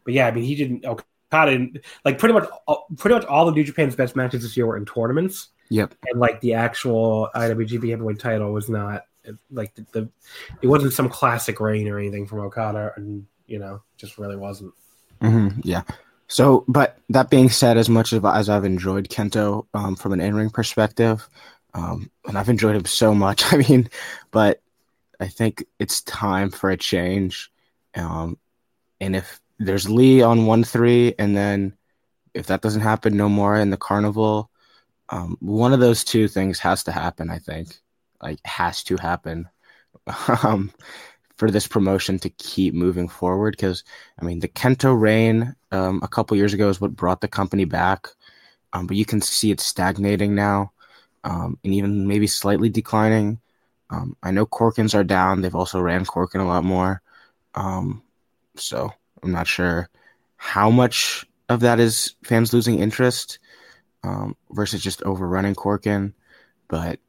But 0.04 0.14
yeah, 0.14 0.26
I 0.28 0.30
mean, 0.30 0.44
he 0.44 0.54
didn't. 0.54 0.84
Okada, 0.86 1.50
didn't- 1.50 1.78
like 2.04 2.18
pretty 2.18 2.32
much, 2.34 2.48
all- 2.66 2.86
pretty 2.96 3.14
much 3.16 3.24
all 3.26 3.48
of 3.48 3.54
New 3.54 3.64
Japan's 3.64 3.96
best 3.96 4.14
matches 4.16 4.42
this 4.42 4.56
year 4.56 4.66
were 4.66 4.76
in 4.76 4.84
tournaments, 4.86 5.48
Yep. 5.70 5.94
and 6.08 6.20
like 6.20 6.40
the 6.40 6.54
actual 6.54 7.28
IWGP 7.34 7.90
Heavyweight 7.90 8.18
title 8.20 8.52
was 8.52 8.68
not 8.68 9.04
like 9.50 9.74
the, 9.74 9.86
the 9.92 10.08
it 10.62 10.66
wasn't 10.66 10.92
some 10.92 11.08
classic 11.08 11.60
reign 11.60 11.88
or 11.88 11.98
anything 11.98 12.26
from 12.26 12.40
Okada, 12.40 12.92
and 12.96 13.26
you 13.46 13.58
know, 13.58 13.82
just 13.96 14.18
really 14.18 14.36
wasn't. 14.36 14.72
hmm 15.20 15.48
yeah. 15.62 15.82
So, 16.28 16.64
but 16.68 16.96
that 17.08 17.28
being 17.28 17.50
said, 17.50 17.76
as 17.76 17.88
much 17.88 18.12
as, 18.12 18.24
as 18.24 18.48
I've 18.48 18.64
enjoyed 18.64 19.08
Kento 19.08 19.66
um, 19.74 19.96
from 19.96 20.12
an 20.12 20.20
in-ring 20.20 20.50
perspective, 20.50 21.28
um, 21.74 22.08
and 22.24 22.38
I've 22.38 22.48
enjoyed 22.48 22.76
him 22.76 22.84
so 22.84 23.12
much, 23.14 23.42
I 23.52 23.56
mean, 23.56 23.90
but 24.30 24.62
I 25.18 25.26
think 25.26 25.64
it's 25.80 26.02
time 26.02 26.50
for 26.50 26.70
a 26.70 26.76
change. 26.76 27.50
Um, 27.96 28.38
and 29.00 29.16
if 29.16 29.40
there's 29.58 29.90
Lee 29.90 30.22
on 30.22 30.46
one 30.46 30.64
three, 30.64 31.14
and 31.18 31.36
then 31.36 31.76
if 32.32 32.46
that 32.46 32.62
doesn't 32.62 32.80
happen, 32.80 33.14
Nomura 33.14 33.60
in 33.60 33.70
the 33.70 33.76
carnival. 33.76 34.50
Um, 35.08 35.36
one 35.40 35.72
of 35.72 35.80
those 35.80 36.04
two 36.04 36.28
things 36.28 36.60
has 36.60 36.84
to 36.84 36.92
happen. 36.92 37.30
I 37.30 37.38
think, 37.38 37.76
like, 38.22 38.38
has 38.44 38.82
to 38.84 38.96
happen. 38.96 39.48
um, 40.42 40.72
for 41.40 41.50
this 41.50 41.66
promotion 41.66 42.18
to 42.18 42.28
keep 42.28 42.74
moving 42.74 43.08
forward 43.08 43.52
because 43.56 43.82
I 44.20 44.26
mean 44.26 44.40
the 44.40 44.48
Kento 44.48 44.98
reign 44.98 45.56
um, 45.72 46.00
a 46.02 46.08
couple 46.08 46.36
years 46.36 46.52
ago 46.52 46.68
is 46.68 46.82
what 46.82 46.94
brought 46.94 47.22
the 47.22 47.28
company 47.28 47.64
back, 47.64 48.08
um, 48.74 48.86
but 48.86 48.96
you 48.98 49.06
can 49.06 49.22
see 49.22 49.50
it's 49.50 49.64
stagnating 49.64 50.34
now, 50.34 50.72
um, 51.24 51.58
and 51.64 51.72
even 51.72 52.06
maybe 52.06 52.26
slightly 52.26 52.68
declining. 52.68 53.40
Um, 53.88 54.16
I 54.22 54.32
know 54.32 54.44
Korakuens 54.44 54.94
are 54.94 55.02
down; 55.02 55.40
they've 55.40 55.54
also 55.54 55.80
ran 55.80 56.04
Korakuen 56.04 56.40
a 56.40 56.44
lot 56.44 56.62
more, 56.62 57.02
Um, 57.54 58.02
so 58.56 58.92
I'm 59.22 59.32
not 59.32 59.46
sure 59.46 59.88
how 60.36 60.70
much 60.70 61.26
of 61.48 61.60
that 61.60 61.80
is 61.80 62.16
fans 62.22 62.52
losing 62.52 62.80
interest 62.80 63.38
versus 64.50 64.82
just 64.82 65.02
overrunning 65.04 65.54
Korakuen. 65.54 66.12
But 66.68 67.00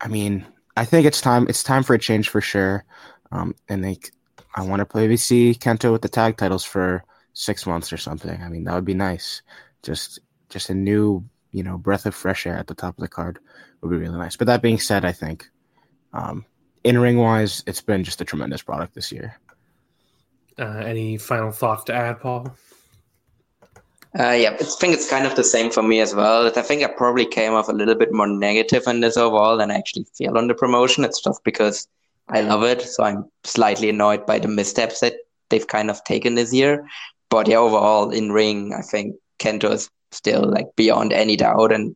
I 0.00 0.08
mean, 0.08 0.46
I 0.76 0.84
think 0.84 1.06
it's 1.06 1.20
time. 1.20 1.46
It's 1.48 1.62
time 1.62 1.82
for 1.82 1.94
a 1.94 1.98
change 1.98 2.28
for 2.28 2.40
sure. 2.40 2.84
Um, 3.32 3.54
and 3.68 3.82
like, 3.82 4.12
I 4.54 4.62
want 4.62 4.88
to 4.88 4.96
maybe 4.96 5.16
see 5.16 5.54
Kento 5.54 5.92
with 5.92 6.02
the 6.02 6.08
tag 6.08 6.36
titles 6.36 6.64
for 6.64 7.04
six 7.32 7.66
months 7.66 7.92
or 7.92 7.96
something. 7.96 8.40
I 8.42 8.48
mean, 8.48 8.64
that 8.64 8.74
would 8.74 8.84
be 8.84 8.94
nice. 8.94 9.42
Just, 9.82 10.20
just 10.48 10.70
a 10.70 10.74
new, 10.74 11.24
you 11.52 11.62
know, 11.62 11.78
breath 11.78 12.06
of 12.06 12.14
fresh 12.14 12.46
air 12.46 12.56
at 12.56 12.66
the 12.66 12.74
top 12.74 12.96
of 12.96 13.02
the 13.02 13.08
card 13.08 13.38
would 13.80 13.90
be 13.90 13.96
really 13.96 14.18
nice. 14.18 14.36
But 14.36 14.46
that 14.46 14.62
being 14.62 14.78
said, 14.78 15.04
I 15.04 15.12
think, 15.12 15.48
um, 16.12 16.44
in 16.84 16.98
ring 16.98 17.18
wise, 17.18 17.62
it's 17.66 17.80
been 17.80 18.04
just 18.04 18.20
a 18.20 18.24
tremendous 18.24 18.62
product 18.62 18.94
this 18.94 19.12
year. 19.12 19.38
Uh, 20.58 20.82
any 20.84 21.16
final 21.18 21.52
thoughts 21.52 21.84
to 21.84 21.94
add, 21.94 22.20
Paul? 22.20 22.54
Uh, 24.18 24.32
yeah, 24.32 24.50
I 24.50 24.64
think 24.64 24.94
it's 24.94 25.08
kind 25.08 25.26
of 25.26 25.36
the 25.36 25.44
same 25.44 25.70
for 25.70 25.82
me 25.82 26.00
as 26.00 26.12
well. 26.12 26.46
I 26.46 26.62
think 26.62 26.82
I 26.82 26.88
probably 26.88 27.24
came 27.24 27.52
off 27.52 27.68
a 27.68 27.72
little 27.72 27.94
bit 27.94 28.12
more 28.12 28.26
negative 28.26 28.82
on 28.88 29.00
this 29.00 29.16
overall 29.16 29.56
than 29.56 29.70
I 29.70 29.76
actually 29.76 30.06
feel 30.16 30.36
on 30.36 30.48
the 30.48 30.54
promotion. 30.54 31.04
It's 31.04 31.22
just 31.22 31.44
because 31.44 31.86
I 32.28 32.40
love 32.40 32.64
it, 32.64 32.82
so 32.82 33.04
I'm 33.04 33.26
slightly 33.44 33.88
annoyed 33.88 34.26
by 34.26 34.40
the 34.40 34.48
missteps 34.48 35.00
that 35.00 35.14
they've 35.50 35.66
kind 35.66 35.88
of 35.88 36.02
taken 36.02 36.34
this 36.34 36.52
year. 36.52 36.84
But 37.30 37.46
yeah, 37.46 37.58
overall 37.58 38.10
in 38.10 38.32
ring, 38.32 38.74
I 38.76 38.82
think 38.82 39.14
Kento 39.38 39.70
is 39.70 39.88
still 40.10 40.42
like 40.42 40.74
beyond 40.74 41.12
any 41.12 41.36
doubt. 41.36 41.70
And 41.70 41.94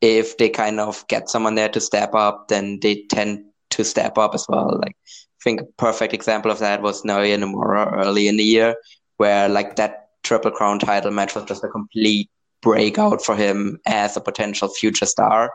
if 0.00 0.38
they 0.38 0.50
kind 0.50 0.78
of 0.78 1.04
get 1.08 1.28
someone 1.28 1.56
there 1.56 1.70
to 1.70 1.80
step 1.80 2.14
up, 2.14 2.46
then 2.48 2.78
they 2.82 3.02
tend 3.10 3.46
to 3.70 3.84
step 3.84 4.16
up 4.16 4.34
as 4.34 4.46
well. 4.48 4.78
Like 4.80 4.96
I 5.10 5.42
think 5.42 5.60
a 5.60 5.64
perfect 5.76 6.14
example 6.14 6.52
of 6.52 6.60
that 6.60 6.82
was 6.82 7.02
Naoya 7.02 7.36
Nomura 7.36 7.92
early 8.04 8.28
in 8.28 8.36
the 8.36 8.44
year, 8.44 8.76
where 9.16 9.48
like 9.48 9.74
that 9.74 10.03
Triple 10.24 10.50
Crown 10.50 10.78
title 10.78 11.10
match 11.10 11.34
was 11.34 11.44
just 11.44 11.64
a 11.64 11.68
complete 11.68 12.28
breakout 12.62 13.22
for 13.22 13.36
him 13.36 13.78
as 13.86 14.16
a 14.16 14.20
potential 14.20 14.68
future 14.68 15.06
star. 15.06 15.52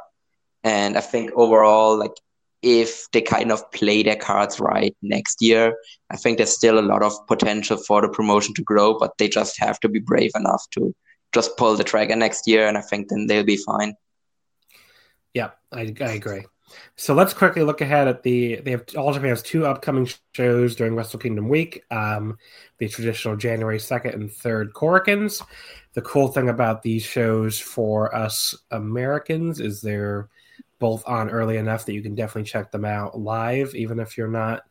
And 0.64 0.98
I 0.98 1.02
think 1.02 1.32
overall, 1.36 1.98
like 1.98 2.14
if 2.62 3.10
they 3.12 3.22
kind 3.22 3.52
of 3.52 3.70
play 3.72 4.04
their 4.04 4.16
cards 4.16 4.60
right 4.60 4.96
next 5.02 5.42
year, 5.42 5.76
I 6.10 6.18
think 6.18 6.38
there's 6.38 6.54
still 6.54 6.80
a 6.80 6.82
lot 6.82 7.04
of 7.04 7.14
potential 7.28 7.78
for 7.78 8.02
the 8.02 8.10
promotion 8.10 8.54
to 8.56 8.64
grow, 8.64 8.98
but 8.98 9.18
they 9.18 9.30
just 9.30 9.60
have 9.60 9.80
to 9.82 9.90
be 9.90 10.00
brave 10.00 10.32
enough 10.36 10.64
to 10.72 10.94
just 11.34 11.58
pull 11.58 11.76
the 11.76 11.84
trigger 11.84 12.16
next 12.16 12.48
year, 12.48 12.68
and 12.68 12.78
I 12.78 12.82
think 12.82 13.10
then 13.10 13.28
they'll 13.28 13.44
be 13.44 13.58
fine. 13.58 13.96
Yeah, 15.34 15.52
I, 15.72 15.94
I 16.02 16.12
agree. 16.12 16.46
So 16.96 17.14
let's 17.14 17.34
quickly 17.34 17.64
look 17.64 17.82
ahead 17.82 18.08
at 18.08 18.24
the. 18.24 18.58
They 18.58 18.72
have 18.72 18.86
All 18.98 19.14
Japan 19.14 19.30
has 19.30 19.42
two 19.42 19.66
upcoming 19.66 20.10
shows 20.34 20.76
during 20.76 20.96
Wrestle 20.96 21.20
Kingdom 21.20 21.50
week. 21.50 21.84
Um, 21.92 22.38
the 22.78 22.88
traditional 22.88 23.36
January 23.36 23.80
second 23.80 24.14
and 24.14 24.32
third 24.32 24.74
Korakuens. 24.74 25.42
The 25.94 26.02
cool 26.02 26.28
thing 26.30 26.50
about 26.50 26.82
these 26.82 27.04
shows 27.04 27.60
for 27.60 28.14
us 28.16 28.56
Americans 28.72 29.60
is 29.60 29.82
they're 29.82 30.30
both 30.80 31.04
on 31.08 31.30
early 31.30 31.58
enough 31.58 31.86
that 31.86 31.94
you 31.94 32.02
can 32.02 32.16
definitely 32.16 32.50
check 32.50 32.72
them 32.72 32.86
out 32.86 33.20
live, 33.20 33.76
even 33.76 34.00
if 34.00 34.18
you're 34.18 34.28
not 34.28 34.64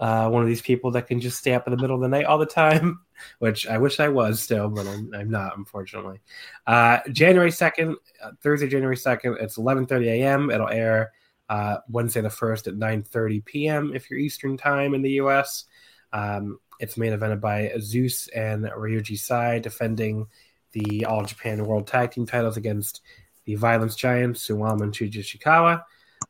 uh, 0.00 0.28
one 0.30 0.42
of 0.42 0.48
these 0.48 0.62
people 0.62 0.90
that 0.90 1.06
can 1.06 1.20
just 1.20 1.38
stay 1.38 1.52
up 1.52 1.66
in 1.66 1.70
the 1.72 1.76
middle 1.76 1.94
of 1.94 2.00
the 2.00 2.08
night 2.08 2.24
all 2.24 2.38
the 2.38 2.46
time, 2.46 3.00
which 3.38 3.66
I 3.66 3.76
wish 3.76 4.00
I 4.00 4.08
was 4.08 4.40
still, 4.40 4.68
but 4.68 4.86
I'm, 4.86 5.14
I'm 5.14 5.30
not, 5.30 5.56
unfortunately. 5.58 6.20
Uh, 6.66 6.98
January 7.12 7.50
2nd, 7.50 7.94
uh, 8.24 8.30
Thursday, 8.40 8.66
January 8.66 8.96
2nd, 8.96 9.40
it's 9.42 9.58
11.30 9.58 10.06
a.m. 10.06 10.50
It'll 10.50 10.70
air 10.70 11.12
uh, 11.50 11.78
Wednesday 11.88 12.20
the 12.20 12.28
1st 12.28 12.68
at 12.68 12.74
9.30 12.74 13.44
p.m. 13.44 13.92
if 13.94 14.08
you're 14.08 14.20
Eastern 14.20 14.56
time 14.56 14.94
in 14.94 15.02
the 15.02 15.10
U.S. 15.12 15.64
Um, 16.12 16.60
it's 16.78 16.96
main 16.96 17.12
evented 17.12 17.40
by 17.40 17.72
Zeus 17.80 18.28
and 18.28 18.64
Ryuji 18.64 19.18
Sai 19.18 19.58
defending 19.58 20.28
the 20.72 21.04
All 21.04 21.24
Japan 21.24 21.64
World 21.66 21.88
Tag 21.88 22.12
Team 22.12 22.24
titles 22.24 22.56
against 22.56 23.02
the 23.44 23.56
Violent 23.56 23.96
Giants, 23.96 24.48
Suwama 24.48 24.82
and 24.82 24.92
Shuji 24.94 25.16
Ishikawa. 25.16 25.82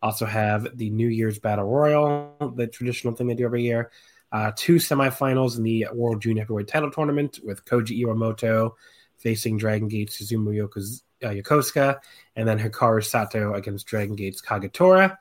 Also 0.02 0.24
have 0.24 0.66
the 0.78 0.88
New 0.88 1.08
Year's 1.08 1.38
Battle 1.38 1.66
Royal, 1.66 2.54
the 2.56 2.66
traditional 2.66 3.14
thing 3.14 3.26
they 3.26 3.34
do 3.34 3.44
every 3.44 3.62
year. 3.62 3.90
Uh, 4.32 4.52
two 4.56 4.76
semifinals 4.76 5.58
in 5.58 5.64
the 5.64 5.86
World 5.92 6.22
Junior 6.22 6.44
Heavyweight 6.44 6.68
Title 6.68 6.90
Tournament 6.90 7.40
with 7.44 7.64
Koji 7.66 8.00
Iwamoto 8.00 8.72
facing 9.18 9.58
Dragon 9.58 9.88
Gate 9.88 10.08
Susumu 10.08 10.54
Yokoz- 10.54 11.02
uh, 11.22 11.28
Yokosuka, 11.28 12.00
and 12.36 12.48
then 12.48 12.58
Hikaru 12.58 13.04
Sato 13.04 13.54
against 13.54 13.86
Dragon 13.86 14.16
Gate's 14.16 14.42
Kagetora. 14.42 15.16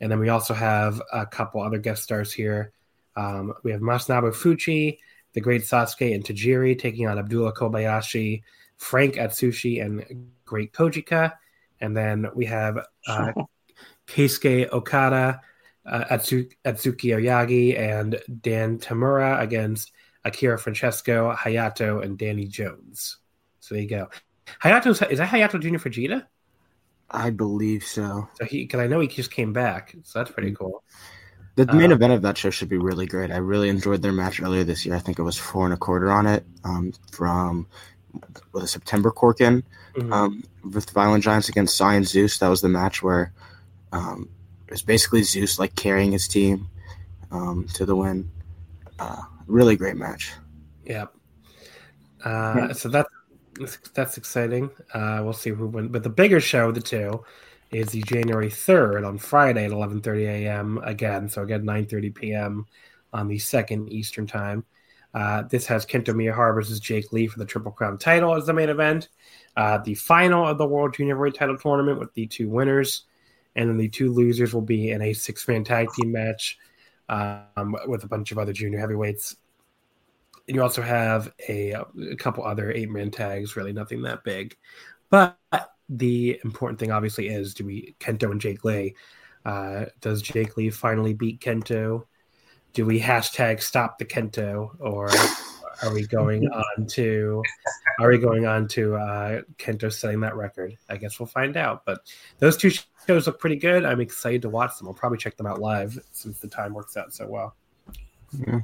And 0.00 0.10
then 0.10 0.18
we 0.18 0.28
also 0.28 0.54
have 0.54 1.00
a 1.12 1.24
couple 1.24 1.62
other 1.62 1.78
guest 1.78 2.02
stars 2.02 2.32
here. 2.32 2.72
Um, 3.14 3.54
we 3.62 3.70
have 3.70 3.80
Masanobu 3.80 4.32
Fuchi, 4.32 4.98
the 5.32 5.40
great 5.40 5.62
Sasuke 5.62 6.14
and 6.14 6.24
Tajiri 6.24 6.78
taking 6.78 7.06
on 7.06 7.18
Abdullah 7.18 7.52
Kobayashi, 7.52 8.42
Frank 8.76 9.14
Atsushi, 9.14 9.84
and 9.84 10.30
Great 10.44 10.72
Kojika. 10.72 11.32
And 11.80 11.96
then 11.96 12.26
we 12.34 12.46
have 12.46 12.78
uh, 13.06 13.32
Keisuke 14.06 14.70
Okada, 14.72 15.40
uh, 15.86 16.04
Atsu- 16.10 16.48
Atsuki 16.64 17.14
Aoyagi, 17.14 17.78
and 17.78 18.20
Dan 18.40 18.78
Tamura 18.78 19.40
against 19.40 19.92
Akira 20.24 20.58
Francesco, 20.58 21.34
Hayato, 21.34 22.02
and 22.02 22.18
Danny 22.18 22.46
Jones. 22.46 23.18
So 23.60 23.74
there 23.74 23.82
you 23.82 23.88
go. 23.88 24.08
Hayato 24.62 24.90
is 25.10 25.18
that 25.18 25.28
Hayato 25.28 25.60
Junior 25.60 25.78
Fujita? 25.78 26.26
I 27.10 27.30
believe 27.30 27.84
so. 27.84 28.28
So 28.34 28.44
he, 28.44 28.64
because 28.64 28.80
I 28.80 28.86
know 28.86 29.00
he 29.00 29.08
just 29.08 29.30
came 29.30 29.52
back, 29.52 29.94
so 30.02 30.18
that's 30.18 30.30
pretty 30.30 30.52
cool. 30.52 30.82
The 31.56 31.66
main 31.66 31.92
uh, 31.92 31.96
event 31.96 32.14
of 32.14 32.22
that 32.22 32.38
show 32.38 32.48
should 32.50 32.70
be 32.70 32.78
really 32.78 33.06
great. 33.06 33.30
I 33.30 33.36
really 33.36 33.68
enjoyed 33.68 34.00
their 34.00 34.12
match 34.12 34.40
earlier 34.40 34.64
this 34.64 34.86
year. 34.86 34.94
I 34.94 34.98
think 34.98 35.18
it 35.18 35.22
was 35.22 35.36
four 35.36 35.66
and 35.66 35.74
a 35.74 35.76
quarter 35.76 36.10
on 36.10 36.26
it 36.26 36.44
um, 36.64 36.92
from 37.10 37.66
the 38.54 38.66
September 38.66 39.10
Korakuen 39.10 39.62
mm-hmm. 39.94 40.12
um, 40.12 40.44
with 40.72 40.88
Violent 40.90 41.22
Giants 41.22 41.50
against 41.50 41.76
Science 41.76 42.08
Zeus. 42.10 42.38
That 42.38 42.48
was 42.48 42.62
the 42.62 42.70
match 42.70 43.02
where 43.02 43.32
um, 43.92 44.30
it 44.66 44.70
was 44.70 44.82
basically 44.82 45.22
Zeus 45.22 45.58
like 45.58 45.74
carrying 45.74 46.12
his 46.12 46.26
team 46.26 46.68
um, 47.30 47.66
to 47.74 47.84
the 47.84 47.96
win. 47.96 48.30
Uh, 48.98 49.22
really 49.46 49.76
great 49.76 49.96
match. 49.96 50.32
Yeah. 50.86 51.06
Uh, 52.24 52.54
yeah. 52.56 52.72
So 52.72 52.88
that's 52.88 53.10
that's 53.94 54.16
exciting. 54.16 54.70
Uh, 54.94 55.20
we'll 55.22 55.32
see 55.32 55.50
who 55.50 55.66
wins. 55.66 55.90
But 55.90 56.02
the 56.02 56.10
bigger 56.10 56.40
show 56.40 56.68
of 56.68 56.74
the 56.74 56.80
two 56.80 57.24
is 57.70 57.90
the 57.90 58.02
January 58.02 58.48
3rd 58.48 59.06
on 59.06 59.18
Friday 59.18 59.64
at 59.64 59.70
11:30 59.70 60.26
a.m. 60.26 60.78
again. 60.84 61.28
So 61.28 61.42
again 61.42 61.64
9:30 61.64 62.14
p.m. 62.14 62.66
on 63.12 63.28
the 63.28 63.38
second 63.38 63.90
Eastern 63.90 64.26
time. 64.26 64.64
Uh, 65.14 65.42
this 65.42 65.66
has 65.66 65.84
Kento 65.84 66.14
Miyahara 66.14 66.54
versus 66.54 66.80
Jake 66.80 67.12
Lee 67.12 67.26
for 67.26 67.38
the 67.38 67.44
Triple 67.44 67.72
Crown 67.72 67.98
title 67.98 68.34
as 68.34 68.46
the 68.46 68.52
main 68.54 68.70
event. 68.70 69.08
Uh, 69.56 69.78
the 69.78 69.94
final 69.94 70.46
of 70.46 70.56
the 70.56 70.66
World 70.66 70.94
Junior 70.94 71.14
Heavyweight 71.14 71.34
Title 71.34 71.58
tournament 71.58 71.98
with 71.98 72.14
the 72.14 72.26
two 72.26 72.48
winners, 72.48 73.04
and 73.54 73.68
then 73.68 73.76
the 73.76 73.90
two 73.90 74.10
losers 74.10 74.54
will 74.54 74.62
be 74.62 74.90
in 74.90 75.02
a 75.02 75.12
six-man 75.12 75.64
tag 75.64 75.88
team 75.92 76.12
match 76.12 76.58
um, 77.10 77.76
with 77.86 78.04
a 78.04 78.08
bunch 78.08 78.32
of 78.32 78.38
other 78.38 78.54
junior 78.54 78.78
heavyweights 78.78 79.36
and 80.48 80.56
you 80.56 80.62
also 80.62 80.82
have 80.82 81.32
a, 81.48 81.72
a 81.72 82.16
couple 82.16 82.44
other 82.44 82.70
eight 82.72 82.90
man 82.90 83.10
tags, 83.10 83.56
really 83.56 83.72
nothing 83.72 84.02
that 84.02 84.24
big. 84.24 84.56
But 85.10 85.38
the 85.88 86.40
important 86.44 86.78
thing, 86.78 86.90
obviously, 86.90 87.28
is 87.28 87.54
do 87.54 87.66
we 87.66 87.94
Kento 88.00 88.30
and 88.30 88.40
Jake 88.40 88.64
Lee? 88.64 88.94
Uh, 89.44 89.86
does 90.00 90.22
Jake 90.22 90.56
Lee 90.56 90.70
finally 90.70 91.14
beat 91.14 91.40
Kento? 91.40 92.04
Do 92.72 92.86
we 92.86 93.00
hashtag 93.00 93.60
stop 93.60 93.98
the 93.98 94.04
Kento, 94.04 94.70
or 94.80 95.10
are 95.82 95.92
we 95.92 96.06
going 96.06 96.48
on 96.78 96.86
to 96.86 97.42
are 98.00 98.08
we 98.08 98.18
going 98.18 98.46
on 98.46 98.68
to 98.68 98.96
uh, 98.96 99.42
Kento 99.58 99.92
setting 99.92 100.20
that 100.20 100.36
record? 100.36 100.76
I 100.88 100.96
guess 100.96 101.20
we'll 101.20 101.26
find 101.26 101.56
out. 101.56 101.84
But 101.84 102.00
those 102.38 102.56
two 102.56 102.70
shows 103.06 103.26
look 103.26 103.38
pretty 103.38 103.56
good. 103.56 103.84
I'm 103.84 104.00
excited 104.00 104.42
to 104.42 104.48
watch 104.48 104.78
them. 104.78 104.88
I'll 104.88 104.94
probably 104.94 105.18
check 105.18 105.36
them 105.36 105.46
out 105.46 105.60
live 105.60 105.98
since 106.12 106.38
the 106.38 106.48
time 106.48 106.72
works 106.72 106.96
out 106.96 107.12
so 107.12 107.26
well. 107.28 107.54
Yeah. 108.46 108.60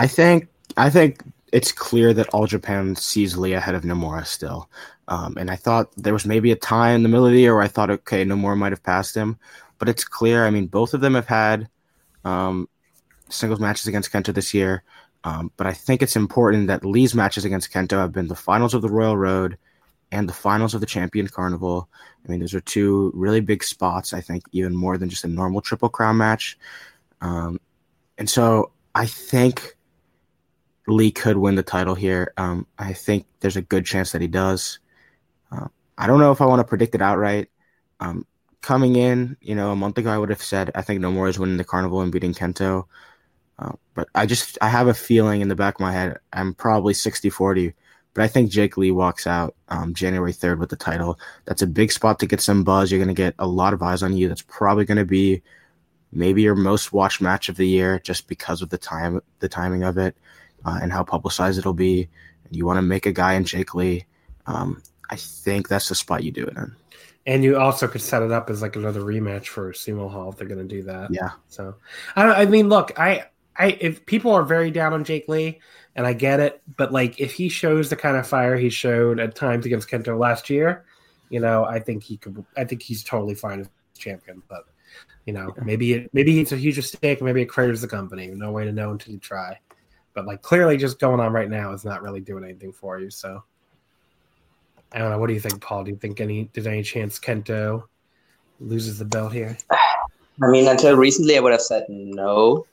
I 0.00 0.06
think 0.06 0.48
I 0.78 0.88
think 0.88 1.22
it's 1.52 1.72
clear 1.72 2.14
that 2.14 2.30
All 2.30 2.46
Japan 2.46 2.96
sees 2.96 3.36
Lee 3.36 3.52
ahead 3.52 3.74
of 3.74 3.82
Nomura 3.82 4.24
still. 4.24 4.70
Um, 5.08 5.36
and 5.36 5.50
I 5.50 5.56
thought 5.56 5.92
there 5.94 6.14
was 6.14 6.24
maybe 6.24 6.52
a 6.52 6.56
tie 6.56 6.92
in 6.92 7.02
the 7.02 7.08
middle 7.10 7.26
of 7.26 7.32
the 7.32 7.40
year 7.40 7.54
where 7.54 7.62
I 7.62 7.68
thought, 7.68 7.90
okay, 7.90 8.24
Nomura 8.24 8.56
might 8.56 8.72
have 8.72 8.82
passed 8.82 9.14
him. 9.14 9.38
But 9.78 9.90
it's 9.90 10.04
clear. 10.04 10.46
I 10.46 10.50
mean, 10.50 10.68
both 10.68 10.94
of 10.94 11.02
them 11.02 11.14
have 11.14 11.26
had 11.26 11.68
um, 12.24 12.66
singles 13.28 13.60
matches 13.60 13.88
against 13.88 14.10
Kento 14.10 14.32
this 14.32 14.54
year. 14.54 14.84
Um, 15.24 15.52
but 15.58 15.66
I 15.66 15.74
think 15.74 16.00
it's 16.00 16.16
important 16.16 16.68
that 16.68 16.82
Lee's 16.82 17.14
matches 17.14 17.44
against 17.44 17.70
Kento 17.70 17.98
have 17.98 18.12
been 18.12 18.28
the 18.28 18.34
finals 18.34 18.72
of 18.72 18.80
the 18.80 18.88
Royal 18.88 19.18
Road 19.18 19.58
and 20.12 20.26
the 20.26 20.32
finals 20.32 20.72
of 20.72 20.80
the 20.80 20.86
Champion 20.86 21.28
Carnival. 21.28 21.90
I 22.24 22.30
mean, 22.30 22.40
those 22.40 22.54
are 22.54 22.62
two 22.62 23.12
really 23.14 23.40
big 23.42 23.62
spots, 23.62 24.14
I 24.14 24.22
think, 24.22 24.44
even 24.52 24.74
more 24.74 24.96
than 24.96 25.10
just 25.10 25.24
a 25.24 25.28
normal 25.28 25.60
Triple 25.60 25.90
Crown 25.90 26.16
match. 26.16 26.56
Um, 27.20 27.60
and 28.16 28.30
so 28.30 28.72
I 28.94 29.04
think 29.04 29.76
Lee 30.90 31.10
could 31.10 31.36
win 31.36 31.54
the 31.54 31.62
title 31.62 31.94
here. 31.94 32.32
Um, 32.36 32.66
I 32.78 32.92
think 32.92 33.26
there's 33.40 33.56
a 33.56 33.62
good 33.62 33.86
chance 33.86 34.12
that 34.12 34.20
he 34.20 34.28
does. 34.28 34.78
Uh, 35.50 35.68
I 35.98 36.06
don't 36.06 36.20
know 36.20 36.32
if 36.32 36.40
I 36.40 36.46
want 36.46 36.60
to 36.60 36.64
predict 36.64 36.94
it 36.94 37.02
outright. 37.02 37.48
Um, 38.00 38.26
coming 38.60 38.96
in, 38.96 39.36
you 39.40 39.54
know, 39.54 39.70
a 39.70 39.76
month 39.76 39.98
ago, 39.98 40.10
I 40.10 40.18
would 40.18 40.30
have 40.30 40.42
said 40.42 40.70
I 40.74 40.82
think 40.82 41.00
Nomura 41.00 41.28
is 41.28 41.38
winning 41.38 41.56
the 41.56 41.64
carnival 41.64 42.00
and 42.00 42.12
beating 42.12 42.34
Kento. 42.34 42.86
Uh, 43.58 43.72
but 43.94 44.08
I 44.14 44.26
just 44.26 44.56
I 44.62 44.68
have 44.68 44.88
a 44.88 44.94
feeling 44.94 45.40
in 45.42 45.48
the 45.48 45.56
back 45.56 45.74
of 45.74 45.80
my 45.80 45.92
head 45.92 46.18
I'm 46.32 46.54
probably 46.54 46.94
60-40, 46.94 47.74
but 48.14 48.22
I 48.24 48.28
think 48.28 48.50
Jake 48.50 48.76
Lee 48.76 48.90
walks 48.90 49.26
out 49.26 49.54
um, 49.68 49.92
January 49.92 50.32
3rd 50.32 50.58
with 50.58 50.70
the 50.70 50.76
title. 50.76 51.18
That's 51.44 51.62
a 51.62 51.66
big 51.66 51.92
spot 51.92 52.18
to 52.20 52.26
get 52.26 52.40
some 52.40 52.64
buzz. 52.64 52.90
You're 52.90 52.98
going 52.98 53.08
to 53.08 53.14
get 53.14 53.34
a 53.38 53.46
lot 53.46 53.74
of 53.74 53.82
eyes 53.82 54.02
on 54.02 54.16
you. 54.16 54.28
That's 54.28 54.42
probably 54.42 54.86
going 54.86 54.96
to 54.98 55.04
be 55.04 55.42
maybe 56.12 56.42
your 56.42 56.54
most 56.54 56.92
watched 56.92 57.20
match 57.20 57.48
of 57.48 57.56
the 57.56 57.68
year 57.68 58.00
just 58.00 58.26
because 58.28 58.62
of 58.62 58.70
the 58.70 58.78
time 58.78 59.20
the 59.40 59.48
timing 59.48 59.82
of 59.82 59.98
it 59.98 60.16
uh, 60.64 60.78
and 60.82 60.92
how 60.92 61.02
publicized 61.02 61.58
it'll 61.58 61.72
be. 61.72 62.08
You 62.50 62.66
want 62.66 62.78
to 62.78 62.82
make 62.82 63.06
a 63.06 63.12
guy 63.12 63.34
in 63.34 63.44
Jake 63.44 63.74
Lee. 63.74 64.06
Um, 64.46 64.82
I 65.08 65.16
think 65.16 65.68
that's 65.68 65.88
the 65.88 65.94
spot 65.94 66.24
you 66.24 66.32
do 66.32 66.44
it 66.44 66.56
in. 66.56 66.74
And 67.26 67.44
you 67.44 67.58
also 67.58 67.86
could 67.86 68.00
set 68.00 68.22
it 68.22 68.32
up 68.32 68.50
as 68.50 68.62
like 68.62 68.76
another 68.76 69.02
rematch 69.02 69.46
for 69.46 69.72
Sumo 69.72 70.10
Hall 70.10 70.30
if 70.30 70.36
they're 70.36 70.48
going 70.48 70.66
to 70.66 70.74
do 70.74 70.82
that. 70.84 71.12
Yeah. 71.12 71.30
So, 71.48 71.76
I, 72.16 72.24
I 72.24 72.46
mean, 72.46 72.68
look, 72.68 72.98
I, 72.98 73.26
I, 73.56 73.76
if 73.80 74.06
people 74.06 74.32
are 74.32 74.42
very 74.42 74.70
down 74.70 74.92
on 74.92 75.04
Jake 75.04 75.28
Lee, 75.28 75.60
and 75.96 76.06
I 76.06 76.12
get 76.12 76.40
it, 76.40 76.62
but 76.76 76.92
like 76.92 77.20
if 77.20 77.32
he 77.32 77.48
shows 77.48 77.90
the 77.90 77.96
kind 77.96 78.16
of 78.16 78.26
fire 78.26 78.56
he 78.56 78.70
showed 78.70 79.18
at 79.18 79.34
times 79.34 79.66
against 79.66 79.88
Kento 79.88 80.18
last 80.18 80.48
year, 80.48 80.84
you 81.28 81.40
know, 81.40 81.64
I 81.64 81.78
think 81.78 82.04
he 82.04 82.16
could. 82.16 82.44
I 82.56 82.64
think 82.64 82.82
he's 82.82 83.04
totally 83.04 83.34
fine 83.34 83.60
as 83.60 83.68
champion. 83.98 84.42
But 84.48 84.64
you 85.26 85.32
know, 85.32 85.54
maybe 85.62 85.92
it, 85.94 86.10
maybe 86.12 86.40
it's 86.40 86.52
a 86.52 86.56
huge 86.56 86.76
mistake, 86.76 87.20
maybe 87.20 87.42
it 87.42 87.46
craters 87.46 87.80
the 87.80 87.88
company. 87.88 88.28
No 88.28 88.52
way 88.52 88.64
to 88.64 88.72
know 88.72 88.92
until 88.92 89.12
you 89.12 89.18
try. 89.18 89.58
But 90.14 90.26
like 90.26 90.42
clearly, 90.42 90.76
just 90.76 90.98
going 90.98 91.20
on 91.20 91.32
right 91.32 91.48
now 91.48 91.72
is 91.72 91.84
not 91.84 92.02
really 92.02 92.20
doing 92.20 92.44
anything 92.44 92.72
for 92.72 92.98
you. 92.98 93.10
So 93.10 93.42
I 94.92 94.98
don't 94.98 95.10
know. 95.10 95.18
What 95.18 95.28
do 95.28 95.34
you 95.34 95.40
think, 95.40 95.60
Paul? 95.60 95.84
Do 95.84 95.90
you 95.90 95.96
think 95.96 96.20
any 96.20 96.44
did 96.52 96.66
any 96.66 96.82
chance 96.82 97.18
Kento 97.18 97.84
loses 98.60 98.98
the 98.98 99.04
belt 99.04 99.32
here? 99.32 99.56
I 100.42 100.48
mean, 100.48 100.68
until 100.68 100.96
recently, 100.96 101.36
I 101.36 101.40
would 101.40 101.52
have 101.52 101.60
said 101.60 101.84
no. 101.88 102.66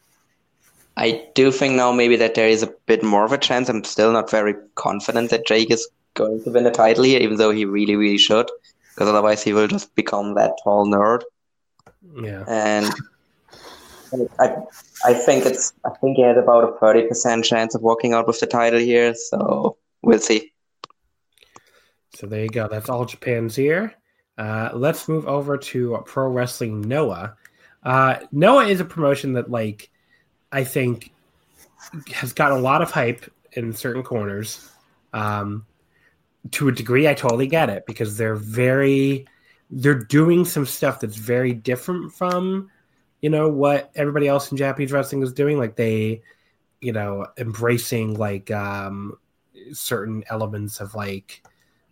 I 0.95 1.27
do 1.35 1.51
think 1.51 1.75
now 1.75 1.91
maybe 1.91 2.15
that 2.15 2.33
there 2.33 2.47
is 2.47 2.63
a 2.63 2.73
bit 2.87 3.03
more 3.03 3.23
of 3.23 3.31
a 3.31 3.37
chance. 3.37 3.69
I'm 3.69 3.83
still 3.83 4.11
not 4.11 4.31
very 4.31 4.55
confident 4.75 5.29
that 5.29 5.45
Jake 5.45 5.69
is 5.69 5.87
going 6.15 6.43
to 6.43 6.49
win 6.49 6.63
the 6.63 6.71
title 6.71 7.03
here, 7.03 7.19
even 7.19 7.37
though 7.37 7.51
he 7.51 7.65
really, 7.65 7.95
really 7.95 8.17
should, 8.17 8.49
because 8.95 9.07
otherwise 9.07 9.43
he 9.43 9.53
will 9.53 9.67
just 9.67 9.93
become 9.95 10.33
that 10.35 10.53
tall 10.63 10.87
nerd. 10.87 11.21
Yeah. 12.15 12.43
And 12.47 12.91
I, 14.39 14.55
I 15.05 15.13
think 15.13 15.45
it's, 15.45 15.73
I 15.85 15.89
think 16.01 16.17
he 16.17 16.23
has 16.23 16.37
about 16.37 16.63
a 16.63 16.77
thirty 16.79 17.07
percent 17.07 17.45
chance 17.45 17.75
of 17.75 17.81
walking 17.81 18.13
out 18.13 18.27
with 18.27 18.39
the 18.39 18.47
title 18.47 18.79
here. 18.79 19.13
So 19.13 19.77
we'll 20.01 20.19
see. 20.19 20.53
So 22.15 22.27
there 22.27 22.43
you 22.43 22.49
go. 22.49 22.67
That's 22.67 22.89
all 22.89 23.05
Japan's 23.05 23.55
here. 23.55 23.93
Uh, 24.37 24.69
let's 24.73 25.07
move 25.07 25.27
over 25.27 25.57
to 25.57 26.01
Pro 26.05 26.27
Wrestling 26.29 26.81
Noah. 26.81 27.35
Uh, 27.83 28.19
Noah 28.31 28.65
is 28.65 28.79
a 28.79 28.85
promotion 28.85 29.33
that, 29.33 29.49
like, 29.49 29.89
I 30.51 30.63
think 30.63 31.11
has 32.13 32.33
got 32.33 32.51
a 32.51 32.57
lot 32.57 32.81
of 32.81 32.91
hype 32.91 33.25
in 33.53 33.73
certain 33.73 34.03
corners. 34.03 34.69
Um, 35.13 35.65
to 36.51 36.67
a 36.67 36.71
degree, 36.71 37.07
I 37.07 37.13
totally 37.13 37.47
get 37.47 37.69
it 37.69 37.85
because 37.85 38.17
they're 38.17 38.35
very, 38.35 39.25
they're 39.69 39.93
doing 39.93 40.45
some 40.45 40.65
stuff 40.65 40.99
that's 40.99 41.17
very 41.17 41.53
different 41.53 42.13
from, 42.13 42.69
you 43.21 43.29
know, 43.29 43.49
what 43.49 43.91
everybody 43.95 44.27
else 44.27 44.51
in 44.51 44.57
Japanese 44.57 44.91
wrestling 44.91 45.23
is 45.23 45.33
doing. 45.33 45.57
Like 45.57 45.75
they, 45.75 46.21
you 46.81 46.91
know, 46.91 47.27
embracing 47.37 48.15
like 48.15 48.51
um, 48.51 49.17
certain 49.73 50.23
elements 50.29 50.79
of 50.79 50.93
like, 50.95 51.43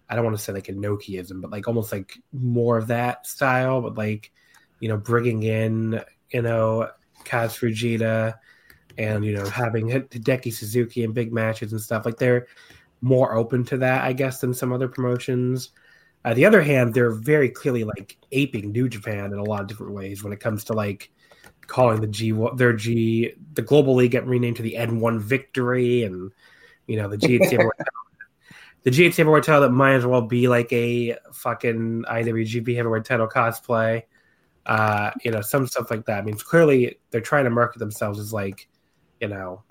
I 0.09 0.15
don't 0.15 0.23
want 0.23 0.37
to 0.37 0.43
say 0.43 0.53
like 0.53 0.69
an 0.69 0.81
Inokiism, 0.81 1.41
but 1.41 1.51
like 1.51 1.67
almost 1.67 1.91
like 1.91 2.17
more 2.31 2.77
of 2.77 2.87
that 2.87 3.25
style, 3.25 3.81
but 3.81 3.95
like, 3.97 4.31
you 4.79 4.87
know, 4.87 4.97
bringing 4.97 5.43
in, 5.43 6.01
you 6.29 6.41
know, 6.43 6.89
Kaz 7.23 7.57
Fujita 7.57 8.35
and, 8.97 9.25
you 9.25 9.33
know, 9.33 9.45
having 9.49 9.87
Hideki 9.87 10.53
Suzuki 10.53 11.03
in 11.03 11.11
big 11.11 11.33
matches 11.33 11.71
and 11.71 11.81
stuff. 11.81 12.05
Like 12.05 12.17
they're 12.17 12.45
more 13.01 13.33
open 13.35 13.63
to 13.65 13.77
that, 13.77 14.03
I 14.03 14.13
guess, 14.13 14.39
than 14.39 14.53
some 14.53 14.71
other 14.71 14.87
promotions. 14.87 15.71
On 16.23 16.35
the 16.35 16.45
other 16.45 16.61
hand, 16.61 16.93
they're 16.93 17.11
very 17.11 17.49
clearly 17.49 17.83
like 17.83 18.17
aping 18.31 18.71
New 18.71 18.89
Japan 18.89 19.31
in 19.31 19.39
a 19.39 19.43
lot 19.43 19.61
of 19.61 19.67
different 19.67 19.93
ways 19.93 20.23
when 20.23 20.33
it 20.33 20.39
comes 20.39 20.63
to 20.65 20.73
like 20.73 21.11
calling 21.67 22.01
the 22.01 22.07
G 22.07 22.33
their 22.55 22.73
G 22.73 23.33
the 23.53 23.61
Global 23.61 23.95
League 23.95 24.11
get 24.11 24.25
renamed 24.25 24.57
to 24.57 24.63
the 24.63 24.75
N1 24.77 25.19
Victory 25.19 26.03
and 26.03 26.31
you 26.87 26.97
know 26.97 27.07
the 27.07 27.17
GHC 27.17 27.69
the 28.85 28.91
GHC 28.91 29.17
heavyweight 29.17 29.43
title 29.43 29.61
that 29.61 29.71
might 29.71 29.95
as 29.95 30.05
well 30.05 30.21
be 30.21 30.47
like 30.47 30.71
a 30.71 31.17
fucking 31.33 32.03
IWGP 32.07 32.75
heavyweight 32.75 33.03
title 33.03 33.27
cosplay. 33.27 34.03
Uh, 34.67 35.11
you 35.23 35.31
know, 35.31 35.41
some 35.41 35.65
stuff 35.65 35.89
like 35.89 36.05
that. 36.05 36.19
I 36.19 36.21
mean, 36.21 36.35
clearly 36.35 36.99
they're 37.09 37.21
trying 37.21 37.45
to 37.45 37.49
market 37.49 37.79
themselves 37.79 38.19
as 38.19 38.31
like, 38.31 38.67
you 39.19 39.27
know, 39.27 39.63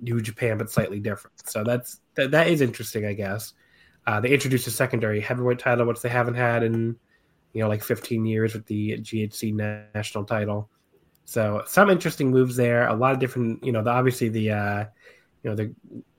New 0.00 0.20
Japan, 0.22 0.56
but 0.56 0.70
slightly 0.70 0.98
different. 0.98 1.48
So 1.48 1.62
that's 1.62 2.00
that, 2.14 2.30
that 2.30 2.48
is 2.48 2.62
interesting, 2.62 3.04
I 3.04 3.12
guess. 3.12 3.52
Uh, 4.06 4.20
they 4.20 4.30
introduced 4.30 4.66
a 4.66 4.70
secondary 4.70 5.20
heavyweight 5.20 5.58
title, 5.58 5.86
which 5.86 6.00
they 6.00 6.08
haven't 6.08 6.34
had 6.34 6.62
in, 6.62 6.96
you 7.52 7.62
know, 7.62 7.68
like 7.68 7.84
15 7.84 8.24
years 8.24 8.54
with 8.54 8.64
the 8.64 8.98
GHC 8.98 9.90
national 9.94 10.24
title. 10.24 10.70
So 11.28 11.62
some 11.66 11.90
interesting 11.90 12.30
moves 12.30 12.56
there. 12.56 12.88
A 12.88 12.94
lot 12.94 13.12
of 13.12 13.18
different, 13.18 13.62
you 13.62 13.70
know, 13.70 13.82
the, 13.82 13.90
obviously 13.90 14.30
the, 14.30 14.50
uh, 14.50 14.84
you 15.42 15.50
know, 15.50 15.54
the 15.54 15.74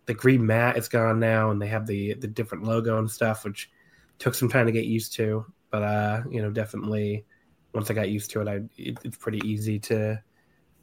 the 0.05 0.14
green 0.14 0.45
mat 0.45 0.78
is 0.78 0.88
gone 0.88 1.20
now, 1.20 1.49
and 1.49 1.60
they 1.60 1.66
have 1.66 1.88
the 1.88 2.14
the 2.14 2.28
different 2.28 2.64
logo 2.64 2.99
and 2.99 3.10
stuff, 3.10 3.43
which 3.43 3.72
took 4.20 4.36
some 4.36 4.49
time 4.49 4.68
to 4.68 4.72
get 4.72 4.86
used 4.86 5.14
to. 5.14 5.47
But 5.72 5.82
uh, 5.82 6.22
you 6.30 6.43
know, 6.43 6.51
definitely 6.51 7.26
once 7.74 7.89
I 7.89 7.95
got 7.95 8.10
used 8.10 8.30
to 8.32 8.41
it, 8.41 8.47
I 8.47 8.62
it, 8.78 8.99
it's 9.03 9.18
pretty 9.18 9.41
easy 9.43 9.80
to, 9.80 10.22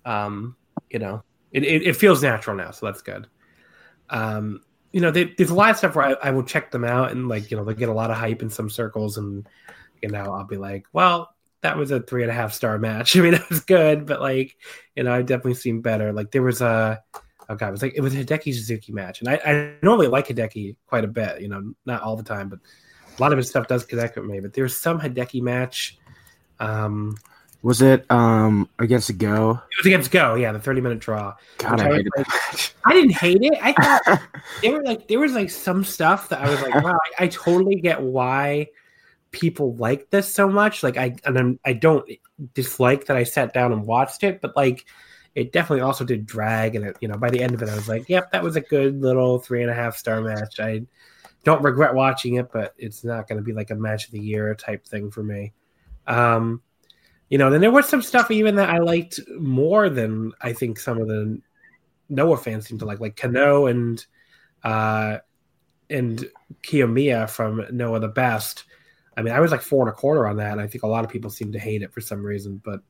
um, 0.04 0.56
you 0.90 0.98
know, 0.98 1.22
it, 1.52 1.62
it, 1.62 1.82
it 1.86 1.94
feels 1.94 2.20
natural 2.20 2.56
now, 2.56 2.72
so 2.72 2.86
that's 2.86 3.02
good. 3.02 3.28
Um, 4.10 4.60
you 4.90 5.02
know, 5.02 5.12
they, 5.12 5.34
there's 5.38 5.50
a 5.50 5.54
lot 5.54 5.70
of 5.70 5.76
stuff 5.76 5.94
where 5.94 6.04
I, 6.04 6.28
I 6.28 6.30
will 6.32 6.42
check 6.42 6.72
them 6.72 6.84
out, 6.84 7.12
and 7.12 7.28
like 7.28 7.52
you 7.52 7.56
know, 7.56 7.64
they 7.64 7.74
get 7.74 7.90
a 7.90 7.94
lot 7.94 8.10
of 8.10 8.16
hype 8.16 8.42
in 8.42 8.50
some 8.50 8.70
circles, 8.70 9.18
and 9.18 9.48
you 10.02 10.08
know, 10.08 10.34
I'll 10.34 10.48
be 10.48 10.56
like, 10.56 10.86
well, 10.92 11.35
that 11.66 11.76
was 11.76 11.90
a 11.90 12.00
three 12.00 12.22
and 12.22 12.30
a 12.30 12.34
half 12.34 12.52
star 12.52 12.78
match. 12.78 13.16
I 13.18 13.20
mean, 13.20 13.34
it 13.34 13.48
was 13.50 13.60
good, 13.60 14.06
but 14.06 14.20
like, 14.20 14.56
you 14.94 15.02
know, 15.02 15.12
I've 15.12 15.26
definitely 15.26 15.54
seen 15.54 15.80
better. 15.80 16.12
Like 16.12 16.30
there 16.30 16.42
was 16.42 16.62
a 16.62 17.02
oh 17.48 17.54
god, 17.56 17.68
it 17.68 17.72
was 17.72 17.82
like 17.82 17.94
it 17.96 18.00
was 18.00 18.14
a 18.14 18.24
Hideki 18.24 18.54
Suzuki 18.54 18.92
match, 18.92 19.20
and 19.20 19.28
I, 19.28 19.40
I 19.44 19.72
normally 19.82 20.06
like 20.06 20.28
Hideki 20.28 20.76
quite 20.86 21.04
a 21.04 21.08
bit. 21.08 21.40
You 21.40 21.48
know, 21.48 21.74
not 21.84 22.02
all 22.02 22.16
the 22.16 22.22
time, 22.22 22.48
but 22.48 22.60
a 23.18 23.22
lot 23.22 23.32
of 23.32 23.38
his 23.38 23.48
stuff 23.48 23.66
does 23.66 23.84
connect 23.84 24.16
with 24.16 24.26
me. 24.26 24.40
But 24.40 24.52
there's 24.52 24.76
some 24.76 25.00
Hideki 25.00 25.42
match. 25.42 25.98
Um, 26.60 27.16
was 27.62 27.82
it 27.82 28.08
um 28.12 28.68
against 28.78 29.18
Go? 29.18 29.50
It 29.50 29.78
was 29.78 29.86
against 29.86 30.12
Go, 30.12 30.36
yeah, 30.36 30.52
the 30.52 30.60
30 30.60 30.80
minute 30.80 31.00
draw. 31.00 31.34
God, 31.58 31.80
I, 31.80 31.88
I 31.88 31.92
hated 31.96 32.12
like, 32.16 32.26
that. 32.26 32.72
I 32.84 32.92
didn't 32.92 33.12
hate 33.12 33.42
it. 33.42 33.58
I 33.60 33.72
thought 33.72 34.20
there 34.62 34.72
were 34.72 34.84
like 34.84 35.08
there 35.08 35.18
was 35.18 35.32
like 35.32 35.50
some 35.50 35.82
stuff 35.82 36.28
that 36.28 36.40
I 36.40 36.48
was 36.48 36.62
like, 36.62 36.74
wow, 36.76 36.96
I, 37.18 37.24
I 37.24 37.26
totally 37.26 37.80
get 37.80 38.00
why 38.00 38.68
people 39.36 39.76
like 39.76 40.10
this 40.10 40.32
so 40.32 40.48
much. 40.48 40.82
Like 40.82 40.96
I 40.96 41.14
and 41.24 41.38
I'm, 41.38 41.60
I 41.64 41.74
don't 41.74 42.08
dislike 42.54 43.06
that 43.06 43.16
I 43.16 43.24
sat 43.24 43.52
down 43.52 43.72
and 43.72 43.86
watched 43.86 44.24
it, 44.24 44.40
but 44.40 44.56
like 44.56 44.86
it 45.36 45.52
definitely 45.52 45.82
also 45.82 46.02
did 46.02 46.26
drag 46.26 46.74
and 46.74 46.86
it, 46.86 46.96
you 47.00 47.06
know 47.06 47.16
by 47.16 47.30
the 47.30 47.40
end 47.40 47.54
of 47.54 47.62
it 47.62 47.68
i 47.68 47.74
was 47.74 47.88
like 47.88 48.08
yep 48.08 48.32
that 48.32 48.42
was 48.42 48.56
a 48.56 48.60
good 48.60 49.00
little 49.00 49.38
three 49.38 49.62
and 49.62 49.70
a 49.70 49.74
half 49.74 49.96
star 49.96 50.20
match 50.20 50.58
i 50.58 50.80
don't 51.44 51.62
regret 51.62 51.94
watching 51.94 52.36
it 52.36 52.50
but 52.50 52.74
it's 52.78 53.04
not 53.04 53.28
going 53.28 53.36
to 53.36 53.44
be 53.44 53.52
like 53.52 53.70
a 53.70 53.74
match 53.74 54.06
of 54.06 54.10
the 54.10 54.18
year 54.18 54.52
type 54.54 54.84
thing 54.84 55.10
for 55.10 55.22
me 55.22 55.52
um 56.08 56.60
you 57.28 57.38
know 57.38 57.50
then 57.50 57.60
there 57.60 57.70
was 57.70 57.86
some 57.86 58.02
stuff 58.02 58.30
even 58.30 58.56
that 58.56 58.70
i 58.70 58.78
liked 58.78 59.20
more 59.38 59.88
than 59.88 60.32
i 60.40 60.52
think 60.52 60.80
some 60.80 60.98
of 60.98 61.06
the 61.06 61.40
noah 62.08 62.36
fans 62.36 62.66
seem 62.66 62.78
to 62.78 62.86
like 62.86 63.00
like 63.00 63.16
kenoh 63.16 63.70
and 63.70 64.06
uh 64.64 65.18
and 65.90 66.28
kiyomiya 66.62 67.28
from 67.28 67.64
noah 67.70 68.00
the 68.00 68.08
best 68.08 68.64
i 69.16 69.22
mean 69.22 69.32
i 69.34 69.40
was 69.40 69.50
like 69.50 69.62
four 69.62 69.82
and 69.86 69.90
a 69.90 69.96
quarter 69.96 70.26
on 70.26 70.36
that 70.36 70.52
and 70.52 70.60
i 70.60 70.66
think 70.66 70.82
a 70.84 70.86
lot 70.86 71.04
of 71.04 71.10
people 71.10 71.30
seem 71.30 71.52
to 71.52 71.58
hate 71.58 71.82
it 71.82 71.92
for 71.92 72.00
some 72.00 72.22
reason 72.22 72.60
but 72.64 72.80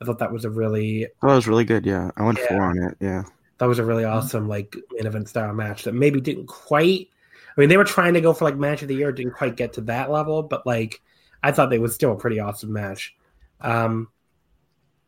I 0.00 0.04
thought 0.04 0.18
that 0.20 0.30
was 0.32 0.44
a 0.44 0.50
really 0.50 1.06
Oh, 1.22 1.28
that 1.28 1.34
was 1.34 1.48
really 1.48 1.64
good. 1.64 1.84
Yeah, 1.84 2.12
I 2.16 2.22
went 2.22 2.38
Yeah. 2.38 2.46
four 2.46 2.62
on 2.62 2.78
it. 2.78 2.96
Yeah, 3.00 3.24
that 3.58 3.66
was 3.66 3.80
a 3.80 3.84
really 3.84 4.04
awesome 4.04 4.46
like 4.46 4.76
main 4.92 5.06
event 5.06 5.28
style 5.28 5.52
match 5.52 5.82
that 5.82 5.92
maybe 5.92 6.20
didn't 6.20 6.46
quite. 6.46 7.08
I 7.56 7.60
mean, 7.60 7.68
they 7.68 7.76
were 7.76 7.82
trying 7.82 8.14
to 8.14 8.20
go 8.20 8.32
for 8.32 8.44
like 8.44 8.56
match 8.56 8.80
of 8.82 8.86
the 8.86 8.94
year, 8.94 9.10
didn't 9.10 9.32
quite 9.32 9.56
get 9.56 9.72
to 9.72 9.80
that 9.80 10.08
level, 10.08 10.44
but 10.44 10.64
like 10.64 11.00
I 11.42 11.50
thought 11.50 11.68
they 11.70 11.80
was 11.80 11.96
still 11.96 12.12
a 12.12 12.16
pretty 12.16 12.38
awesome 12.38 12.72
match. 12.72 13.16
Um, 13.60 14.06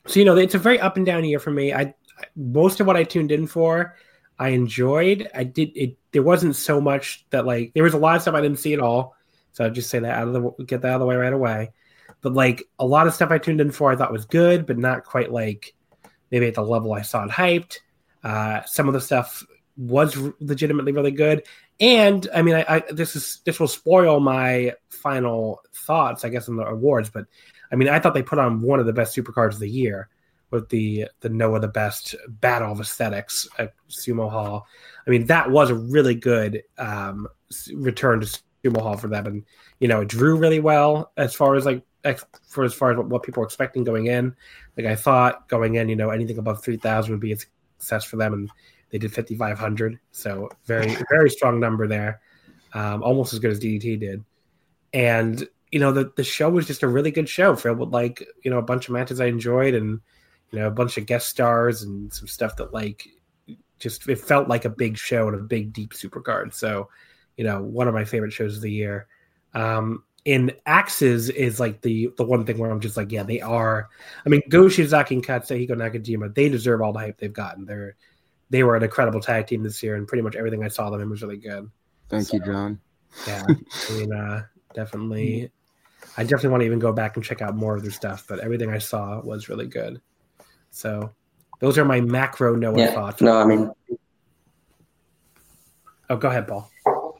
so 0.08 0.18
you 0.18 0.24
know, 0.26 0.36
it's 0.36 0.56
a 0.56 0.58
very 0.58 0.80
up 0.80 0.96
and 0.96 1.06
down 1.06 1.24
year 1.24 1.38
for 1.38 1.52
me. 1.52 1.72
I 1.72 1.82
I- 1.82 1.94
most 2.34 2.80
of 2.80 2.88
what 2.88 2.96
I 2.96 3.04
tuned 3.04 3.30
in 3.30 3.46
for, 3.46 3.94
I 4.40 4.48
enjoyed. 4.48 5.30
I 5.36 5.44
did 5.44 5.70
it. 5.76 5.98
There 6.10 6.24
wasn't 6.24 6.56
so 6.56 6.80
much 6.80 7.24
that 7.30 7.46
like 7.46 7.74
there 7.74 7.84
was 7.84 7.94
a 7.94 7.98
lot 7.98 8.16
of 8.16 8.22
stuff 8.22 8.34
I 8.34 8.40
didn't 8.40 8.58
see 8.58 8.72
at 8.74 8.80
all. 8.80 9.14
So 9.60 9.66
I'll 9.66 9.70
just 9.70 9.90
say 9.90 9.98
that 9.98 10.18
out 10.18 10.26
of 10.26 10.32
the 10.32 10.64
get 10.64 10.80
that 10.80 10.88
out 10.88 10.94
of 10.94 11.00
the 11.00 11.06
way 11.06 11.16
right 11.16 11.34
away. 11.34 11.70
But 12.22 12.32
like 12.32 12.64
a 12.78 12.86
lot 12.86 13.06
of 13.06 13.12
stuff 13.12 13.30
I 13.30 13.36
tuned 13.36 13.60
in 13.60 13.70
for, 13.70 13.92
I 13.92 13.96
thought 13.96 14.10
was 14.10 14.24
good, 14.24 14.64
but 14.64 14.78
not 14.78 15.04
quite 15.04 15.30
like 15.30 15.74
maybe 16.30 16.46
at 16.46 16.54
the 16.54 16.62
level 16.62 16.94
I 16.94 17.02
saw 17.02 17.24
it 17.24 17.30
hyped. 17.30 17.76
Uh, 18.24 18.62
some 18.64 18.88
of 18.88 18.94
the 18.94 19.02
stuff 19.02 19.44
was 19.76 20.16
legitimately 20.40 20.92
really 20.92 21.10
good, 21.10 21.46
and 21.78 22.26
I 22.34 22.40
mean, 22.40 22.54
I, 22.54 22.64
I 22.68 22.82
this 22.90 23.14
is 23.14 23.42
this 23.44 23.60
will 23.60 23.68
spoil 23.68 24.18
my 24.18 24.72
final 24.88 25.60
thoughts, 25.74 26.24
I 26.24 26.30
guess, 26.30 26.48
on 26.48 26.56
the 26.56 26.64
awards. 26.64 27.10
But 27.10 27.26
I 27.70 27.76
mean, 27.76 27.90
I 27.90 27.98
thought 27.98 28.14
they 28.14 28.22
put 28.22 28.38
on 28.38 28.62
one 28.62 28.80
of 28.80 28.86
the 28.86 28.94
best 28.94 29.14
supercards 29.14 29.52
of 29.52 29.60
the 29.60 29.68
year 29.68 30.08
with 30.50 30.70
the 30.70 31.06
the 31.20 31.28
Noah 31.28 31.60
the 31.60 31.68
Best 31.68 32.14
Battle 32.26 32.72
of 32.72 32.80
Aesthetics 32.80 33.46
at 33.58 33.74
Sumo 33.90 34.30
Hall. 34.30 34.66
I 35.06 35.10
mean, 35.10 35.26
that 35.26 35.50
was 35.50 35.68
a 35.68 35.74
really 35.74 36.14
good 36.14 36.62
um, 36.78 37.28
return 37.74 38.22
to 38.22 38.40
Sumo 38.64 38.80
Hall 38.80 38.96
for 38.96 39.08
them, 39.08 39.26
and 39.26 39.44
you 39.78 39.88
know, 39.88 40.02
it 40.02 40.08
drew 40.08 40.36
really 40.36 40.60
well 40.60 41.12
as 41.16 41.34
far 41.34 41.54
as 41.54 41.64
like 41.64 41.82
for 42.46 42.64
as 42.64 42.74
far 42.74 42.92
as 42.92 42.96
what, 42.96 43.08
what 43.08 43.22
people 43.22 43.40
were 43.40 43.46
expecting 43.46 43.84
going 43.84 44.06
in. 44.06 44.34
Like 44.76 44.86
I 44.86 44.94
thought 44.94 45.48
going 45.48 45.74
in, 45.74 45.88
you 45.88 45.96
know, 45.96 46.10
anything 46.10 46.38
above 46.38 46.62
three 46.62 46.76
thousand 46.76 47.12
would 47.12 47.20
be 47.20 47.32
a 47.32 47.36
success 47.36 48.04
for 48.04 48.16
them, 48.16 48.32
and 48.32 48.50
they 48.90 48.98
did 48.98 49.12
fifty 49.12 49.36
five 49.36 49.58
hundred, 49.58 49.98
so 50.12 50.50
very 50.66 50.96
very 51.10 51.30
strong 51.30 51.60
number 51.60 51.86
there, 51.86 52.20
um, 52.74 53.02
almost 53.02 53.32
as 53.32 53.38
good 53.38 53.50
as 53.50 53.60
DDT 53.60 54.00
did, 54.00 54.24
and 54.92 55.48
you 55.70 55.78
know 55.78 55.92
the 55.92 56.12
the 56.16 56.24
show 56.24 56.50
was 56.50 56.66
just 56.66 56.82
a 56.82 56.88
really 56.88 57.10
good 57.10 57.28
show 57.28 57.56
filled 57.56 57.78
with 57.78 57.90
like 57.90 58.26
you 58.42 58.50
know 58.50 58.58
a 58.58 58.62
bunch 58.62 58.88
of 58.88 58.92
matches 58.92 59.20
I 59.20 59.26
enjoyed 59.26 59.74
and 59.74 60.00
you 60.50 60.58
know 60.58 60.66
a 60.66 60.72
bunch 60.72 60.98
of 60.98 61.06
guest 61.06 61.28
stars 61.28 61.82
and 61.82 62.12
some 62.12 62.26
stuff 62.26 62.56
that 62.56 62.72
like 62.72 63.06
just 63.78 64.08
it 64.08 64.18
felt 64.18 64.48
like 64.48 64.64
a 64.64 64.70
big 64.70 64.96
show 64.96 65.26
and 65.26 65.36
a 65.36 65.42
big 65.42 65.72
deep 65.72 65.94
super 65.94 66.20
card. 66.20 66.54
So 66.54 66.88
you 67.40 67.46
know 67.46 67.62
one 67.62 67.88
of 67.88 67.94
my 67.94 68.04
favorite 68.04 68.34
shows 68.34 68.56
of 68.56 68.62
the 68.62 68.70
year. 68.70 69.06
Um, 69.54 70.04
in 70.26 70.52
AXIZ 70.66 71.30
is 71.30 71.58
like 71.58 71.80
the 71.80 72.10
the 72.18 72.22
one 72.22 72.44
thing 72.44 72.58
where 72.58 72.70
I'm 72.70 72.80
just 72.80 72.98
like 72.98 73.10
yeah 73.10 73.22
they 73.22 73.40
are. 73.40 73.88
I 74.26 74.28
mean 74.28 74.42
Go 74.50 74.64
Shiozaki 74.64 75.12
and 75.12 75.26
Katsuhiko 75.26 75.70
Nakajima 75.70 76.34
they 76.34 76.50
deserve 76.50 76.82
all 76.82 76.92
the 76.92 76.98
hype 76.98 77.16
they've 77.16 77.32
gotten. 77.32 77.64
They're 77.64 77.96
they 78.50 78.62
were 78.62 78.76
an 78.76 78.82
incredible 78.82 79.20
tag 79.20 79.46
team 79.46 79.62
this 79.62 79.82
year 79.82 79.94
and 79.96 80.06
pretty 80.06 80.20
much 80.20 80.36
everything 80.36 80.62
I 80.62 80.68
saw 80.68 80.90
them 80.90 81.00
in 81.00 81.08
was 81.08 81.22
really 81.22 81.38
good. 81.38 81.70
Thank 82.10 82.26
so, 82.26 82.36
you, 82.36 82.44
John. 82.44 82.78
Yeah, 83.26 83.46
I 83.48 83.92
mean, 83.94 84.12
uh, 84.12 84.42
definitely 84.74 85.50
I 86.18 86.24
definitely 86.24 86.50
want 86.50 86.60
to 86.60 86.66
even 86.66 86.78
go 86.78 86.92
back 86.92 87.16
and 87.16 87.24
check 87.24 87.40
out 87.40 87.56
more 87.56 87.74
of 87.74 87.80
their 87.80 87.90
stuff, 87.90 88.26
but 88.28 88.40
everything 88.40 88.70
I 88.70 88.78
saw 88.78 89.22
was 89.22 89.48
really 89.48 89.66
good. 89.66 89.98
So 90.72 91.14
those 91.60 91.78
are 91.78 91.86
my 91.86 92.02
macro 92.02 92.54
Noah 92.54 92.78
yeah, 92.78 92.92
thoughts. 92.92 93.22
No, 93.22 93.38
I 93.38 93.46
mean, 93.46 93.70
oh, 96.10 96.16
go 96.18 96.28
ahead, 96.28 96.46
Paul. 96.46 96.70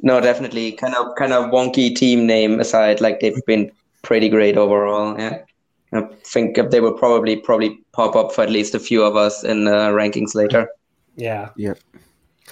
No, 0.03 0.21
definitely. 0.21 0.73
Kind 0.73 0.95
of, 0.95 1.15
kind 1.17 1.33
of 1.33 1.51
wonky 1.51 1.95
team 1.95 2.27
name 2.27 2.61
aside, 2.61 3.01
like 3.01 3.21
they've 3.21 3.45
been 3.47 3.71
pretty 4.03 4.29
great 4.29 4.57
overall. 4.57 5.19
Yeah, 5.19 5.43
I 5.93 6.03
think 6.25 6.59
they 6.71 6.81
will 6.81 6.95
probably 6.95 7.37
probably 7.37 7.79
pop 7.93 8.17
up 8.17 8.33
for 8.33 8.43
at 8.43 8.51
least 8.51 8.75
a 8.75 8.81
few 8.81 9.03
of 9.03 9.17
us 9.17 9.45
in 9.45 9.65
the 9.65 9.91
rankings 9.91 10.35
later. 10.35 10.69
Yeah. 11.17 11.51
Yeah. 11.57 11.75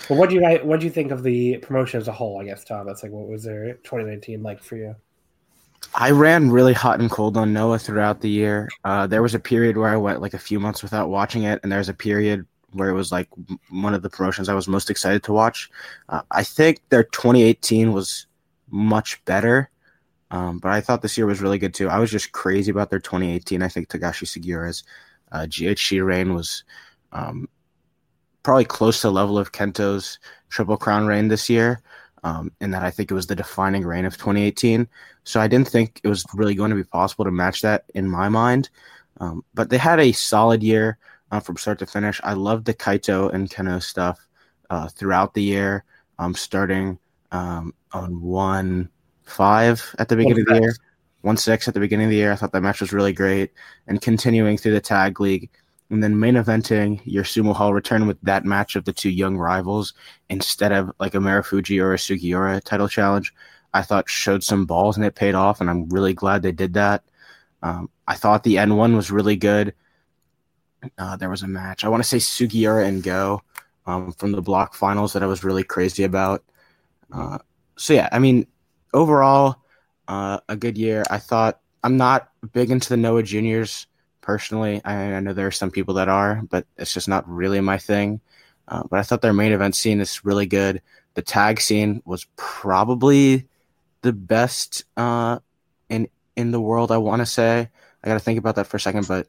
Well, 0.09 0.18
what 0.18 0.30
do 0.30 0.36
you 0.36 0.59
what 0.62 0.80
do 0.80 0.86
you 0.86 0.92
think 0.92 1.11
of 1.11 1.22
the 1.22 1.59
promotion 1.59 2.01
as 2.01 2.09
a 2.09 2.12
whole? 2.12 2.40
I 2.40 2.44
guess 2.44 2.64
Tom, 2.64 2.86
that's 2.86 3.03
like 3.03 3.12
what 3.12 3.28
was 3.28 3.44
their 3.44 3.74
2019 3.74 4.42
like 4.42 4.62
for 4.62 4.76
you? 4.76 4.94
I 5.94 6.11
ran 6.11 6.51
really 6.51 6.72
hot 6.72 7.01
and 7.01 7.11
cold 7.11 7.36
on 7.36 7.53
Noah 7.53 7.78
throughout 7.78 8.20
the 8.20 8.28
year. 8.28 8.68
Uh, 8.84 9.07
there 9.07 9.22
was 9.22 9.34
a 9.34 9.38
period 9.38 9.76
where 9.76 9.88
I 9.88 9.96
went 9.96 10.20
like 10.20 10.34
a 10.34 10.38
few 10.38 10.61
months 10.61 10.82
without 10.82 11.09
watching 11.09 11.44
it, 11.44 11.61
and 11.62 11.72
there 11.72 11.78
was 11.78 11.88
a 11.88 11.94
period 11.94 12.46
where 12.73 12.89
it 12.89 12.95
was 12.95 13.11
like 13.11 13.29
one 13.71 13.95
of 13.95 14.03
the 14.03 14.11
promotions 14.11 14.49
I 14.49 14.55
was 14.55 14.69
most 14.69 14.91
excited 14.91 15.23
to 15.25 15.33
watch. 15.33 15.71
Uh, 16.09 16.23
I 16.31 16.45
think 16.45 16.81
their 16.91 17.05
2018 17.05 17.93
was 17.93 18.27
much 18.71 19.25
better, 19.25 19.71
um, 20.31 20.59
but 20.59 20.71
I 20.71 20.81
thought 20.81 21.03
this 21.03 21.16
year 21.16 21.27
was 21.27 21.41
really 21.41 21.59
good 21.59 21.75
too. 21.75 21.89
I 21.89 21.99
was 21.99 22.11
just 22.11 22.33
crazy 22.33 22.71
about 22.71 22.91
their 22.91 22.99
2018. 22.99 23.62
I 23.62 23.69
think 23.69 23.89
Takashi 23.89 24.27
Sugiura's 24.27 24.85
uh, 25.33 25.47
GHC 25.49 26.05
reign 26.05 26.35
was 26.35 26.64
um, 27.12 27.49
probably 28.43 28.64
close 28.64 29.01
to 29.01 29.09
the 29.09 29.12
level 29.12 29.39
of 29.39 29.53
Kento's 29.53 30.19
Triple 30.51 30.77
Crown 30.77 31.07
reign 31.07 31.29
this 31.29 31.49
year 31.49 31.83
um, 32.25 32.53
and 32.61 32.73
that 32.75 32.83
I 32.83 32.91
think 32.91 33.11
it 33.11 33.14
was 33.14 33.27
the 33.27 33.37
defining 33.37 33.85
reign 33.85 34.05
of 34.05 34.16
2018. 34.16 34.89
So 35.25 35.41
I 35.41 35.49
didn't 35.49 35.69
think 35.69 36.01
it 36.03 36.09
was 36.09 36.25
really 36.35 36.55
going 36.55 36.71
to 36.71 36.77
be 36.77 36.85
possible 36.85 37.25
to 37.25 37.31
match 37.31 37.62
that 37.62 37.85
in 37.95 38.09
my 38.09 38.29
mind. 38.29 38.71
Um, 39.21 39.45
but 39.55 39.71
they 39.71 39.79
had 39.79 40.01
a 40.01 40.12
solid 40.12 40.62
year 40.62 40.99
uh, 41.31 41.41
from 41.41 41.57
start 41.57 41.79
to 41.81 41.87
finish. 41.87 42.20
I 42.24 42.35
loved 42.35 42.64
the 42.64 42.74
Kaito 42.74 43.33
and 43.33 43.51
Kenoh 43.51 43.83
stuff 43.83 44.26
uh, 44.70 44.89
throughout 44.89 45.35
the 45.35 45.43
year, 45.43 45.85
um, 46.18 46.35
starting 46.35 46.99
um, 47.33 47.74
on 47.93 48.20
one 48.20 48.89
five 49.24 49.95
at 49.99 50.09
the 50.09 50.16
beginning 50.16 50.43
of 50.49 50.55
the 50.55 50.61
year, 50.61 50.76
one 51.22 51.37
six 51.37 51.68
at 51.68 51.74
the 51.74 51.81
beginning 51.81 52.07
of 52.07 52.11
the 52.11 52.16
year. 52.16 52.33
I 52.33 52.37
thought 52.37 52.53
that 52.53 52.62
match 52.62 52.81
was 52.81 52.93
really 52.93 53.12
great, 53.12 53.53
and 53.87 54.01
continuing 54.01 54.57
through 54.57 54.72
the 54.72 54.81
tag 54.81 55.20
league 55.20 55.51
and 55.91 56.03
then 56.03 56.18
main 56.18 56.35
eventing 56.35 57.01
your 57.05 57.24
sumo 57.24 57.55
hall 57.55 57.72
return 57.72 58.07
with 58.07 58.20
that 58.22 58.45
match 58.45 58.76
of 58.76 58.85
the 58.85 58.93
two 58.93 59.09
young 59.11 59.37
rivals 59.37 59.95
instead 60.29 60.70
of 60.70 60.93
like 61.01 61.14
a 61.14 61.18
Marufuji 61.18 61.83
or 61.83 61.95
a 61.95 61.97
Sugiura 61.97 62.62
title 62.62 62.89
challenge, 62.89 63.33
I 63.72 63.83
thought 63.83 64.09
showed 64.09 64.45
some 64.45 64.66
balls 64.66 64.97
and 64.97 65.07
it 65.07 65.14
paid 65.14 65.35
off, 65.35 65.61
and 65.61 65.70
I'm 65.70 65.89
really 65.89 66.14
glad 66.14 66.43
they 66.43 66.53
did 66.53 66.74
that. 66.74 67.05
Um, 67.62 67.91
I 68.07 68.14
thought 68.14 68.45
the 68.45 68.59
N 68.59 68.76
one 68.76 68.97
was 68.97 69.11
really 69.11 69.37
good. 69.37 69.74
Uh, 70.97 71.16
there 71.16 71.29
was 71.29 71.43
a 71.43 71.49
match 71.49 71.85
I 71.85 71.89
want 71.89 72.03
to 72.05 72.09
say 72.09 72.18
Sugiura 72.18 72.87
and 72.87 73.03
Go 73.03 73.43
um, 73.87 74.12
from 74.12 74.33
the 74.33 74.43
block 74.43 74.74
finals 74.74 75.12
that 75.14 75.22
I 75.22 75.26
was 75.26 75.43
really 75.43 75.64
crazy 75.64 76.05
about. 76.05 76.45
Uh, 77.11 77.39
so 77.76 77.95
yeah, 77.95 78.09
I 78.12 78.18
mean, 78.18 78.47
overall, 78.93 79.57
uh, 80.09 80.41
a 80.49 80.57
good 80.57 80.76
year. 80.76 81.05
I 81.11 81.18
thought 81.18 81.61
I'm 81.83 81.97
not 81.97 82.31
big 82.53 82.70
into 82.70 82.89
the 82.89 82.97
Noah 82.97 83.22
juniors 83.22 83.87
personally. 84.20 84.81
I, 84.85 85.14
I, 85.14 85.20
know 85.20 85.33
there 85.33 85.47
are 85.47 85.53
some 85.53 85.70
people 85.70 85.95
that 85.95 86.09
are, 86.09 86.43
but 86.51 86.66
it's 86.76 86.93
just 86.93 87.09
not 87.09 87.29
really 87.29 87.61
my 87.61 87.79
thing. 87.79 88.20
Uh, 88.66 88.83
but 88.91 88.99
I 88.99 89.03
thought 89.03 89.22
their 89.22 89.33
main 89.33 89.53
event 89.53 89.74
scene 89.74 90.01
is 90.01 90.24
really 90.24 90.47
good. 90.47 90.83
The 91.14 91.22
tag 91.22 91.61
scene 91.61 92.03
was 92.05 92.26
probably 92.37 93.47
the 94.03 94.12
best 94.12 94.85
uh, 94.97 95.39
in 95.89 96.09
in 96.37 96.51
the 96.51 96.61
world. 96.61 96.93
I 96.93 96.99
want 96.99 97.20
to 97.20 97.26
say. 97.26 97.68
I 98.03 98.07
got 98.07 98.14
to 98.14 98.20
think 98.20 98.39
about 98.39 98.57
that 98.57 98.66
for 98.66 98.76
a 98.76 98.81
second, 98.81 99.09
but 99.09 99.26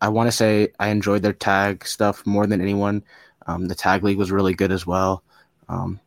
I 0.00 0.08
want 0.08 0.28
to 0.28 0.32
say 0.32 0.72
I 0.78 0.88
enjoyed 0.88 1.22
their 1.22 1.32
tag 1.32 1.86
stuff 1.86 2.24
more 2.26 2.46
than 2.46 2.60
anyone. 2.60 3.02
Um, 3.46 3.66
the 3.66 3.74
tag 3.74 4.04
league 4.04 4.18
was 4.18 4.30
really 4.30 4.54
good 4.54 4.72
as 4.72 4.86
well. 4.86 5.22
Um, 5.68 6.00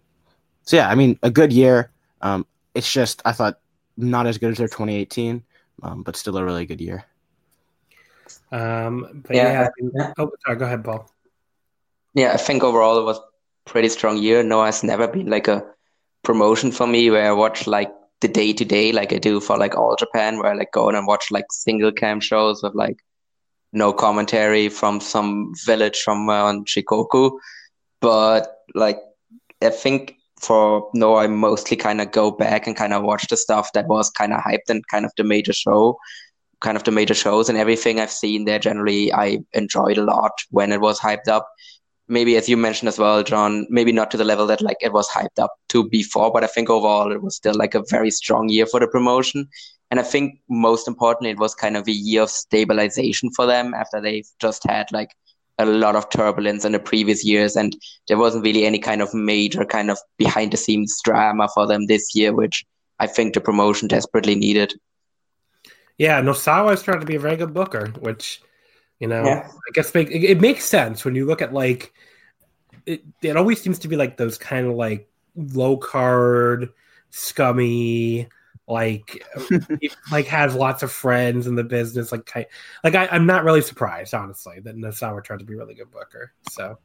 so 0.64 0.78
yeah, 0.78 0.90
I 0.90 0.96
mean, 0.96 1.20
a 1.24 1.32
good 1.32 1.52
year. 1.52 1.92
Um, 2.22 2.46
it's 2.74 2.92
just 2.92 3.22
I 3.26 3.32
thought 3.32 3.60
not 3.98 4.28
as 4.28 4.38
good 4.38 4.52
as 4.52 4.58
their 4.58 4.68
2018, 4.68 5.44
um, 5.84 6.04
but 6.04 6.16
still 6.16 6.38
a 6.38 6.44
really 6.44 6.66
good 6.66 6.80
year. 6.80 7.06
Um, 8.52 9.24
but 9.28 9.36
yeah, 9.36 9.68
yeah, 9.80 9.90
yeah. 9.94 10.14
oh, 10.18 10.32
sorry, 10.46 10.58
go 10.58 10.66
ahead, 10.66 10.84
Paul. 10.84 11.10
Yeah, 12.14 12.34
I 12.34 12.38
think 12.38 12.64
overall 12.64 13.00
it 13.00 13.04
was 13.04 13.20
pretty 13.66 13.90
strong 13.90 14.18
year. 14.18 14.44
No, 14.44 14.64
it's 14.64 14.84
never 14.84 15.08
been 15.08 15.30
like 15.30 15.48
a 15.48 15.66
promotion 16.24 16.72
for 16.72 16.88
me 16.88 17.10
where 17.10 17.28
I 17.28 17.32
watch 17.32 17.68
like 17.68 17.92
the 18.22 18.28
day 18.28 18.54
to 18.54 18.66
day, 18.66 18.92
like 18.92 19.14
I 19.14 19.18
do 19.18 19.40
for 19.40 19.58
like 19.58 19.76
All 19.76 19.96
Japan, 19.96 20.38
where 20.38 20.52
I 20.52 20.56
like 20.56 20.72
go 20.72 20.90
in 20.90 20.96
and 20.96 21.08
watch 21.08 21.32
like 21.32 21.46
single 21.52 21.92
cam 21.92 22.20
shows 22.20 22.62
with 22.62 22.76
like 22.76 22.98
no 23.74 23.94
commentary 23.94 24.70
from 24.70 25.00
some 25.00 25.54
village 25.66 25.98
somewhere 25.98 26.42
on 26.42 26.66
Shikoku. 26.66 27.32
But 28.00 28.56
like, 28.76 29.00
I 29.62 29.70
think 29.70 30.16
for 30.40 30.90
no, 30.94 31.16
I 31.16 31.28
mostly 31.28 31.78
kind 31.78 32.02
of 32.02 32.12
go 32.12 32.32
back 32.32 32.68
and 32.68 32.76
kind 32.76 32.94
of 32.94 33.04
watch 33.04 33.28
the 33.28 33.38
stuff 33.38 33.74
that 33.74 33.88
was 33.88 34.10
kind 34.10 34.34
of 34.34 34.42
hyped 34.42 34.70
and 34.70 34.86
kind 34.88 35.06
of 35.06 35.12
the 35.18 35.24
major 35.24 35.54
show 35.54 35.98
kind 36.62 36.78
of 36.78 36.84
the 36.84 36.92
major 36.92 37.14
shows 37.14 37.50
and 37.50 37.58
everything 37.58 38.00
I've 38.00 38.12
seen 38.12 38.46
there 38.46 38.60
generally 38.60 39.12
I 39.12 39.40
enjoyed 39.54 39.98
a 39.98 40.04
lot 40.04 40.32
when 40.52 40.72
it 40.72 40.80
was 40.80 41.00
hyped 41.00 41.28
up. 41.28 41.50
Maybe 42.08 42.38
as 42.38 42.48
you 42.48 42.58
mentioned 42.58 42.90
as 42.90 43.00
well, 43.00 43.24
John, 43.24 43.66
maybe 43.70 43.92
not 43.92 44.12
to 44.12 44.18
the 44.18 44.24
level 44.24 44.46
that 44.48 44.62
like 44.62 44.78
it 44.82 44.94
was 44.94 45.10
hyped 45.10 45.40
up 45.40 45.54
to 45.70 45.90
before, 45.90 46.32
but 46.32 46.44
I 46.44 46.48
think 46.48 46.70
overall 46.70 47.12
it 47.12 47.22
was 47.22 47.36
still 47.36 47.56
like 47.56 47.74
a 47.74 47.84
very 47.90 48.12
strong 48.12 48.50
year 48.50 48.66
for 48.66 48.80
the 48.80 48.88
promotion. 48.88 49.48
And 49.92 50.00
I 50.00 50.04
think 50.04 50.40
most 50.50 50.88
importantly, 50.88 51.30
it 51.32 51.38
was 51.38 51.54
kind 51.54 51.78
of 51.78 51.88
a 51.88 51.92
year 51.92 52.24
of 52.24 52.30
stabilization 52.30 53.30
for 53.32 53.46
them 53.46 53.74
after 53.74 54.02
they've 54.02 54.28
just 54.40 54.64
had 54.64 54.92
like 54.92 55.12
a 55.60 55.66
lot 55.66 55.96
of 55.96 56.10
turbulence 56.10 56.66
in 56.66 56.72
the 56.72 56.80
previous 56.80 57.24
years 57.24 57.56
and 57.56 57.76
there 58.08 58.18
wasn't 58.18 58.44
really 58.44 58.66
any 58.66 58.80
kind 58.80 59.02
of 59.02 59.14
major 59.14 59.64
kind 59.66 59.92
of 59.92 60.00
behind 60.18 60.52
the 60.52 60.58
scenes 60.58 61.00
drama 61.04 61.48
for 61.54 61.68
them 61.68 61.86
this 61.86 62.16
year, 62.16 62.34
which 62.34 62.66
I 63.00 63.08
think 63.08 63.34
the 63.34 63.42
promotion 63.42 63.88
desperately 63.88 64.34
needed. 64.34 64.74
Yeah, 65.98 66.22
Nosawa 66.22 66.74
is 66.74 66.82
trying 66.82 67.02
to 67.02 67.06
be 67.06 67.16
a 67.16 67.20
very 67.20 67.36
good 67.36 67.54
booker, 67.54 67.88
which 68.00 68.42
you 69.00 69.08
know, 69.08 69.24
yeah. 69.26 69.48
I 69.48 69.72
guess 69.74 69.94
make, 69.94 70.10
it, 70.10 70.24
it, 70.24 70.40
makes 70.40 70.64
sense 70.64 71.04
when 71.04 71.16
you 71.16 71.26
look 71.26 71.42
at 71.42 71.54
like 71.54 71.92
it. 72.86 73.04
It 73.22 73.36
always 73.36 73.60
seems 73.60 73.80
to 73.80 73.88
be 73.88 73.96
like 73.96 74.16
those 74.16 74.38
kind 74.38 74.68
of 74.68 74.76
like 74.76 75.10
low 75.36 75.76
card, 75.78 76.70
scummy, 77.10 78.30
like 78.72 79.24
like 80.12 80.26
has 80.26 80.56
lots 80.56 80.82
of 80.82 80.92
friends 80.92 81.46
in 81.46 81.56
the 81.56 81.64
business. 81.64 82.12
Like, 82.12 82.50
like 82.84 82.96
I, 82.96 83.16
am 83.16 83.26
not 83.26 83.44
really 83.44 83.62
surprised, 83.62 84.14
honestly, 84.14 84.60
that 84.62 84.76
Nosawa 84.76 85.24
turned 85.24 85.42
to 85.42 85.46
be 85.46 85.54
a 85.54 85.58
really 85.58 85.76
good 85.76 85.92
booker. 85.92 86.34
So, 86.50 86.80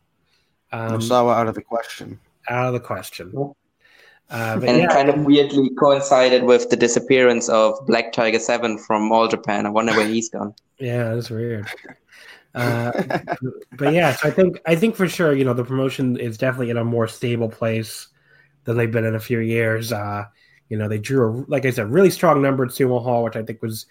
um, 0.73 0.99
Nosawa 0.99 1.35
out 1.35 1.47
of 1.47 1.55
the 1.55 1.63
question. 1.63 2.19
Out 2.49 2.67
of 2.67 2.73
the 2.75 2.81
question. 2.81 3.33
Uh, 4.29 4.61
and 4.67 4.79
yeah. 4.79 4.89
kind 4.89 5.09
of 5.09 5.25
weirdly 5.25 5.71
coincided 5.79 6.43
with 6.43 6.69
the 6.69 6.77
disappearance 6.77 7.49
of 7.49 7.75
Black 7.87 8.13
Tiger 8.13 8.41
Seven 8.41 8.77
from 8.77 9.13
All 9.13 9.29
Japan. 9.29 9.67
I 9.67 9.71
wonder 9.71 9.93
where 9.93 10.09
he's 10.09 10.29
gone. 10.29 10.53
Yeah, 10.79 11.15
that's 11.15 11.31
weird. 11.31 11.67
Uh, 12.55 12.91
but 13.77 13.93
yeah, 13.93 14.15
so 14.17 14.29
I 14.29 14.31
think 14.33 14.61
I 14.67 14.75
think 14.75 14.97
for 14.97 15.07
sure, 15.07 15.35
you 15.35 15.45
know, 15.45 15.55
the 15.55 15.65
promotion 15.65 16.17
is 16.17 16.37
definitely 16.39 16.71
in 16.71 16.79
a 16.79 16.85
more 16.85 17.07
stable 17.07 17.49
place 17.49 18.09
than 18.65 18.77
they've 18.77 18.91
been 18.91 19.05
in 19.05 19.15
a 19.15 19.21
few 19.21 19.39
years. 19.39 19.93
Uh, 19.93 20.25
you 20.69 20.77
know, 20.77 20.89
they 20.89 20.99
drew 20.99 21.29
a, 21.29 21.45
like 21.49 21.65
I 21.65 21.71
said, 21.71 21.91
really 21.91 22.11
strong 22.11 22.43
number 22.43 22.65
at 22.65 22.71
Sumo 22.71 23.03
Hall, 23.03 23.25
which 23.25 23.37
I 23.37 23.43
think 23.43 23.63
was 23.63 23.87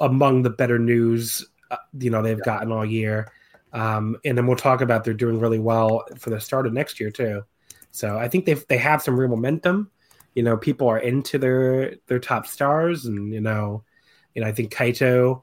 among 0.00 0.42
the 0.42 0.50
better 0.50 0.78
news 0.78 1.46
uh, 1.72 1.76
you 1.98 2.10
know 2.10 2.22
they've 2.22 2.42
gotten 2.42 2.70
all 2.70 2.84
year. 2.84 3.32
Um, 3.72 4.18
and 4.26 4.36
then 4.36 4.46
we'll 4.46 4.56
talk 4.56 4.82
about 4.82 5.04
they're 5.04 5.14
doing 5.14 5.40
really 5.40 5.58
well 5.58 6.04
for 6.18 6.28
the 6.28 6.38
start 6.38 6.66
of 6.66 6.74
next 6.74 7.00
year 7.00 7.10
too. 7.10 7.42
So 7.90 8.18
I 8.18 8.28
think 8.28 8.44
they 8.44 8.54
they 8.54 8.76
have 8.76 9.02
some 9.02 9.18
real 9.18 9.30
momentum. 9.30 9.90
You 10.34 10.42
know, 10.42 10.58
people 10.58 10.86
are 10.88 10.98
into 10.98 11.38
their 11.38 11.96
their 12.06 12.18
top 12.18 12.46
stars, 12.46 13.06
and 13.06 13.32
you 13.32 13.40
know, 13.40 13.84
you 14.34 14.42
know, 14.42 14.48
I 14.48 14.52
think 14.52 14.72
Kaito 14.72 15.42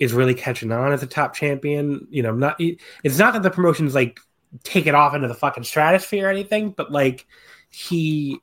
is 0.00 0.12
really 0.12 0.34
catching 0.34 0.72
on 0.72 0.92
as 0.92 1.02
a 1.04 1.06
top 1.06 1.32
champion. 1.32 2.08
You 2.10 2.24
know, 2.24 2.34
not 2.34 2.56
it's 2.58 3.18
not 3.18 3.32
that 3.34 3.44
the 3.44 3.50
promotion's 3.50 3.94
like 3.94 4.18
take 4.64 4.86
it 4.86 4.96
off 4.96 5.14
into 5.14 5.28
the 5.28 5.34
fucking 5.34 5.64
stratosphere 5.64 6.26
or 6.26 6.30
anything, 6.30 6.70
but 6.70 6.90
like 6.90 7.24
he, 7.70 8.40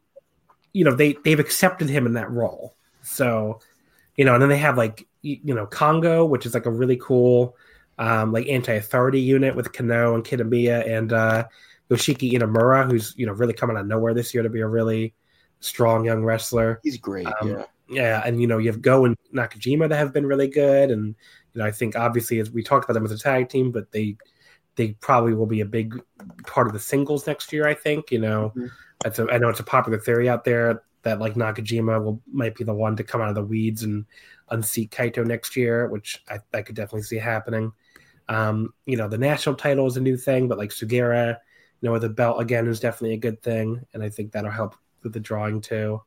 you 0.76 0.84
know, 0.84 0.94
they 0.94 1.14
they've 1.24 1.40
accepted 1.40 1.88
him 1.88 2.06
in 2.06 2.14
that 2.14 2.30
role. 2.30 2.76
So, 3.02 3.62
you 4.18 4.26
know, 4.26 4.34
and 4.34 4.42
then 4.42 4.50
they 4.50 4.58
have 4.58 4.78
like 4.78 5.08
you 5.22 5.56
know 5.56 5.66
Kongoh, 5.66 6.28
which 6.28 6.46
is 6.46 6.54
like 6.54 6.66
a 6.66 6.72
really 6.72 6.98
cool 6.98 7.56
um, 7.98 8.34
like 8.34 8.50
anti-authority 8.50 9.22
unit 9.22 9.56
with 9.56 9.72
Kenoh 9.72 10.16
and 10.16 10.24
Kitamiya 10.26 10.86
and 10.86 11.14
uh, 11.14 11.46
Yoshiki 11.90 12.34
Inamura, 12.34 12.92
who's 12.92 13.14
you 13.16 13.26
know 13.26 13.32
really 13.32 13.54
coming 13.54 13.78
out 13.78 13.82
of 13.82 13.88
nowhere 13.88 14.14
this 14.14 14.34
year 14.34 14.44
to 14.44 14.50
be 14.50 14.60
a 14.60 14.68
really 14.68 15.14
strong 15.62 16.04
young 16.04 16.26
wrestler. 16.26 16.82
He's 16.84 16.98
great. 16.98 17.26
Um, 17.26 17.50
yeah. 17.50 17.66
Yeah, 17.88 18.24
and 18.26 18.42
you 18.42 18.48
know 18.48 18.58
you 18.58 18.70
have 18.70 18.82
Go 18.82 19.06
and 19.06 19.16
Nakajima 19.34 19.88
that 19.88 19.96
have 19.96 20.12
been 20.12 20.26
really 20.26 20.50
good, 20.50 20.92
and 20.92 21.16
you 21.54 21.60
know 21.62 21.66
I 21.66 21.72
think 21.72 21.96
obviously 21.96 22.40
as 22.40 22.52
we 22.52 22.64
talked 22.64 22.84
about 22.84 22.96
them 22.96 23.06
as 23.06 23.12
a 23.12 23.18
tag 23.18 23.48
team, 23.48 23.72
but 23.72 23.92
they 23.94 24.18
they 24.76 24.90
probably 25.00 25.36
will 25.36 25.46
be 25.46 25.62
a 25.62 25.66
big 25.66 26.02
part 26.48 26.68
of 26.68 26.74
the 26.74 26.80
singles 26.80 27.28
next 27.28 27.54
year. 27.54 27.66
I 27.66 27.76
think 27.76 28.12
you 28.12 28.20
know 28.20 28.52
mm-hmm. 28.58 28.68
That's 29.04 29.20
a, 29.20 29.28
I 29.32 29.38
know 29.38 29.50
it's 29.50 29.60
a 29.60 29.64
popular 29.64 30.00
theory 30.00 30.30
out 30.30 30.44
there 30.44 30.84
that 31.04 31.20
like 31.20 31.36
Nakajima 31.36 32.04
will 32.04 32.22
might 32.32 32.56
be 32.56 32.64
the 32.64 32.74
one 32.74 32.96
to 32.96 33.04
come 33.04 33.22
out 33.22 33.30
of 33.30 33.36
the 33.36 33.44
weeds 33.44 33.84
and 33.84 34.06
unseat 34.50 34.92
Kaito 34.92 35.26
next 35.26 35.56
year, 35.56 35.88
which 35.88 36.24
I, 36.30 36.40
I 36.54 36.62
could 36.62 36.76
definitely 36.76 37.04
see 37.04 37.18
happening. 37.18 37.72
Um, 38.28 38.74
you 38.86 38.98
know, 38.98 39.08
the 39.08 39.18
national 39.18 39.56
title 39.56 39.86
is 39.86 39.98
a 39.98 40.02
new 40.02 40.18
thing, 40.18 40.48
but 40.48 40.58
like 40.58 40.72
Sugiura, 40.72 41.38
you 41.82 41.88
know, 41.88 41.92
with 41.92 42.04
a 42.04 42.10
belt 42.10 42.42
again 42.42 42.68
is 42.68 42.80
definitely 42.80 43.14
a 43.14 43.20
good 43.20 43.42
thing, 43.44 43.86
and 43.94 44.02
I 44.02 44.10
think 44.10 44.32
that'll 44.32 44.52
help 44.52 44.76
with 45.04 45.14
the 45.14 45.20
drawing 45.20 45.62
too. 45.62 46.02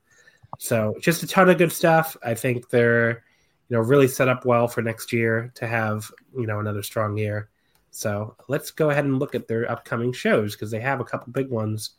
So 0.58 0.94
just 1.00 1.22
a 1.22 1.26
ton 1.26 1.48
of 1.48 1.58
good 1.58 1.72
stuff. 1.72 2.16
I 2.24 2.34
think 2.34 2.70
they're, 2.70 3.22
you 3.68 3.76
know, 3.76 3.80
really 3.80 4.08
set 4.08 4.28
up 4.28 4.44
well 4.44 4.66
for 4.66 4.82
next 4.82 5.12
year 5.12 5.52
to 5.56 5.66
have, 5.66 6.10
you 6.36 6.46
know, 6.46 6.58
another 6.58 6.82
strong 6.82 7.16
year. 7.16 7.50
So 7.90 8.34
let's 8.48 8.70
go 8.70 8.90
ahead 8.90 9.04
and 9.04 9.18
look 9.18 9.34
at 9.34 9.46
their 9.46 9.70
upcoming 9.70 10.12
shows 10.12 10.54
because 10.54 10.70
they 10.70 10.80
have 10.80 11.00
a 11.00 11.04
couple 11.04 11.32
big 11.32 11.50
ones. 11.50 11.90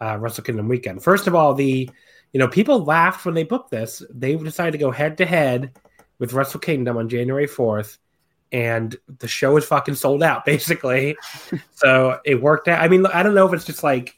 Uh, 0.00 0.18
Wrestle 0.18 0.44
Kingdom 0.44 0.68
weekend. 0.68 1.02
First 1.02 1.26
of 1.26 1.34
all, 1.34 1.54
the 1.54 1.88
you 2.32 2.40
know 2.40 2.48
people 2.48 2.84
laughed 2.84 3.24
when 3.24 3.34
they 3.34 3.44
booked 3.44 3.70
this. 3.70 4.02
They 4.10 4.34
decided 4.36 4.72
to 4.72 4.78
go 4.78 4.90
head 4.90 5.18
to 5.18 5.26
head 5.26 5.72
with 6.18 6.32
Wrestle 6.32 6.60
Kingdom 6.60 6.96
on 6.96 7.08
January 7.08 7.46
fourth, 7.46 7.98
and 8.52 8.96
the 9.18 9.28
show 9.28 9.56
is 9.56 9.64
fucking 9.64 9.94
sold 9.94 10.22
out 10.22 10.44
basically. 10.46 11.16
so 11.74 12.18
it 12.24 12.40
worked 12.40 12.68
out. 12.68 12.82
I 12.82 12.88
mean, 12.88 13.06
I 13.06 13.22
don't 13.22 13.34
know 13.34 13.46
if 13.46 13.54
it's 13.54 13.64
just 13.64 13.82
like. 13.82 14.16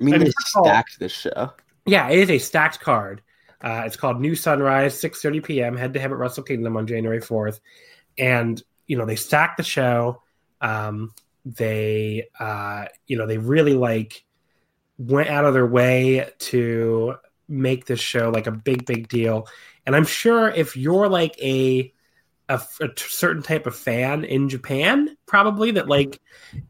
I 0.00 0.04
mean, 0.04 0.14
I 0.14 0.18
mean 0.18 0.26
they 0.26 0.32
stacked 0.36 0.96
all, 0.96 1.00
this 1.00 1.12
show. 1.12 1.52
Yeah, 1.86 2.08
it 2.10 2.18
is 2.18 2.30
a 2.30 2.38
stacked 2.38 2.80
card. 2.80 3.22
Uh, 3.60 3.82
it's 3.84 3.96
called 3.96 4.20
New 4.20 4.36
Sunrise, 4.36 4.94
6:30 5.00 5.44
p.m. 5.44 5.76
Head 5.76 5.92
to 5.94 6.00
head 6.00 6.12
at 6.12 6.16
Wrestle 6.16 6.44
Kingdom 6.44 6.76
on 6.76 6.86
January 6.86 7.20
4th, 7.20 7.60
and 8.16 8.62
you 8.86 8.96
know 8.96 9.04
they 9.04 9.16
stacked 9.16 9.56
the 9.56 9.64
show. 9.64 10.22
Um, 10.60 11.12
they, 11.44 12.28
uh, 12.38 12.86
you 13.06 13.16
know, 13.16 13.26
they 13.26 13.38
really 13.38 13.74
like 13.74 14.24
went 14.98 15.28
out 15.28 15.44
of 15.44 15.54
their 15.54 15.66
way 15.66 16.30
to 16.38 17.14
make 17.48 17.86
this 17.86 18.00
show 18.00 18.30
like 18.30 18.46
a 18.46 18.52
big, 18.52 18.84
big 18.84 19.08
deal. 19.08 19.48
And 19.86 19.96
I'm 19.96 20.04
sure 20.04 20.48
if 20.48 20.76
you're 20.76 21.08
like 21.08 21.40
a 21.40 21.92
a, 22.50 22.60
certain 22.96 23.42
type 23.42 23.66
of 23.66 23.76
fan 23.76 24.24
in 24.24 24.48
Japan, 24.48 25.16
probably 25.26 25.72
that 25.72 25.88
like 25.88 26.20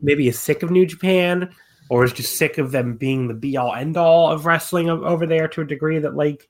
maybe 0.00 0.28
is 0.28 0.38
sick 0.38 0.62
of 0.62 0.70
New 0.70 0.86
Japan 0.86 1.54
or 1.88 2.04
is 2.04 2.12
just 2.12 2.36
sick 2.36 2.58
of 2.58 2.72
them 2.72 2.96
being 2.96 3.28
the 3.28 3.34
be 3.34 3.56
all 3.56 3.74
end 3.74 3.96
all 3.96 4.30
of 4.30 4.44
wrestling 4.44 4.90
over 4.90 5.26
there 5.26 5.48
to 5.48 5.60
a 5.60 5.66
degree 5.66 5.98
that 6.00 6.16
like 6.16 6.48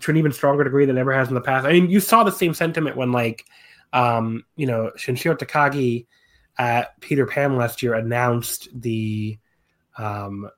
to 0.00 0.10
an 0.10 0.16
even 0.16 0.32
stronger 0.32 0.64
degree 0.64 0.86
than 0.86 0.98
ever 0.98 1.12
has 1.12 1.28
in 1.28 1.34
the 1.34 1.40
past. 1.40 1.66
I 1.66 1.72
mean, 1.72 1.90
you 1.90 2.00
saw 2.00 2.24
the 2.24 2.32
same 2.32 2.54
sentiment 2.54 2.96
when 2.96 3.12
like 3.12 3.44
um, 3.92 4.44
you 4.56 4.66
know, 4.66 4.90
Sanshiro 4.96 5.38
Takagi 5.38 6.06
at 6.58 7.00
Peter 7.00 7.26
Pan 7.26 7.56
last 7.56 7.82
year 7.82 7.94
announced 7.94 8.68
the 8.74 9.38
um 9.96 10.50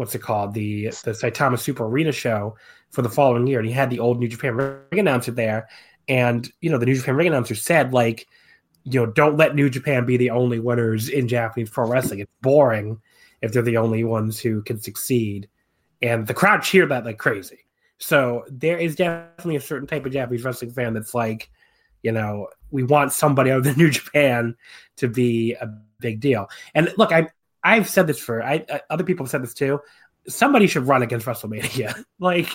what's 0.00 0.14
it 0.14 0.22
called? 0.22 0.54
The 0.54 0.86
the 0.86 1.12
Saitama 1.12 1.58
Super 1.58 1.84
Arena 1.84 2.10
show 2.10 2.56
for 2.88 3.02
the 3.02 3.10
following 3.10 3.46
year. 3.46 3.58
And 3.58 3.68
he 3.68 3.74
had 3.74 3.90
the 3.90 3.98
old 3.98 4.18
New 4.18 4.28
Japan 4.28 4.54
ring 4.54 4.98
announcer 4.98 5.30
there. 5.30 5.68
And, 6.08 6.50
you 6.62 6.70
know, 6.70 6.78
the 6.78 6.86
New 6.86 6.94
Japan 6.94 7.16
ring 7.16 7.28
announcer 7.28 7.54
said, 7.54 7.92
like, 7.92 8.26
you 8.84 8.98
know, 8.98 9.12
don't 9.12 9.36
let 9.36 9.54
New 9.54 9.68
Japan 9.68 10.06
be 10.06 10.16
the 10.16 10.30
only 10.30 10.58
winners 10.58 11.10
in 11.10 11.28
Japanese 11.28 11.68
pro 11.68 11.86
wrestling. 11.86 12.20
It's 12.20 12.32
boring 12.40 12.98
if 13.42 13.52
they're 13.52 13.60
the 13.60 13.76
only 13.76 14.02
ones 14.02 14.40
who 14.40 14.62
can 14.62 14.80
succeed. 14.80 15.50
And 16.00 16.26
the 16.26 16.32
crowd 16.32 16.62
cheered 16.62 16.88
that 16.88 17.04
like 17.04 17.18
crazy. 17.18 17.66
So 17.98 18.46
there 18.48 18.78
is 18.78 18.96
definitely 18.96 19.56
a 19.56 19.60
certain 19.60 19.86
type 19.86 20.06
of 20.06 20.12
Japanese 20.12 20.44
wrestling 20.44 20.70
fan 20.70 20.94
that's 20.94 21.12
like, 21.12 21.50
you 22.02 22.10
know, 22.10 22.48
we 22.70 22.84
want 22.84 23.12
somebody 23.12 23.50
other 23.50 23.60
than 23.60 23.76
New 23.76 23.90
Japan 23.90 24.56
to 24.96 25.08
be 25.08 25.52
a 25.60 25.68
big 25.98 26.20
deal. 26.20 26.48
And 26.74 26.90
look, 26.96 27.12
I 27.12 27.28
I've 27.62 27.88
said 27.88 28.06
this 28.06 28.18
for 28.18 28.42
I, 28.42 28.64
I 28.70 28.80
other 28.90 29.04
people 29.04 29.26
have 29.26 29.30
said 29.30 29.42
this 29.42 29.54
too. 29.54 29.80
Somebody 30.28 30.66
should 30.66 30.86
run 30.86 31.02
against 31.02 31.26
WrestleMania. 31.26 32.04
like 32.18 32.48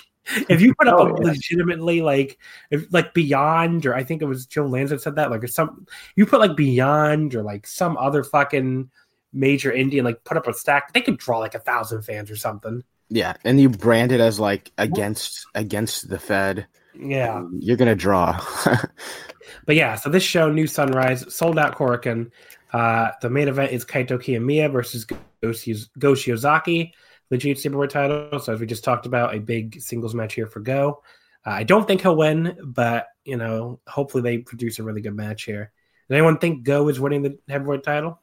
if 0.49 0.61
you 0.61 0.73
put 0.75 0.87
up 0.87 0.99
oh, 0.99 1.07
a 1.07 1.09
yeah. 1.09 1.31
legitimately 1.31 2.01
like 2.01 2.39
if 2.71 2.91
like 2.91 3.13
beyond 3.13 3.85
or 3.85 3.93
I 3.93 4.03
think 4.03 4.21
it 4.21 4.25
was 4.25 4.45
Joe 4.45 4.65
Lanza 4.65 4.95
that 4.95 5.01
said 5.01 5.15
that 5.15 5.31
like 5.31 5.47
some 5.47 5.85
you 6.15 6.25
put 6.25 6.39
like 6.39 6.55
beyond 6.55 7.35
or 7.35 7.43
like 7.43 7.67
some 7.67 7.97
other 7.97 8.23
fucking 8.23 8.89
major 9.33 9.71
Indian 9.71 10.05
like 10.05 10.23
put 10.23 10.37
up 10.37 10.47
a 10.47 10.53
stack 10.53 10.93
they 10.93 11.01
could 11.01 11.17
draw 11.17 11.39
like 11.39 11.55
a 11.55 11.59
thousand 11.59 12.03
fans 12.03 12.31
or 12.31 12.35
something. 12.35 12.83
Yeah, 13.09 13.35
and 13.43 13.61
you 13.61 13.69
brand 13.69 14.11
it 14.11 14.19
as 14.19 14.39
like 14.39 14.71
against 14.77 15.45
against 15.53 16.09
the 16.09 16.17
Fed. 16.17 16.67
Yeah, 16.97 17.45
you're 17.59 17.77
gonna 17.77 17.95
draw. 17.95 18.43
but 19.65 19.75
yeah, 19.75 19.95
so 19.95 20.09
this 20.09 20.23
show, 20.23 20.51
New 20.51 20.65
Sunrise, 20.65 21.31
sold 21.33 21.59
out 21.59 21.75
Korakuen. 21.75 22.31
Uh, 22.75 23.11
the 23.21 23.29
main 23.29 23.47
event 23.47 23.71
is 23.71 23.85
Kaito 23.85 24.19
Kiyomiya 24.19 24.69
versus 24.69 25.05
Go 25.05 25.17
Shiozaki 25.43 26.91
the 27.29 27.37
Jiu-Jitsu 27.37 27.71
World 27.71 27.89
title. 27.89 28.37
So 28.39 28.53
as 28.53 28.59
we 28.59 28.65
just 28.65 28.83
talked 28.83 29.05
about, 29.05 29.33
a 29.33 29.39
big 29.39 29.81
singles 29.81 30.13
match 30.13 30.33
here 30.33 30.45
for 30.45 30.59
Go. 30.59 31.01
Uh, 31.45 31.51
I 31.51 31.63
don't 31.63 31.87
think 31.87 32.01
he'll 32.01 32.17
win, 32.17 32.57
but 32.61 33.07
you 33.23 33.37
know, 33.37 33.79
hopefully 33.87 34.23
they 34.23 34.39
produce 34.39 34.79
a 34.79 34.83
really 34.83 35.01
good 35.01 35.15
match 35.15 35.43
here. 35.43 35.71
Does 36.09 36.15
anyone 36.15 36.37
think 36.37 36.63
Go 36.63 36.89
is 36.89 36.99
winning 36.99 37.21
the 37.21 37.37
heavyweight 37.47 37.83
title? 37.83 38.19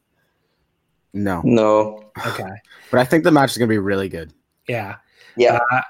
No, 1.14 1.40
no. 1.44 2.10
Okay, 2.26 2.50
but 2.90 3.00
I 3.00 3.04
think 3.04 3.24
the 3.24 3.30
match 3.30 3.52
is 3.52 3.58
going 3.58 3.68
to 3.68 3.72
be 3.72 3.78
really 3.78 4.10
good. 4.10 4.34
Yeah, 4.68 4.96
yeah. 5.34 5.60
Uh, 5.70 5.82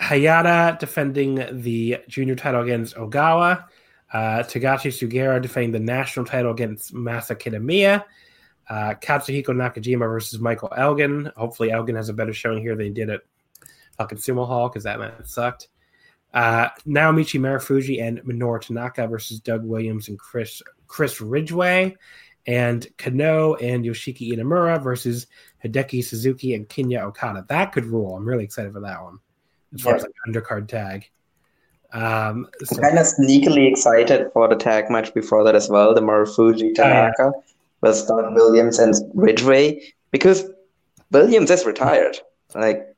Hayata 0.00 0.78
defending 0.80 1.62
the 1.62 1.98
junior 2.08 2.34
title 2.34 2.62
against 2.62 2.96
Ogawa. 2.96 3.66
Uh, 4.12 4.42
Takashi 4.42 4.90
Sugiura 4.90 5.40
defending 5.40 5.72
the 5.72 5.78
national 5.78 6.26
title 6.26 6.50
against 6.50 6.94
Masa 6.94 7.36
Kitamiya. 7.36 8.04
Uh, 8.68 8.94
Katsuhiko 8.94 9.48
Nakajima 9.48 10.00
versus 10.00 10.40
Michael 10.40 10.72
Elgin. 10.76 11.32
Hopefully, 11.36 11.70
Elgin 11.70 11.96
has 11.96 12.08
a 12.08 12.12
better 12.12 12.32
showing 12.32 12.60
here 12.60 12.76
than 12.76 12.86
he 12.86 12.92
did 12.92 13.10
at 13.10 13.22
fucking 13.98 14.18
Sumo 14.18 14.46
Hall 14.46 14.68
because 14.68 14.84
that 14.84 14.98
match 14.98 15.12
sucked. 15.24 15.68
Uh, 16.32 16.68
Naomichi 16.86 17.40
Marufuji 17.40 18.00
and 18.00 18.20
Minoru 18.20 18.60
Tanaka 18.60 19.08
versus 19.08 19.40
Doug 19.40 19.64
Williams 19.64 20.08
and 20.08 20.18
Chris 20.18 20.62
Chris 20.86 21.20
Ridgeway, 21.20 21.96
and 22.46 22.86
Kenoh 22.96 23.60
and 23.60 23.84
Yoshiki 23.84 24.32
Inamura 24.32 24.82
versus 24.82 25.26
Hideki 25.64 26.04
Suzuki 26.04 26.54
and 26.54 26.68
Kinya 26.68 27.02
Okada. 27.02 27.44
That 27.48 27.72
could 27.72 27.86
rule. 27.86 28.16
I'm 28.16 28.26
really 28.26 28.44
excited 28.44 28.72
for 28.72 28.80
that 28.80 29.02
one. 29.02 29.18
As 29.74 29.82
far 29.82 29.92
yeah. 29.92 29.96
as 29.96 30.02
like 30.02 30.12
undercard 30.28 30.68
tag. 30.68 31.10
Um, 31.92 32.48
so. 32.62 32.76
I'm 32.76 32.82
kind 32.82 32.98
of 32.98 33.06
sneakily 33.06 33.70
excited 33.70 34.30
for 34.32 34.48
the 34.48 34.56
tag 34.56 34.90
match 34.90 35.12
before 35.12 35.44
that 35.44 35.54
as 35.54 35.68
well. 35.68 35.94
The 35.94 36.00
Marufuji 36.00 36.74
Tanaka. 36.74 37.28
Uh, 37.28 37.42
Doug 37.82 38.34
Williams 38.34 38.78
and 38.78 38.94
Ridgeway 39.14 39.80
because 40.10 40.44
Williams 41.10 41.50
is 41.50 41.64
retired. 41.64 42.18
Like 42.54 42.94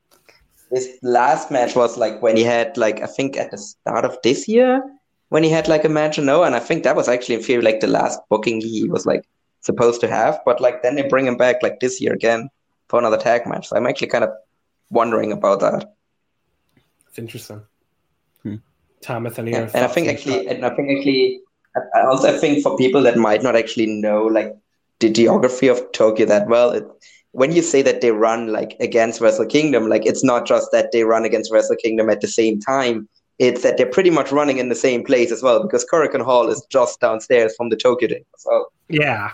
his 0.70 0.98
last 1.02 1.50
match 1.50 1.76
was 1.76 1.96
like 1.96 2.20
when 2.20 2.36
he 2.36 2.42
had 2.42 2.76
like 2.76 3.00
I 3.00 3.06
think 3.06 3.36
at 3.36 3.50
the 3.50 3.58
start 3.58 4.04
of 4.04 4.18
this 4.24 4.48
year 4.48 4.82
when 5.28 5.42
he 5.42 5.50
had 5.50 5.68
like 5.68 5.84
a 5.84 5.88
match 5.88 6.18
no, 6.18 6.42
and 6.42 6.54
I 6.54 6.58
think 6.58 6.82
that 6.82 6.96
was 6.96 7.08
actually 7.08 7.36
in 7.36 7.42
theory 7.42 7.62
like 7.62 7.80
the 7.80 7.86
last 7.86 8.20
booking 8.28 8.60
he 8.60 8.88
was 8.88 9.06
like 9.06 9.24
supposed 9.60 10.00
to 10.00 10.08
have. 10.08 10.40
But 10.44 10.60
like 10.60 10.82
then 10.82 10.96
they 10.96 11.08
bring 11.08 11.26
him 11.26 11.36
back 11.36 11.62
like 11.62 11.80
this 11.80 12.00
year 12.00 12.12
again 12.12 12.50
for 12.88 12.98
another 12.98 13.18
tag 13.18 13.46
match. 13.46 13.68
So 13.68 13.76
I'm 13.76 13.86
actually 13.86 14.08
kind 14.08 14.24
of 14.24 14.30
wondering 14.90 15.32
about 15.32 15.60
that. 15.60 15.94
It's 17.08 17.18
interesting. 17.18 17.62
Thomas, 19.02 19.38
any 19.38 19.50
yeah, 19.50 19.68
and 19.74 19.84
I 19.84 19.88
think 19.88 20.08
actually, 20.08 20.46
and 20.46 20.64
I 20.64 20.74
think 20.74 20.90
actually, 20.90 21.40
I 21.94 22.02
also 22.02 22.36
think 22.38 22.62
for 22.62 22.76
people 22.76 23.02
that 23.02 23.16
might 23.16 23.42
not 23.42 23.56
actually 23.56 23.86
know 23.86 24.24
like 24.24 24.54
the 25.00 25.10
geography 25.10 25.68
of 25.68 25.90
Tokyo 25.92 26.26
that 26.26 26.48
well. 26.48 26.70
It, 26.70 26.84
when 27.32 27.52
you 27.52 27.62
say 27.62 27.82
that 27.82 28.02
they 28.02 28.10
run 28.12 28.52
like 28.52 28.76
against 28.78 29.20
Wrestle 29.20 29.46
Kingdom, 29.46 29.88
like 29.88 30.06
it's 30.06 30.22
not 30.22 30.46
just 30.46 30.70
that 30.72 30.92
they 30.92 31.04
run 31.04 31.24
against 31.24 31.50
Wrestle 31.50 31.76
Kingdom 31.76 32.10
at 32.10 32.20
the 32.20 32.28
same 32.28 32.60
time. 32.60 33.08
it's 33.38 33.62
that 33.62 33.76
they're 33.76 33.86
pretty 33.86 34.10
much 34.10 34.30
running 34.30 34.58
in 34.58 34.68
the 34.68 34.74
same 34.74 35.02
place 35.02 35.32
as 35.32 35.42
well 35.42 35.62
because 35.62 35.84
Korakuen 35.90 36.24
Hall 36.24 36.48
is 36.48 36.64
just 36.70 37.00
downstairs 37.00 37.54
from 37.56 37.70
the 37.70 37.76
Tokyo 37.76 38.08
Dome 38.08 38.18
as 38.36 38.44
well. 38.46 38.72
Yeah. 38.88 39.30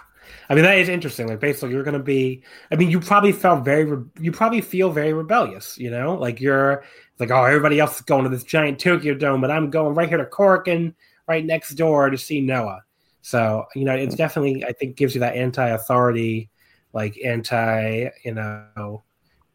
I 0.48 0.54
mean 0.54 0.64
that 0.64 0.78
is 0.78 0.88
interesting. 0.88 1.28
Like 1.28 1.40
basically, 1.40 1.70
you're 1.70 1.82
going 1.82 1.98
to 1.98 2.02
be. 2.02 2.42
I 2.70 2.76
mean, 2.76 2.90
you 2.90 3.00
probably 3.00 3.32
felt 3.32 3.64
very. 3.64 3.84
Re- 3.84 4.04
you 4.20 4.32
probably 4.32 4.60
feel 4.60 4.90
very 4.90 5.12
rebellious. 5.12 5.76
You 5.78 5.90
know, 5.90 6.14
like 6.14 6.40
you're 6.40 6.84
like, 7.18 7.30
oh, 7.30 7.44
everybody 7.44 7.80
else 7.80 7.96
is 7.96 8.02
going 8.02 8.24
to 8.24 8.30
this 8.30 8.44
giant 8.44 8.78
Tokyo 8.78 9.14
Dome, 9.14 9.40
but 9.40 9.50
I'm 9.50 9.70
going 9.70 9.94
right 9.94 10.08
here 10.08 10.18
to 10.18 10.24
Korakuen, 10.24 10.94
right 11.26 11.44
next 11.44 11.70
door 11.74 12.08
to 12.08 12.16
see 12.16 12.40
Noah. 12.40 12.82
So 13.20 13.66
you 13.74 13.84
know, 13.84 13.94
it's 13.94 14.14
definitely. 14.14 14.64
I 14.64 14.72
think 14.72 14.96
gives 14.96 15.14
you 15.14 15.20
that 15.20 15.36
anti-authority, 15.36 16.48
like 16.92 17.18
anti. 17.24 18.08
You 18.24 18.34
know, 18.34 19.02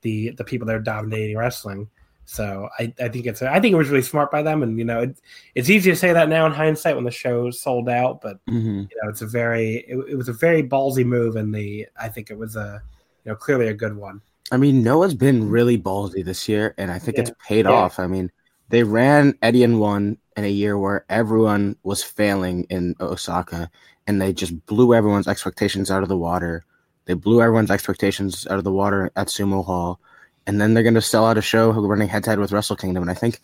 the 0.02 0.32
the 0.32 0.44
people 0.44 0.68
that 0.68 0.76
are 0.76 0.82
dominating 0.82 1.38
wrestling. 1.38 1.90
So 2.26 2.70
I, 2.80 2.94
I 3.02 3.10
think 3.10 3.26
it's 3.26 3.42
I 3.42 3.60
think 3.60 3.74
it 3.74 3.78
was 3.78 3.90
really 3.90 4.02
smart 4.02 4.32
by 4.32 4.42
them, 4.42 4.64
and 4.64 4.80
you 4.80 4.86
know 4.86 5.02
it, 5.02 5.18
it's 5.56 5.70
easy 5.70 5.90
to 5.92 5.96
say 5.96 6.14
that 6.14 6.30
now 6.30 6.46
in 6.46 6.54
hindsight 6.54 6.96
when 6.96 7.04
the 7.04 7.12
show 7.12 7.52
sold 7.52 7.90
out, 7.90 8.22
but 8.22 8.38
Mm-hmm. 8.46 8.80
you 8.90 8.98
know 9.02 9.10
it's 9.10 9.22
a 9.22 9.28
very 9.28 9.86
it, 9.88 9.98
it 10.10 10.16
was 10.16 10.30
a 10.30 10.34
very 10.34 10.64
ballsy 10.64 11.06
move, 11.06 11.36
and 11.36 11.54
the 11.54 11.88
I 12.00 12.08
think 12.10 12.32
it 12.32 12.38
was 12.38 12.56
a 12.56 12.82
you 13.26 13.32
know 13.32 13.36
clearly 13.36 13.68
a 13.68 13.74
good 13.74 13.96
one. 13.98 14.22
I 14.52 14.58
mean, 14.58 14.84
Noah's 14.84 15.16
been 15.16 15.50
really 15.50 15.78
ballsy 15.78 16.24
this 16.24 16.48
year, 16.48 16.76
and 16.78 16.92
I 16.92 17.00
think 17.00 17.18
it's 17.18 17.32
paid 17.48 17.66
Yeah. 17.66 17.72
off. 17.72 18.00
I 18.00 18.08
mean, 18.08 18.32
they 18.70 18.84
ran 18.84 19.34
Edion 19.42 19.80
one 19.80 20.18
in 20.38 20.44
a 20.44 20.50
year 20.50 20.78
where 20.78 21.06
everyone 21.10 21.76
was 21.84 22.04
failing 22.04 22.66
in 22.70 22.96
Osaka, 23.00 23.70
and 24.08 24.22
they 24.22 24.32
just 24.34 24.66
blew 24.66 24.94
everyone's 24.94 25.28
expectations 25.28 25.90
out 25.92 26.04
of 26.04 26.10
the 26.10 26.18
water. 26.18 26.64
They 27.06 27.16
blew 27.16 27.42
everyone's 27.42 27.72
expectations 27.72 28.48
out 28.48 28.58
of 28.58 28.64
the 28.64 28.72
water 28.72 29.12
at 29.16 29.28
Sumo 29.28 29.66
Hall, 29.66 30.00
and 30.48 30.60
then 30.60 30.74
they're 30.74 30.84
going 30.84 30.94
to 30.96 31.02
sell 31.02 31.26
out 31.26 31.38
a 31.38 31.42
show 31.42 31.72
running 31.72 32.08
head 32.08 32.24
to 32.26 32.30
head 32.30 32.40
with 32.40 32.52
Wrestle 32.52 32.76
Kingdom. 32.76 33.04
And 33.04 33.12
I 33.12 33.14
think, 33.14 33.40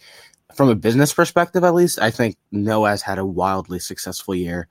from 0.55 0.69
a 0.69 0.75
business 0.75 1.13
perspective, 1.13 1.63
at 1.63 1.73
least, 1.73 1.99
I 1.99 2.11
think 2.11 2.37
Noah's 2.51 3.01
had 3.01 3.19
a 3.19 3.25
wildly 3.25 3.79
successful 3.79 4.35
year. 4.35 4.67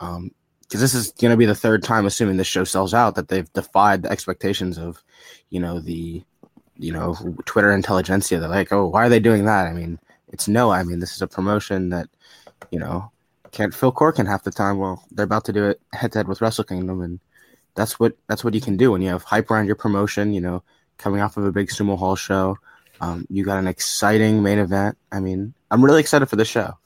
Um, 0.00 0.30
because 0.62 0.80
this 0.80 0.94
is 0.94 1.12
going 1.12 1.30
to 1.30 1.36
be 1.36 1.44
the 1.44 1.54
third 1.54 1.82
time, 1.82 2.06
assuming 2.06 2.38
this 2.38 2.46
show 2.46 2.64
sells 2.64 2.94
out, 2.94 3.14
that 3.16 3.28
they've 3.28 3.52
defied 3.52 4.02
the 4.02 4.10
expectations 4.10 4.78
of, 4.78 5.04
you 5.50 5.60
know, 5.60 5.80
the, 5.80 6.22
you 6.78 6.90
know, 6.90 7.14
Twitter 7.44 7.70
intelligentsia. 7.72 8.40
They're 8.40 8.48
like, 8.48 8.72
oh, 8.72 8.86
why 8.86 9.04
are 9.04 9.10
they 9.10 9.20
doing 9.20 9.44
that? 9.44 9.66
I 9.66 9.74
mean, 9.74 9.98
it's 10.28 10.48
no. 10.48 10.70
I 10.70 10.82
mean, 10.82 10.98
this 10.98 11.14
is 11.14 11.20
a 11.20 11.26
promotion 11.26 11.90
that, 11.90 12.08
you 12.70 12.78
know, 12.78 13.12
can't 13.50 13.74
fill 13.74 13.92
Korakuen 13.92 14.26
half 14.26 14.44
the 14.44 14.50
time. 14.50 14.78
Well, 14.78 15.04
they're 15.10 15.26
about 15.26 15.44
to 15.44 15.52
do 15.52 15.66
it 15.66 15.80
head 15.92 16.12
to 16.12 16.18
head 16.20 16.28
with 16.28 16.40
Wrestle 16.40 16.64
Kingdom, 16.64 17.02
and 17.02 17.20
that's 17.74 18.00
what 18.00 18.16
that's 18.26 18.42
what 18.42 18.54
you 18.54 18.60
can 18.60 18.78
do 18.78 18.90
when 18.90 19.02
you 19.02 19.10
have 19.10 19.24
hype 19.24 19.50
around 19.50 19.66
your 19.66 19.76
promotion. 19.76 20.32
You 20.32 20.40
know, 20.40 20.62
coming 20.98 21.20
off 21.20 21.36
of 21.36 21.44
a 21.44 21.52
big 21.52 21.68
Sumo 21.68 21.98
Hall 21.98 22.16
show, 22.16 22.56
um, 23.00 23.26
you 23.28 23.44
got 23.44 23.58
an 23.58 23.66
exciting 23.66 24.42
main 24.42 24.58
event. 24.58 24.96
I 25.10 25.20
mean, 25.20 25.54
I'm 25.70 25.84
really 25.84 26.00
excited 26.00 26.26
for 26.26 26.36
the 26.36 26.44
show. 26.44 26.78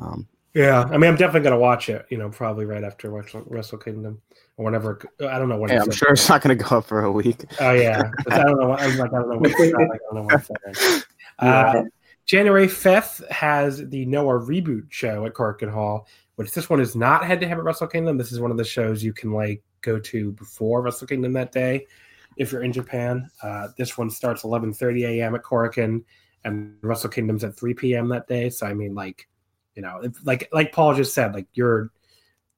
Um, 0.00 0.26
Yeah, 0.54 0.82
I 0.82 0.98
mean 0.98 1.10
I'm 1.10 1.16
definitely 1.16 1.48
gonna 1.48 1.58
watch 1.58 1.88
it. 1.88 2.06
You 2.10 2.18
know, 2.18 2.28
probably 2.30 2.64
right 2.64 2.82
after 2.82 3.10
Wrestle, 3.10 3.44
Wrestle 3.46 3.78
Kingdom 3.78 4.20
or 4.56 4.64
whenever. 4.64 5.00
I 5.20 5.38
don't 5.38 5.48
know 5.48 5.58
when. 5.58 5.70
it's 5.70 5.84
I'm 5.84 5.90
sure 5.92 6.12
it's 6.12 6.28
not 6.28 6.42
going 6.42 6.56
to 6.56 6.64
go 6.64 6.78
up 6.78 6.86
for 6.86 7.02
a 7.04 7.12
week. 7.12 7.44
Oh 7.60 7.72
yeah, 7.72 8.10
I 8.30 8.42
don't 8.42 8.58
know. 8.58 8.72
I'm 8.72 8.98
like 8.98 9.12
I 9.12 9.18
don't 9.18 9.30
know. 9.30 9.38
What, 9.38 9.52
I 9.52 9.70
don't 9.70 10.14
know 10.14 10.22
what's. 10.22 11.04
Uh, 11.40 11.82
January 12.26 12.68
5th 12.68 13.28
has 13.28 13.88
the 13.88 14.06
Noah 14.06 14.38
reboot 14.38 14.86
show 14.90 15.26
at 15.26 15.34
Korakuen 15.34 15.68
Hall, 15.68 16.06
which 16.36 16.52
this 16.52 16.70
one 16.70 16.80
is 16.80 16.94
not 16.94 17.24
head 17.26 17.40
to 17.40 17.48
head 17.48 17.58
at 17.58 17.64
Wrestle 17.64 17.88
Kingdom. 17.88 18.16
This 18.18 18.30
is 18.30 18.38
one 18.38 18.52
of 18.52 18.56
the 18.56 18.64
shows 18.64 19.02
you 19.02 19.12
can 19.12 19.32
like 19.32 19.60
go 19.80 19.98
to 19.98 20.30
before 20.30 20.80
Wrestle 20.80 21.08
Kingdom 21.08 21.32
that 21.32 21.50
day 21.50 21.88
if 22.36 22.52
you're 22.52 22.62
in 22.62 22.72
Japan. 22.72 23.30
Uh, 23.42 23.68
this 23.76 23.96
one 23.96 24.10
starts 24.10 24.42
11:30 24.42 25.06
a.m. 25.06 25.34
at 25.34 25.42
Korakuen, 25.42 26.04
and 26.44 26.76
Wrestle 26.82 27.10
Kingdom's 27.10 27.44
at 27.44 27.56
3 27.56 27.74
p.m. 27.74 28.08
that 28.08 28.28
day. 28.28 28.50
So 28.50 28.66
I 28.66 28.74
mean, 28.74 28.94
like, 28.94 29.28
you 29.74 29.82
know, 29.82 30.02
like 30.24 30.48
like 30.52 30.72
Paul 30.72 30.94
just 30.94 31.14
said, 31.14 31.34
like 31.34 31.46
you're 31.54 31.90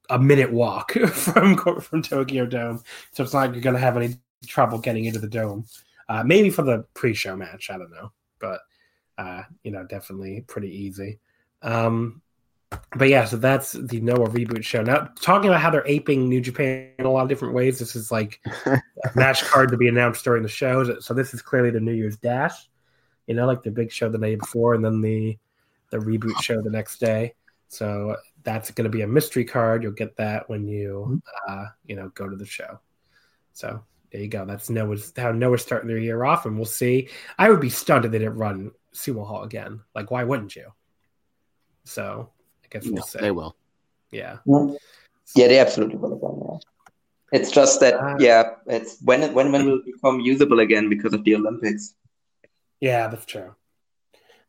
a 0.09 0.19
minute 0.19 0.51
walk 0.51 0.91
from 1.13 1.57
from 1.81 2.01
Tokyo 2.01 2.45
Dome, 2.45 2.81
so 3.11 3.23
it's 3.23 3.33
not 3.33 3.47
like 3.47 3.53
you're 3.53 3.61
gonna 3.61 3.79
have 3.79 3.97
any 3.97 4.15
trouble 4.45 4.79
getting 4.79 5.05
into 5.05 5.19
the 5.19 5.27
dome. 5.27 5.65
Uh, 6.09 6.23
maybe 6.23 6.49
for 6.49 6.61
the 6.61 6.85
pre-show 6.93 7.35
match, 7.35 7.69
I 7.69 7.77
don't 7.77 7.91
know, 7.91 8.11
but 8.39 8.61
uh, 9.17 9.43
you 9.63 9.71
know, 9.71 9.85
definitely 9.85 10.45
pretty 10.47 10.69
easy. 10.69 11.19
Um, 11.61 12.21
but 12.97 13.07
yeah, 13.07 13.25
so 13.25 13.37
that's 13.37 13.71
the 13.73 14.01
Noah 14.01 14.29
reboot 14.29 14.63
show. 14.63 14.81
Now, 14.81 15.09
talking 15.21 15.49
about 15.49 15.61
how 15.61 15.69
they're 15.69 15.87
aping 15.87 16.27
New 16.27 16.41
Japan 16.41 16.91
in 16.99 17.05
a 17.05 17.11
lot 17.11 17.23
of 17.23 17.29
different 17.29 17.53
ways, 17.53 17.79
this 17.79 17.95
is 17.95 18.11
like 18.11 18.41
a 18.65 18.81
match 19.15 19.43
card 19.43 19.71
to 19.71 19.77
be 19.77 19.87
announced 19.87 20.23
during 20.23 20.43
the 20.43 20.49
show. 20.49 20.99
So 20.99 21.13
this 21.13 21.33
is 21.33 21.41
clearly 21.41 21.69
the 21.69 21.79
New 21.79 21.93
Year's 21.93 22.17
Dash, 22.17 22.69
you 23.25 23.35
know, 23.35 23.45
like 23.45 23.63
the 23.63 23.71
big 23.71 23.91
show 23.91 24.09
the 24.09 24.17
day 24.17 24.35
before, 24.35 24.73
and 24.73 24.83
then 24.83 25.01
the 25.01 25.37
the 25.91 25.97
reboot 25.97 26.41
show 26.41 26.61
the 26.61 26.69
next 26.69 26.99
day. 26.99 27.35
So 27.69 28.17
that's 28.43 28.71
going 28.71 28.89
to 28.89 28.89
be 28.89 29.01
a 29.01 29.07
mystery 29.07 29.45
card. 29.45 29.83
You'll 29.83 29.93
get 29.93 30.17
that 30.17 30.49
when 30.49 30.67
you, 30.67 31.21
uh, 31.47 31.65
you 31.85 31.95
know, 31.95 32.09
go 32.09 32.27
to 32.27 32.35
the 32.35 32.45
show. 32.45 32.79
So 33.53 33.83
there 34.11 34.21
you 34.21 34.27
go. 34.27 34.45
That's 34.45 34.69
Noah's 34.69 35.13
how 35.15 35.31
Noah's 35.31 35.61
starting 35.61 35.87
their 35.87 35.97
year 35.97 36.25
off, 36.25 36.45
and 36.45 36.55
we'll 36.55 36.65
see. 36.65 37.09
I 37.37 37.49
would 37.49 37.61
be 37.61 37.69
stunned 37.69 38.05
if 38.05 38.11
they 38.11 38.19
didn't 38.19 38.37
run 38.37 38.71
Sumo 38.93 39.25
Hall 39.25 39.43
again. 39.43 39.81
Like, 39.95 40.11
why 40.11 40.23
wouldn't 40.25 40.55
you? 40.55 40.73
So 41.85 42.31
I 42.67 42.69
guess 42.71 42.85
we'll 42.85 42.95
No, 42.95 43.01
see. 43.03 43.19
they 43.19 43.31
will. 43.31 43.55
Yeah. 44.11 44.37
Yeah, 45.35 45.47
they 45.47 45.59
absolutely 45.59 45.97
will 45.97 46.11
have 46.11 46.21
done 46.21 46.39
that. 46.39 46.61
It's 47.31 47.51
just 47.51 47.79
that, 47.81 47.95
Ah. 47.99 48.15
yeah, 48.19 48.51
it's 48.67 49.01
when 49.03 49.23
it, 49.23 49.33
when 49.33 49.51
when 49.51 49.65
will 49.65 49.79
it 49.79 49.85
become 49.85 50.19
usable 50.21 50.59
again 50.59 50.87
because 50.89 51.13
of 51.13 51.23
the 51.25 51.35
Olympics. 51.35 51.93
Yeah, 52.79 53.07
that's 53.07 53.25
true. 53.25 53.53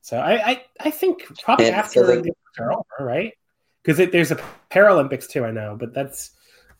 So 0.01 0.19
I, 0.19 0.51
I, 0.51 0.65
I 0.81 0.91
think 0.91 1.25
probably 1.43 1.67
Yeah, 1.67 1.79
after 1.79 2.01
so 2.01 2.07
the- 2.07 2.07
the 2.07 2.19
Olympics 2.21 2.59
are 2.61 2.73
over, 2.73 2.85
right? 3.01 3.33
Because 3.83 4.11
there's 4.11 4.31
a 4.31 4.37
Paralympics 4.71 5.29
too. 5.29 5.45
I 5.45 5.51
know, 5.51 5.77
but 5.79 5.93
that's 5.95 6.31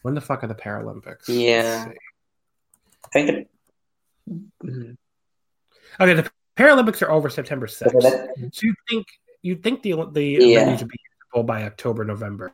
when 0.03 0.15
the 0.15 0.21
fuck 0.21 0.45
are 0.45 0.47
the 0.47 0.55
Paralympics? 0.55 1.25
Yeah. 1.29 1.89
I 3.05 3.09
think 3.13 3.29
it, 3.31 3.49
Mhm. 4.63 4.97
Okay, 6.01 6.15
the 6.15 6.31
Paralympics 6.57 7.03
are 7.03 7.11
over 7.11 7.29
September 7.31 7.67
sixth. 7.67 7.97
So 8.01 8.61
you 8.63 8.75
think 8.89 9.07
you 9.43 9.57
think 9.57 9.83
the 9.83 9.93
the 10.13 10.23
Yeah. 10.23 10.65
venues 10.65 10.81
would 10.81 10.89
be 10.89 10.99
usable 11.39 11.45
by 11.45 11.65
October, 11.65 12.05
November? 12.05 12.53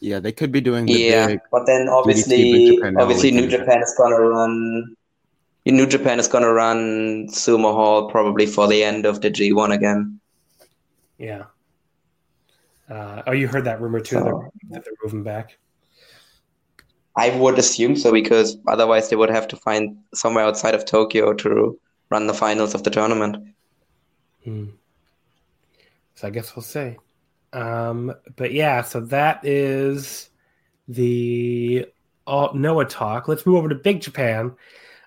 Yeah, 0.00 0.20
they 0.20 0.32
could 0.32 0.52
be 0.52 0.60
doing 0.60 0.86
the 0.86 0.92
yeah, 0.92 1.26
big. 1.26 1.40
but 1.50 1.66
then 1.66 1.88
obviously, 1.88 2.76
Japan 2.76 2.96
obviously, 3.00 3.32
New 3.32 3.48
Japan 3.48 3.82
is 3.82 3.94
gonna 3.98 4.20
run. 4.20 4.94
New 5.66 5.86
Japan 5.86 6.18
is 6.20 6.28
gonna 6.28 6.52
run 6.52 7.26
Sumo 7.28 7.72
Hall 7.74 8.08
probably 8.08 8.46
for 8.46 8.68
the 8.68 8.84
end 8.84 9.06
of 9.06 9.20
the 9.20 9.30
G1 9.30 9.74
again. 9.74 10.20
Yeah. 11.18 11.44
Uh, 12.88 13.22
oh, 13.26 13.32
you 13.32 13.48
heard 13.48 13.64
that 13.64 13.80
rumor 13.80 14.00
too 14.00 14.16
So- 14.16 14.24
that, 14.24 14.50
that 14.70 14.84
they're 14.84 14.94
moving 15.02 15.24
back. 15.24 15.58
I 17.16 17.30
would 17.36 17.58
assume 17.58 17.96
so 17.96 18.12
because 18.12 18.56
otherwise 18.68 19.10
they 19.10 19.16
would 19.16 19.30
have 19.30 19.48
to 19.48 19.56
find 19.56 19.98
somewhere 20.14 20.44
outside 20.44 20.76
of 20.76 20.84
Tokyo 20.84 21.34
to 21.34 21.76
run 22.10 22.28
the 22.28 22.34
finals 22.34 22.74
of 22.76 22.84
the 22.84 22.90
tournament. 22.90 23.36
Hmm. 24.44 24.78
So 26.14 26.28
I 26.28 26.30
guess 26.30 26.54
we'll 26.54 26.62
see. 26.62 26.96
Um, 27.52 28.14
but 28.36 28.52
yeah, 28.52 28.82
so 28.82 29.00
that 29.00 29.44
is 29.44 30.30
the 30.86 31.86
all 32.26 32.54
Noah 32.54 32.84
talk. 32.84 33.28
Let's 33.28 33.46
move 33.46 33.56
over 33.56 33.68
to 33.68 33.74
Big 33.74 34.00
Japan. 34.00 34.54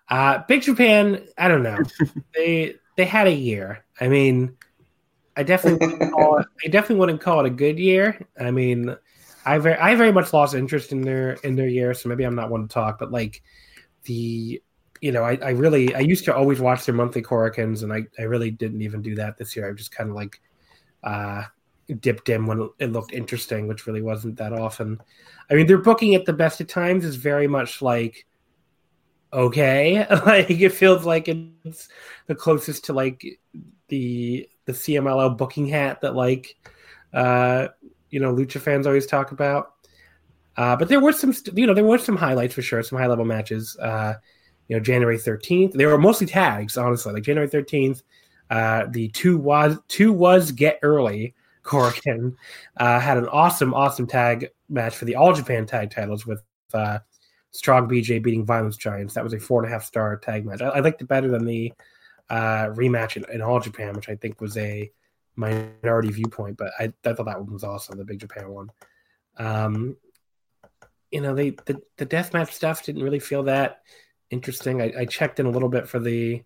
Uh, 0.10 0.39
Big 0.48 0.62
Japan, 0.62 1.24
I 1.38 1.48
don't 1.48 1.64
know. 1.64 1.80
they 2.36 2.76
they 2.98 3.06
had 3.06 3.28
a 3.28 3.34
year. 3.34 3.86
I 4.00 4.08
mean, 4.08 4.58
I 5.38 5.44
definitely 5.44 5.86
wouldn't 5.88 6.12
call 6.14 6.38
it, 6.39 6.48
I 6.66 6.70
definitely 6.70 6.98
wouldn't 6.98 7.22
call 7.22 7.39
it 7.42 7.48
a 7.48 7.52
good 7.52 7.80
year. 7.80 8.28
I 8.39 8.52
mean, 8.52 8.96
I 9.46 9.58
very 9.58 9.78
I 9.78 9.96
very 9.96 10.12
much 10.12 10.34
lost 10.34 10.56
interest 10.56 10.92
in 10.92 11.02
their 11.02 11.34
in 11.44 11.56
their 11.56 11.68
year, 11.68 11.94
so 11.94 12.10
maybe 12.10 12.24
I'm 12.24 12.36
not 12.36 12.50
one 12.50 12.68
to 12.68 12.68
talk. 12.68 13.00
But 13.00 13.12
like 13.12 13.42
the 14.04 14.62
you 15.02 15.12
know, 15.12 15.24
I, 15.24 15.36
I 15.42 15.50
really 15.52 15.94
I 15.96 16.00
used 16.00 16.26
to 16.26 16.36
always 16.36 16.60
watch 16.60 16.86
their 16.86 16.96
monthly 16.96 17.24
Korakuens, 17.24 17.84
and 17.84 17.92
I, 17.92 18.06
I 18.20 18.24
really 18.24 18.52
didn't 18.52 18.82
even 18.84 19.02
do 19.02 19.16
that 19.16 19.38
this 19.38 19.56
year. 19.56 19.68
I 19.68 19.74
just 19.74 19.92
kind 19.92 20.10
of 20.10 20.16
like 20.16 20.39
uh, 21.04 21.44
dipped 22.00 22.30
in 22.30 22.46
when 22.46 22.70
it 22.80 22.92
looked 22.92 23.14
interesting, 23.14 23.68
which 23.68 23.88
really 23.88 24.02
wasn't 24.02 24.38
that 24.38 24.54
often. 24.54 25.02
I 25.50 25.56
mean, 25.56 25.68
their 25.68 25.78
booking 25.78 26.16
at 26.16 26.26
the 26.26 26.34
best 26.34 26.62
of 26.62 26.68
times 26.68 27.06
is 27.06 27.16
very 27.16 27.48
much 27.48 27.82
like 27.82 28.26
okay, 29.34 30.06
like 30.26 30.50
it 30.50 30.74
feels 30.74 31.06
like 31.06 31.28
it's 31.28 31.90
the 32.28 32.36
closest 32.36 32.86
to 32.86 32.94
like 32.94 33.24
the 33.88 34.48
the 34.66 34.74
CMLL 34.74 35.38
booking 35.38 35.68
hat 35.68 36.02
that 36.02 36.16
like 36.16 36.56
uh, 37.14 37.68
you 38.10 38.20
know 38.20 38.34
lucha 38.34 38.60
fans 38.60 38.88
always 38.88 39.08
talk 39.08 39.32
about. 39.32 39.74
Uh, 40.58 40.76
but 40.76 40.90
there 40.90 41.00
were 41.00 41.14
some, 41.14 41.34
you 41.56 41.66
know, 41.66 41.74
there 41.74 41.86
were 41.86 41.98
some 41.98 42.18
highlights 42.18 42.54
for 42.54 42.62
sure, 42.62 42.84
some 42.84 42.98
high 42.98 43.08
level 43.08 43.26
matches. 43.26 43.78
Uh, 43.78 44.16
you 44.68 44.76
know, 44.76 44.82
January 44.82 45.18
thirteenth, 45.18 45.74
they 45.74 45.86
were 45.86 45.98
mostly 45.98 46.28
tags, 46.28 46.78
honestly. 46.78 47.14
Like 47.14 47.24
January 47.24 47.50
thirteenth, 47.50 48.04
uh, 48.50 48.86
the 48.90 49.10
two 49.10 49.38
was 49.38 49.78
two 49.88 50.14
was 50.14 50.52
get 50.52 50.80
early. 50.82 51.36
Korakuen 51.64 52.36
uh, 52.78 52.99
had 52.99 53.18
an 53.18 53.28
awesome, 53.28 53.74
awesome 53.74 54.07
tag 54.07 54.49
match 54.70 54.95
for 54.95 55.05
the 55.05 55.16
All 55.16 55.34
Japan 55.34 55.66
tag 55.66 55.91
titles 55.91 56.26
with 56.26 56.41
uh, 56.74 56.99
Strong 57.51 57.89
BJ 57.89 58.22
beating 58.22 58.45
Violent 58.45 58.78
Giants. 58.78 59.14
That 59.14 59.24
was 59.24 59.34
a 59.34 59.39
four 59.39 59.62
and 59.62 59.70
a 59.70 59.74
half 59.74 59.84
star 59.84 60.18
tag 60.18 60.45
match. 60.45 60.62
I, 60.62 60.70
I 60.70 60.80
liked 60.80 61.01
it 61.01 61.07
better 61.07 61.28
than 61.30 61.45
the 61.45 61.74
uh, 62.30 62.68
rematch 62.70 63.18
in, 63.18 63.26
in 63.34 63.41
All 63.41 63.59
Japan, 63.59 63.93
which 63.93 64.09
I 64.09 64.16
think 64.16 64.39
was 64.39 64.57
a 64.57 64.91
minority 65.36 66.12
viewpoint, 66.12 66.57
but 66.57 66.72
I, 66.80 66.93
I 67.05 67.14
thought 67.14 67.26
that 67.26 67.39
one 67.39 67.51
was 67.53 67.64
awesome, 67.64 67.97
the 67.97 68.05
Big 68.05 68.20
Japan 68.20 68.49
one. 68.49 68.72
Um, 69.38 69.97
you 71.12 71.22
know, 71.22 71.36
they 71.36 71.51
the, 71.66 71.82
the 71.97 72.05
deathmatch 72.05 72.51
stuff 72.51 72.84
didn't 72.84 73.03
really 73.03 73.20
feel 73.20 73.43
that 73.43 73.82
interesting. 74.30 74.82
I, 74.82 74.93
I 74.99 75.05
checked 75.05 75.39
in 75.39 75.45
a 75.45 75.51
little 75.51 75.70
bit 75.70 75.88
for 75.88 75.99
the 75.99 76.41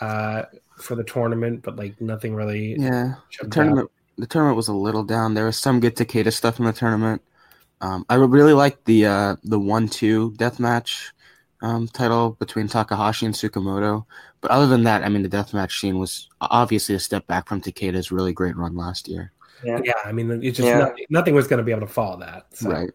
uh 0.00 0.42
for 0.78 0.94
the 0.94 1.04
tournament, 1.04 1.62
but 1.62 1.76
like 1.76 2.00
nothing 2.00 2.34
really 2.34 2.76
Yeah, 2.78 3.14
the 3.40 3.48
tournament. 3.48 3.86
out. 3.86 3.90
The 4.16 4.26
tournament 4.26 4.56
was 4.56 4.68
a 4.68 4.74
little 4.74 5.04
down. 5.04 5.34
There 5.34 5.46
was 5.46 5.58
some 5.58 5.80
good 5.80 5.96
Takeda 5.96 6.32
stuff 6.32 6.58
in 6.58 6.66
the 6.66 6.72
tournament. 6.72 7.22
Um, 7.80 8.06
I 8.08 8.14
really 8.14 8.52
liked 8.52 8.84
the 8.84 9.06
uh, 9.06 9.36
the 9.42 9.58
one 9.58 9.88
two 9.88 10.32
death 10.36 10.58
match 10.60 11.12
um, 11.60 11.88
title 11.88 12.30
between 12.38 12.68
Takahashi 12.68 13.26
and 13.26 13.34
Tsukamoto. 13.34 14.04
But 14.40 14.50
other 14.50 14.66
than 14.66 14.84
that, 14.84 15.02
I 15.02 15.08
mean, 15.08 15.22
the 15.22 15.28
death 15.28 15.54
match 15.54 15.80
scene 15.80 15.98
was 15.98 16.28
obviously 16.40 16.94
a 16.94 17.00
step 17.00 17.26
back 17.26 17.48
from 17.48 17.60
Takeda's 17.60 18.12
really 18.12 18.32
great 18.32 18.56
run 18.56 18.76
last 18.76 19.08
year. 19.08 19.32
Yeah, 19.64 19.94
I 20.04 20.12
mean, 20.12 20.30
it's 20.42 20.58
just 20.58 20.68
Yeah. 20.68 20.78
nothing, 20.78 21.06
nothing 21.08 21.34
was 21.34 21.46
going 21.46 21.58
to 21.58 21.64
be 21.64 21.72
able 21.72 21.86
to 21.86 21.92
follow 21.92 22.18
that. 22.20 22.46
So. 22.52 22.70
Right. 22.70 22.90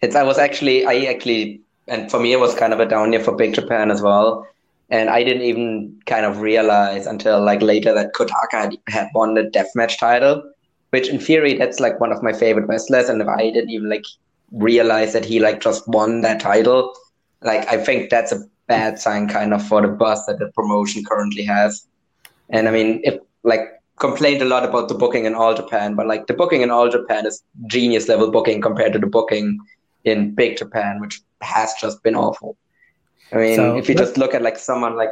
It's 0.00 0.14
I 0.14 0.22
was 0.22 0.38
actually 0.38 0.86
I 0.86 1.10
actually 1.10 1.60
and 1.88 2.08
for 2.08 2.20
me 2.20 2.32
it 2.32 2.38
was 2.38 2.54
kind 2.54 2.72
of 2.72 2.78
a 2.78 2.86
down 2.86 3.12
year 3.12 3.22
for 3.22 3.34
Big 3.34 3.54
Japan 3.54 3.90
as 3.90 4.00
well. 4.00 4.46
And 4.90 5.10
I 5.10 5.22
didn't 5.22 5.42
even 5.42 6.00
kind 6.06 6.24
of 6.24 6.40
realize 6.40 7.06
until 7.06 7.44
like 7.44 7.60
later 7.60 7.92
that 7.92 8.14
Kodaka 8.14 8.52
had, 8.52 8.78
had 8.88 9.08
won 9.14 9.34
the 9.34 9.42
deathmatch 9.42 9.98
title, 9.98 10.42
which 10.90 11.08
in 11.08 11.18
theory 11.18 11.54
that's 11.54 11.78
like 11.78 12.00
one 12.00 12.12
of 12.12 12.22
my 12.22 12.32
favorite 12.32 12.66
wrestlers. 12.66 13.08
And 13.08 13.20
if 13.20 13.28
I 13.28 13.50
didn't 13.50 13.70
even 13.70 13.90
like 13.90 14.04
realize 14.50 15.12
that 15.12 15.24
he 15.24 15.40
like 15.40 15.60
just 15.60 15.86
won 15.88 16.22
that 16.22 16.40
title, 16.40 16.94
like 17.42 17.68
I 17.68 17.76
think 17.76 18.08
that's 18.08 18.32
a 18.32 18.42
bad 18.66 18.98
sign 18.98 19.28
kind 19.28 19.52
of 19.52 19.66
for 19.66 19.82
the 19.82 19.88
buzz 19.88 20.24
that 20.26 20.38
the 20.38 20.50
promotion 20.52 21.04
currently 21.04 21.42
has. 21.44 21.86
And 22.50 22.66
I 22.66 22.70
mean, 22.70 23.00
if 23.04 23.18
like 23.42 23.60
complained 23.98 24.40
a 24.40 24.46
lot 24.46 24.64
about 24.64 24.88
the 24.88 24.94
booking 24.94 25.26
in 25.26 25.34
All 25.34 25.54
Japan, 25.54 25.94
but 25.94 26.06
like 26.06 26.28
the 26.28 26.34
booking 26.34 26.62
in 26.62 26.70
All 26.70 26.88
Japan 26.88 27.26
is 27.26 27.42
genius 27.66 28.08
level 28.08 28.30
booking 28.30 28.60
compared 28.60 28.92
to 28.94 28.98
the 28.98 29.06
booking 29.06 29.58
in 30.04 30.34
Big 30.34 30.56
Japan, 30.56 31.00
which 31.00 31.20
has 31.42 31.74
just 31.80 32.02
been 32.02 32.14
awful. 32.14 32.56
I 33.32 33.36
mean, 33.36 33.56
So, 33.56 33.76
if 33.76 33.88
you 33.88 33.94
just 33.94 34.16
look 34.16 34.34
at 34.34 34.42
like 34.42 34.58
someone 34.58 34.96
like 34.96 35.10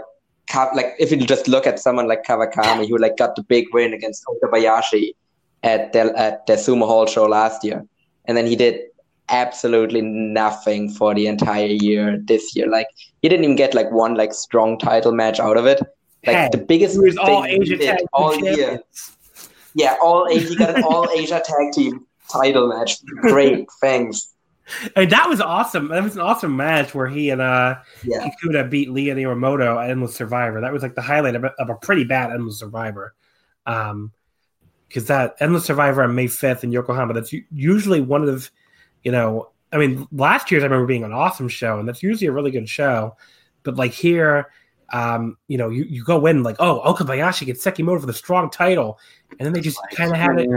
like 0.74 0.94
if 0.98 1.10
you 1.10 1.18
just 1.18 1.48
look 1.48 1.66
at 1.66 1.78
someone 1.78 2.06
like 2.06 2.24
Kawakami 2.24 2.88
who 2.88 2.98
like 2.98 3.16
got 3.16 3.36
the 3.36 3.42
big 3.42 3.66
win 3.72 3.92
against 3.92 4.24
Okabayashi 4.26 5.14
at 5.62 5.92
the 5.92 6.12
at 6.18 6.46
the 6.46 6.54
Sumo 6.54 6.86
Hall 6.86 7.06
show 7.06 7.26
last 7.26 7.64
year, 7.64 7.84
and 8.26 8.36
then 8.36 8.46
he 8.46 8.56
did 8.56 8.80
absolutely 9.28 10.02
nothing 10.02 10.88
for 10.88 11.14
the 11.14 11.26
entire 11.26 11.66
year 11.66 12.18
this 12.24 12.54
year. 12.54 12.68
Like 12.68 12.86
he 13.22 13.28
didn't 13.28 13.44
even 13.44 13.56
get 13.56 13.74
like 13.74 13.90
one 13.90 14.14
like 14.14 14.32
strong 14.32 14.78
title 14.78 15.12
match 15.12 15.40
out 15.40 15.56
of 15.56 15.66
it. 15.66 15.80
Like 16.26 16.36
Hey, 16.36 16.48
the 16.52 16.58
biggest 16.58 16.98
all 17.18 17.42
thing 17.42 17.62
he 17.62 17.72
Asia 17.72 17.76
did 17.76 18.00
all 18.12 18.36
year. 18.36 18.80
Yeah, 19.74 19.96
all 20.02 20.26
he 20.28 20.56
got 20.56 20.76
an 20.76 20.84
all 20.84 21.08
Asia 21.10 21.42
tag 21.44 21.72
team 21.72 22.06
title 22.32 22.68
match. 22.68 23.04
Great, 23.22 23.66
thanks. 23.80 24.32
I 24.96 25.00
mean, 25.00 25.08
that 25.10 25.28
was 25.28 25.40
awesome. 25.40 25.88
That 25.88 26.02
was 26.02 26.16
an 26.16 26.22
awesome 26.22 26.56
match 26.56 26.94
where 26.94 27.06
he 27.06 27.30
and 27.30 27.40
uh, 27.40 27.76
Yeah. 28.02 28.28
Kikuta 28.28 28.68
beat 28.68 28.90
Lee 28.90 29.10
and 29.10 29.18
Iwamoto 29.18 29.82
at 29.82 29.90
Endless 29.90 30.14
Survivor. 30.14 30.60
That 30.60 30.72
was 30.72 30.82
like 30.82 30.94
the 30.94 31.02
highlight 31.02 31.36
of 31.36 31.44
a, 31.44 31.52
of 31.58 31.70
a 31.70 31.74
pretty 31.76 32.04
bad 32.04 32.30
Endless 32.32 32.58
Survivor. 32.58 33.14
Um, 33.66 34.12
because 34.88 35.06
that 35.06 35.36
Endless 35.40 35.64
Survivor 35.64 36.02
on 36.02 36.14
May 36.14 36.26
5th 36.26 36.62
in 36.64 36.72
Yokohama, 36.72 37.12
that's 37.12 37.34
usually 37.50 38.00
one 38.00 38.22
of, 38.22 38.28
the 38.28 38.50
you 39.02 39.12
know, 39.12 39.50
I 39.72 39.78
mean, 39.78 40.06
last 40.12 40.50
year's 40.50 40.62
I 40.62 40.66
remember 40.66 40.86
being 40.86 41.04
an 41.04 41.12
awesome 41.12 41.48
show, 41.48 41.78
and 41.78 41.88
that's 41.88 42.02
usually 42.02 42.28
a 42.28 42.32
really 42.32 42.50
good 42.50 42.68
show. 42.68 43.16
But 43.62 43.76
like 43.76 43.90
here, 43.90 44.50
um, 44.92 45.36
you 45.48 45.58
know, 45.58 45.70
you, 45.70 45.84
you 45.84 46.04
go 46.04 46.26
in 46.26 46.42
like, 46.42 46.56
oh, 46.60 46.80
Okabayashi 46.84 47.46
gets 47.46 47.64
Sekimoto 47.64 48.00
for 48.00 48.06
the 48.06 48.12
strong 48.12 48.48
title, 48.48 48.98
and 49.38 49.46
then 49.46 49.52
they 49.52 49.60
just 49.60 49.78
kind 49.92 50.12
of 50.12 50.16
had 50.16 50.38
it. 50.38 50.48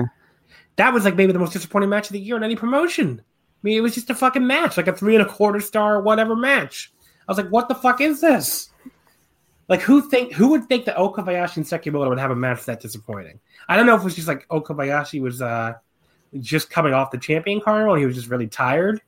That 0.76 0.94
was 0.94 1.06
like 1.06 1.16
maybe 1.16 1.34
the 1.34 1.40
most 1.40 1.54
disappointing 1.54 1.90
match 1.90 2.08
of 2.08 2.14
the 2.14 2.20
year 2.20 2.38
in 2.38 2.44
any 2.44 2.56
promotion. 2.56 3.22
I 3.60 3.68
mean, 3.68 3.78
it 3.78 3.82
was 3.82 3.94
just 3.94 4.10
a 4.10 4.16
fucking 4.16 4.48
match, 4.48 4.78
like 4.78 4.88
a 4.88 4.94
three 4.94 5.16
and 5.16 5.26
a 5.26 5.30
quarter 5.30 5.60
star 5.60 6.02
whatever 6.02 6.36
match. 6.36 6.94
I 7.28 7.32
was 7.32 7.38
like, 7.38 7.50
what 7.50 7.68
the 7.68 7.76
fuck 7.76 8.00
is 8.00 8.22
this? 8.22 8.70
Like, 9.68 9.82
who 9.82 10.02
think 10.10 10.34
who 10.34 10.50
would 10.50 10.66
think 10.66 10.86
that 10.86 10.96
Okabayashi 10.96 11.58
and 11.58 11.66
Sekimoto 11.66 12.10
would 12.10 12.20
have 12.20 12.32
a 12.32 12.36
match 12.36 12.66
that 12.66 12.80
disappointing? 12.80 13.40
I 13.68 13.76
don't 13.76 13.86
know 13.86 13.96
if 13.96 14.02
it 14.02 14.06
was 14.06 14.16
just 14.16 14.28
like 14.28 14.48
Okabayashi 14.48 15.22
was 15.22 15.42
uh 15.42 15.74
just 16.40 16.70
coming 16.70 16.94
off 16.94 17.12
the 17.12 17.18
champion 17.18 17.60
carnival 17.60 17.94
and 17.94 18.00
he 18.00 18.06
was 18.06 18.16
just 18.16 18.30
really 18.30 18.48
tired, 18.48 19.02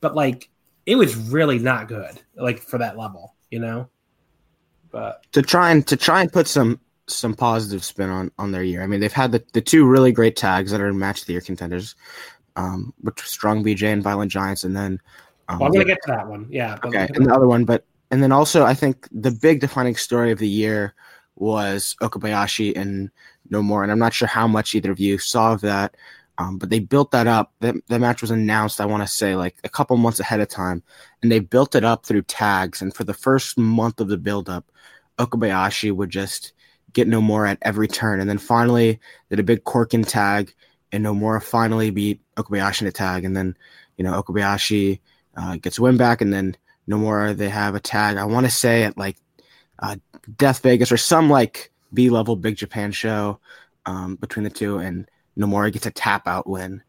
but 0.00 0.14
like 0.14 0.50
it 0.84 0.96
was 0.96 1.16
really 1.16 1.58
not 1.58 1.88
good, 1.88 2.20
like 2.36 2.60
for 2.60 2.78
that 2.78 2.96
level, 2.96 3.34
you 3.50 3.58
know. 3.58 3.88
But 4.90 5.30
to 5.32 5.42
try 5.42 5.70
and 5.70 5.86
to 5.88 5.96
try 5.96 6.20
and 6.20 6.32
put 6.32 6.46
some 6.46 6.80
some 7.08 7.34
positive 7.34 7.84
spin 7.84 8.10
on 8.10 8.30
on 8.38 8.52
their 8.52 8.62
year. 8.62 8.82
I 8.82 8.86
mean, 8.86 9.00
they've 9.00 9.12
had 9.12 9.32
the, 9.32 9.44
the 9.52 9.60
two 9.60 9.86
really 9.86 10.12
great 10.12 10.36
tags 10.36 10.70
that 10.70 10.80
are 10.80 10.92
match 10.92 11.20
of 11.22 11.26
the 11.26 11.34
year 11.34 11.42
contenders, 11.42 11.94
um, 12.56 12.92
which 13.00 13.20
Strong 13.20 13.64
BJ 13.64 13.92
and 13.92 14.02
Violent 14.02 14.30
Giants, 14.30 14.64
and 14.64 14.76
then 14.76 15.00
um, 15.48 15.58
well, 15.58 15.68
I'm 15.68 15.72
gonna 15.72 15.84
get 15.84 15.98
to 16.06 16.12
that 16.12 16.26
one, 16.26 16.46
yeah. 16.50 16.78
Okay, 16.84 17.08
and 17.14 17.26
the 17.26 17.34
other 17.34 17.46
one, 17.46 17.64
but 17.64 17.84
and 18.10 18.22
then 18.22 18.32
also 18.32 18.64
I 18.64 18.74
think 18.74 19.08
the 19.12 19.30
big 19.30 19.60
defining 19.60 19.96
story 19.96 20.32
of 20.32 20.38
the 20.38 20.48
year 20.48 20.94
was 21.36 21.96
Okabayashi 22.00 22.76
and 22.76 23.10
Nomura, 23.50 23.82
and 23.84 23.92
I'm 23.92 23.98
not 23.98 24.14
sure 24.14 24.28
how 24.28 24.46
much 24.48 24.74
either 24.74 24.90
of 24.90 24.98
you 24.98 25.18
saw 25.18 25.52
of 25.52 25.60
that. 25.60 25.96
Um, 26.38 26.58
but 26.58 26.70
they 26.70 26.80
built 26.80 27.12
that 27.12 27.26
up. 27.26 27.52
That, 27.60 27.76
that 27.88 28.00
match 28.00 28.20
was 28.20 28.30
announced, 28.30 28.80
I 28.80 28.84
want 28.84 29.02
to 29.02 29.08
say, 29.08 29.36
like 29.36 29.56
a 29.64 29.68
couple 29.68 29.96
months 29.96 30.20
ahead 30.20 30.40
of 30.40 30.48
time. 30.48 30.82
And 31.22 31.32
they 31.32 31.40
built 31.40 31.74
it 31.74 31.84
up 31.84 32.04
through 32.04 32.22
tags. 32.22 32.82
And 32.82 32.94
for 32.94 33.04
the 33.04 33.14
first 33.14 33.56
month 33.56 34.00
of 34.00 34.08
the 34.08 34.18
build-up, 34.18 34.70
Okabayashi 35.18 35.92
would 35.92 36.10
just 36.10 36.52
get 36.92 37.08
Nomura 37.08 37.52
at 37.52 37.58
every 37.62 37.88
turn. 37.88 38.20
And 38.20 38.28
then 38.28 38.38
finally 38.38 39.00
did 39.30 39.40
a 39.40 39.44
big 39.44 39.64
Korakuen 39.64 40.06
tag, 40.06 40.54
and 40.92 41.04
Nomura 41.04 41.42
finally 41.42 41.90
beat 41.90 42.20
Okabayashi 42.36 42.82
in 42.82 42.88
a 42.88 42.92
tag. 42.92 43.24
And 43.24 43.36
then, 43.36 43.56
you 43.96 44.04
know, 44.04 44.20
Okabayashi 44.22 45.00
uh, 45.36 45.56
gets 45.56 45.78
a 45.78 45.82
win 45.82 45.96
back. 45.96 46.20
And 46.20 46.32
then 46.32 46.56
Nomura 46.88 47.36
they 47.36 47.48
have 47.48 47.74
a 47.74 47.80
tag, 47.80 48.16
I 48.16 48.24
want 48.24 48.46
to 48.46 48.50
say 48.50 48.84
at 48.84 48.96
like 48.96 49.16
uh, 49.78 49.96
Death 50.36 50.60
Vegas 50.62 50.92
or 50.92 50.96
some 50.96 51.28
like 51.28 51.70
B 51.92 52.10
level 52.10 52.36
Big 52.36 52.56
Japan 52.56 52.92
show 52.92 53.40
um, 53.84 54.16
between 54.16 54.44
the 54.44 54.50
two. 54.50 54.78
And 54.78 55.08
Nomura 55.38 55.72
gets 55.72 55.86
a 55.86 55.90
tap 55.90 56.26
out 56.26 56.48
win. 56.48 56.82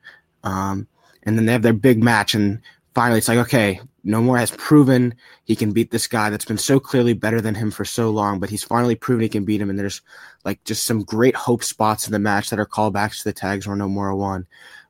Um, 0.43 0.87
and 1.23 1.37
then 1.37 1.45
they 1.45 1.51
have 1.51 1.61
their 1.61 1.73
big 1.73 2.01
match, 2.01 2.35
and 2.35 2.61
finally 2.95 3.17
it's 3.17 3.27
like, 3.27 3.39
okay, 3.39 3.81
Nomura 4.07 4.39
has 4.39 4.51
proven 4.51 5.13
he 5.43 5.55
can 5.55 5.71
beat 5.71 5.91
this 5.91 6.07
guy 6.07 6.29
that's 6.29 6.45
been 6.45 6.57
so 6.57 6.79
clearly 6.79 7.13
better 7.13 7.41
than 7.41 7.55
him 7.55 7.71
for 7.71 7.85
so 7.85 8.09
long, 8.09 8.39
but 8.39 8.49
he's 8.49 8.63
finally 8.63 8.95
proven 8.95 9.21
he 9.21 9.29
can 9.29 9.45
beat 9.45 9.61
him. 9.61 9.69
And 9.69 9.77
there's 9.77 10.01
like 10.45 10.63
just 10.63 10.85
some 10.85 11.03
great 11.03 11.35
hope 11.35 11.63
spots 11.63 12.07
in 12.07 12.13
the 12.13 12.19
match 12.19 12.49
that 12.49 12.59
are 12.59 12.65
callbacks 12.65 13.19
to 13.19 13.23
the 13.25 13.33
tags 13.33 13.67
where 13.67 13.75
Nomura 13.75 14.17
won. 14.17 14.47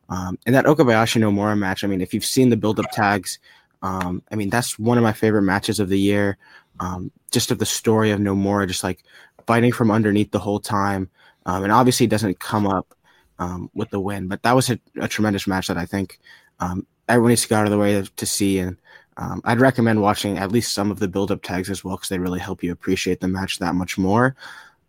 Um, 0.09 0.37
and 0.45 0.55
that 0.55 0.65
Okabayashi 0.65 1.19
Nomura 1.19 1.57
match, 1.57 1.83
I 1.83 1.87
mean, 1.87 2.01
if 2.01 2.13
you've 2.13 2.23
seen 2.23 2.49
the 2.49 2.57
build 2.57 2.79
up 2.79 2.91
tags, 2.91 3.39
um, 3.81 4.21
I 4.31 4.35
mean, 4.35 4.49
that's 4.49 4.79
one 4.79 4.97
of 4.97 5.03
my 5.03 5.13
favorite 5.13 5.41
matches 5.41 5.79
of 5.79 5.89
the 5.89 5.99
year. 5.99 6.37
Um, 6.79 7.11
just 7.31 7.51
of 7.51 7.57
the 7.57 7.65
story 7.65 8.11
of 8.11 8.19
Nomura, 8.19 8.67
just 8.67 8.83
like 8.83 9.03
fighting 9.47 9.71
from 9.71 9.89
underneath 9.89 10.31
the 10.31 10.39
whole 10.39 10.59
time. 10.59 11.09
Um, 11.45 11.63
and 11.63 11.71
obviously 11.71 12.05
it 12.05 12.09
doesn't 12.09 12.39
come 12.39 12.67
up 12.67 12.93
um, 13.39 13.69
with 13.73 13.89
the 13.89 13.99
win. 13.99 14.27
But 14.27 14.43
that 14.43 14.55
was 14.55 14.69
a, 14.69 14.79
a 14.99 15.07
tremendous 15.07 15.47
match 15.47 15.67
that 15.67 15.77
I 15.77 15.85
think 15.85 16.19
um, 16.59 16.85
everyone 17.07 17.29
needs 17.29 17.43
to 17.43 17.47
go 17.47 17.55
out 17.55 17.65
of 17.65 17.71
the 17.71 17.77
way 17.77 18.01
to 18.03 18.25
see. 18.25 18.59
And 18.59 18.77
um, 19.17 19.41
I'd 19.43 19.59
recommend 19.59 20.01
watching 20.01 20.37
at 20.37 20.51
least 20.51 20.73
some 20.73 20.91
of 20.91 20.99
the 20.99 21.07
build 21.07 21.31
up 21.31 21.41
tags 21.41 21.69
as 21.69 21.83
well 21.83 21.95
because 21.95 22.09
they 22.09 22.19
really 22.19 22.39
help 22.39 22.63
you 22.63 22.71
appreciate 22.71 23.19
the 23.19 23.27
match 23.27 23.59
that 23.59 23.75
much 23.75 23.97
more. 23.97 24.35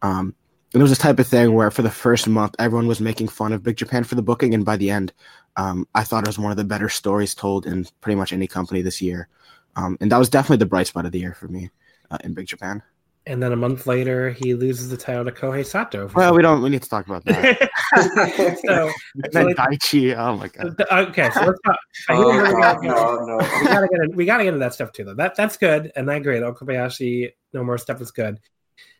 Um, 0.02 0.34
and 0.74 0.80
it 0.80 0.82
was 0.82 0.90
this 0.90 0.98
type 0.98 1.18
of 1.18 1.26
thing 1.26 1.54
where 1.54 1.70
for 1.70 1.80
the 1.80 1.90
first 1.90 2.28
month, 2.28 2.54
everyone 2.58 2.86
was 2.86 3.00
making 3.00 3.28
fun 3.28 3.54
of 3.54 3.62
Big 3.62 3.76
Japan 3.76 4.04
for 4.04 4.16
the 4.16 4.22
booking. 4.22 4.52
And 4.52 4.66
by 4.66 4.76
the 4.76 4.90
end, 4.90 5.14
um, 5.56 5.88
I 5.94 6.04
thought 6.04 6.24
it 6.24 6.28
was 6.28 6.38
one 6.38 6.50
of 6.50 6.58
the 6.58 6.64
better 6.64 6.90
stories 6.90 7.34
told 7.34 7.64
in 7.64 7.86
pretty 8.02 8.16
much 8.16 8.34
any 8.34 8.46
company 8.46 8.82
this 8.82 9.00
year. 9.00 9.28
Um, 9.76 9.96
and 10.00 10.12
that 10.12 10.18
was 10.18 10.28
definitely 10.28 10.58
the 10.58 10.66
bright 10.66 10.88
spot 10.88 11.06
of 11.06 11.12
the 11.12 11.20
year 11.20 11.34
for 11.34 11.48
me 11.48 11.70
uh, 12.10 12.18
in 12.22 12.34
Big 12.34 12.46
Japan. 12.46 12.82
And 13.28 13.42
then 13.42 13.52
a 13.52 13.56
month 13.56 13.86
later, 13.86 14.30
he 14.30 14.54
loses 14.54 14.88
the 14.88 14.96
title 14.96 15.22
to 15.26 15.30
Kohei 15.30 15.64
Sato. 15.64 16.08
Well, 16.14 16.34
we 16.34 16.40
don't. 16.40 16.62
We 16.62 16.70
need 16.70 16.82
to 16.82 16.88
talk 16.88 17.06
about 17.06 17.26
that. 17.26 17.68
so, 17.94 18.56
so 18.66 18.90
And 19.22 19.32
then 19.32 19.46
like- 19.48 19.56
Daichi. 19.56 20.16
Oh 20.16 20.38
my 20.38 20.48
god. 20.48 20.78
the- 20.78 20.98
okay, 21.10 21.28
so 21.34 21.44
let's 21.44 21.60
talk. 21.60 21.78
Oh, 22.08 22.34
really 22.34 22.52
God, 22.62 22.82
no, 22.82 23.26
no. 23.26 23.36
we 23.60 23.66
gotta 23.66 23.88
get 23.88 24.00
in, 24.00 24.16
we 24.16 24.24
gotta 24.24 24.44
get 24.44 24.48
into 24.54 24.60
that 24.60 24.72
stuff 24.72 24.92
too 24.92 25.04
though. 25.04 25.14
That 25.14 25.34
that's 25.36 25.58
good, 25.58 25.92
and 25.94 26.10
I 26.10 26.14
agree. 26.14 26.38
The 26.38 26.50
Okabayashi 26.50 27.30
Nomura 27.54 27.78
stuff 27.78 28.00
is 28.00 28.10
good. 28.12 28.38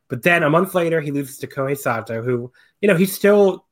But 0.09 0.23
then 0.23 0.43
a 0.43 0.51
month 0.51 0.75
later, 0.75 1.01
he 1.01 1.11
loses 1.11 1.39
to 1.39 1.47
Kohei 1.47 1.79
Sato, 1.79 2.21
who 2.23 2.53
you 2.83 2.89
know 2.89 2.97
he 2.97 3.07
still 3.07 3.67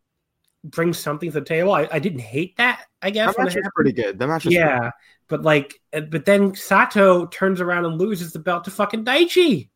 brings 0.65 0.99
something 0.99 1.31
to 1.31 1.41
the 1.41 1.45
table. 1.45 1.73
I, 1.73 1.87
I 1.93 1.99
didn't 1.99 2.21
hate 2.21 2.57
that. 2.57 2.83
I 3.03 3.11
guess 3.11 3.37
That 3.37 3.45
match 3.45 3.57
it 3.57 3.61
was 3.63 3.71
pretty 3.75 3.93
good. 3.93 4.19
That 4.19 4.27
match 4.29 4.47
was 4.47 4.55
yeah, 4.55 4.91
but 5.29 5.43
like, 5.43 5.75
but 5.93 6.25
then 6.25 6.55
Sato 6.55 7.27
turns 7.27 7.61
around 7.61 7.85
and 7.85 7.99
loses 7.99 8.33
the 8.33 8.39
belt 8.39 8.65
to 8.65 8.71
fucking 8.71 9.05
Daichi, 9.05 9.69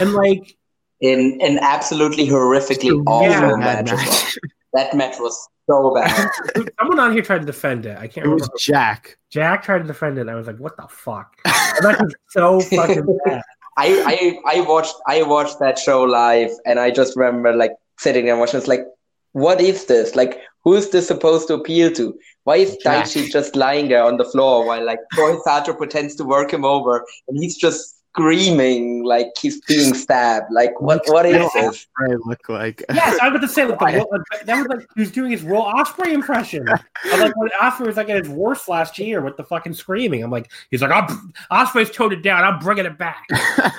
and 0.00 0.12
like, 0.14 0.56
In 1.00 1.38
an 1.40 1.58
absolutely 1.62 2.26
horrifically 2.28 2.92
It's 2.98 3.02
awful 3.06 3.28
really 3.48 3.60
bad 3.60 3.86
match. 3.86 3.92
well. 3.94 4.04
match. 4.06 4.38
That 4.74 4.94
match 4.94 5.16
was 5.18 5.48
so 5.68 5.94
bad. 5.94 6.30
someone 6.78 7.00
on 7.00 7.12
here 7.12 7.22
tried 7.22 7.40
to 7.40 7.46
defend 7.46 7.86
it. 7.86 7.96
I 7.98 8.06
can't 8.06 8.26
It 8.26 8.30
was 8.30 8.42
remember. 8.42 8.56
Jack. 8.58 9.18
Jack 9.30 9.62
tried 9.64 9.78
to 9.78 9.84
defend 9.84 10.18
it. 10.18 10.28
I 10.28 10.34
was 10.34 10.46
like, 10.46 10.58
what 10.58 10.76
the 10.76 10.86
fuck? 10.88 11.36
That 11.44 11.96
was 12.00 12.14
so 12.28 12.60
fucking 12.76 13.18
bad. 13.24 13.42
I, 13.76 14.38
I 14.44 14.56
I 14.58 14.60
watched 14.62 14.94
I 15.08 15.22
watched 15.22 15.58
that 15.60 15.78
show 15.78 16.02
live 16.02 16.50
and 16.66 16.78
I 16.78 16.90
just 16.90 17.16
remember 17.16 17.54
like 17.54 17.72
sitting 17.98 18.26
there 18.26 18.36
watching. 18.36 18.58
It's 18.58 18.68
like, 18.68 18.84
what 19.32 19.60
is 19.60 19.86
this? 19.86 20.14
Like, 20.16 20.40
who's 20.64 20.90
this 20.90 21.06
supposed 21.08 21.48
to 21.48 21.54
appeal 21.54 21.90
to? 21.92 22.12
Why 22.44 22.56
is 22.56 22.76
Jack. 22.82 23.06
Daichi 23.06 23.30
just 23.30 23.56
lying 23.56 23.88
there 23.88 24.02
on 24.04 24.16
the 24.18 24.24
floor 24.24 24.66
while 24.66 24.84
like 24.84 24.98
Kohei 25.16 25.40
Sato 25.44 25.72
pretends 25.72 26.16
to 26.16 26.24
work 26.24 26.52
him 26.52 26.64
over 26.64 27.04
and 27.28 27.38
he's 27.42 27.56
just 27.56 27.99
screaming 28.12 29.04
like 29.04 29.28
he's 29.40 29.60
being 29.62 29.94
stabbed? 29.94 30.46
Like, 30.50 30.80
what? 30.80 31.02
What 31.06 31.26
is 31.26 31.50
this? 31.52 31.86
Ospreay 32.00 32.18
look 32.24 32.48
like? 32.48 32.84
Yes, 32.92 33.18
I 33.20 33.28
was 33.28 33.36
about 33.36 33.46
to 33.46 33.48
say 33.48 33.64
like, 33.66 33.78
the, 33.78 34.24
that 34.44 34.56
was 34.56 34.66
like 34.68 34.86
he 34.94 35.00
was 35.00 35.10
doing 35.10 35.30
his 35.30 35.42
Will 35.42 35.62
Ospreay 35.62 36.12
impression. 36.12 36.68
Of, 36.68 36.80
like 37.18 37.36
when 37.36 37.50
Ospreay 37.60 37.86
was 37.86 37.96
like 37.96 38.08
at 38.08 38.24
his 38.24 38.28
worst 38.28 38.68
last 38.68 38.98
year 38.98 39.20
with 39.20 39.36
the 39.36 39.44
fucking 39.44 39.74
screaming. 39.74 40.22
I'm 40.22 40.30
like, 40.30 40.50
he's 40.70 40.82
like, 40.82 40.90
I'm, 40.90 41.32
Ospreay's 41.50 41.90
toned 41.90 42.12
it 42.12 42.22
down. 42.22 42.44
I'm 42.44 42.58
bringing 42.58 42.86
it 42.86 42.98
back. 42.98 43.26
I'm 43.32 43.72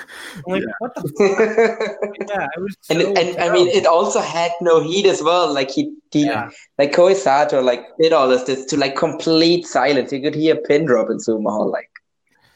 like, 0.46 0.64
what 0.78 0.94
the? 0.94 1.02
Fuck? 2.02 2.28
Yeah, 2.28 2.46
it 2.56 2.60
was. 2.60 2.76
So 2.80 2.94
and 2.94 3.18
and 3.18 3.38
I 3.38 3.52
mean, 3.52 3.68
it 3.68 3.86
also 3.86 4.20
had 4.20 4.52
no 4.60 4.82
heat 4.82 5.06
as 5.06 5.22
well. 5.22 5.52
Like 5.52 5.70
he, 5.70 5.94
he 6.10 6.24
Yeah. 6.26 6.50
like 6.78 6.92
Kohei 6.92 7.14
Sato, 7.14 7.60
like 7.60 7.84
did 8.00 8.12
all 8.12 8.28
this, 8.28 8.42
this 8.44 8.64
to 8.66 8.76
like 8.76 8.96
complete 8.96 9.66
silence. 9.66 10.12
You 10.12 10.20
could 10.20 10.34
hear 10.34 10.54
a 10.54 10.58
pin 10.58 10.86
drop 10.86 11.10
in 11.10 11.18
Sumo 11.18 11.50
Hall, 11.50 11.70
like, 11.70 11.90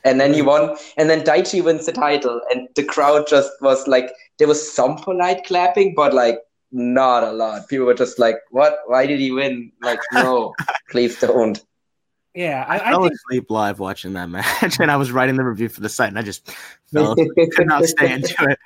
and 0.07 0.21
then 0.21 0.33
he 0.33 0.41
won. 0.41 0.77
And 0.97 1.11
then 1.11 1.23
Daichi 1.23 1.63
wins 1.63 1.87
the 1.87 1.93
title, 1.93 2.41
and 2.51 2.69
the 2.75 2.85
crowd 2.85 3.27
just 3.29 3.51
was 3.61 3.87
like, 3.89 4.13
there 4.39 4.49
was 4.49 4.73
some 4.73 4.97
polite 4.97 5.45
clapping, 5.45 5.95
but 5.95 6.15
like 6.15 6.39
not 6.73 7.25
a 7.25 7.33
lot. 7.33 7.69
People 7.69 7.87
were 7.87 7.95
just 7.95 8.19
like, 8.19 8.37
"What? 8.51 8.79
Why 8.87 9.07
did 9.07 9.19
he 9.19 9.33
win?" 9.33 9.73
Like, 9.83 10.01
no, 10.13 10.55
please 10.91 11.19
don't. 11.19 11.61
yeah, 12.35 12.65
I 12.69 12.79
I, 12.79 12.87
I 12.87 12.91
fell 12.91 13.03
think 13.03 13.15
asleep 13.15 13.51
live 13.51 13.79
watching 13.79 14.13
that 14.13 14.29
match, 14.29 14.79
and 14.81 14.91
I 14.91 14.97
was 14.97 15.11
writing 15.11 15.37
the 15.37 15.45
review 15.45 15.69
for 15.69 15.81
the 15.81 15.89
site, 15.89 16.09
and 16.09 16.19
I 16.19 16.23
just 16.23 16.51
fell 16.93 17.17
could 17.55 17.67
not 17.67 17.85
stay 17.85 18.13
into 18.13 18.35
it. 18.51 18.59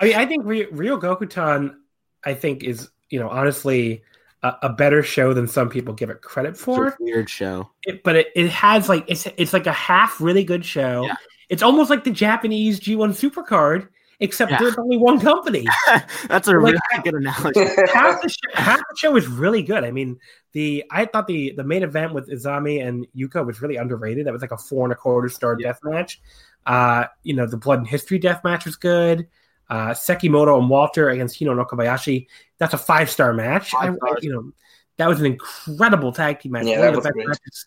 I 0.00 0.04
mean, 0.04 0.16
I 0.16 0.26
think 0.26 0.44
Rio, 0.44 0.66
Ryogokutan, 0.68 1.76
I 2.24 2.34
think 2.34 2.64
is 2.64 2.90
you 3.08 3.20
know 3.20 3.28
honestly 3.28 4.02
a, 4.42 4.54
a 4.62 4.68
better 4.70 5.02
show 5.02 5.32
than 5.34 5.46
some 5.46 5.68
people 5.68 5.92
give 5.94 6.10
it 6.10 6.22
credit 6.22 6.50
It's 6.50 6.62
for. 6.64 6.88
a 6.88 6.96
weird 7.00 7.28
show. 7.28 7.70
It, 7.84 8.02
but 8.02 8.16
it, 8.16 8.28
it 8.34 8.48
has 8.50 8.88
like 8.88 9.04
it's 9.08 9.26
it's 9.36 9.52
like 9.52 9.66
a 9.66 9.72
half 9.72 10.20
really 10.20 10.44
good 10.44 10.64
show. 10.64 11.04
Yeah. 11.06 11.14
It's 11.48 11.62
almost 11.62 11.90
like 11.90 12.04
the 12.04 12.10
Japanese 12.12 12.78
G1 12.78 13.10
Supercard, 13.10 13.88
except 14.20 14.52
Yeah. 14.52 14.58
there's 14.60 14.78
only 14.78 14.96
one 14.96 15.18
company. 15.20 15.66
That's 16.28 16.46
a 16.48 16.52
Like, 16.52 16.74
really 16.74 17.02
good 17.02 17.14
analogy. 17.14 17.60
half 17.92 18.22
the 18.22 18.28
show, 18.28 18.50
half 18.54 18.78
the 18.78 18.96
show 18.96 19.16
is 19.16 19.26
really 19.26 19.62
good. 19.62 19.82
I 19.84 19.90
mean, 19.90 20.18
the 20.52 20.84
I 20.90 21.04
thought 21.06 21.26
the 21.26 21.52
the 21.56 21.64
main 21.64 21.82
event 21.82 22.14
with 22.14 22.28
Isami 22.30 22.86
and 22.86 23.06
Yuko 23.16 23.44
was 23.44 23.60
really 23.60 23.76
underrated. 23.76 24.26
That 24.26 24.32
was 24.32 24.42
like 24.42 24.52
a 24.52 24.58
four 24.58 24.84
and 24.84 24.92
a 24.92 24.96
quarter 24.96 25.28
star 25.28 25.56
Yeah. 25.58 25.68
death 25.68 25.80
match. 25.82 26.20
Uh, 26.66 27.04
you 27.24 27.34
know, 27.34 27.46
the 27.46 27.56
Blood 27.56 27.78
and 27.80 27.88
History 27.88 28.18
death 28.18 28.42
match 28.44 28.64
was 28.64 28.76
good. 28.76 29.26
Uh, 29.70 29.90
Sekimoto 29.90 30.58
and 30.58 30.68
Walter 30.68 31.08
against 31.10 31.38
Hino 31.40 31.56
no 31.56 31.64
Kobayashi. 31.64 32.26
That's 32.58 32.74
a 32.74 32.78
five 32.78 33.08
star 33.08 33.32
match. 33.32 33.72
I, 33.74 33.88
I- 33.88 34.16
you 34.20 34.32
know, 34.32 34.52
that 34.96 35.08
was 35.08 35.20
an 35.20 35.26
incredible 35.26 36.12
tag 36.12 36.40
team 36.40 36.52
match. 36.52 36.66
Yeah, 36.66 36.80
one 36.80 36.88
of 36.88 36.94
that 36.94 37.00
the 37.02 37.08
best 37.08 37.14
great. 37.14 37.28
matches 37.28 37.66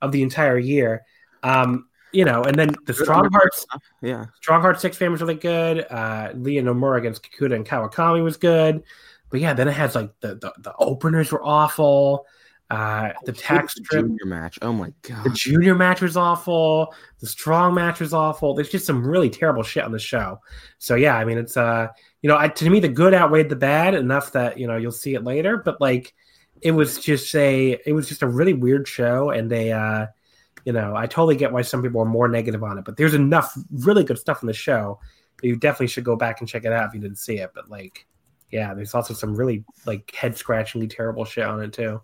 of 0.00 0.12
the 0.12 0.22
entire 0.22 0.58
year. 0.58 1.02
Um, 1.42 1.88
you 2.12 2.24
know, 2.24 2.42
and 2.42 2.58
then 2.58 2.74
the 2.86 2.94
Strong 2.94 3.30
Hearts 3.32 3.66
Yeah. 4.02 4.26
Strong 4.40 4.62
Heart 4.62 4.80
Six 4.80 4.98
Man 5.00 5.12
was 5.12 5.20
really 5.20 5.34
good. 5.34 5.86
Uh, 5.90 6.30
Lee 6.34 6.56
Nomura 6.56 6.98
against 6.98 7.22
Kikuta 7.22 7.54
and 7.54 7.66
Kawakami 7.66 8.22
was 8.22 8.36
good. 8.36 8.82
But 9.30 9.40
yeah, 9.40 9.52
then 9.54 9.68
it 9.68 9.72
has 9.72 9.94
like 9.94 10.10
the 10.20 10.36
the, 10.36 10.52
the 10.58 10.74
openers 10.78 11.30
were 11.30 11.44
awful. 11.44 12.26
Uh, 12.70 13.12
the 13.24 13.32
tax 13.32 13.74
strip, 13.74 14.04
junior 14.04 14.26
match. 14.26 14.56
Oh 14.62 14.72
my 14.72 14.92
god. 15.02 15.24
the 15.24 15.30
junior 15.30 15.74
match 15.74 16.00
was 16.00 16.16
awful. 16.16 16.94
The 17.18 17.26
strong 17.26 17.74
match 17.74 17.98
was 17.98 18.14
awful. 18.14 18.54
There's 18.54 18.68
just 18.68 18.86
some 18.86 19.04
really 19.04 19.28
terrible 19.28 19.64
shit 19.64 19.82
on 19.82 19.90
the 19.90 19.98
show. 19.98 20.40
So 20.78 20.94
yeah, 20.94 21.16
I 21.16 21.24
mean, 21.24 21.36
it's 21.36 21.56
uh, 21.56 21.88
you 22.22 22.28
know, 22.28 22.38
I, 22.38 22.46
to 22.46 22.70
me 22.70 22.78
the 22.78 22.88
good 22.88 23.12
outweighed 23.12 23.48
the 23.48 23.56
bad 23.56 23.94
enough 23.94 24.30
that 24.32 24.56
you 24.56 24.68
know 24.68 24.76
you'll 24.76 24.92
see 24.92 25.14
it 25.14 25.24
later. 25.24 25.56
But 25.56 25.80
like, 25.80 26.14
it 26.62 26.70
was 26.70 26.98
just 26.98 27.34
a, 27.34 27.76
it 27.84 27.92
was 27.92 28.08
just 28.08 28.22
a 28.22 28.28
really 28.28 28.54
weird 28.54 28.86
show, 28.86 29.30
and 29.30 29.50
they, 29.50 29.72
uh, 29.72 30.06
you 30.64 30.72
know, 30.72 30.94
I 30.94 31.06
totally 31.06 31.36
get 31.36 31.52
why 31.52 31.62
some 31.62 31.82
people 31.82 32.00
are 32.00 32.06
more 32.06 32.28
negative 32.28 32.62
on 32.62 32.78
it. 32.78 32.84
But 32.84 32.96
there's 32.96 33.14
enough 33.14 33.52
really 33.72 34.04
good 34.04 34.18
stuff 34.18 34.44
in 34.44 34.46
the 34.46 34.52
show 34.52 35.00
that 35.42 35.48
you 35.48 35.56
definitely 35.56 35.88
should 35.88 36.04
go 36.04 36.14
back 36.14 36.40
and 36.40 36.48
check 36.48 36.64
it 36.64 36.72
out 36.72 36.86
if 36.86 36.94
you 36.94 37.00
didn't 37.00 37.18
see 37.18 37.38
it. 37.38 37.50
But 37.52 37.68
like, 37.68 38.06
yeah, 38.52 38.74
there's 38.74 38.94
also 38.94 39.12
some 39.12 39.34
really 39.34 39.64
like 39.86 40.14
head 40.14 40.36
scratchingly 40.36 40.86
terrible 40.86 41.24
shit 41.24 41.44
on 41.44 41.60
it 41.60 41.72
too. 41.72 42.00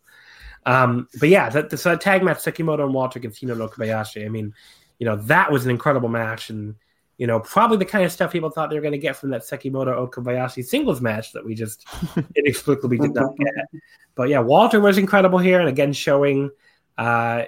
Um, 0.67 1.09
but 1.21 1.29
yeah, 1.29 1.49
the 1.49 1.77
so 1.77 1.91
that 1.91 2.01
tag 2.01 2.25
match, 2.25 2.39
Sekimoto 2.39 2.85
and 2.85 2.93
Walter 2.93 3.21
against 3.21 3.41
Hino 3.41 3.57
no 3.57 3.69
Kobayashi. 3.69 4.27
I 4.27 4.29
mean, 4.29 4.53
you 4.99 5.07
know, 5.07 5.17
that 5.17 5.51
was 5.51 5.65
an 5.65 5.71
incredible 5.71 6.09
match, 6.09 6.51
and 6.51 6.75
you 7.19 7.27
know, 7.27 7.39
probably 7.39 7.79
the 7.79 7.85
kind 7.85 8.05
of 8.05 8.11
stuff 8.11 8.33
people 8.33 8.51
thought 8.51 8.69
they 8.69 8.77
were 8.77 8.83
going 8.83 8.93
to 8.93 8.99
get 8.99 9.17
from 9.17 9.31
that 9.31 9.43
Sekimoto 9.43 10.11
Okabayashi 10.11 10.65
singles 10.65 11.01
match 11.01 11.33
that 11.33 11.45
we 11.45 11.55
just 11.55 11.87
inexplicably 12.37 12.99
did 12.99 13.15
not 13.15 13.37
get. 13.37 13.81
But 14.17 14.29
yeah, 14.29 14.41
Walter 14.41 14.81
was 14.81 14.99
incredible 14.99 15.39
here, 15.39 15.61
and 15.61 15.69
again, 15.69 15.93
showing, 15.93 16.51
uh, 16.99 17.45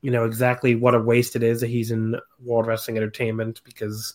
you 0.00 0.10
know, 0.10 0.24
exactly 0.24 0.74
what 0.74 0.94
a 0.94 0.98
waste 0.98 1.36
it 1.36 1.42
is 1.42 1.60
that 1.60 1.68
he's 1.68 1.90
in 1.90 2.16
World 2.42 2.66
Wrestling 2.66 2.96
Entertainment 2.96 3.60
because, 3.64 4.14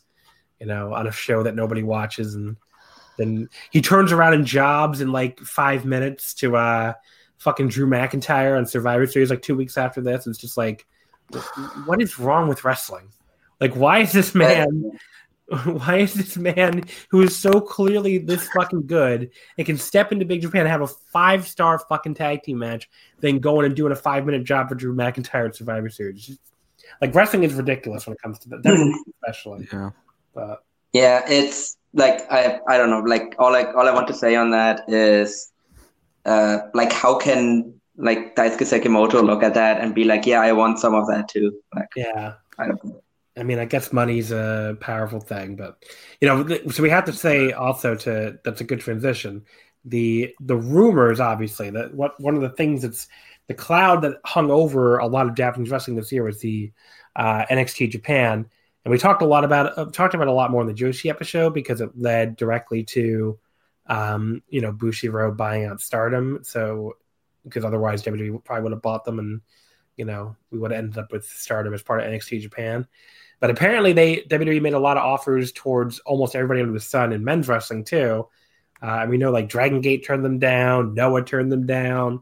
you 0.59 0.65
know, 0.65 0.93
on 0.93 1.05
a 1.05 1.11
show 1.11 1.43
that 1.43 1.55
nobody 1.55 1.83
watches, 1.83 2.33
and 2.33 2.57
then 3.17 3.47
he 3.69 3.79
turns 3.79 4.11
around 4.11 4.33
and 4.33 4.45
jobs 4.45 5.01
in 5.01 5.11
like 5.11 5.39
five 5.39 5.85
minutes 5.85 6.33
to 6.35 6.57
uh 6.57 6.93
fucking 7.39 7.69
Drew 7.69 7.87
McIntyre 7.87 8.57
on 8.57 8.65
Survivor 8.65 9.07
Series 9.07 9.29
like 9.29 9.41
two 9.41 9.55
weeks 9.55 9.77
after 9.77 10.01
this. 10.01 10.27
It's 10.27 10.37
just 10.37 10.57
like, 10.57 10.85
what 11.85 12.01
is 12.01 12.19
wrong 12.19 12.47
with 12.47 12.63
wrestling? 12.63 13.09
Like, 13.59 13.73
why 13.73 13.99
is 13.99 14.11
this 14.11 14.33
man? 14.35 14.91
Why 15.65 15.97
is 15.97 16.13
this 16.13 16.37
man 16.37 16.83
who 17.09 17.23
is 17.23 17.35
so 17.35 17.59
clearly 17.59 18.19
this 18.19 18.47
fucking 18.49 18.85
good 18.85 19.31
and 19.57 19.65
can 19.65 19.79
step 19.79 20.11
into 20.11 20.23
Big 20.23 20.43
Japan 20.43 20.61
and 20.61 20.69
have 20.69 20.83
a 20.83 20.87
five 20.87 21.47
star 21.47 21.79
fucking 21.79 22.13
tag 22.13 22.43
team 22.43 22.59
match, 22.59 22.87
then 23.19 23.39
going 23.39 23.65
and 23.65 23.75
doing 23.75 23.91
a 23.91 23.95
five 23.95 24.27
minute 24.27 24.43
job 24.43 24.69
for 24.69 24.75
Drew 24.75 24.93
McIntyre 24.93 25.47
at 25.47 25.55
Survivor 25.55 25.89
Series? 25.89 26.23
Just- 26.23 26.39
like 27.01 27.15
wrestling 27.15 27.43
is 27.43 27.53
ridiculous 27.53 28.05
when 28.05 28.13
it 28.13 28.21
comes 28.21 28.39
to 28.39 28.49
that, 28.49 28.61
hmm. 28.63 28.91
especially. 29.23 29.67
Yeah. 29.71 29.89
But 30.33 30.63
Yeah, 30.93 31.23
it's 31.27 31.77
like 31.93 32.31
I 32.31 32.59
I 32.67 32.77
don't 32.77 32.89
know. 32.89 32.99
Like 32.99 33.35
all 33.39 33.55
I 33.55 33.63
all 33.63 33.87
I 33.87 33.91
want 33.91 34.07
to 34.07 34.13
say 34.13 34.35
on 34.35 34.51
that 34.51 34.83
is, 34.87 35.51
uh, 36.25 36.59
like 36.73 36.91
how 36.91 37.17
can 37.17 37.73
like 37.97 38.35
Daisuke 38.35 38.61
Sekimoto 38.61 39.23
look 39.23 39.43
at 39.43 39.53
that 39.55 39.81
and 39.81 39.93
be 39.93 40.05
like, 40.05 40.25
yeah, 40.25 40.39
I 40.39 40.53
want 40.53 40.79
some 40.79 40.95
of 40.95 41.07
that 41.07 41.27
too. 41.27 41.59
Like 41.75 41.89
yeah, 41.95 42.35
I 42.57 42.67
don't 42.67 42.83
know. 42.83 43.01
I 43.37 43.43
mean, 43.43 43.59
I 43.59 43.65
guess 43.65 43.93
money's 43.93 44.31
a 44.31 44.77
powerful 44.81 45.19
thing, 45.19 45.55
but 45.55 45.83
you 46.19 46.27
know, 46.27 46.69
so 46.69 46.83
we 46.83 46.89
have 46.89 47.05
to 47.05 47.13
say 47.13 47.51
also 47.51 47.95
to 47.95 48.39
that's 48.43 48.61
a 48.61 48.65
good 48.65 48.81
transition. 48.81 49.45
The 49.85 50.33
the 50.39 50.57
rumors, 50.57 51.19
obviously, 51.19 51.69
that 51.69 51.93
what 51.93 52.19
one 52.19 52.35
of 52.35 52.41
the 52.41 52.49
things 52.49 52.81
that's 52.81 53.07
the 53.47 53.53
cloud 53.53 54.01
that 54.01 54.19
hung 54.25 54.51
over 54.51 54.97
a 54.97 55.07
lot 55.07 55.27
of 55.27 55.35
Japanese 55.35 55.71
wrestling 55.71 55.95
this 55.95 56.11
year 56.11 56.23
was 56.23 56.39
the 56.39 56.71
uh, 57.15 57.45
NXT 57.45 57.91
Japan, 57.91 58.45
and 58.83 58.91
we 58.91 58.97
talked 58.97 59.21
a 59.21 59.25
lot 59.25 59.45
about 59.45 59.77
uh, 59.77 59.85
talked 59.85 60.13
about 60.13 60.27
it 60.27 60.31
a 60.31 60.33
lot 60.33 60.51
more 60.51 60.61
in 60.61 60.67
the 60.67 60.73
Joshi 60.73 61.09
episode 61.09 61.53
because 61.53 61.81
it 61.81 61.91
led 61.97 62.35
directly 62.35 62.83
to 62.85 63.39
um, 63.89 64.41
you 64.47 64.61
know 64.61 64.71
Bushiroad 64.71 65.35
buying 65.35 65.65
out 65.65 65.81
Stardom. 65.81 66.39
So 66.43 66.95
because 67.43 67.65
otherwise 67.65 68.03
WWE 68.03 68.43
probably 68.43 68.63
would 68.63 68.71
have 68.71 68.81
bought 68.81 69.03
them, 69.03 69.19
and 69.19 69.41
you 69.97 70.05
know 70.05 70.35
we 70.51 70.59
would 70.59 70.71
have 70.71 70.77
ended 70.77 70.97
up 70.97 71.11
with 71.11 71.25
Stardom 71.25 71.73
as 71.73 71.83
part 71.83 72.01
of 72.01 72.07
NXT 72.07 72.41
Japan. 72.41 72.87
But 73.39 73.49
apparently, 73.49 73.93
they 73.93 74.21
WWE 74.21 74.61
made 74.61 74.73
a 74.73 74.79
lot 74.79 74.97
of 74.97 75.03
offers 75.03 75.51
towards 75.51 75.99
almost 75.99 76.35
everybody 76.35 76.61
under 76.61 76.73
the 76.73 76.79
sun 76.79 77.11
in 77.11 77.23
men's 77.23 77.47
wrestling 77.47 77.83
too. 77.83 78.27
Uh, 78.81 78.99
and 79.01 79.09
we 79.09 79.17
know 79.17 79.31
like 79.31 79.49
Dragon 79.49 79.81
Gate 79.81 80.05
turned 80.05 80.23
them 80.23 80.39
down, 80.39 80.93
Noah 80.93 81.23
turned 81.23 81.51
them 81.51 81.65
down. 81.65 82.21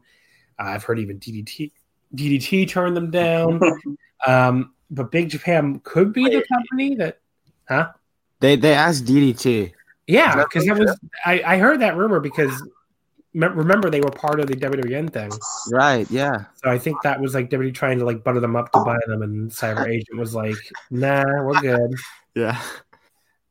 Uh, 0.58 0.64
I've 0.64 0.84
heard 0.84 0.98
even 0.98 1.20
DDT 1.20 1.72
DDT 2.14 2.68
turned 2.68 2.96
them 2.96 3.10
down. 3.10 3.60
um, 4.26 4.74
but 4.90 5.10
Big 5.10 5.28
Japan 5.28 5.80
could 5.84 6.12
be 6.12 6.24
the 6.24 6.44
company 6.48 6.94
that, 6.96 7.20
huh? 7.68 7.90
They 8.40 8.56
they 8.56 8.74
asked 8.74 9.04
DDT. 9.04 9.72
Yeah, 10.08 10.30
Is 10.30 10.36
that 10.36 10.48
because 10.48 10.66
that 10.66 10.78
was 10.78 10.98
I, 11.24 11.42
I 11.44 11.58
heard 11.58 11.80
that 11.80 11.96
rumor 11.96 12.18
because 12.18 12.50
remember 13.34 13.90
they 13.90 14.00
were 14.00 14.10
part 14.10 14.40
of 14.40 14.46
the 14.46 14.56
WWN 14.56 15.12
thing, 15.12 15.30
Right. 15.70 16.10
Yeah. 16.10 16.46
so 16.56 16.70
I 16.70 16.78
think 16.78 16.96
that 17.02 17.20
was 17.20 17.34
like 17.34 17.50
WWE 17.50 17.74
trying 17.74 17.98
to 17.98 18.04
like 18.04 18.24
butter 18.24 18.40
them 18.40 18.56
up 18.56 18.72
to 18.72 18.80
buy 18.80 18.98
them, 19.06 19.22
and 19.22 19.50
Cyber 19.50 19.86
Agent 19.94 20.18
was 20.18 20.34
like, 20.34 20.56
"Nah, 20.90 21.24
we're 21.44 21.60
good." 21.60 21.94
Yeah. 22.34 22.60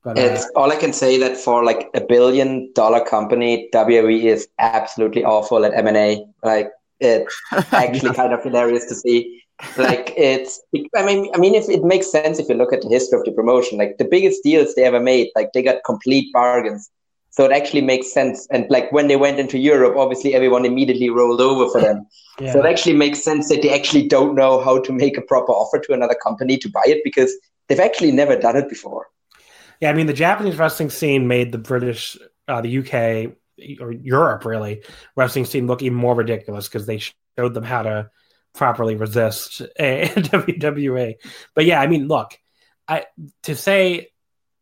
But 0.03 0.17
uh, 0.17 0.21
It's 0.21 0.49
all 0.55 0.71
I 0.71 0.77
can 0.77 0.93
say 0.93 1.17
that 1.19 1.37
for 1.37 1.63
like 1.63 1.89
a 1.93 2.01
billion 2.01 2.71
dollar 2.73 3.03
company, 3.05 3.69
WWE 3.73 4.23
is 4.23 4.47
absolutely 4.57 5.23
awful 5.23 5.63
at 5.65 5.73
M 5.73 5.87
and 5.87 5.97
A. 5.97 6.25
Like 6.43 6.71
it's 6.99 7.39
actually 7.71 8.13
kind 8.15 8.33
of 8.33 8.43
hilarious 8.43 8.85
to 8.87 8.95
see. 8.95 9.43
Like 9.77 10.13
it's, 10.15 10.61
I 10.95 11.03
mean, 11.03 11.31
I 11.33 11.37
mean, 11.37 11.55
if 11.55 11.67
it 11.67 11.83
makes 11.83 12.11
sense 12.11 12.37
if 12.37 12.47
you 12.47 12.55
look 12.55 12.73
at 12.73 12.81
the 12.81 12.89
history 12.89 13.19
of 13.19 13.25
the 13.25 13.31
promotion, 13.31 13.77
like 13.77 13.97
the 13.97 14.05
biggest 14.05 14.43
deals 14.43 14.75
they 14.75 14.83
ever 14.83 14.99
made, 14.99 15.29
like 15.35 15.51
they 15.53 15.63
got 15.63 15.83
complete 15.83 16.31
bargains. 16.31 16.91
So 17.31 17.45
it 17.45 17.51
actually 17.51 17.81
makes 17.81 18.11
sense. 18.11 18.47
And 18.51 18.65
like 18.69 18.91
when 18.91 19.07
they 19.07 19.15
went 19.15 19.39
into 19.39 19.57
Europe, 19.57 19.95
obviously 19.97 20.33
everyone 20.33 20.65
immediately 20.65 21.09
rolled 21.09 21.41
over 21.41 21.69
for 21.71 21.81
them. 21.81 22.07
yeah. 22.39 22.53
So 22.53 22.59
it 22.59 22.65
actually 22.67 22.95
makes 22.95 23.23
sense 23.23 23.49
that 23.49 23.61
they 23.61 23.73
actually 23.73 24.07
don't 24.07 24.35
know 24.35 24.63
how 24.63 24.79
to 24.79 24.91
make 24.93 25.17
a 25.17 25.21
proper 25.21 25.51
offer 25.51 25.79
to 25.79 25.93
another 25.93 26.15
company 26.15 26.57
to 26.57 26.69
buy 26.69 26.83
it 26.85 27.01
because 27.03 27.31
they've 27.67 27.79
actually 27.79 28.11
never 28.11 28.35
done 28.35 28.55
it 28.55 28.69
before. 28.69 29.07
Yeah, 29.81 29.91
I 29.91 29.93
mean 29.93 30.07
the 30.07 30.13
Japanese 30.13 30.57
wrestling 30.57 30.89
scene 30.89 31.27
made 31.27 31.51
the 31.51 31.59
British, 31.59 32.17
uh, 32.47 32.61
the 32.61 32.79
UK 32.79 33.35
or 33.79 33.91
Europe 33.91 34.45
really 34.45 34.83
wrestling 35.15 35.45
scene 35.45 35.67
look 35.67 35.81
even 35.81 35.97
more 35.97 36.15
ridiculous 36.15 36.67
because 36.67 36.85
they 36.85 36.99
showed 37.37 37.53
them 37.53 37.63
how 37.63 37.83
to 37.83 38.09
properly 38.53 38.95
resist 38.95 39.61
a 39.79 40.07
WWE. 40.07 41.15
But 41.53 41.65
yeah, 41.65 41.81
I 41.81 41.87
mean, 41.87 42.07
look, 42.07 42.37
I 42.87 43.05
to 43.43 43.55
say 43.55 44.09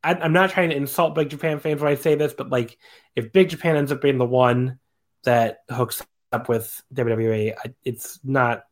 I, 0.04 0.14
am 0.26 0.34
not 0.34 0.52
trying 0.52 0.70
to 0.70 0.76
insult 0.76 1.16
Big 1.16 1.30
Japan 1.30 1.60
fans 1.60 1.82
when 1.82 1.92
I 1.92 1.96
say 1.96 2.16
this, 2.16 2.34
but 2.34 2.50
like 2.50 2.78
if 3.16 3.32
Big 3.32 3.50
Japan 3.50 3.76
ends 3.76 3.92
up 3.92 4.02
being 4.02 4.20
the 4.20 4.26
one 4.26 4.80
that 5.24 5.60
hooks 5.70 6.02
up 6.32 6.48
with 6.48 6.82
WWE, 6.94 7.54
it's 7.84 8.20
not 8.24 8.64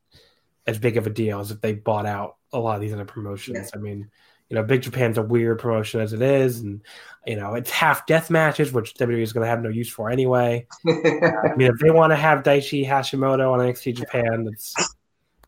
as 0.67 0.77
big 0.77 0.97
of 0.97 1.07
a 1.07 1.09
deal 1.09 1.39
as 1.39 1.51
if 1.51 1.59
they 1.59 1.73
bought 1.73 2.05
out 2.05 2.37
a 2.53 2.59
lot 2.59 2.75
of 2.75 2.81
these 2.81 2.93
other 2.93 3.05
promotions. 3.05 3.71
Yeah. 3.73 3.79
I 3.79 3.81
mean, 3.81 4.09
you 4.49 4.55
know, 4.55 4.63
Big 4.63 4.83
Japan's 4.83 5.17
a 5.17 5.23
weird 5.23 5.57
promotion 5.57 6.01
as 6.01 6.13
it 6.13 6.21
is, 6.21 6.59
and 6.59 6.81
you 7.25 7.35
know, 7.35 7.55
it's 7.55 7.71
half 7.71 8.05
death 8.05 8.29
matches, 8.29 8.71
which 8.71 8.93
WWE 8.93 9.21
is 9.21 9.33
going 9.33 9.43
to 9.43 9.49
have 9.49 9.63
no 9.63 9.69
use 9.69 9.89
for 9.89 10.11
anyway. 10.11 10.67
I 10.87 11.55
mean, 11.55 11.71
if 11.71 11.79
they 11.79 11.89
want 11.89 12.11
to 12.11 12.15
have 12.15 12.43
Daichi 12.43 12.87
Hashimoto 12.87 13.51
on 13.51 13.59
NXT 13.59 13.95
Japan, 13.95 14.47
it's 14.51 14.75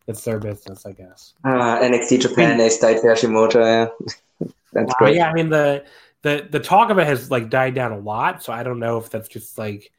it's 0.06 0.24
their 0.24 0.38
business, 0.38 0.86
I 0.86 0.92
guess. 0.92 1.34
Uh, 1.44 1.78
NXT 1.80 2.20
Japan 2.20 2.60
is 2.60 2.78
Daichi 2.78 3.02
Hashimoto. 3.02 3.90
Yeah. 4.40 4.48
That's 4.72 4.92
uh, 4.92 4.96
great. 4.98 5.16
Yeah, 5.16 5.28
I 5.28 5.32
mean 5.32 5.50
the 5.50 5.84
the 6.22 6.46
the 6.50 6.60
talk 6.60 6.90
of 6.90 6.98
it 6.98 7.06
has 7.06 7.30
like 7.30 7.50
died 7.50 7.74
down 7.74 7.92
a 7.92 7.98
lot, 7.98 8.42
so 8.42 8.52
I 8.52 8.62
don't 8.62 8.78
know 8.78 8.98
if 8.98 9.10
that's 9.10 9.28
just 9.28 9.58
like 9.58 9.92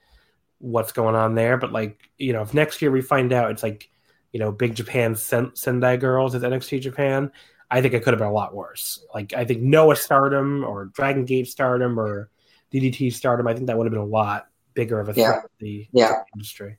what's 0.60 0.92
going 0.92 1.16
on 1.16 1.36
there. 1.36 1.58
But 1.58 1.72
like, 1.72 2.10
you 2.18 2.34
know, 2.34 2.42
if 2.42 2.54
next 2.54 2.82
year 2.82 2.92
we 2.92 3.02
find 3.02 3.34
out 3.34 3.52
it's 3.52 3.64
like, 3.64 3.90
you 4.32 4.40
know, 4.40 4.52
Big 4.52 4.76
Japan 4.76 5.16
Sen- 5.16 5.56
Sendai 5.56 5.98
Girls 5.98 6.36
at 6.36 6.42
NXT 6.42 6.82
Japan, 6.82 7.32
I 7.70 7.82
think 7.82 7.94
it 7.94 8.04
could 8.04 8.14
have 8.14 8.20
been 8.20 8.28
a 8.28 8.34
lot 8.34 8.56
worse. 8.56 9.06
Like, 9.14 9.34
I 9.34 9.46
think 9.46 9.62
Noah 9.62 9.96
Stardom 9.96 10.64
or 10.64 10.86
Dragon 10.86 11.26
Gate 11.26 11.48
Stardom 11.48 12.00
or 12.00 12.30
DDT 12.74 13.14
Stardom, 13.14 13.48
I 13.48 13.54
think 13.54 13.68
that 13.68 13.78
would 13.78 13.86
have 13.86 13.94
been 13.94 14.02
a 14.02 14.06
lot 14.06 14.48
bigger 14.74 15.00
of 15.00 15.10
a 15.10 15.14
threat 15.14 15.26
yeah. 15.26 15.42
to 15.42 15.50
the 15.60 15.88
yeah. 15.92 16.14
industry. 16.36 16.78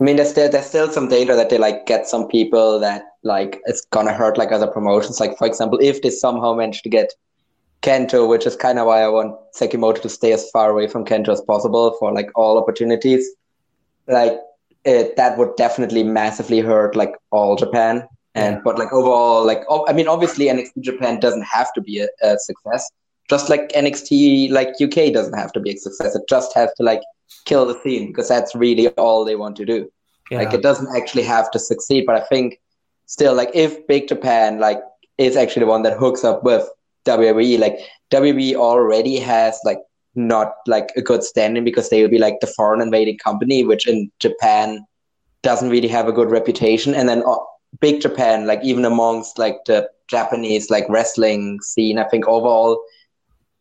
I 0.00 0.04
mean, 0.04 0.16
there's 0.16 0.30
still, 0.30 0.50
there's 0.50 0.66
still 0.66 0.90
some 0.90 1.08
danger 1.08 1.36
that 1.36 1.50
they 1.50 1.58
like 1.58 1.86
get 1.86 2.08
some 2.08 2.26
people 2.28 2.80
that 2.80 3.04
like 3.22 3.60
it's 3.66 3.84
gonna 3.86 4.12
hurt 4.12 4.36
like 4.36 4.50
other 4.50 4.66
promotions. 4.66 5.20
Like 5.20 5.38
for 5.38 5.46
example, 5.46 5.78
if 5.80 6.02
they 6.02 6.10
somehow 6.10 6.54
manage 6.54 6.82
to 6.82 6.88
get 6.88 7.12
Kento, 7.84 8.26
which 8.26 8.46
is 8.46 8.56
kind 8.56 8.78
of 8.78 8.86
why 8.86 9.02
I 9.02 9.08
want 9.08 9.36
Sekimoto 9.54 10.00
to 10.00 10.08
stay 10.08 10.32
as 10.32 10.50
far 10.50 10.70
away 10.70 10.88
from 10.88 11.04
Kento 11.04 11.28
as 11.28 11.42
possible 11.42 11.94
for 11.98 12.12
like 12.12 12.30
all 12.34 12.56
opportunities. 12.56 13.28
Like 14.08 14.40
it, 14.84 15.16
that 15.16 15.36
would 15.36 15.54
definitely 15.56 16.02
massively 16.02 16.60
hurt 16.60 16.96
like 16.96 17.14
all 17.30 17.56
Japan. 17.56 18.08
And 18.34 18.64
but 18.64 18.78
like 18.78 18.92
overall, 18.92 19.46
like 19.46 19.62
I 19.86 19.92
mean, 19.92 20.08
obviously 20.08 20.46
NXT 20.46 20.80
Japan 20.80 21.20
doesn't 21.20 21.42
have 21.42 21.72
to 21.74 21.82
be 21.82 22.00
a, 22.00 22.08
a 22.22 22.38
success. 22.38 22.90
Just 23.28 23.50
like 23.50 23.68
NXT 23.68 24.50
like 24.50 24.68
UK 24.80 25.12
doesn't 25.12 25.38
have 25.38 25.52
to 25.52 25.60
be 25.60 25.72
a 25.72 25.76
success. 25.76 26.16
It 26.16 26.22
just 26.26 26.54
has 26.54 26.72
to 26.78 26.82
like 26.82 27.02
kill 27.44 27.66
the 27.66 27.78
scene 27.80 28.08
because 28.08 28.28
that's 28.28 28.54
really 28.54 28.88
all 28.88 29.24
they 29.24 29.36
want 29.36 29.56
to 29.56 29.64
do. 29.64 29.90
Yeah. 30.30 30.38
Like 30.38 30.54
it 30.54 30.62
doesn't 30.62 30.94
actually 30.96 31.24
have 31.24 31.50
to 31.52 31.58
succeed. 31.58 32.04
But 32.06 32.16
I 32.16 32.24
think 32.26 32.60
still 33.06 33.34
like 33.34 33.50
if 33.54 33.86
Big 33.86 34.08
Japan 34.08 34.58
like 34.58 34.80
is 35.18 35.36
actually 35.36 35.60
the 35.60 35.70
one 35.70 35.82
that 35.82 35.98
hooks 35.98 36.24
up 36.24 36.44
with 36.44 36.68
WWE. 37.04 37.58
Like 37.58 37.78
WWE 38.10 38.54
already 38.54 39.18
has 39.18 39.58
like 39.64 39.78
not 40.14 40.54
like 40.66 40.90
a 40.96 41.02
good 41.02 41.22
standing 41.22 41.64
because 41.64 41.90
they 41.90 42.02
will 42.02 42.10
be 42.10 42.18
like 42.18 42.40
the 42.40 42.46
foreign 42.46 42.80
invading 42.80 43.18
company, 43.18 43.64
which 43.64 43.86
in 43.86 44.10
Japan 44.18 44.84
doesn't 45.42 45.70
really 45.70 45.88
have 45.88 46.08
a 46.08 46.12
good 46.12 46.30
reputation. 46.30 46.94
And 46.94 47.08
then 47.08 47.22
uh, 47.26 47.36
big 47.80 48.00
Japan, 48.00 48.46
like 48.46 48.62
even 48.62 48.84
amongst 48.84 49.38
like 49.38 49.58
the 49.66 49.88
Japanese 50.08 50.70
like 50.70 50.86
wrestling 50.88 51.60
scene, 51.60 51.98
I 51.98 52.04
think 52.04 52.26
overall 52.26 52.82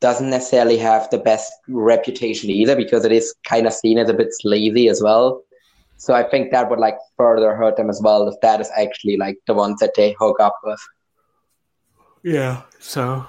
doesn't 0.03 0.29
necessarily 0.29 0.77
have 0.77 1.09
the 1.11 1.17
best 1.17 1.49
reputation 1.69 2.49
either 2.49 2.75
because 2.75 3.05
it 3.05 3.13
is 3.13 3.33
kind 3.45 3.65
of 3.65 3.71
seen 3.71 3.97
as 3.97 4.09
a 4.09 4.13
bit 4.13 4.27
sleazy 4.31 4.89
as 4.89 5.01
well. 5.01 5.41
So 5.95 6.13
I 6.13 6.23
think 6.23 6.51
that 6.51 6.69
would 6.69 6.77
like 6.77 6.97
further 7.15 7.55
hurt 7.55 7.77
them 7.77 7.89
as 7.89 8.01
well 8.03 8.27
if 8.27 8.35
that 8.41 8.59
is 8.59 8.69
actually 8.77 9.15
like 9.15 9.37
the 9.47 9.53
ones 9.53 9.79
that 9.79 9.93
they 9.95 10.13
hook 10.19 10.41
up 10.41 10.59
with. 10.65 10.81
Yeah. 12.21 12.63
So 12.79 13.25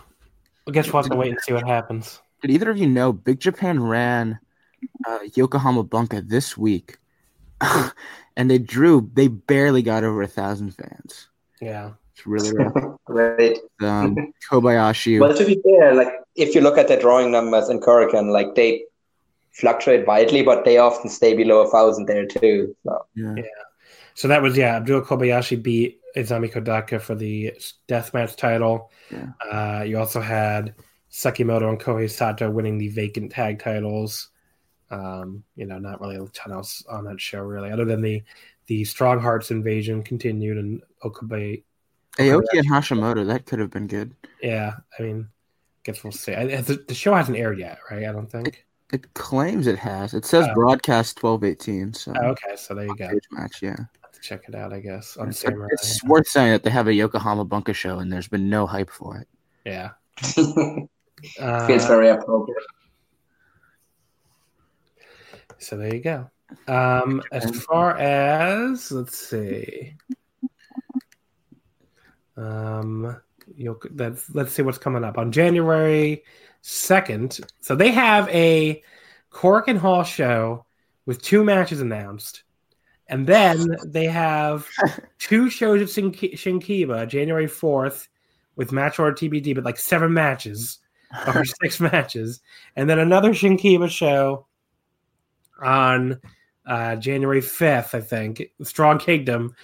I 0.66 0.70
guess 0.72 0.92
we'll 0.92 1.04
have 1.04 1.12
to 1.12 1.16
wait 1.16 1.30
and 1.30 1.40
see 1.40 1.52
what 1.52 1.64
happens. 1.64 2.20
Did 2.42 2.50
either 2.50 2.70
of 2.70 2.76
you 2.76 2.88
know 2.88 3.12
Big 3.12 3.38
Japan 3.38 3.80
ran 3.80 4.40
uh, 5.06 5.20
Yokohama 5.36 5.84
Bunka 5.84 6.28
this 6.28 6.58
week, 6.58 6.98
and 8.36 8.50
they 8.50 8.58
drew. 8.58 9.08
They 9.14 9.28
barely 9.28 9.82
got 9.82 10.02
over 10.02 10.22
a 10.22 10.26
thousand 10.26 10.72
fans. 10.72 11.28
Yeah, 11.60 11.92
it's 12.14 12.26
really 12.26 12.52
rough. 12.56 12.98
right. 13.08 13.58
Um, 13.80 14.32
Kobayashi. 14.50 15.20
Well, 15.20 15.36
to 15.36 15.44
be 15.44 15.60
fair, 15.62 15.94
like 15.94 16.12
if 16.36 16.54
you 16.54 16.60
look 16.60 16.78
at 16.78 16.88
the 16.88 16.96
drawing 16.96 17.30
numbers 17.32 17.68
in 17.68 17.80
Korakuen, 17.80 18.30
like 18.32 18.54
they 18.54 18.84
fluctuate 19.52 20.06
widely, 20.06 20.42
but 20.42 20.64
they 20.64 20.78
often 20.78 21.10
stay 21.10 21.34
below 21.34 21.60
a 21.60 21.70
thousand 21.70 22.06
there 22.06 22.26
too. 22.26 22.76
So. 22.84 23.06
Yeah. 23.14 23.34
yeah. 23.36 23.42
So 24.14 24.28
that 24.28 24.42
was 24.42 24.56
yeah. 24.56 24.76
Abdullah 24.76 25.04
Kobayashi 25.04 25.60
beat 25.60 26.00
Isami 26.16 26.52
Kodaka 26.52 27.00
for 27.00 27.14
the 27.14 27.52
deathmatch 27.88 28.36
title. 28.36 28.90
Yeah. 29.10 29.30
Uh, 29.50 29.82
you 29.82 29.98
also 29.98 30.20
had 30.20 30.74
Sekimoto 31.10 31.68
and 31.68 31.80
Kohei 31.80 32.10
Sato 32.10 32.50
winning 32.50 32.78
the 32.78 32.88
vacant 32.88 33.32
tag 33.32 33.58
titles. 33.58 34.28
Um, 34.90 35.42
you 35.56 35.66
know, 35.66 35.78
not 35.78 36.00
really 36.00 36.16
a 36.16 36.26
ton 36.28 36.52
else 36.52 36.84
on 36.88 37.04
that 37.04 37.20
show 37.20 37.40
really, 37.40 37.70
other 37.70 37.84
than 37.84 38.02
the 38.02 38.22
the 38.66 38.84
Strong 38.84 39.20
Hearts 39.20 39.50
invasion 39.50 40.02
continued 40.02 40.58
and 40.58 40.82
Okabe. 41.02 41.64
Aoki 42.18 42.58
and 42.58 42.70
Hashimoto, 42.70 43.26
that 43.26 43.46
could 43.46 43.58
have 43.58 43.70
been 43.70 43.86
good. 43.86 44.14
Yeah, 44.42 44.74
I 44.98 45.02
mean, 45.02 45.28
I 45.28 45.80
guess 45.84 46.04
we'll 46.04 46.12
see. 46.12 46.34
I, 46.34 46.60
the, 46.60 46.84
the, 46.86 46.94
show 46.94 47.14
hasn't 47.14 47.36
aired 47.36 47.58
yet, 47.58 47.78
right? 47.90 48.04
I 48.04 48.12
don't 48.12 48.30
think. 48.30 48.48
It, 48.92 48.94
it 48.94 49.14
claims 49.14 49.66
it 49.66 49.78
has. 49.78 50.14
It 50.14 50.24
says 50.24 50.46
oh. 50.48 50.54
broadcast 50.54 51.16
twelve 51.16 51.42
eighteen. 51.42 51.92
So 51.92 52.12
oh, 52.20 52.28
okay, 52.28 52.56
so 52.56 52.74
there 52.74 52.86
you 52.86 52.96
go. 52.96 53.10
Match, 53.32 53.62
yeah 53.62 53.76
check 54.24 54.48
it 54.48 54.54
out, 54.54 54.72
I 54.72 54.80
guess. 54.80 55.16
On 55.16 55.28
it's, 55.28 55.44
it's 55.44 56.02
worth 56.04 56.26
saying 56.26 56.52
that 56.52 56.62
they 56.62 56.70
have 56.70 56.88
a 56.88 56.94
Yokohama 56.94 57.44
Bunka 57.44 57.74
show 57.74 57.98
and 57.98 58.10
there's 58.10 58.28
been 58.28 58.48
no 58.48 58.66
hype 58.66 58.90
for 58.90 59.18
it. 59.18 59.28
Yeah. 59.66 59.90
uh, 61.40 61.66
Feels 61.66 61.86
very 61.86 62.08
appropriate. 62.08 62.62
So 65.58 65.76
there 65.76 65.94
you 65.94 66.00
go. 66.00 66.30
Um, 66.68 67.22
as 67.32 67.50
far 67.64 67.96
as 67.98 68.90
let's 68.90 69.16
see, 69.16 69.94
um, 72.36 73.16
you 73.56 73.78
let's 73.92 74.34
let's 74.34 74.52
see 74.52 74.62
what's 74.62 74.78
coming 74.78 75.04
up 75.04 75.18
on 75.18 75.32
January 75.32 76.22
second. 76.62 77.40
So 77.60 77.76
they 77.76 77.90
have 77.90 78.28
a 78.30 78.82
Korakuen 79.30 79.76
Hall 79.76 80.02
show 80.02 80.64
with 81.06 81.20
two 81.20 81.44
matches 81.44 81.80
announced. 81.80 82.42
And 83.08 83.26
then 83.26 83.76
they 83.84 84.06
have 84.06 84.66
two 85.18 85.50
shows 85.50 85.82
at 85.82 85.90
Shin- 85.90 86.12
Shinkiba, 86.12 87.06
January 87.06 87.46
4th, 87.46 88.08
with 88.56 88.72
match 88.72 88.98
or 88.98 89.12
TBD, 89.12 89.54
but 89.54 89.64
like 89.64 89.78
seven 89.78 90.14
matches 90.14 90.78
or 91.26 91.44
six 91.44 91.80
matches. 91.80 92.40
And 92.76 92.88
then 92.88 92.98
another 92.98 93.30
Shinkiba 93.30 93.90
show 93.90 94.46
on 95.60 96.20
uh, 96.66 96.96
January 96.96 97.40
5th, 97.40 97.94
I 97.94 98.00
think, 98.00 98.42
Strong 98.62 99.00
Kingdom, 99.00 99.54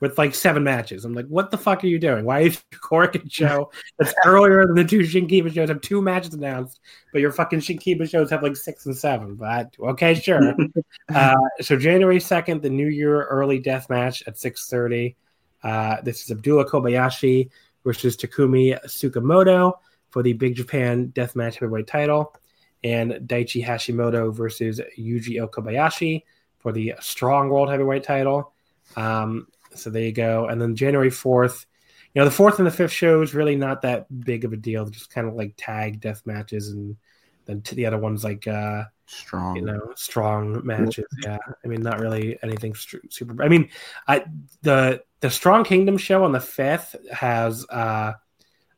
with 0.00 0.18
like 0.18 0.34
seven 0.34 0.64
matches. 0.64 1.04
I'm 1.04 1.14
like, 1.14 1.26
what 1.26 1.50
the 1.50 1.58
fuck 1.58 1.82
are 1.84 1.88
you 1.88 1.98
doing? 1.98 2.24
Why 2.24 2.40
is 2.40 2.62
your 2.72 2.80
Korakuen 3.08 3.30
show 3.30 3.70
that's 3.98 4.14
earlier 4.24 4.66
than 4.66 4.74
the 4.74 4.84
two 4.84 5.00
Shinkiba 5.00 5.52
shows 5.52 5.68
have 5.68 5.80
two 5.80 6.02
matches 6.02 6.34
announced, 6.34 6.80
but 7.12 7.20
your 7.20 7.32
fucking 7.32 7.60
Shinkiba 7.60 8.08
shows 8.08 8.30
have 8.30 8.42
like 8.42 8.56
six 8.56 8.86
and 8.86 8.96
seven? 8.96 9.34
But 9.34 9.74
okay, 9.80 10.14
sure. 10.14 10.54
uh, 11.14 11.36
so 11.60 11.76
January 11.76 12.20
second, 12.20 12.62
the 12.62 12.70
New 12.70 12.88
Year 12.88 13.24
early 13.24 13.58
death 13.58 13.88
match 13.88 14.22
at 14.26 14.38
six 14.38 14.68
thirty. 14.68 15.16
Uh, 15.62 16.00
this 16.02 16.22
is 16.22 16.30
Abdullah 16.30 16.68
Kobayashi 16.68 17.48
versus 17.84 18.16
Takumi 18.16 18.78
Tsukamoto 18.84 19.74
for 20.10 20.22
the 20.22 20.34
Big 20.34 20.54
Japan 20.54 21.08
Deathmatch 21.08 21.54
Heavyweight 21.54 21.86
title, 21.86 22.34
and 22.82 23.12
Daichi 23.12 23.64
Hashimoto 23.64 24.34
versus 24.34 24.80
Yuji 24.98 25.36
Okabayashi 25.36 26.22
for 26.58 26.72
the 26.72 26.94
Strong 27.00 27.48
World 27.48 27.70
Heavyweight 27.70 28.04
title. 28.04 28.52
Um, 28.96 29.48
so 29.74 29.90
there 29.90 30.02
you 30.02 30.12
go. 30.12 30.46
And 30.46 30.60
then 30.60 30.76
January 30.76 31.10
4th, 31.10 31.66
you 32.14 32.20
know, 32.20 32.24
the 32.24 32.30
fourth 32.30 32.58
and 32.58 32.66
the 32.66 32.70
fifth 32.70 32.92
shows 32.92 33.34
really 33.34 33.56
not 33.56 33.82
that 33.82 34.06
big 34.24 34.44
of 34.44 34.52
a 34.52 34.56
deal. 34.56 34.86
Just 34.86 35.10
kind 35.10 35.26
of 35.26 35.34
like 35.34 35.54
tag 35.56 36.00
death 36.00 36.22
matches. 36.24 36.70
And 36.70 36.96
then 37.46 37.62
to 37.62 37.74
the 37.74 37.86
other 37.86 37.98
ones, 37.98 38.22
like, 38.24 38.46
uh, 38.46 38.84
strong, 39.06 39.56
you 39.56 39.62
know, 39.62 39.80
strong 39.96 40.64
matches. 40.64 41.06
Yeah. 41.22 41.38
I 41.64 41.68
mean, 41.68 41.82
not 41.82 41.98
really 41.98 42.38
anything 42.42 42.74
super. 42.74 43.42
I 43.42 43.48
mean, 43.48 43.68
I, 44.06 44.24
the, 44.62 45.02
the 45.20 45.30
Strong 45.30 45.64
Kingdom 45.64 45.98
show 45.98 46.24
on 46.24 46.32
the 46.32 46.40
fifth 46.40 46.94
has, 47.12 47.66
uh, 47.68 48.12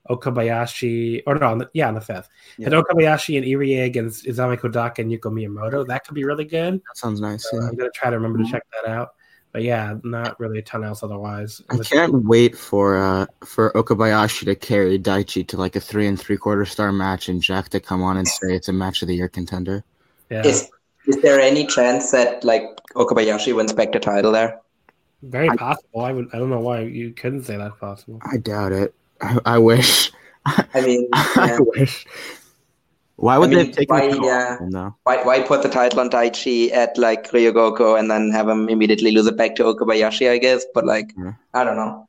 Okabayashi, 0.09 1.23
or 1.27 1.35
no, 1.37 1.49
on 1.49 1.59
the, 1.59 1.71
yeah, 1.75 1.89
on 1.89 1.95
the 1.95 2.01
fifth. 2.01 2.29
Yeah. 2.59 2.67
And 2.67 2.75
Okabayashi 2.75 3.37
and 3.37 3.47
Irie 3.47 3.85
against 3.85 4.25
Isami 4.25 4.59
Kodaka 4.59 5.01
and 5.01 5.11
Yuko 5.11 5.33
Miyamoto. 5.33 5.87
That 5.87 6.07
could 6.07 6.15
be 6.15 6.25
really 6.25 6.45
good. 6.45 6.75
That 6.75 6.97
sounds 6.97 7.21
nice. 7.21 7.49
So 7.51 7.61
yeah. 7.61 7.69
I'm 7.69 7.77
gonna 7.77 7.91
try 7.91 8.11
to 8.11 8.17
remember 8.17 8.39
to 8.39 8.51
check 8.51 8.63
that 8.73 8.91
out. 8.91 9.11
But 9.57 9.63
yeah, 9.63 9.95
not 10.05 10.39
really 10.39 10.59
a 10.59 10.63
ton 10.63 10.85
else 10.85 11.03
otherwise. 11.03 11.63
I 11.71 11.79
can't 11.79 12.27
wait 12.27 12.59
for 12.59 12.99
uh 12.99 13.25
for 13.43 13.73
Okabayashi 13.73 14.45
to 14.45 14.55
carry 14.55 14.99
Daichi 14.99 15.49
to 15.49 15.57
like 15.57 15.75
a 15.75 15.81
three 15.81 16.07
and 16.07 16.21
three 16.21 16.37
quarter 16.37 16.67
star 16.67 16.93
match 16.93 17.31
and 17.31 17.41
Jack 17.41 17.71
to 17.71 17.81
come 17.81 18.03
on 18.03 18.19
and 18.19 18.29
say 18.29 18.55
it's 18.55 18.69
a 18.69 18.75
match 18.75 19.01
of 19.01 19.09
the 19.09 19.15
year 19.15 19.31
contender. 19.31 19.83
Yeah. 20.29 20.45
Is 20.45 20.71
Is 21.07 21.23
there 21.23 21.41
any 21.41 21.67
chance 21.67 22.11
that 22.11 22.45
like 22.45 22.65
Okabayashi 22.97 23.57
wins 23.57 23.73
back 23.73 23.93
the 23.93 23.99
title 23.99 24.31
there? 24.31 24.61
Very 25.23 25.49
I- 25.49 25.57
possible. 25.57 26.03
I 26.03 26.13
would. 26.13 26.29
I 26.35 26.39
don't 26.39 26.51
know 26.51 26.61
why 26.61 26.81
you 26.81 27.15
couldn't 27.15 27.45
say 27.45 27.57
that's 27.57 27.79
possible. 27.79 28.21
I 28.31 28.37
doubt 28.37 28.73
it. 28.73 28.95
I, 29.23 29.39
I 29.47 29.59
wish. 29.59 30.13
I 30.45 30.83
mean, 30.83 31.09
I 31.15 31.57
wish. 31.61 32.05
Why 33.17 33.39
would 33.39 33.49
I 33.49 33.51
they 33.51 33.57
mean, 33.57 33.67
have 33.67 33.75
taken 33.77 33.95
why, 33.97 34.31
uh, 34.31 34.57
though? 34.71 34.95
why 35.05 35.23
why 35.23 35.41
put 35.43 35.63
the 35.63 35.69
title 35.71 36.01
on 36.01 36.11
Daichi 36.11 36.71
at 36.73 36.99
like 36.99 37.31
Ryogoku 37.31 37.99
and 37.99 38.11
then 38.11 38.31
have 38.31 38.49
him 38.49 38.69
immediately 38.69 39.11
lose 39.11 39.27
it 39.27 39.37
back 39.39 39.55
to 39.57 39.65
Okabayashi? 39.65 40.31
I 40.31 40.39
guess, 40.39 40.67
but 40.75 40.85
like 40.85 41.13
Yeah. 41.17 41.33
I 41.55 41.65
don't 41.65 41.77
know. 41.77 42.07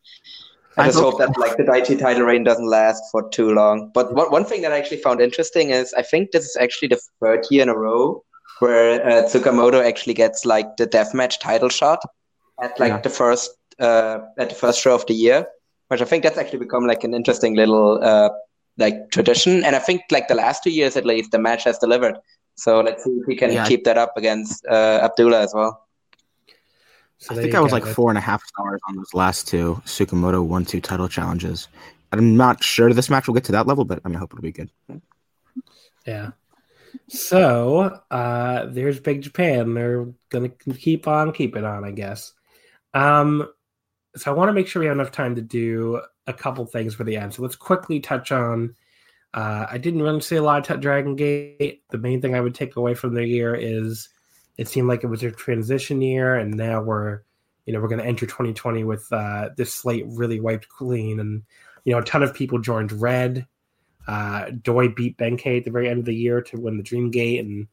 I 0.77 0.84
I 0.84 0.85
just 0.88 0.99
hope- 0.99 1.13
hope 1.13 1.19
that 1.19 1.38
like 1.39 1.55
the 1.57 1.63
Daichi 1.63 1.97
title 1.97 2.23
reign 2.23 2.43
doesn't 2.43 2.67
last 2.67 3.01
for 3.11 3.27
too 3.29 3.53
long. 3.53 3.89
But 3.93 4.13
one 4.13 4.29
one 4.31 4.43
thing 4.45 4.61
that 4.63 4.73
I 4.73 4.77
actually 4.77 4.97
found 5.07 5.21
interesting 5.21 5.69
is 5.69 5.93
I 5.93 6.01
think 6.01 6.31
this 6.31 6.45
is 6.45 6.57
actually 6.59 6.89
the 6.89 6.99
third 7.21 7.45
year 7.49 7.63
in 7.63 7.69
a 7.69 7.77
row 7.77 8.23
where 8.59 9.01
uh, 9.05 9.23
Tsukamoto 9.23 9.84
actually 9.84 10.13
gets 10.13 10.45
like 10.45 10.75
the 10.77 10.88
deathmatch 10.88 11.39
title 11.39 11.69
shot 11.69 11.99
at 12.61 12.77
like 12.79 12.91
Yeah. 12.91 13.01
the 13.01 13.09
first 13.09 13.51
uh, 13.79 14.19
at 14.38 14.49
the 14.49 14.55
first 14.55 14.81
show 14.81 14.93
of 14.95 15.05
the 15.05 15.13
year, 15.13 15.47
which 15.88 16.01
I 16.01 16.05
think 16.05 16.23
that's 16.23 16.38
actually 16.38 16.59
become 16.59 16.85
like 16.85 17.03
an 17.03 17.13
interesting 17.13 17.55
little 17.55 17.99
uh, 18.03 18.29
like 18.77 19.09
tradition. 19.11 19.63
And 19.63 19.75
I 19.75 19.79
think 19.79 20.01
like 20.11 20.27
the 20.27 20.35
last 20.35 20.63
two 20.63 20.71
years 20.71 20.95
at 20.95 21.05
least, 21.05 21.31
the 21.31 21.39
match 21.39 21.63
has 21.63 21.77
delivered. 21.77 22.17
So 22.55 22.81
let's 22.81 23.03
see 23.03 23.11
if 23.11 23.27
we 23.27 23.35
can 23.35 23.51
Yeah. 23.51 23.67
keep 23.67 23.83
that 23.83 23.97
up 23.97 24.13
against 24.17 24.65
uh, 24.65 24.99
Abdullah 25.03 25.41
as 25.41 25.53
well. 25.53 25.85
So 27.19 27.33
I 27.35 27.41
think 27.41 27.55
I 27.55 27.59
was 27.59 27.71
like 27.71 27.83
That's- 27.83 27.95
four 27.95 28.09
and 28.09 28.17
a 28.17 28.21
half 28.21 28.43
stars 28.45 28.79
on 28.87 28.95
those 28.95 29.13
last 29.13 29.47
two 29.47 29.81
Tsukamoto 29.85 30.45
one 30.45 30.65
two 30.65 30.81
title 30.81 31.07
challenges. 31.07 31.67
I'm 32.11 32.37
not 32.37 32.63
sure 32.63 32.93
this 32.93 33.09
match 33.09 33.27
will 33.27 33.33
get 33.33 33.43
to 33.45 33.51
that 33.53 33.67
level, 33.67 33.83
but 33.85 33.99
I, 34.05 34.07
mean, 34.07 34.15
I 34.15 34.19
hope 34.19 34.31
it'll 34.33 34.41
be 34.41 34.51
good. 34.51 34.69
Yeah. 36.05 36.31
So 37.09 37.99
uh, 38.11 38.65
there's 38.67 38.99
Big 38.99 39.21
Japan. 39.21 39.73
They're 39.73 40.07
gonna 40.29 40.49
keep 40.49 41.07
on 41.07 41.33
keeping 41.33 41.65
on, 41.65 41.83
I 41.83 41.91
guess. 41.91 42.33
Um, 42.93 43.49
so 44.18 44.31
I 44.31 44.34
want 44.34 44.49
to 44.49 44.53
make 44.53 44.68
sure 44.68 44.80
we 44.80 44.88
have 44.88 44.98
enough 44.98 45.11
time 45.11 45.35
to 45.35 45.41
do 45.41 46.02
a 46.27 46.34
couple 46.34 46.65
things 46.65 46.95
for 46.95 47.03
the 47.03 47.18
end. 47.18 47.34
So 47.34 47.41
let's 47.41 47.56
quickly 47.56 47.99
touch 47.99 48.31
on. 48.31 48.76
Uh, 49.34 49.65
I 49.69 49.77
didn't 49.77 50.02
really 50.02 50.22
see 50.22 50.35
a 50.35 50.44
lot 50.44 50.69
of 50.69 50.80
Dragon 50.80 51.15
Gate. 51.15 51.84
The 51.89 51.98
main 51.98 52.22
thing 52.22 52.35
I 52.35 52.41
would 52.41 52.56
take 52.56 52.76
away 52.76 52.94
from 52.94 53.14
the 53.14 53.26
year 53.26 53.56
is 53.56 54.10
it 54.57 54.68
seemed 54.68 54.88
like 54.88 55.03
it 55.03 55.07
was 55.07 55.23
a 55.23 55.31
transition 55.31 56.02
year, 56.02 56.35
and 56.35 56.53
now 56.53 56.81
we're, 56.81 57.22
you 57.65 57.73
know, 57.73 57.80
we're 57.80 57.88
going 57.88 58.02
to 58.02 58.07
enter 58.07 58.26
2020 58.26 58.84
with 58.84 59.11
uh, 59.11 59.49
this 59.56 59.73
slate 59.73 60.06
really 60.07 60.39
wiped 60.39 60.68
clean, 60.69 61.19
and 61.19 61.44
you 61.85 61.94
know, 61.94 61.99
a 61.99 62.03
ton 62.03 62.23
of 62.23 62.34
people 62.34 62.60
joined 62.60 62.91
Red. 62.91 63.45
Uh, 64.07 64.52
Doi 64.61 64.88
beat 64.89 65.18
Benkei 65.18 65.57
at 65.57 65.65
the 65.65 65.72
very 65.72 65.89
end 65.89 65.99
of 65.99 66.06
the 66.06 66.15
year 66.15 66.41
to 66.41 66.60
win 66.60 66.77
the 66.77 66.84
Dream 66.84 67.11
Gate, 67.11 67.39
and 67.39 67.68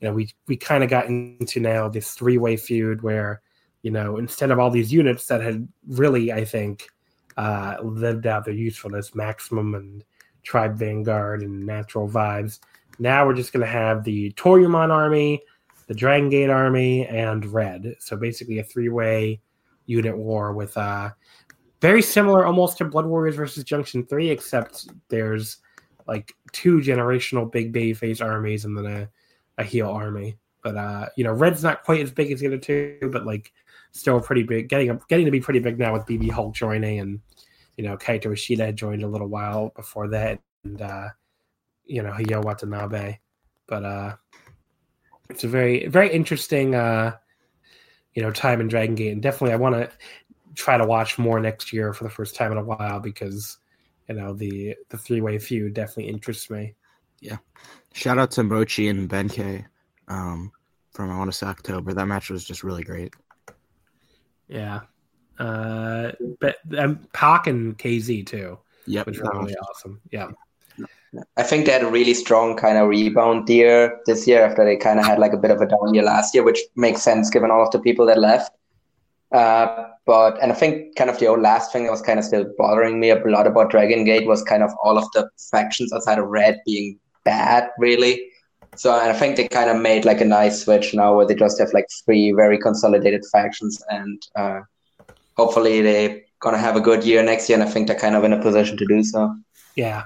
you 0.00 0.08
know, 0.08 0.12
we 0.12 0.30
we 0.46 0.56
kind 0.56 0.84
of 0.84 0.90
got 0.90 1.06
into 1.06 1.60
now 1.60 1.88
this 1.88 2.12
three 2.12 2.38
way 2.38 2.56
feud 2.56 3.02
where, 3.02 3.42
you 3.82 3.90
know, 3.90 4.16
instead 4.16 4.50
of 4.50 4.58
all 4.58 4.70
these 4.70 4.92
units 4.92 5.26
that 5.26 5.40
had 5.40 5.68
really, 5.86 6.32
I 6.32 6.44
think, 6.44 6.88
uh, 7.36 7.76
lived 7.82 8.26
out 8.26 8.44
their 8.44 8.54
usefulness, 8.54 9.14
Maximum 9.14 9.74
and 9.74 10.04
Tribe 10.42 10.76
Vanguard 10.76 11.42
and 11.42 11.64
Natural 11.64 12.08
Vibes. 12.08 12.58
Now 12.98 13.26
we're 13.26 13.34
just 13.34 13.52
going 13.52 13.64
to 13.64 13.70
have 13.70 14.02
the 14.02 14.32
Toryumon 14.32 14.90
army, 14.90 15.42
the 15.86 15.94
Dragon 15.94 16.30
Gate 16.30 16.50
army, 16.50 17.06
and 17.06 17.44
Red. 17.46 17.94
So 18.00 18.16
basically 18.16 18.58
a 18.58 18.64
three 18.64 18.88
way 18.88 19.40
unit 19.86 20.16
war 20.16 20.52
with 20.52 20.76
uh, 20.76 21.10
very 21.80 22.02
similar 22.02 22.44
almost 22.44 22.78
to 22.78 22.84
Blood 22.84 23.06
Warriors 23.06 23.36
versus 23.36 23.62
Junction 23.64 24.04
3, 24.04 24.30
except 24.30 24.88
there's 25.08 25.58
like 26.06 26.34
two 26.52 26.78
generational 26.78 27.50
big 27.50 27.72
babyface 27.72 28.24
armies 28.24 28.64
and 28.64 28.76
then 28.76 28.86
a, 28.86 29.08
a 29.58 29.64
heel 29.64 29.88
army. 29.88 30.36
But 30.62 30.76
uh, 30.76 31.06
you 31.16 31.24
know, 31.24 31.32
Red's 31.32 31.62
not 31.62 31.84
quite 31.84 32.00
as 32.00 32.10
big 32.10 32.32
as 32.32 32.40
the 32.40 32.48
other 32.48 32.58
two, 32.58 32.98
but 33.12 33.24
like 33.24 33.52
still 33.92 34.20
pretty 34.20 34.42
big, 34.42 34.68
getting 34.68 35.00
getting 35.08 35.24
to 35.24 35.30
be 35.30 35.40
pretty 35.40 35.60
big 35.60 35.78
now 35.78 35.92
with 35.92 36.06
BB 36.06 36.30
Hulk 36.30 36.54
joining 36.54 37.00
and 37.00 37.20
you 37.78 37.84
know, 37.84 37.96
Kaito 37.96 38.32
Ishida 38.32 38.72
joined 38.72 39.04
a 39.04 39.08
little 39.08 39.28
while 39.28 39.72
before 39.74 40.08
that, 40.08 40.40
and 40.64 40.82
uh, 40.82 41.08
you 41.86 42.02
know, 42.02 42.10
Hyo 42.10 42.44
Watanabe. 42.44 43.18
But 43.68 43.84
uh, 43.84 44.16
it's 45.30 45.44
a 45.44 45.48
very, 45.48 45.86
very 45.86 46.12
interesting, 46.12 46.74
uh, 46.74 47.14
you 48.14 48.22
know, 48.22 48.32
time 48.32 48.60
in 48.60 48.66
Dragon 48.66 48.96
Gate, 48.96 49.12
and 49.12 49.22
definitely 49.22 49.52
I 49.52 49.58
want 49.58 49.76
to 49.76 49.90
try 50.56 50.76
to 50.76 50.84
watch 50.84 51.18
more 51.18 51.38
next 51.38 51.72
year 51.72 51.92
for 51.92 52.02
the 52.02 52.10
first 52.10 52.34
time 52.34 52.50
in 52.50 52.58
a 52.58 52.64
while 52.64 52.98
because 52.98 53.58
you 54.08 54.16
know 54.16 54.34
the 54.34 54.74
the 54.88 54.98
three 54.98 55.20
way 55.20 55.38
feud 55.38 55.74
definitely 55.74 56.08
interests 56.08 56.50
me. 56.50 56.74
Yeah, 57.20 57.36
shout 57.94 58.18
out 58.18 58.32
to 58.32 58.42
Mochi 58.42 58.88
and 58.88 59.08
Benkei 59.08 59.64
um, 60.08 60.50
from 60.90 61.12
I 61.12 61.16
want 61.16 61.30
to 61.30 61.36
say 61.36 61.46
October. 61.46 61.94
That 61.94 62.06
match 62.06 62.28
was 62.28 62.44
just 62.44 62.64
really 62.64 62.82
great. 62.82 63.14
Yeah, 64.48 64.80
uh, 65.38 66.12
but 66.40 66.56
um, 66.76 67.00
Pac 67.12 67.46
and 67.46 67.78
KZ 67.78 68.26
too, 68.26 68.58
Yeah, 68.86 69.04
which 69.04 69.18
were 69.20 69.30
really 69.32 69.56
awesome. 69.56 70.00
Yeah, 70.10 70.30
I 71.36 71.42
think 71.42 71.66
they 71.66 71.72
had 71.72 71.82
a 71.82 71.90
really 71.90 72.14
strong 72.14 72.56
kind 72.56 72.76
of 72.76 72.88
rebound 72.88 73.48
year 73.48 74.00
this 74.06 74.26
year 74.26 74.42
after 74.42 74.64
they 74.64 74.76
kind 74.76 74.98
of 74.98 75.06
had 75.06 75.18
like 75.18 75.32
a 75.32 75.38
bit 75.38 75.50
of 75.50 75.60
a 75.60 75.66
down 75.66 75.94
year 75.94 76.02
last 76.02 76.34
year, 76.34 76.44
which 76.44 76.60
makes 76.76 77.02
sense 77.02 77.30
given 77.30 77.50
all 77.50 77.62
of 77.62 77.70
the 77.70 77.78
people 77.78 78.06
that 78.06 78.18
left. 78.18 78.52
Uh, 79.32 79.88
but 80.06 80.42
and 80.42 80.50
I 80.50 80.54
think 80.54 80.96
kind 80.96 81.10
of 81.10 81.18
the 81.18 81.26
old 81.26 81.40
last 81.40 81.72
thing 81.72 81.84
that 81.84 81.90
was 81.90 82.02
kind 82.02 82.18
of 82.18 82.24
still 82.24 82.46
bothering 82.56 82.98
me 82.98 83.10
a 83.10 83.16
lot 83.26 83.46
about 83.46 83.70
Dragon 83.70 84.04
Gate 84.04 84.26
was 84.26 84.42
kind 84.42 84.62
of 84.62 84.70
all 84.82 84.96
of 84.98 85.04
the 85.12 85.28
factions 85.50 85.92
outside 85.92 86.18
of 86.18 86.26
Red 86.26 86.60
being 86.64 86.98
bad, 87.24 87.68
really. 87.78 88.28
So 88.76 88.92
and 88.98 89.10
I 89.10 89.12
think 89.12 89.36
they 89.36 89.48
kind 89.48 89.70
of 89.70 89.80
made 89.80 90.04
like 90.04 90.20
a 90.20 90.24
nice 90.24 90.62
switch 90.64 90.94
now 90.94 91.16
where 91.16 91.26
they 91.26 91.34
just 91.34 91.58
have 91.58 91.72
like 91.72 91.86
three 92.04 92.32
very 92.32 92.58
consolidated 92.58 93.24
factions, 93.32 93.82
and 93.90 94.22
uh, 94.36 94.60
hopefully 95.36 95.80
they're 95.82 96.20
gonna 96.40 96.58
have 96.58 96.76
a 96.76 96.80
good 96.80 97.02
year 97.04 97.22
next 97.22 97.48
year. 97.48 97.58
And 97.58 97.68
I 97.68 97.70
think 97.72 97.88
they're 97.88 97.98
kind 97.98 98.14
of 98.14 98.24
in 98.24 98.32
a 98.32 98.40
position 98.40 98.76
to 98.76 98.86
do 98.86 99.02
so. 99.02 99.34
yeah. 99.74 100.04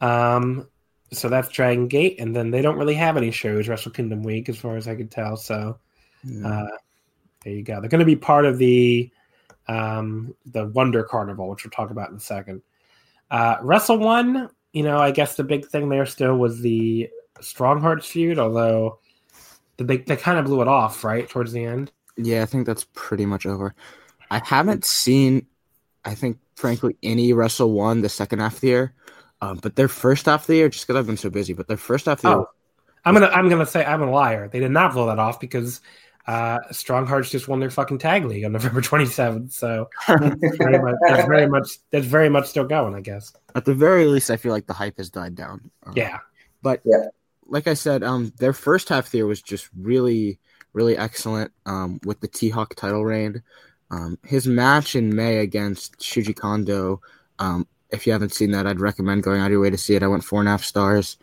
Um, 0.00 0.68
so 1.12 1.28
that's 1.28 1.48
Dragon 1.48 1.88
Gate, 1.88 2.20
and 2.20 2.34
then 2.34 2.50
they 2.50 2.62
don't 2.62 2.78
really 2.78 2.94
have 2.94 3.16
any 3.16 3.30
shows 3.32 3.68
Wrestle 3.68 3.90
Kingdom 3.92 4.22
Week, 4.22 4.48
as 4.48 4.56
far 4.56 4.76
as 4.76 4.86
I 4.88 4.94
could 4.94 5.10
tell. 5.10 5.36
So 5.36 5.78
Yeah. 6.24 6.46
uh, 6.48 6.76
there 7.44 7.52
you 7.54 7.62
go. 7.62 7.80
They're 7.80 7.88
going 7.90 7.98
to 8.00 8.04
be 8.04 8.16
part 8.16 8.44
of 8.46 8.58
the 8.58 9.10
um, 9.68 10.34
the 10.46 10.66
Wonder 10.66 11.02
Carnival, 11.04 11.48
which 11.48 11.64
we'll 11.64 11.70
talk 11.70 11.90
about 11.90 12.10
in 12.10 12.16
a 12.16 12.20
second. 12.20 12.62
Uh, 13.30 13.56
Wrestle 13.62 13.98
One, 13.98 14.50
you 14.72 14.82
know, 14.82 14.98
I 14.98 15.10
guess 15.10 15.36
the 15.36 15.44
big 15.44 15.66
thing 15.66 15.88
there 15.88 16.06
still 16.06 16.36
was 16.36 16.60
the 16.60 17.08
Strong 17.40 17.80
Hearts 17.80 18.06
feud, 18.06 18.38
although 18.38 18.98
the 19.76 19.84
big 19.84 20.06
they 20.06 20.16
kind 20.16 20.38
of 20.38 20.44
blew 20.44 20.60
it 20.62 20.68
off 20.68 21.04
right 21.04 21.28
towards 21.28 21.52
the 21.52 21.64
end. 21.64 21.90
Yeah, 22.16 22.42
I 22.42 22.46
think 22.46 22.66
that's 22.66 22.84
pretty 22.92 23.26
much 23.26 23.46
over. 23.46 23.74
I 24.30 24.40
haven't 24.44 24.84
seen, 24.84 25.46
I 26.04 26.14
think, 26.14 26.38
frankly, 26.56 26.96
any 27.02 27.32
Wrestle 27.32 27.72
One 27.72 28.02
the 28.02 28.08
second 28.08 28.40
half 28.40 28.54
of 28.54 28.60
the 28.60 28.66
year. 28.68 28.94
Um, 29.40 29.58
but 29.62 29.74
their 29.76 29.88
first 29.88 30.26
half 30.26 30.42
of 30.42 30.46
the 30.48 30.56
year, 30.56 30.68
just 30.68 30.86
because 30.86 30.98
I've 30.98 31.06
been 31.06 31.16
so 31.16 31.30
busy, 31.30 31.54
but 31.54 31.66
their 31.66 31.78
first 31.78 32.06
half 32.06 32.18
of 32.18 32.22
the 32.22 32.28
year, 32.28 32.36
Oh, 32.38 32.46
I'm 33.04 33.14
gonna 33.14 33.28
I'm 33.28 33.48
gonna 33.48 33.64
say 33.66 33.84
I'm 33.84 34.02
a 34.02 34.10
liar. 34.10 34.48
They 34.48 34.60
did 34.60 34.70
not 34.70 34.92
blow 34.92 35.06
that 35.06 35.18
off 35.18 35.40
because 35.40 35.80
uh, 36.26 36.58
Strong 36.70 37.06
Hearts 37.06 37.30
just 37.30 37.48
won 37.48 37.58
their 37.58 37.70
fucking 37.70 37.96
tag 37.98 38.26
league 38.26 38.44
on 38.44 38.52
November 38.58 38.82
27th. 38.82 39.52
So 39.52 39.88
that's 40.06 40.56
very 40.58 40.78
much 40.78 40.94
that's 41.08 41.26
very 41.26 41.46
much 41.48 41.78
that's 41.90 42.06
very 42.06 42.28
much 42.28 42.48
still 42.48 42.64
going, 42.64 42.94
I 42.94 43.00
guess. 43.00 43.32
at 43.54 43.64
the 43.64 43.72
very 43.74 44.04
least, 44.04 44.30
I 44.30 44.36
feel 44.36 44.52
like 44.52 44.66
the 44.66 44.74
hype 44.74 44.98
has 44.98 45.08
died 45.08 45.34
down. 45.34 45.70
Um, 45.86 45.94
Yeah. 45.96 46.18
But 46.62 46.82
Yeah. 46.84 47.06
Like 47.50 47.66
I 47.66 47.74
said, 47.74 48.02
um, 48.02 48.32
their 48.38 48.52
first 48.52 48.88
half 48.88 49.06
of 49.06 49.10
the 49.10 49.18
year 49.18 49.26
was 49.26 49.42
just 49.42 49.68
really, 49.76 50.38
really 50.72 50.96
excellent. 50.96 51.52
Um, 51.66 52.00
with 52.04 52.20
the 52.20 52.28
T 52.28 52.48
Hawk 52.48 52.74
title 52.74 53.04
reign, 53.04 53.42
um, 53.90 54.18
his 54.24 54.46
match 54.46 54.94
in 54.94 55.14
May 55.14 55.38
against 55.38 55.98
Shuji 55.98 56.34
Kondo. 56.34 57.00
Um, 57.38 57.66
if 57.90 58.06
you 58.06 58.12
haven't 58.12 58.32
seen 58.32 58.52
that, 58.52 58.66
I'd 58.66 58.80
recommend 58.80 59.24
going 59.24 59.40
out 59.40 59.46
of 59.46 59.52
your 59.52 59.60
way 59.60 59.70
to 59.70 59.76
see 59.76 59.96
it. 59.96 60.02
I 60.02 60.06
went 60.06 60.24
four 60.24 60.40
and 60.40 60.48
a 60.48 60.52
half 60.52 60.64
stars. 60.64 61.18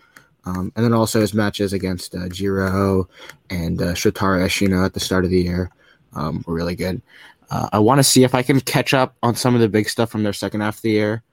Um, 0.46 0.72
and 0.76 0.86
then 0.86 0.94
also 0.94 1.20
his 1.20 1.34
matches 1.34 1.74
against 1.74 2.16
uh, 2.16 2.30
Jiro 2.30 3.10
and 3.50 3.82
uh, 3.82 3.94
Shotaro 3.94 4.86
at 4.86 4.94
the 4.94 5.00
start 5.00 5.26
of 5.26 5.32
the 5.32 5.42
year 5.42 5.72
um, 6.14 6.44
were 6.48 6.54
really 6.54 6.76
good. 6.76 7.02
Uh, 7.50 7.70
I 7.74 7.80
want 7.80 8.00
to 8.00 8.04
see 8.04 8.24
if 8.24 8.36
I 8.36 8.44
can 8.44 8.62
catch 8.62 8.94
up 8.94 9.16
on 9.24 9.36
some 9.36 9.56
of 9.56 9.62
the 9.62 9.70
big 9.70 9.90
stuff 9.90 10.10
from 10.10 10.24
their 10.24 10.34
second 10.34 10.62
half 10.62 10.78
of 10.78 10.82
the 10.84 10.92
year. 10.92 11.24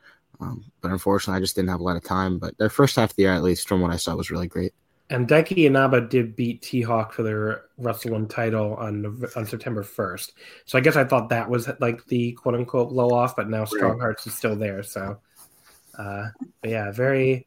Um, 0.40 0.64
but 0.80 0.90
unfortunately, 0.90 1.38
I 1.38 1.40
just 1.40 1.54
didn't 1.54 1.70
have 1.70 1.80
a 1.80 1.84
lot 1.84 1.96
of 1.96 2.02
time. 2.02 2.38
But 2.38 2.58
their 2.58 2.70
first 2.70 2.96
half 2.96 3.10
of 3.10 3.16
the 3.16 3.22
year, 3.22 3.32
at 3.32 3.42
least 3.42 3.68
from 3.68 3.80
what 3.80 3.92
I 3.92 3.96
saw, 3.96 4.16
was 4.16 4.30
really 4.30 4.48
great. 4.48 4.72
And 5.10 5.28
Daiki 5.28 5.66
Inaba 5.66 6.00
did 6.00 6.34
beat 6.34 6.62
T 6.62 6.80
Hawk 6.80 7.12
for 7.12 7.22
their 7.22 7.64
Wrestle 7.76 8.12
One 8.12 8.26
title 8.26 8.74
on 8.76 9.22
on 9.36 9.44
September 9.44 9.82
first. 9.82 10.32
So 10.64 10.78
I 10.78 10.80
guess 10.80 10.96
I 10.96 11.04
thought 11.04 11.28
that 11.28 11.48
was 11.48 11.68
like 11.78 12.04
the 12.06 12.32
quote 12.32 12.54
unquote 12.54 12.90
low 12.90 13.10
off, 13.10 13.36
but 13.36 13.50
now 13.50 13.66
Strong 13.66 14.00
Hearts 14.00 14.26
is 14.26 14.34
still 14.34 14.56
there. 14.56 14.82
So, 14.82 15.18
uh, 15.98 16.28
yeah, 16.64 16.90
very, 16.90 17.46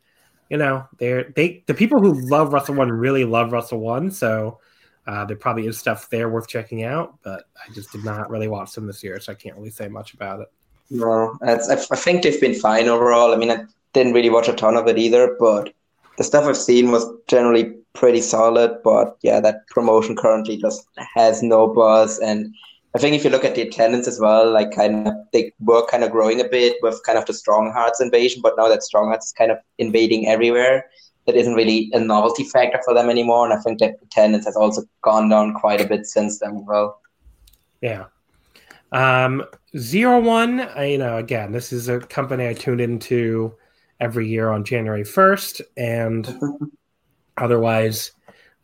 you 0.49 0.57
know, 0.57 0.85
they're 0.99 1.31
they 1.35 1.63
the 1.65 1.73
people 1.73 1.99
who 1.99 2.29
love 2.29 2.53
Wrestle 2.53 2.75
One 2.75 2.91
really 2.91 3.25
love 3.25 3.51
Wrestle 3.51 3.79
One. 3.79 4.11
So 4.11 4.59
uh, 5.07 5.25
there 5.25 5.37
probably 5.37 5.65
is 5.65 5.79
stuff 5.79 6.11
there 6.11 6.29
worth 6.29 6.47
checking 6.47 6.83
out. 6.83 7.17
But 7.23 7.45
I 7.55 7.73
just 7.73 7.91
did 7.91 8.05
not 8.05 8.29
really 8.29 8.47
watch 8.47 8.73
them 8.73 8.85
this 8.85 9.03
year, 9.03 9.19
so 9.19 9.31
I 9.31 9.35
can't 9.35 9.55
really 9.55 9.71
say 9.71 9.87
much 9.87 10.13
about 10.13 10.41
it. 10.41 10.47
No, 10.91 11.37
I 11.41 11.57
think 11.57 12.21
they've 12.21 12.39
been 12.39 12.53
fine 12.53 12.87
overall. 12.87 13.33
I 13.33 13.35
mean, 13.35 13.51
I 13.51 13.65
didn't 13.93 14.13
really 14.13 14.29
watch 14.29 14.47
a 14.47 14.53
ton 14.53 14.77
of 14.77 14.87
it 14.87 14.97
either, 14.97 15.35
but 15.39 15.73
the 16.17 16.23
stuff 16.23 16.45
I've 16.45 16.57
seen 16.57 16.91
was 16.91 17.05
generally 17.27 17.75
pretty 17.93 18.21
solid, 18.21 18.77
but 18.83 19.17
yeah, 19.21 19.39
that 19.39 19.67
promotion 19.67 20.15
currently 20.15 20.57
just 20.57 20.87
has 21.15 21.41
no 21.41 21.67
buzz. 21.67 22.19
And 22.19 22.53
I 22.95 22.99
think 22.99 23.15
if 23.15 23.23
you 23.23 23.29
look 23.29 23.45
at 23.45 23.55
the 23.55 23.61
attendance 23.61 24.07
as 24.07 24.19
well, 24.19 24.51
like 24.51 24.71
kind 24.71 25.07
of 25.07 25.13
they 25.33 25.53
were 25.59 25.85
kind 25.87 26.03
of 26.03 26.11
growing 26.11 26.41
a 26.41 26.47
bit 26.47 26.77
with 26.81 27.01
kind 27.05 27.17
of 27.17 27.25
the 27.25 27.33
Strong 27.33 27.71
Hearts 27.71 28.01
invasion, 28.01 28.41
but 28.41 28.55
now 28.57 28.67
that 28.67 28.83
Strong 28.83 29.09
Hearts 29.09 29.27
is 29.27 29.33
kind 29.33 29.51
of 29.51 29.59
invading 29.77 30.27
everywhere, 30.27 30.85
that 31.25 31.35
isn't 31.35 31.55
really 31.55 31.89
a 31.93 31.99
novelty 31.99 32.43
factor 32.43 32.79
for 32.83 32.93
them 32.93 33.09
anymore. 33.09 33.45
And 33.45 33.53
I 33.53 33.61
think 33.61 33.79
that 33.79 33.97
attendance 34.01 34.45
has 34.45 34.55
also 34.55 34.83
gone 35.01 35.29
down 35.29 35.53
quite 35.53 35.81
a 35.81 35.87
bit 35.87 36.05
since 36.05 36.39
then 36.39 36.57
as 36.57 36.63
well. 36.65 37.01
Yeah. 37.81 38.05
Um, 38.91 39.43
Zero 39.77 40.19
One, 40.19 40.61
I, 40.61 40.85
you 40.85 40.97
know, 40.97 41.17
again, 41.17 41.51
this 41.51 41.73
is 41.73 41.89
a 41.89 41.99
company 41.99 42.47
I 42.47 42.53
tuned 42.53 42.81
into 42.81 43.53
every 43.99 44.27
year 44.27 44.49
on 44.49 44.63
January 44.63 45.03
1st, 45.03 45.61
and 45.75 46.39
otherwise, 47.37 48.11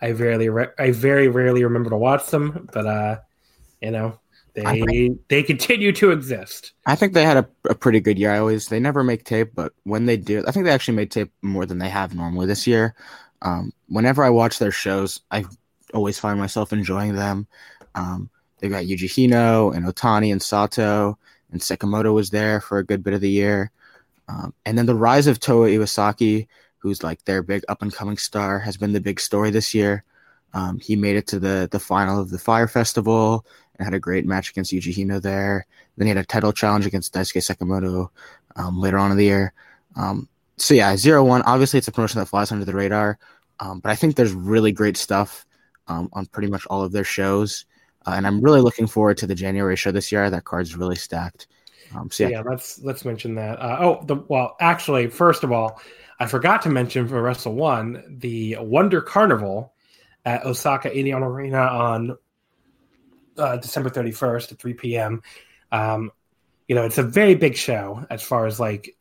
I 0.01 0.11
very, 0.11 0.49
re- 0.49 0.67
I 0.77 0.91
very 0.91 1.27
rarely 1.27 1.63
remember 1.63 1.89
to 1.89 1.97
watch 1.97 2.27
them. 2.27 2.69
But 2.71 2.85
uh, 2.85 3.19
you 3.81 3.91
know, 3.91 4.19
they 4.53 4.63
think, 4.63 5.19
they 5.29 5.43
continue 5.43 5.91
to 5.93 6.11
exist. 6.11 6.73
I 6.85 6.95
think 6.95 7.13
they 7.13 7.25
had 7.25 7.37
a, 7.37 7.47
a, 7.69 7.75
pretty 7.75 7.99
good 7.99 8.19
year. 8.19 8.31
I 8.31 8.39
always 8.39 8.67
they 8.67 8.79
never 8.79 9.03
make 9.03 9.23
tape, 9.23 9.51
but 9.55 9.73
when 9.83 10.05
they 10.05 10.17
do, 10.17 10.43
I 10.47 10.51
think 10.51 10.65
they 10.65 10.71
actually 10.71 10.95
made 10.95 11.11
tape 11.11 11.31
more 11.41 11.65
than 11.65 11.79
they 11.79 11.89
have 11.89 12.15
normally 12.15 12.45
this 12.45 12.67
year. 12.67 12.95
Um, 13.41 13.73
whenever 13.87 14.23
I 14.23 14.29
watch 14.29 14.59
their 14.59 14.71
shows, 14.71 15.21
I 15.31 15.45
always 15.93 16.19
find 16.19 16.39
myself 16.39 16.71
enjoying 16.71 17.15
them. 17.15 17.47
Um, 17.95 18.29
they've 18.59 18.71
got 18.71 18.85
Yuji 18.85 19.09
Hino 19.09 19.75
and 19.75 19.85
Otani 19.85 20.31
and 20.31 20.41
Sato, 20.41 21.17
and 21.51 21.59
Sekimoto 21.59 22.13
was 22.13 22.29
there 22.29 22.61
for 22.61 22.77
a 22.77 22.85
good 22.85 23.03
bit 23.03 23.13
of 23.13 23.21
the 23.21 23.29
year. 23.29 23.71
Um, 24.27 24.53
and 24.65 24.77
then 24.77 24.85
the 24.85 24.95
rise 24.95 25.27
of 25.27 25.39
Toa 25.39 25.67
Iwasaki, 25.67 26.47
who's 26.77 27.03
like 27.03 27.23
their 27.25 27.43
big 27.43 27.63
up 27.67 27.81
and 27.81 27.93
coming 27.93 28.17
star, 28.17 28.59
has 28.59 28.77
been 28.77 28.93
the 28.93 29.01
big 29.01 29.19
story 29.19 29.51
this 29.51 29.73
year. 29.73 30.03
Um, 30.53 30.79
he 30.79 30.95
made 30.95 31.15
it 31.15 31.27
to 31.27 31.39
the 31.39 31.67
the 31.71 31.79
final 31.79 32.19
of 32.19 32.29
the 32.29 32.39
Fire 32.39 32.67
Festival 32.67 33.45
and 33.77 33.85
had 33.85 33.93
a 33.93 33.99
great 33.99 34.25
match 34.25 34.51
against 34.51 34.71
Yuji 34.71 34.93
Hino 34.93 35.21
there. 35.21 35.65
Then 35.97 36.07
he 36.07 36.09
had 36.09 36.23
a 36.23 36.25
title 36.25 36.53
challenge 36.53 36.85
against 36.85 37.13
Daisuke 37.13 37.41
Sekimoto 37.41 38.09
um, 38.55 38.79
later 38.79 38.97
on 38.97 39.11
in 39.11 39.17
the 39.17 39.25
year. 39.25 39.53
Um, 39.95 40.27
so 40.57 40.73
yeah, 40.73 40.95
zero 40.95 41.23
one. 41.23 41.41
Obviously, 41.43 41.79
it's 41.79 41.87
a 41.87 41.91
promotion 41.91 42.19
that 42.19 42.27
flies 42.27 42.51
under 42.51 42.65
the 42.65 42.73
radar, 42.73 43.17
um, 43.59 43.79
but 43.79 43.91
I 43.91 43.95
think 43.95 44.15
there's 44.15 44.33
really 44.33 44.71
great 44.71 44.97
stuff 44.97 45.45
um, 45.87 46.09
on 46.13 46.25
pretty 46.27 46.49
much 46.49 46.65
all 46.67 46.83
of 46.83 46.91
their 46.91 47.03
shows, 47.03 47.65
uh, 48.05 48.13
and 48.15 48.27
I'm 48.27 48.41
really 48.41 48.61
looking 48.61 48.87
forward 48.87 49.17
to 49.17 49.27
the 49.27 49.35
January 49.35 49.75
show 49.75 49.91
this 49.91 50.11
year. 50.11 50.29
That 50.29 50.45
card's 50.45 50.75
really 50.75 50.95
stacked. 50.95 51.47
Um, 51.95 52.09
so 52.11 52.23
yeah. 52.23 52.29
yeah. 52.29 52.41
let's 52.41 52.79
let's 52.79 53.05
mention 53.05 53.35
that. 53.35 53.59
Uh, 53.59 53.77
oh, 53.79 54.03
the 54.05 54.15
well, 54.15 54.55
actually, 54.59 55.07
first 55.07 55.43
of 55.43 55.51
all, 55.51 55.81
I 56.19 56.25
forgot 56.25 56.61
to 56.63 56.69
mention 56.69 57.07
for 57.07 57.21
Wrestle 57.21 57.55
One 57.55 58.03
the 58.19 58.57
Wonder 58.59 59.01
Carnival 59.01 59.73
at 60.25 60.45
Osaka 60.45 60.89
Edion 60.89 61.21
Arena 61.21 61.59
on 61.59 62.17
uh, 63.37 63.57
December 63.57 63.89
31st 63.89 64.53
at 64.53 64.59
3 64.59 64.73
p.m. 64.73 65.21
Um, 65.71 66.11
you 66.67 66.75
know, 66.75 66.85
it's 66.85 66.97
a 66.97 67.03
very 67.03 67.35
big 67.35 67.55
show 67.55 68.05
as 68.09 68.21
far 68.21 68.45
as 68.45 68.59
like 68.59 68.95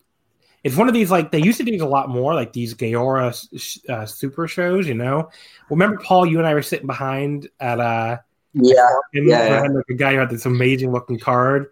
it's 0.64 0.76
one 0.76 0.88
of 0.88 0.94
these 0.94 1.10
like 1.10 1.30
they 1.30 1.40
used 1.40 1.58
to 1.58 1.64
do 1.64 1.84
a 1.84 1.86
lot 1.86 2.08
more 2.08 2.34
like 2.34 2.52
these 2.52 2.74
Gaora 2.74 3.88
uh, 3.88 4.06
super 4.06 4.48
shows. 4.48 4.86
You 4.86 4.94
know, 4.94 5.30
remember 5.70 5.98
Paul? 5.98 6.26
You 6.26 6.38
and 6.38 6.46
I 6.46 6.54
were 6.54 6.62
sitting 6.62 6.86
behind 6.86 7.48
at 7.60 7.80
uh 7.80 8.18
yeah, 8.54 8.88
yeah, 9.12 9.62
like 9.62 9.84
a 9.90 9.94
guy 9.94 10.12
who 10.12 10.18
had 10.18 10.30
this 10.30 10.44
amazing 10.44 10.92
looking 10.92 11.18
card 11.18 11.68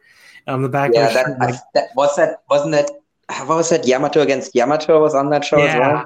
on 0.50 0.62
the 0.62 0.68
back. 0.68 0.90
Yeah, 0.94 1.12
that, 1.12 1.38
like, 1.38 1.54
that 1.74 1.88
was 1.94 2.14
that 2.16 2.42
wasn't 2.48 2.72
that? 2.72 2.90
What 3.46 3.56
was 3.56 3.70
that? 3.70 3.86
Yamato 3.86 4.20
against 4.20 4.54
Yamato 4.54 5.00
was 5.00 5.14
on 5.14 5.30
that 5.30 5.44
show 5.44 5.58
yeah. 5.58 5.64
as 5.64 5.80
well. 5.80 6.04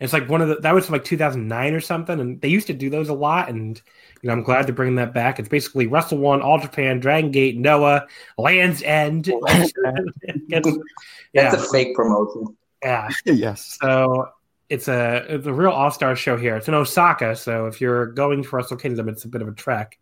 It's 0.00 0.12
like 0.12 0.28
one 0.28 0.42
of 0.42 0.48
the 0.48 0.56
that 0.56 0.74
was 0.74 0.86
from 0.86 0.94
like 0.94 1.04
2009 1.04 1.74
or 1.74 1.80
something, 1.80 2.20
and 2.20 2.40
they 2.40 2.48
used 2.48 2.66
to 2.66 2.74
do 2.74 2.90
those 2.90 3.08
a 3.08 3.14
lot. 3.14 3.48
And 3.48 3.80
you 4.22 4.28
know, 4.28 4.32
I'm 4.32 4.42
glad 4.42 4.66
to 4.66 4.72
bring 4.72 4.96
that 4.96 5.14
back. 5.14 5.38
It's 5.38 5.48
basically 5.48 5.86
Wrestle 5.86 6.18
One, 6.18 6.42
All 6.42 6.58
Japan, 6.58 7.00
Dragon 7.00 7.30
Gate, 7.30 7.56
Noah, 7.56 8.06
Land's 8.36 8.82
End. 8.82 9.26
yeah. 10.48 10.60
That's 11.32 11.54
a 11.54 11.70
fake 11.70 11.94
promotion. 11.94 12.56
Yeah. 12.82 13.08
yes. 13.24 13.78
So 13.80 14.28
it's 14.68 14.88
a 14.88 15.24
it's 15.28 15.46
a 15.46 15.52
real 15.52 15.70
all 15.70 15.90
star 15.90 16.16
show 16.16 16.36
here. 16.36 16.56
It's 16.56 16.68
in 16.68 16.74
Osaka, 16.74 17.36
so 17.36 17.66
if 17.66 17.80
you're 17.80 18.06
going 18.06 18.42
to 18.42 18.48
Wrestle 18.56 18.76
Kingdom, 18.76 19.08
it's 19.08 19.24
a 19.24 19.28
bit 19.28 19.42
of 19.42 19.48
a 19.48 19.52
trek. 19.52 19.98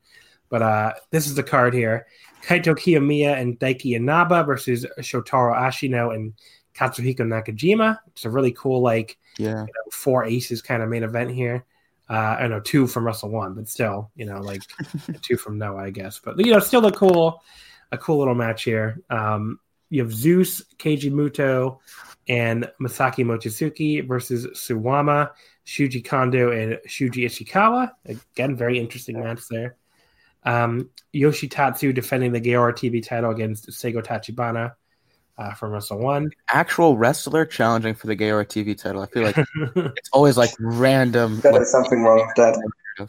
But 0.48 0.62
uh, 0.62 0.93
this 1.10 1.27
is 1.27 1.35
the 1.35 1.43
card 1.43 1.74
here: 1.74 2.06
Kaito 2.43 2.74
Kiyomiya 2.77 3.40
and 3.40 3.59
Daiki 3.59 3.97
Inaba 3.97 4.44
versus 4.44 4.85
Shotaro 4.98 5.56
Ashino 5.56 6.14
and 6.14 6.35
Katsuhiko 6.74 7.20
Nakajima. 7.20 7.98
It's 8.09 8.24
a 8.24 8.31
really 8.31 8.52
cool, 8.52 8.82
like, 8.82 9.16
yeah, 9.39 9.60
you 9.60 9.66
know, 9.66 9.90
four 9.90 10.24
aces 10.24 10.60
kind 10.60 10.82
of 10.82 10.89
main 10.89 11.05
event 11.05 11.31
here. 11.31 11.64
Uh, 12.10 12.36
I 12.40 12.47
know 12.48 12.60
two 12.60 12.86
from 12.86 13.06
Wrestle 13.06 13.31
One, 13.31 13.55
but 13.55 13.69
still, 13.69 14.10
you 14.16 14.27
know, 14.27 14.40
like 14.40 14.62
two 15.23 15.36
from 15.36 15.56
Noah, 15.56 15.85
I 15.85 15.90
guess. 15.90 16.19
But 16.19 16.39
you 16.44 16.52
know, 16.52 16.59
still 16.59 16.85
a 16.86 16.93
cool, 16.93 17.43
a 17.93 17.98
cool 17.98 18.19
little 18.19 18.35
match 18.35 18.64
here. 18.64 19.01
Um, 19.09 19.60
you 19.89 20.02
have 20.02 20.12
Zeus, 20.12 20.62
Keiji 20.78 21.12
Muto, 21.12 21.78
and 22.28 22.70
Masaaki 22.81 23.24
Mochizuki 23.24 24.06
versus 24.06 24.47
Suwama, 24.48 25.31
Shuji 25.66 26.05
Kondo, 26.05 26.51
and 26.51 26.78
Shuji 26.89 27.24
Ishikawa. 27.24 27.93
Again, 28.06 28.56
very 28.56 28.78
interesting 28.78 29.20
match 29.20 29.43
there. 29.48 29.77
Um, 30.44 30.90
Yoshitatsu 31.14 31.94
defending 31.94 32.32
the 32.32 32.40
Gaora 32.40 32.73
TV 32.73 33.05
title 33.05 33.31
against 33.31 33.69
Seigo 33.69 34.02
Tachibana 34.02 34.73
uh, 35.39 35.55
from 35.55 35.73
Wrestle 35.73 35.98
One. 35.98 36.31
Actual 36.48 36.97
wrestler 36.97 37.44
challenging 37.44 37.94
for 37.94 38.06
the 38.06 38.16
Gaora 38.16 38.47
TV 38.47 38.77
title. 38.77 39.02
I 39.02 39.06
feel 39.06 39.23
like 39.23 39.36
it's 39.77 40.10
always 40.12 40.36
like 40.36 40.51
random. 40.59 41.40
There's 41.40 41.55
like, 41.55 41.66
something 41.66 42.02
wrong 42.02 42.27
with 42.27 42.36
that. 42.36 43.09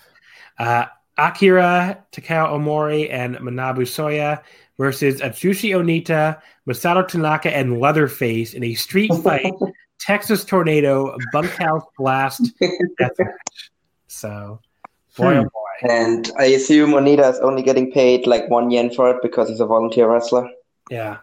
Uh, 0.57 0.85
Akira 1.18 2.03
Takao 2.11 2.51
Omori 2.51 3.11
and 3.11 3.35
Manabu 3.38 3.81
Soya 3.81 4.41
versus 4.77 5.22
Atsushi 5.22 5.72
Onita, 5.72 6.41
Masato 6.68 7.07
Tanaka, 7.07 7.55
and 7.55 7.80
Leatherface 7.80 8.53
in 8.53 8.64
a 8.64 8.73
street 8.73 9.14
fight, 9.23 9.53
Texas 9.99 10.43
Tornado, 10.43 11.15
Bunkhouse 11.31 11.84
Blast 11.97 12.51
death 12.60 13.11
match. 13.19 13.72
So, 14.07 14.60
boy, 15.18 15.35
hmm. 15.35 15.44
boy. 15.44 15.90
And 15.90 16.31
I 16.38 16.45
assume 16.45 16.91
Onita 16.91 17.30
is 17.31 17.40
only 17.40 17.61
getting 17.61 17.91
paid 17.91 18.27
like 18.27 18.49
one 18.49 18.72
yen 18.72 18.90
for 18.90 19.10
it 19.10 19.22
because 19.22 19.49
he's 19.49 19.60
a 19.60 19.65
volunteer 19.65 20.10
wrestler. 20.10 20.49
Yeah. 20.90 21.18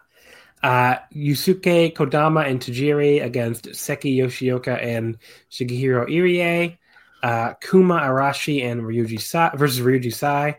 Uh, 0.62 0.96
Yusuke 1.14 1.94
Kodama 1.94 2.46
and 2.46 2.60
Tajiri 2.60 3.24
against 3.24 3.74
Seki 3.74 4.18
Yoshioka 4.18 4.82
and 4.82 5.16
Shigehiro 5.50 6.06
Irie. 6.08 6.76
Uh, 7.22 7.54
Kuma 7.60 8.00
Arashi 8.00 8.64
and 8.64 8.82
Ryuji 8.82 9.20
Sai 9.20 9.50
versus 9.54 9.80
Ryuji 9.80 10.12
Sai. 10.12 10.58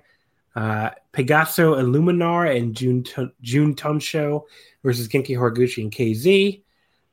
Uh, 0.55 0.89
Pegaso 1.13 1.79
Illuminar 1.79 2.55
and 2.55 2.75
Jun, 2.75 3.03
Jun 3.41 3.75
Tonsho 3.75 4.43
versus 4.83 5.07
Genki 5.07 5.37
Horiguchi 5.37 5.83
and 5.83 5.91
KZ. 5.91 6.61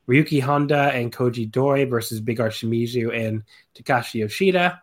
Ryuki 0.08 0.40
Honda 0.40 0.90
and 0.94 1.12
Koji 1.12 1.50
Doi 1.50 1.84
versus 1.84 2.20
Big 2.20 2.40
R 2.40 2.48
Shimizu 2.48 3.14
and 3.14 3.42
Takashi 3.74 4.20
Yoshida. 4.20 4.82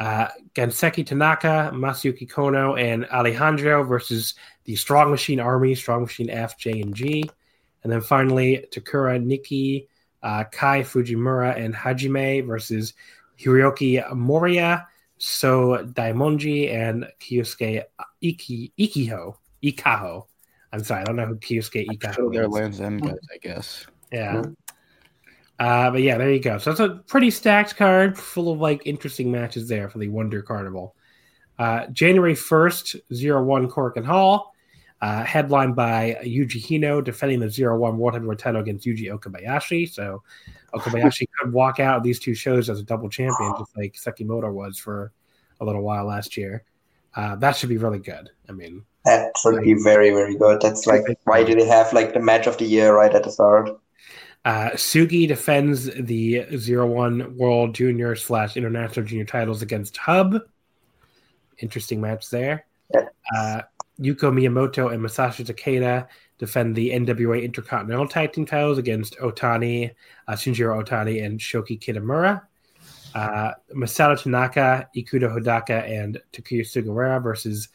Uh, 0.00 0.28
Ganseki 0.54 1.04
Tanaka, 1.04 1.70
Masayuki 1.74 2.26
Kono, 2.26 2.80
and 2.80 3.04
Alejandro 3.10 3.84
versus 3.84 4.34
the 4.64 4.74
Strong 4.74 5.10
Machine 5.10 5.40
Army, 5.40 5.74
Strong 5.74 6.02
Machine 6.02 6.30
F, 6.30 6.56
J, 6.56 6.80
and 6.80 6.94
G. 6.94 7.28
And 7.84 7.92
then 7.92 8.00
finally, 8.00 8.66
Takura 8.72 9.22
Nikki, 9.22 9.88
uh, 10.22 10.44
Kai 10.44 10.80
Fujimura, 10.80 11.54
and 11.54 11.74
Hajime 11.74 12.46
versus 12.46 12.94
Hiroki 13.38 14.02
Moriya, 14.12 14.86
So 15.18 15.84
Daimonji, 15.92 16.72
and 16.72 17.06
Kyosuke 17.20 17.84
Iki, 18.22 18.72
Ikiho. 18.78 19.36
Ikaho. 19.62 20.24
I'm 20.72 20.82
sorry, 20.82 21.02
I 21.02 21.04
don't 21.04 21.16
know 21.16 21.26
who 21.26 21.36
Kyosuke 21.36 21.86
Ikaho 21.86 22.32
Their 22.32 22.48
Land's 22.48 22.80
End 22.80 23.02
guys, 23.02 23.18
I 23.34 23.36
guess. 23.36 23.86
Yeah. 24.10 24.44
Uh, 25.60 25.90
but 25.90 26.00
yeah, 26.00 26.16
there 26.16 26.32
you 26.32 26.40
go. 26.40 26.58
So 26.58 26.70
it's 26.70 26.80
a 26.80 27.00
pretty 27.06 27.30
stacked 27.30 27.76
card, 27.76 28.18
full 28.18 28.50
of 28.50 28.60
like 28.60 28.82
interesting 28.86 29.30
matches 29.30 29.68
there 29.68 29.88
for 29.88 29.98
the 29.98 30.08
Wonder 30.08 30.42
Carnival. 30.42 30.96
Uh, 31.58 31.86
January 31.88 32.34
1st, 32.34 33.44
01 33.44 33.92
and 33.96 34.06
Hall 34.06 34.54
uh, 35.02 35.24
headlined 35.24 35.76
by 35.76 36.18
Yuji 36.24 36.62
Hino 36.62 37.02
defending 37.02 37.40
the 37.40 37.50
0 37.50 37.78
1 37.78 37.98
World 37.98 38.14
Heavyweight 38.14 38.38
title 38.38 38.60
against 38.60 38.86
Yuji 38.86 39.10
Okabayashi. 39.10 39.88
So 39.88 40.22
Okabayashi 40.74 41.26
could 41.38 41.52
walk 41.52 41.80
out 41.80 41.98
of 41.98 42.02
these 42.02 42.18
two 42.18 42.34
shows 42.34 42.68
as 42.68 42.80
a 42.80 42.82
double 42.82 43.08
champion, 43.08 43.54
just 43.58 43.76
like 43.76 43.94
Sekimoto 43.94 44.52
was 44.52 44.78
for 44.78 45.12
a 45.60 45.64
little 45.64 45.82
while 45.82 46.06
last 46.06 46.36
year. 46.36 46.64
Uh, 47.14 47.36
that 47.36 47.56
should 47.56 47.68
be 47.68 47.78
really 47.78 47.98
good. 47.98 48.30
I 48.48 48.52
mean, 48.52 48.84
that 49.04 49.36
should 49.38 49.56
like, 49.56 49.64
be 49.64 49.74
very, 49.74 50.10
very 50.10 50.36
good. 50.36 50.60
That's 50.60 50.86
like, 50.86 51.02
why 51.24 51.44
do 51.44 51.54
they 51.54 51.66
have 51.66 51.92
like 51.92 52.12
the 52.12 52.20
match 52.20 52.46
of 52.46 52.58
the 52.58 52.66
year 52.66 52.94
right 52.94 53.14
at 53.14 53.24
the 53.24 53.30
start? 53.30 53.70
Uh, 54.44 54.70
Sugi 54.70 55.28
defends 55.28 55.90
the 55.94 56.46
0 56.56 56.86
1 56.86 57.36
World 57.36 57.74
Junior 57.74 58.16
slash 58.16 58.56
International 58.56 59.04
Junior 59.04 59.26
titles 59.26 59.60
against 59.60 59.96
Hub. 59.98 60.40
Interesting 61.58 62.00
match 62.00 62.30
there. 62.30 62.64
Uh, 62.94 63.62
Yuko 64.00 64.32
Miyamoto 64.32 64.92
and 64.92 65.02
Masashi 65.02 65.44
Takeda 65.44 66.08
defend 66.38 66.74
the 66.74 66.90
NWA 66.90 67.42
Intercontinental 67.42 68.08
Tag 68.08 68.32
Team 68.32 68.46
titles 68.46 68.78
against 68.78 69.18
Otani, 69.18 69.94
uh, 70.26 70.32
Shinjiro 70.32 70.82
Otani, 70.82 71.24
and 71.24 71.38
Shoki 71.38 71.78
Kitamura. 71.78 72.42
Uh, 73.14 73.52
Masato 73.74 74.20
Tanaka, 74.22 74.88
Ikuto 74.96 75.36
Hidaka, 75.36 75.82
and 75.86 76.18
Takuya 76.32 76.62
Sugiura 76.62 77.22
versus 77.22 77.68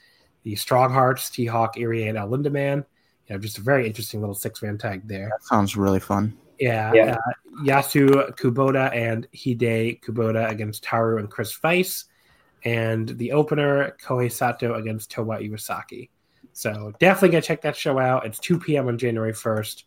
the 0.44 0.56
Strong 0.56 0.94
Hearts, 0.94 1.30
T 1.30 1.46
Hawk, 1.46 1.76
Irie, 1.76 2.10
and 2.10 2.18
El 2.18 2.30
Lindaman. 2.30 2.86
You 3.28 3.36
know, 3.36 3.38
just 3.38 3.60
a 3.60 3.62
very 3.62 3.86
interesting 3.86 4.20
little 4.20 4.36
six 4.36 4.64
man 4.64 4.80
tag 4.80 5.08
there. 5.08 5.30
That 5.30 5.44
sounds 5.44 5.78
really 5.78 6.00
fun. 6.00 6.36
Yeah. 6.60 6.94
Yeah. 6.94 7.16
Uh, 7.16 7.64
Yasu 7.64 8.36
Kubota 8.36 8.94
and 8.94 9.28
Hide 9.34 10.02
Kubota 10.02 10.50
against 10.50 10.84
Taru 10.84 11.20
and 11.20 11.30
Chris 11.30 11.58
Weiss. 11.62 12.06
And 12.64 13.10
the 13.10 13.32
opener, 13.32 13.96
Kohei 14.04 14.32
Sato 14.32 14.74
against 14.74 15.12
Towa 15.12 15.40
Iwasaki. 15.40 16.10
So 16.54 16.94
definitely 17.00 17.30
go 17.30 17.42
check 17.42 17.62
that 17.62 17.76
show 17.76 18.00
out. 18.00 18.26
It's 18.26 18.40
2 18.40 18.60
p.m. 18.60 18.88
on 18.88 18.98
January 18.98 19.34
1st. 19.34 19.84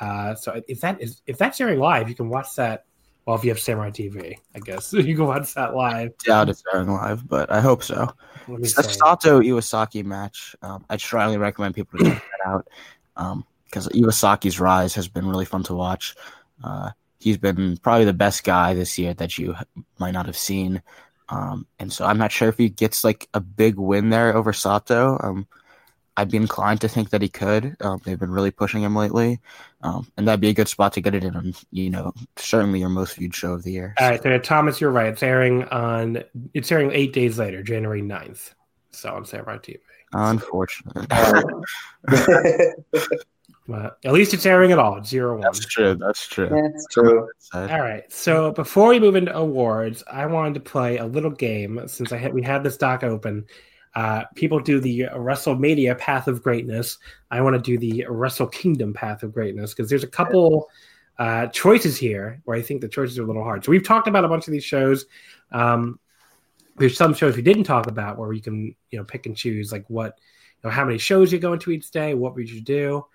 Uh, 0.00 0.34
so 0.34 0.60
if 0.66 0.80
that 0.80 1.00
is 1.00 1.22
if 1.26 1.38
that's 1.38 1.60
airing 1.60 1.78
live, 1.78 2.08
you 2.08 2.14
can 2.14 2.28
watch 2.28 2.54
that. 2.56 2.84
Well, 3.26 3.36
if 3.36 3.44
you 3.44 3.50
have 3.50 3.60
Samurai 3.60 3.90
TV, 3.90 4.36
I 4.54 4.58
guess 4.58 4.92
you 4.94 5.14
can 5.14 5.26
watch 5.26 5.54
that 5.54 5.74
live. 5.74 6.16
Doubt 6.18 6.48
it's 6.48 6.62
airing 6.72 6.88
live, 6.90 7.28
but 7.28 7.50
I 7.52 7.60
hope 7.60 7.82
so. 7.82 8.08
The. 8.48 8.66
Sato 8.66 9.40
Iwasaki 9.40 10.04
match, 10.04 10.56
um, 10.62 10.84
I 10.90 10.96
strongly 10.96 11.36
recommend 11.36 11.74
people 11.74 11.98
to 11.98 12.06
check 12.06 12.22
that 12.44 12.50
out 12.50 12.66
because 13.70 13.88
Iwasaki's 13.88 14.58
rise 14.58 14.94
has 14.94 15.08
been 15.08 15.28
really 15.28 15.44
fun 15.44 15.62
to 15.64 15.74
watch. 15.74 16.14
Uh, 16.62 16.90
he's 17.18 17.38
been 17.38 17.76
probably 17.76 18.04
the 18.04 18.12
best 18.12 18.44
guy 18.44 18.74
this 18.74 18.98
year 18.98 19.14
that 19.14 19.38
you 19.38 19.54
might 19.98 20.12
not 20.12 20.26
have 20.26 20.36
seen. 20.36 20.82
Um, 21.28 21.66
and 21.78 21.92
so 21.92 22.04
I'm 22.04 22.18
not 22.18 22.32
sure 22.32 22.48
if 22.48 22.58
he 22.58 22.68
gets 22.68 23.04
like 23.04 23.28
a 23.32 23.40
big 23.40 23.76
win 23.76 24.10
there 24.10 24.34
over 24.34 24.52
Sato. 24.52 25.18
Um, 25.22 25.46
I'd 26.16 26.30
be 26.30 26.36
inclined 26.36 26.80
to 26.80 26.88
think 26.88 27.10
that 27.10 27.22
he 27.22 27.28
could. 27.28 27.76
Um, 27.80 28.00
they've 28.04 28.18
been 28.18 28.32
really 28.32 28.50
pushing 28.50 28.82
him 28.82 28.96
lately, 28.96 29.40
um, 29.80 30.10
and 30.16 30.26
that'd 30.26 30.40
be 30.40 30.48
a 30.48 30.54
good 30.54 30.68
spot 30.68 30.92
to 30.94 31.00
get 31.00 31.14
it 31.14 31.24
in. 31.24 31.36
On, 31.36 31.54
you 31.70 31.88
know, 31.88 32.12
certainly 32.36 32.80
your 32.80 32.88
most 32.88 33.16
viewed 33.16 33.34
show 33.34 33.52
of 33.52 33.62
the 33.62 33.72
year. 33.72 33.94
All 33.98 34.10
right, 34.10 34.22
so 34.22 34.38
Thomas, 34.38 34.80
you're 34.80 34.90
right. 34.90 35.06
It's 35.06 35.22
airing 35.22 35.64
on. 35.64 36.22
It's 36.52 36.70
airing 36.70 36.90
eight 36.92 37.12
days 37.12 37.38
later, 37.38 37.62
January 37.62 38.02
9th. 38.02 38.52
So 38.90 39.14
on 39.14 39.24
Samurai 39.24 39.58
TV. 39.58 39.78
Unfortunate. 40.12 41.06
But 43.68 43.98
at 44.04 44.12
least 44.12 44.34
it's 44.34 44.46
airing 44.46 44.72
at 44.72 44.78
all. 44.78 45.02
Zero 45.04 45.34
one. 45.34 45.42
That's 45.42 45.64
true. 45.64 45.94
That's 45.94 46.26
true. 46.26 46.48
That's 46.48 46.86
true. 46.90 47.28
All 47.52 47.66
right. 47.66 48.10
So 48.12 48.52
before 48.52 48.88
we 48.88 48.98
move 48.98 49.16
into 49.16 49.36
awards, 49.36 50.02
I 50.10 50.26
wanted 50.26 50.54
to 50.54 50.60
play 50.60 50.96
a 50.96 51.06
little 51.06 51.30
game 51.30 51.80
since 51.86 52.12
I 52.12 52.16
had 52.16 52.34
we 52.34 52.42
had 52.42 52.64
this 52.64 52.76
doc 52.76 53.04
open. 53.04 53.46
Uh, 53.94 54.24
people 54.34 54.60
do 54.60 54.80
the 54.80 55.02
WrestleMania 55.14 55.98
Path 55.98 56.28
of 56.28 56.42
Greatness. 56.42 56.98
I 57.30 57.40
want 57.40 57.54
to 57.56 57.62
do 57.62 57.76
the 57.76 58.06
Wrestle 58.08 58.46
Kingdom 58.46 58.92
Path 58.92 59.22
of 59.22 59.32
Greatness 59.32 59.74
because 59.74 59.90
there's 59.90 60.04
a 60.04 60.08
couple 60.08 60.68
uh, 61.18 61.46
choices 61.48 61.96
here 61.96 62.40
where 62.44 62.56
I 62.56 62.62
think 62.62 62.80
the 62.80 62.88
choices 62.88 63.18
are 63.18 63.24
a 63.24 63.26
little 63.26 63.44
hard. 63.44 63.64
So 63.64 63.70
we've 63.70 63.86
talked 63.86 64.08
about 64.08 64.24
a 64.24 64.28
bunch 64.28 64.46
of 64.46 64.52
these 64.52 64.64
shows. 64.64 65.06
Um, 65.52 65.98
there's 66.76 66.96
some 66.96 67.14
shows 67.14 67.36
we 67.36 67.42
didn't 67.42 67.64
talk 67.64 67.88
about 67.88 68.16
where 68.16 68.32
you 68.32 68.40
can 68.40 68.74
you 68.90 68.98
know 68.98 69.04
pick 69.04 69.26
and 69.26 69.36
choose 69.36 69.70
like 69.70 69.84
what 69.88 70.18
you 70.62 70.68
know 70.68 70.74
how 70.74 70.84
many 70.84 70.98
shows 70.98 71.32
you 71.32 71.38
go 71.38 71.52
into 71.52 71.70
each 71.70 71.90
day. 71.90 72.14
What 72.14 72.34
would 72.34 72.48
you 72.48 72.60
do? 72.60 73.06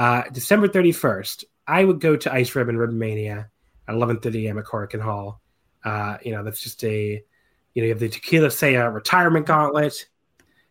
Uh, 0.00 0.22
December 0.32 0.66
31st, 0.66 1.44
I 1.66 1.84
would 1.84 2.00
go 2.00 2.16
to 2.16 2.32
Ice 2.32 2.54
Ribbon 2.54 2.78
Ribbon 2.78 2.98
Mania 2.98 3.50
at 3.86 3.94
11:30 3.94 4.46
a.m. 4.46 4.58
at 4.58 4.64
Korakuen 4.64 5.00
Hall. 5.02 5.42
Uh, 5.84 6.16
you 6.24 6.32
know, 6.32 6.42
that's 6.42 6.62
just 6.62 6.82
a 6.84 7.22
you 7.74 7.82
know, 7.82 7.86
you 7.86 7.90
have 7.90 8.00
the 8.00 8.08
Tequila 8.08 8.50
Saya 8.50 8.88
retirement 8.88 9.44
gauntlet. 9.46 10.06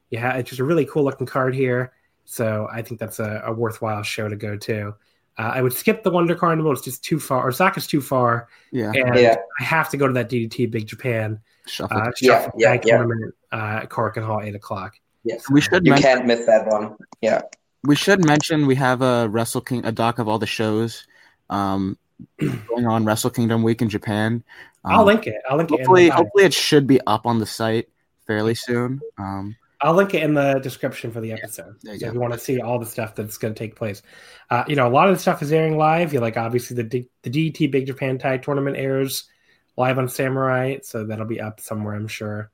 Yeah, 0.10 0.34
it's 0.38 0.50
just 0.50 0.60
a 0.60 0.64
really 0.64 0.86
cool 0.86 1.04
looking 1.04 1.28
card 1.28 1.54
here. 1.54 1.94
So 2.26 2.68
I 2.72 2.82
think 2.82 3.00
that's 3.00 3.20
a, 3.20 3.44
a 3.46 3.54
worthwhile 3.54 4.02
show 4.02 4.28
to 4.30 4.36
go 4.36 4.58
to. 4.58 4.96
Uh, 5.38 5.52
I 5.56 5.62
would 5.62 5.74
skip 5.74 6.02
the 6.04 6.10
Wonder 6.10 6.34
Carnival; 6.34 6.72
it's 6.72 6.82
just 6.82 7.04
too 7.04 7.20
far. 7.20 7.48
Osaka's 7.48 7.86
too 7.86 8.02
far, 8.02 8.48
Yeah. 8.72 8.92
and 8.96 9.16
Yeah. 9.20 9.36
I 9.60 9.64
have 9.64 9.90
to 9.92 9.98
go 9.98 10.08
to 10.08 10.14
that 10.14 10.28
DDT 10.30 10.72
Big 10.72 10.88
Japan 10.88 11.40
Shuffle. 11.68 11.96
uh, 11.96 12.12
Yeah, 12.20 12.42
Shuffle 12.42 12.60
yeah, 12.60 12.74
yeah. 12.74 12.80
tournament 12.98 13.36
uh, 13.52 13.82
at 13.84 13.90
Korakuen 13.90 14.26
Hall, 14.26 14.42
eight 14.42 14.56
o'clock. 14.56 14.96
Yes. 15.24 15.48
we 15.52 15.62
should 15.62 15.86
You 15.86 15.92
mention, 15.92 16.10
can't 16.10 16.26
miss 16.26 16.46
that 16.48 16.66
one. 16.66 16.96
Yeah. 17.22 17.42
We 17.84 17.96
should 17.96 18.26
mention 18.26 18.68
we 18.68 18.76
have 18.76 19.02
a 19.02 19.28
Wrestle 19.30 19.62
King 19.62 19.86
a 19.86 19.92
doc 19.92 20.20
of 20.20 20.28
all 20.28 20.40
the 20.40 20.48
shows 20.48 21.06
um, 21.50 21.98
going 22.40 22.88
on 22.88 23.06
Wrestle 23.06 23.30
Kingdom 23.30 23.64
Week 23.64 23.82
in 23.82 23.90
Japan. 23.90 24.44
Um, 24.84 24.96
I'll 24.96 25.06
link 25.06 25.28
it. 25.28 25.42
I'll 25.50 25.58
link 25.58 25.72
it. 25.72 25.76
In 25.76 25.80
Hopefully, 25.80 26.10
the 26.10 26.16
hopefully 26.16 26.44
it 26.46 26.54
should 26.54 26.88
be 26.88 27.00
up 27.08 27.26
on 27.26 27.40
the 27.40 27.46
site 27.46 27.90
fairly 28.28 28.56
soon. 28.56 29.00
Um, 29.18 29.56
I'll 29.82 29.94
link 29.94 30.14
it 30.14 30.24
in 30.24 30.34
the 30.34 30.60
description 30.60 31.12
for 31.12 31.22
the 31.22 31.32
episode. 31.32 31.76
you 31.84 31.94
so 31.94 32.00
go. 32.00 32.08
if 32.08 32.14
you 32.14 32.20
want 32.20 32.34
to 32.34 32.40
see 32.40 32.60
all 32.60 32.80
the 32.80 32.86
stuff 32.86 33.16
that's 33.16 33.38
going 33.38 33.54
to 33.54 33.58
take 33.58 33.76
place, 33.76 34.02
uh, 34.50 34.66
you 34.68 34.76
know, 34.76 34.88
a 34.88 34.92
lot 34.92 35.08
of 35.08 35.16
the 35.16 35.22
stuff 35.22 35.42
is 35.42 35.54
airing 35.54 35.78
live. 35.78 36.14
You 36.14 36.20
like 36.20 36.38
obviously 36.38 36.76
the 36.76 36.84
D- 36.84 37.10
the 37.24 37.30
DDT 37.30 37.72
Big 37.72 37.88
Japan 37.88 38.18
Tag 38.18 38.44
Tournament 38.44 38.76
airs 38.76 39.30
live 39.78 39.98
on 39.98 40.10
Samurai, 40.10 40.80
so 40.84 41.06
that'll 41.06 41.26
be 41.26 41.40
up 41.40 41.62
somewhere, 41.62 41.96
I'm 41.96 42.10
sure. 42.10 42.52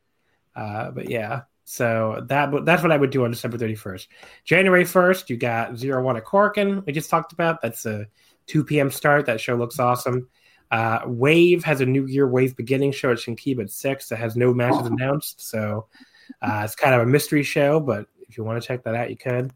Uh, 0.55 0.91
but 0.91 1.09
yeah, 1.09 1.41
so 1.65 2.23
that 2.27 2.51
that's 2.63 2.83
what 2.83 2.91
I 2.91 2.97
would 2.97 3.09
do 3.09 3.25
on 3.25 3.31
December 3.31 3.57
31st. 3.57 4.07
January 4.43 4.85
1st, 4.85 5.29
you 5.29 5.37
got 5.37 5.75
Zero 5.75 6.01
One 6.01 6.15
at 6.15 6.23
Korakuen. 6.23 6.85
We 6.85 6.93
just 6.93 7.09
talked 7.09 7.33
about 7.33 7.61
that's 7.61 7.85
a 7.87 8.05
2 8.45 8.63
p.m. 8.63 8.91
start. 8.91 9.25
That 9.25 9.41
show 9.41 9.55
looks 9.55 9.79
awesome. 9.79 10.29
Uh, 10.69 10.99
Wave 11.07 11.63
has 11.63 11.81
a 11.81 11.85
New 11.85 12.05
Year 12.05 12.27
Wave 12.27 12.55
beginning 12.55 12.91
show 12.91 13.11
at 13.11 13.17
Shinkiba 13.17 13.61
at 13.61 13.71
six 13.71 14.09
that 14.09 14.17
has 14.17 14.35
no 14.35 14.53
matches 14.53 14.85
announced, 14.85 15.41
so 15.41 15.87
uh, 16.41 16.61
it's 16.63 16.75
kind 16.75 16.93
of 16.93 17.01
a 17.01 17.05
mystery 17.05 17.43
show. 17.43 17.79
But 17.79 18.07
if 18.29 18.37
you 18.37 18.43
want 18.43 18.61
to 18.61 18.67
check 18.67 18.83
that 18.83 18.95
out, 18.95 19.09
you 19.09 19.17
could. 19.17 19.51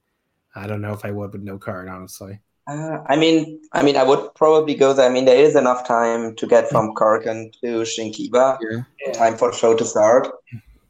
I 0.55 0.65
don't 0.65 0.81
know 0.81 0.93
if 0.93 1.05
I 1.05 1.11
would 1.11 1.31
with 1.31 1.43
no 1.43 1.59
card, 1.59 1.87
honestly. 1.87 2.39
Uh, 2.67 3.03
I 3.07 3.15
mean, 3.15 3.61
I 3.71 3.83
mean, 3.83 3.97
I 3.97 4.03
would 4.03 4.33
probably 4.35 4.75
go 4.75 4.93
there. 4.93 5.09
I 5.09 5.13
mean, 5.13 5.25
there 5.25 5.39
is 5.39 5.55
enough 5.55 5.87
time 5.87 6.35
to 6.35 6.47
get 6.47 6.69
from 6.69 6.93
Korakuen 6.95 7.51
to 7.61 7.81
Shinkiba. 7.81 8.57
yeah. 8.61 9.11
time 9.13 9.37
for 9.37 9.53
show 9.53 9.75
to 9.75 9.85
start. 9.85 10.27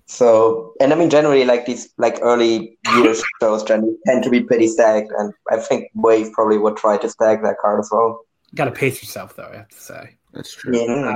So, 0.10 0.74
and 0.82 0.92
I 0.92 0.96
mean, 0.96 1.12
generally, 1.12 1.46
like 1.46 1.68
these 1.68 1.94
like 2.00 2.18
early 2.24 2.80
year 2.96 3.14
shows 3.42 3.64
generally 3.64 3.96
tend 4.08 4.24
to 4.24 4.32
be 4.32 4.42
pretty 4.42 4.68
stacked, 4.68 5.12
and 5.16 5.32
I 5.52 5.58
think 5.58 5.92
Wave 5.94 6.34
probably 6.34 6.58
would 6.58 6.78
try 6.78 6.98
to 6.98 7.08
stack 7.08 7.44
that 7.44 7.58
card 7.62 7.80
as 7.80 7.90
well. 7.92 8.22
Got 8.56 8.66
to 8.66 8.72
pace 8.72 9.04
yourself, 9.04 9.36
though. 9.36 9.48
I 9.54 9.58
have 9.58 9.70
to 9.70 9.80
say. 9.80 10.18
That's 10.34 10.52
true. 10.52 10.76
Yeah. 10.76 11.16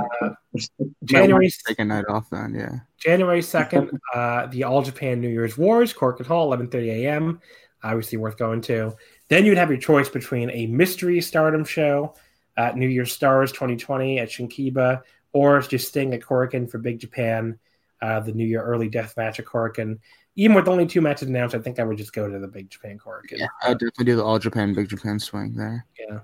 January 1.04 1.50
second 1.50 1.88
night 1.88 2.04
off 2.08 2.30
then. 2.30 2.54
Yeah. 2.54 2.78
January 2.96 3.42
second, 3.56 3.90
uh, 4.14 4.46
the 4.46 4.62
All 4.62 4.80
Japan 4.80 5.20
New 5.20 5.28
Year's 5.28 5.58
Wars, 5.58 5.92
Cork 5.92 6.24
Hall, 6.24 6.46
eleven 6.46 6.68
thirty 6.68 7.04
a.m. 7.04 7.40
Obviously 7.82 8.16
worth 8.16 8.38
going 8.38 8.60
to. 8.62 8.94
Then 9.26 9.44
you'd 9.44 9.58
have 9.58 9.70
your 9.70 9.80
choice 9.80 10.08
between 10.08 10.50
a 10.50 10.68
mystery 10.68 11.20
Stardom 11.20 11.64
show 11.64 12.14
at 12.56 12.76
New 12.76 12.88
Year's 12.88 13.12
Stars 13.12 13.50
2020 13.50 14.20
at 14.20 14.28
Shinkiba, 14.28 15.02
or 15.32 15.60
just 15.62 15.88
staying 15.88 16.14
at 16.14 16.20
Korakuen 16.20 16.70
for 16.70 16.78
Big 16.78 17.00
Japan, 17.00 17.58
uh, 18.04 18.20
the 18.20 18.32
New 18.32 18.46
Year 18.46 18.62
Early 18.62 18.88
Death 18.88 19.16
Match 19.16 19.38
at 19.38 19.46
Korakuen. 19.46 19.98
Even 20.36 20.56
with 20.56 20.68
only 20.68 20.86
two 20.86 21.00
matches 21.00 21.28
announced, 21.28 21.54
I 21.54 21.60
think 21.60 21.78
I 21.78 21.84
would 21.84 21.96
just 21.96 22.12
go 22.12 22.28
to 22.28 22.38
the 22.38 22.48
Big 22.48 22.68
Japan 22.68 22.98
Korakuen. 22.98 23.38
Yeah. 23.38 23.46
I'd 23.62 23.78
definitely 23.78 24.06
do 24.06 24.16
the 24.16 24.24
All 24.24 24.38
Japan 24.38 24.74
Big 24.74 24.88
Japan 24.88 25.18
swing 25.18 25.54
there. 25.54 25.86
yeah. 25.98 26.20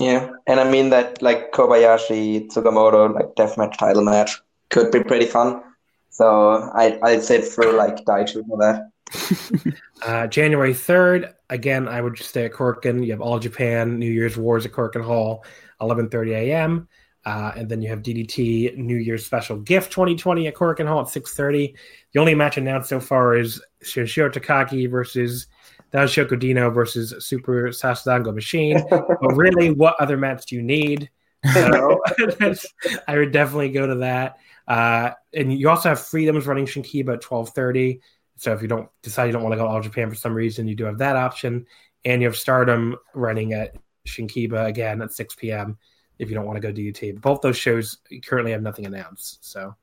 Yeah, 0.00 0.30
and 0.46 0.58
I 0.58 0.68
mean 0.68 0.88
that 0.90 1.20
like 1.22 1.52
Kobayashi 1.52 2.48
Tsukamoto 2.48 3.14
like 3.14 3.34
deathmatch 3.36 3.76
title 3.76 4.02
match 4.02 4.40
could 4.70 4.90
be 4.90 5.04
pretty 5.04 5.26
fun. 5.26 5.62
So 6.08 6.70
I 6.74 6.98
I'd 7.02 7.22
sit 7.22 7.44
for 7.44 7.72
like 7.72 7.96
Daichi 8.04 8.42
for 8.48 8.58
that. 8.58 8.90
Uh, 10.04 10.26
January 10.26 10.74
3rd, 10.74 11.32
again, 11.48 11.86
I 11.86 12.00
would 12.00 12.16
just 12.16 12.30
stay 12.30 12.44
at 12.44 12.52
Korakuen. 12.52 13.06
You 13.06 13.12
have 13.12 13.20
All 13.20 13.38
Japan 13.38 14.00
New 14.00 14.10
Year's 14.10 14.36
Wars 14.36 14.66
at 14.66 14.72
Korakuen 14.72 15.04
Hall, 15.04 15.44
11:30 15.80 16.32
a.m. 16.32 16.88
Uh, 17.24 17.52
and 17.56 17.68
then 17.68 17.80
you 17.80 17.88
have 17.88 18.02
DDT 18.02 18.76
New 18.76 18.96
Year's 18.96 19.24
Special 19.24 19.56
Gift 19.56 19.92
2020 19.92 20.48
at 20.48 20.54
Korakuen 20.54 20.88
Hall 20.88 21.00
at 21.00 21.06
6:30. 21.06 21.74
The 22.12 22.20
only 22.20 22.34
match 22.34 22.56
announced 22.56 22.88
so 22.88 22.98
far 22.98 23.36
is 23.36 23.62
Sanshiro 23.84 24.32
Takagi 24.32 24.90
versus 24.90 25.46
Danshoku 25.92 26.38
Dino 26.38 26.70
versus 26.70 27.14
Super 27.24 27.68
Sasadango 27.68 28.34
Machine. 28.34 28.82
but 28.90 29.36
really, 29.36 29.70
what 29.70 29.94
other 30.00 30.16
match 30.16 30.46
do 30.46 30.56
you 30.56 30.62
need? 30.62 31.10
So 31.52 32.00
I 33.08 33.18
would 33.18 33.32
definitely 33.32 33.70
go 33.70 33.86
to 33.86 33.96
that. 33.96 34.38
Uh, 34.66 35.10
and 35.32 35.52
you 35.52 35.68
also 35.68 35.90
have 35.90 36.00
Freedoms 36.00 36.46
running 36.46 36.66
Shinkiba 36.66 37.14
at 37.14 37.22
12:30. 37.22 38.00
So 38.36 38.52
if 38.52 38.62
you 38.62 38.68
don't 38.68 38.88
decide 39.02 39.26
you 39.26 39.32
don't 39.32 39.42
want 39.42 39.52
to 39.52 39.58
go 39.58 39.64
to 39.64 39.68
All 39.68 39.80
Japan 39.80 40.10
for 40.10 40.16
some 40.16 40.34
reason, 40.34 40.66
you 40.66 40.74
do 40.74 40.84
have 40.84 40.98
that 40.98 41.14
option. 41.14 41.66
And 42.04 42.20
you 42.20 42.26
have 42.26 42.36
Stardom 42.36 42.96
running 43.14 43.52
at 43.52 43.76
Shinkiba 44.08 44.66
again 44.66 45.02
at 45.02 45.12
6 45.12 45.36
p.m. 45.36 45.78
if 46.18 46.28
you 46.28 46.34
don't 46.34 46.46
want 46.46 46.60
to 46.60 46.60
go 46.60 46.72
DDT. 46.72 47.20
Both 47.20 47.40
those 47.40 47.56
shows 47.56 47.98
currently 48.24 48.52
have 48.52 48.62
nothing 48.62 48.86
announced. 48.86 49.44
So 49.44 49.74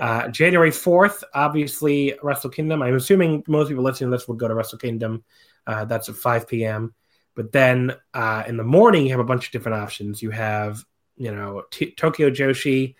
uh, 0.00 0.28
January 0.28 0.70
4th, 0.70 1.22
obviously 1.34 2.14
Wrestle 2.22 2.50
Kingdom. 2.50 2.82
I'm 2.82 2.96
assuming 2.96 3.42
most 3.46 3.68
people 3.68 3.84
listening 3.84 4.10
to 4.10 4.16
this 4.16 4.28
would 4.28 4.38
go 4.38 4.48
to 4.48 4.54
Wrestle 4.54 4.78
Kingdom. 4.78 5.24
Uh, 5.66 5.84
that's 5.84 6.08
at 6.08 6.16
5 6.16 6.48
p.m. 6.48 6.94
But 7.34 7.52
then 7.52 7.94
uh, 8.14 8.44
in 8.46 8.56
the 8.56 8.64
morning, 8.64 9.04
you 9.04 9.10
have 9.10 9.20
a 9.20 9.24
bunch 9.24 9.46
of 9.46 9.52
different 9.52 9.80
options. 9.80 10.22
You 10.22 10.30
have, 10.30 10.84
you 11.16 11.30
know, 11.30 11.64
T- 11.70 11.92
Tokyo 11.92 12.30
Joshi, 12.30 12.94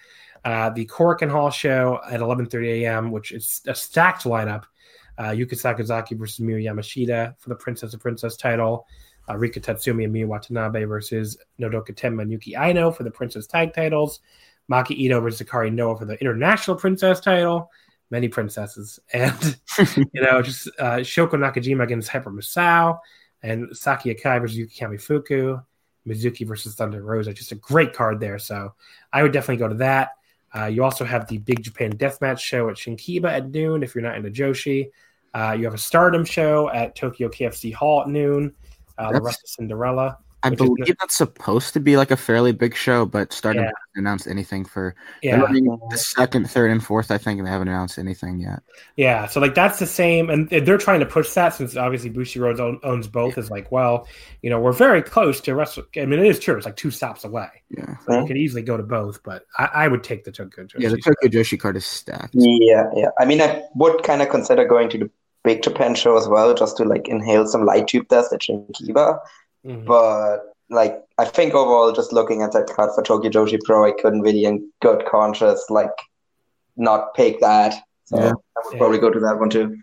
uh, 0.44 0.70
the 0.70 0.86
Korakuen 0.86 1.30
Hall 1.30 1.50
show 1.50 2.00
at 2.08 2.20
11:30 2.20 2.82
a.m., 2.82 3.10
which 3.10 3.32
is 3.32 3.62
a 3.66 3.74
stacked 3.74 4.24
lineup. 4.24 4.64
Uh, 5.18 5.30
Yuka 5.30 5.54
Sakazaki 5.54 6.16
versus 6.16 6.44
Miyu 6.44 6.62
Yamashita 6.62 7.38
for 7.38 7.48
the 7.48 7.54
Princess 7.54 7.94
of 7.94 8.00
Princess 8.00 8.36
title. 8.36 8.86
Uh, 9.28 9.36
Rika 9.36 9.60
Tatsumi 9.60 10.04
and 10.04 10.14
Miyu 10.14 10.26
Watanabe 10.26 10.84
versus 10.84 11.36
Nodoka 11.60 11.92
Tenma 11.92 12.22
and 12.22 12.30
Yuki 12.30 12.56
Aino 12.56 12.90
for 12.90 13.02
the 13.02 13.10
Princess 13.10 13.46
tag 13.46 13.74
titles. 13.74 14.20
Maki 14.70 14.96
Ito 14.98 15.20
versus 15.20 15.46
Hikari 15.46 15.72
Noah 15.72 15.96
for 15.96 16.04
the 16.04 16.20
international 16.20 16.76
princess 16.76 17.20
title. 17.20 17.70
Many 18.10 18.28
princesses. 18.28 19.00
And, 19.12 19.58
you 20.12 20.22
know, 20.22 20.42
just 20.42 20.68
uh, 20.78 20.98
Shoko 20.98 21.32
Nakajima 21.32 21.84
against 21.84 22.08
Hyper 22.08 22.30
Misao 22.30 22.98
and 23.42 23.76
Saki 23.76 24.14
Akai 24.14 24.40
versus 24.40 24.56
Yuki 24.56 24.84
Kamifuku. 24.84 25.62
Mizuki 26.06 26.46
versus 26.46 26.74
Thunder 26.74 27.02
Rosa. 27.02 27.32
Just 27.32 27.52
a 27.52 27.56
great 27.56 27.92
card 27.92 28.20
there. 28.20 28.38
So 28.38 28.74
I 29.12 29.22
would 29.22 29.32
definitely 29.32 29.56
go 29.56 29.68
to 29.68 29.74
that. 29.76 30.10
Uh, 30.54 30.66
you 30.66 30.84
also 30.84 31.04
have 31.04 31.26
the 31.26 31.38
Big 31.38 31.62
Japan 31.62 31.92
Deathmatch 31.96 32.38
show 32.38 32.68
at 32.68 32.76
Shinkiba 32.76 33.24
at 33.24 33.50
noon 33.50 33.82
if 33.82 33.94
you're 33.94 34.02
not 34.02 34.16
into 34.16 34.30
Joshi. 34.30 34.90
Uh, 35.34 35.52
you 35.58 35.64
have 35.64 35.74
a 35.74 35.78
Stardom 35.78 36.24
show 36.24 36.70
at 36.70 36.94
Tokyo 36.94 37.28
KFC 37.28 37.74
Hall 37.74 38.02
at 38.02 38.08
noon. 38.08 38.54
Uh, 38.98 39.12
the 39.12 39.20
rest 39.20 39.42
of 39.42 39.48
Cinderella. 39.48 40.18
I 40.42 40.50
believe 40.50 40.96
that's 41.00 41.16
supposed 41.16 41.72
to 41.74 41.80
be 41.80 41.96
like 41.96 42.10
a 42.10 42.16
fairly 42.16 42.52
big 42.52 42.74
show, 42.74 43.04
but 43.04 43.32
Stardom 43.32 43.64
yeah. 43.64 43.68
hasn't 43.68 43.96
announced 43.96 44.26
anything 44.28 44.64
for 44.64 44.94
yeah. 45.22 45.38
the 45.40 45.96
second, 45.98 46.48
third, 46.48 46.70
and 46.70 46.84
fourth. 46.84 47.10
I 47.10 47.18
think 47.18 47.42
they 47.42 47.50
haven't 47.50 47.68
announced 47.68 47.98
anything 47.98 48.38
yet. 48.38 48.62
Yeah, 48.96 49.26
so 49.26 49.40
like 49.40 49.54
that's 49.54 49.78
the 49.78 49.86
same, 49.86 50.30
and 50.30 50.48
they're 50.48 50.78
trying 50.78 51.00
to 51.00 51.06
push 51.06 51.32
that 51.32 51.54
since 51.54 51.76
obviously 51.76 52.10
Bushiroad 52.10 52.60
own, 52.60 52.78
owns 52.84 53.08
both. 53.08 53.38
Is 53.38 53.50
like, 53.50 53.72
well, 53.72 54.06
you 54.42 54.50
know, 54.50 54.60
we're 54.60 54.72
very 54.72 55.02
close 55.02 55.40
to 55.40 55.54
Wrestle. 55.54 55.84
I 55.96 56.04
mean, 56.04 56.20
it 56.20 56.26
is 56.26 56.38
true; 56.38 56.56
it's 56.56 56.66
like 56.66 56.76
two 56.76 56.92
stops 56.92 57.24
away. 57.24 57.48
Yeah, 57.70 57.96
so 58.06 58.20
you 58.20 58.26
could 58.26 58.36
easily 58.36 58.62
go 58.62 58.76
to 58.76 58.84
both, 58.84 59.22
but 59.24 59.46
I, 59.58 59.64
I 59.72 59.88
would 59.88 60.04
take 60.04 60.24
the 60.24 60.32
Tokyo 60.32 60.64
Joshi. 60.64 60.80
Yeah, 60.80 60.90
the 60.90 60.98
Tokyo 60.98 61.28
Joshi 61.28 61.58
card 61.58 61.76
is 61.76 61.86
stacked. 61.86 62.34
Yeah, 62.34 62.88
yeah. 62.94 63.08
I 63.18 63.24
mean, 63.24 63.40
I 63.40 63.64
would 63.74 64.02
kind 64.04 64.22
of 64.22 64.28
consider 64.28 64.64
going 64.64 64.90
to 64.90 64.98
the 64.98 65.10
Big 65.46 65.62
Japan 65.62 65.94
show 65.94 66.18
as 66.18 66.26
well, 66.26 66.52
just 66.54 66.76
to 66.78 66.84
like 66.84 67.06
inhale 67.06 67.46
some 67.46 67.64
light 67.64 67.86
tube 67.86 68.08
dust 68.08 68.32
at 68.32 68.40
Shinkiba. 68.40 69.20
Mm-hmm. 69.64 69.86
But 69.86 70.38
like 70.68 71.00
I 71.18 71.24
think 71.24 71.54
overall, 71.54 71.92
just 71.92 72.12
looking 72.12 72.42
at 72.42 72.50
that 72.52 72.66
card 72.66 72.90
for 72.94 73.02
Tokyo 73.04 73.30
Joshi 73.30 73.60
Pro, 73.64 73.86
I 73.86 73.92
couldn't 73.92 74.22
really, 74.22 74.44
in 74.44 74.68
good 74.82 75.06
conscience, 75.06 75.64
like 75.70 75.92
not 76.76 77.14
pick 77.14 77.40
that. 77.40 77.74
So 78.06 78.18
yeah. 78.18 78.32
I 78.32 78.60
would 78.64 78.78
probably 78.78 78.98
go 78.98 79.08
to 79.08 79.20
that 79.20 79.38
one 79.38 79.48
too. 79.48 79.78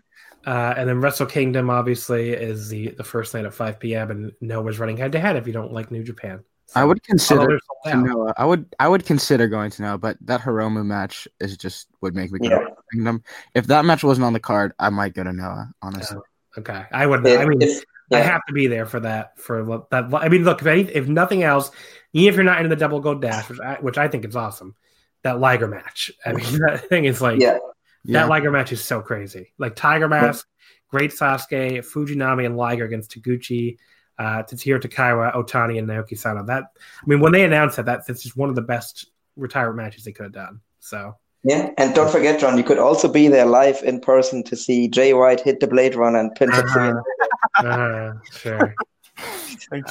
Uh, 0.46 0.74
and 0.76 0.86
then 0.86 1.00
Wrestle 1.00 1.24
Kingdom 1.24 1.70
obviously 1.70 2.32
is 2.32 2.68
the 2.68 2.88
the 2.88 3.04
first 3.04 3.32
night 3.32 3.46
at 3.46 3.54
5 3.54 3.80
p.m. 3.80 4.10
and 4.10 4.32
Noah's 4.42 4.78
running 4.78 4.98
head 4.98 5.12
to 5.12 5.18
head 5.18 5.36
if 5.36 5.46
you 5.46 5.54
don't 5.54 5.72
like 5.72 5.90
New 5.90 6.04
Japan. 6.04 6.44
So, 6.66 6.80
I 6.80 6.84
would 6.84 7.02
consider 7.02 7.58
to 7.84 7.96
Noah. 7.96 8.34
I 8.36 8.44
would 8.44 8.74
I 8.80 8.88
would 8.88 9.04
consider 9.04 9.48
going 9.48 9.70
to 9.72 9.82
Noah, 9.82 9.98
but 9.98 10.16
that 10.22 10.40
Hiromu 10.40 10.84
match 10.84 11.28
is 11.40 11.56
just 11.56 11.88
would 12.00 12.14
make 12.14 12.32
me 12.32 12.38
go 12.38 12.48
yeah. 12.48 12.66
Kingdom. 12.92 13.22
If 13.54 13.66
that 13.66 13.84
match 13.84 14.02
wasn't 14.02 14.24
on 14.24 14.32
the 14.32 14.40
card, 14.40 14.72
I 14.78 14.88
might 14.90 15.14
go 15.14 15.24
to 15.24 15.32
Noah. 15.32 15.70
Honestly. 15.82 16.16
Uh, 16.16 16.60
okay, 16.60 16.84
I 16.90 17.06
would. 17.06 17.26
I 17.26 17.44
mean, 17.44 17.60
if, 17.60 17.84
yeah. 18.10 18.18
I 18.18 18.20
have 18.22 18.40
to 18.48 18.54
be 18.54 18.66
there 18.66 18.86
for 18.86 19.00
that. 19.00 19.38
For 19.38 19.84
that, 19.90 20.14
I 20.14 20.28
mean, 20.28 20.44
look, 20.44 20.60
if, 20.62 20.66
any, 20.66 20.82
if 20.82 21.08
nothing 21.08 21.42
else, 21.42 21.70
even 22.12 22.28
if 22.28 22.34
you're 22.36 22.44
not 22.44 22.58
into 22.58 22.68
the 22.68 22.76
double 22.76 23.00
gold 23.00 23.20
dash, 23.20 23.48
which 23.48 23.60
I, 23.60 23.74
which 23.80 23.98
I 23.98 24.08
think 24.08 24.24
is 24.24 24.36
awesome, 24.36 24.74
that 25.22 25.40
Liger 25.40 25.68
match. 25.68 26.12
I 26.24 26.32
mean, 26.32 26.58
that 26.66 26.88
thing 26.88 27.04
is 27.04 27.20
like 27.20 27.40
yeah. 27.40 27.58
that 28.06 28.28
Liger 28.28 28.50
match 28.50 28.72
is 28.72 28.82
so 28.82 29.00
crazy. 29.00 29.52
Like 29.58 29.76
Tiger 29.76 30.08
Mask, 30.08 30.46
Great 30.88 31.10
Sasuke, 31.10 31.78
Fujinami, 31.78 32.46
and 32.46 32.56
Liger 32.56 32.84
against 32.84 33.10
Taguchi, 33.10 33.78
uh, 34.18 34.42
Tetsuya 34.42 34.80
Takaiwa, 34.80 35.34
Otani, 35.34 35.78
and 35.78 35.88
Naoki 35.88 36.18
Sano. 36.18 36.44
That 36.44 36.64
I 36.76 37.06
mean, 37.06 37.20
when 37.20 37.32
they 37.32 37.44
announced 37.44 37.76
that, 37.76 37.86
that 37.86 38.06
that's 38.06 38.22
just 38.22 38.36
one 38.36 38.48
of 38.48 38.54
the 38.54 38.62
best 38.62 39.06
retirement 39.36 39.76
matches 39.76 40.04
they 40.04 40.12
could 40.12 40.24
have 40.24 40.32
done. 40.32 40.60
So 40.80 41.16
yeah, 41.44 41.70
and 41.76 41.94
don't 41.94 42.10
forget, 42.10 42.40
John, 42.40 42.56
you 42.56 42.64
could 42.64 42.78
also 42.78 43.06
be 43.06 43.28
there 43.28 43.44
live 43.44 43.82
in 43.82 44.00
person 44.00 44.42
to 44.44 44.56
see 44.56 44.88
Jay 44.88 45.12
White 45.12 45.40
hit 45.40 45.60
the 45.60 45.66
Blade 45.66 45.94
Run 45.94 46.16
and 46.16 46.34
pin 46.34 46.50
uh-huh. 46.50 46.94
uh, 47.64 48.12
Sure. 48.32 48.74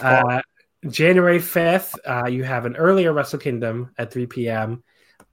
uh, 0.01 0.41
January 0.89 1.37
5th, 1.37 1.95
uh, 2.05 2.27
you 2.27 2.43
have 2.43 2.65
an 2.65 2.75
earlier 2.75 3.13
Wrestle 3.13 3.39
Kingdom 3.39 3.91
at 3.99 4.11
3 4.11 4.25
p.m. 4.25 4.83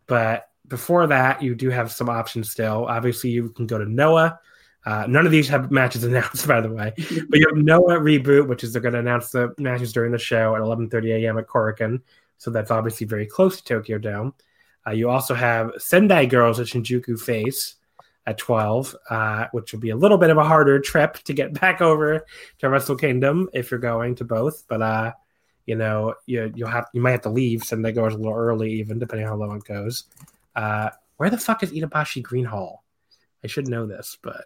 But 0.06 0.46
before 0.68 1.06
that, 1.06 1.42
you 1.42 1.54
do 1.54 1.70
have 1.70 1.90
some 1.90 2.10
options 2.10 2.50
still. 2.50 2.84
Obviously, 2.86 3.30
you 3.30 3.48
can 3.48 3.66
go 3.66 3.78
to 3.78 3.86
Noah. 3.86 4.38
Uh, 4.86 5.06
none 5.08 5.26
of 5.26 5.32
these 5.32 5.48
have 5.48 5.70
matches 5.70 6.04
announced, 6.04 6.46
by 6.46 6.60
the 6.60 6.70
way. 6.70 6.92
But 7.28 7.38
you 7.38 7.46
have 7.48 7.56
Noah 7.56 7.98
Reboot, 7.98 8.48
which 8.48 8.64
is 8.64 8.72
they're 8.72 8.82
going 8.82 8.94
to 8.94 9.00
announce 9.00 9.30
the 9.30 9.54
matches 9.58 9.92
during 9.92 10.12
the 10.12 10.18
show 10.18 10.54
at 10.54 10.62
11:30 10.62 11.24
a.m. 11.24 11.38
at 11.38 11.46
Korakuen. 11.46 12.00
So 12.38 12.50
that's 12.50 12.70
obviously 12.70 13.06
very 13.06 13.26
close 13.26 13.58
to 13.58 13.64
Tokyo 13.64 13.98
Dome. 13.98 14.34
Uh, 14.86 14.92
you 14.92 15.10
also 15.10 15.34
have 15.34 15.72
Sendai 15.76 16.24
Girls 16.24 16.58
at 16.58 16.66
Shinjuku 16.66 17.20
Face 17.20 17.74
at 18.26 18.38
12, 18.38 18.96
uh, 19.10 19.46
which 19.52 19.72
will 19.72 19.80
be 19.80 19.90
a 19.90 19.96
little 19.96 20.16
bit 20.16 20.30
of 20.30 20.38
a 20.38 20.44
harder 20.44 20.78
trip 20.80 21.14
to 21.24 21.34
get 21.34 21.52
back 21.60 21.80
over 21.80 22.24
to 22.58 22.68
Wrestle 22.68 22.96
Kingdom 22.96 23.48
if 23.52 23.70
you're 23.70 23.80
going 23.80 24.14
to 24.16 24.24
both. 24.24 24.64
But 24.68 24.82
uh, 24.82 25.12
you 25.66 25.76
know, 25.76 26.14
you 26.26 26.50
you'll 26.54 26.68
have 26.68 26.86
you 26.94 27.00
might 27.00 27.12
have 27.12 27.22
to 27.22 27.30
leave 27.30 27.62
Sendai 27.62 27.92
Girls 27.92 28.14
a 28.14 28.16
little 28.16 28.32
early, 28.32 28.72
even 28.72 28.98
depending 28.98 29.26
on 29.26 29.32
how 29.32 29.46
long 29.46 29.58
it 29.58 29.64
goes. 29.64 30.04
Uh, 30.56 30.90
where 31.18 31.30
the 31.30 31.38
fuck 31.38 31.62
is 31.62 31.70
Itabashi 31.72 32.22
Green 32.22 32.46
Hall? 32.46 32.82
I 33.44 33.46
should 33.46 33.68
know 33.68 33.86
this, 33.86 34.18
but 34.22 34.44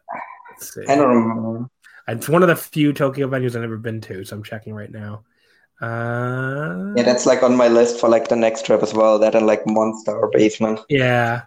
let's 0.50 0.74
see. 0.74 0.84
I 0.88 0.96
don't 0.96 1.08
remember. 1.08 1.70
It's 2.06 2.28
one 2.28 2.42
of 2.42 2.48
the 2.48 2.56
few 2.56 2.92
Tokyo 2.92 3.28
venues 3.28 3.54
I've 3.54 3.62
never 3.62 3.78
been 3.78 4.00
to, 4.02 4.24
so 4.24 4.36
I'm 4.36 4.42
checking 4.42 4.74
right 4.74 4.90
now. 4.90 5.24
Uh, 5.80 6.92
yeah, 6.96 7.02
that's 7.02 7.26
like 7.26 7.42
on 7.42 7.56
my 7.56 7.68
list 7.68 7.98
for 7.98 8.08
like 8.08 8.28
the 8.28 8.36
next 8.36 8.64
trip 8.64 8.82
as 8.82 8.94
well. 8.94 9.18
That 9.18 9.34
and 9.34 9.46
like 9.46 9.66
Monster 9.66 10.12
or 10.12 10.30
Basement. 10.30 10.80
Yeah, 10.88 11.42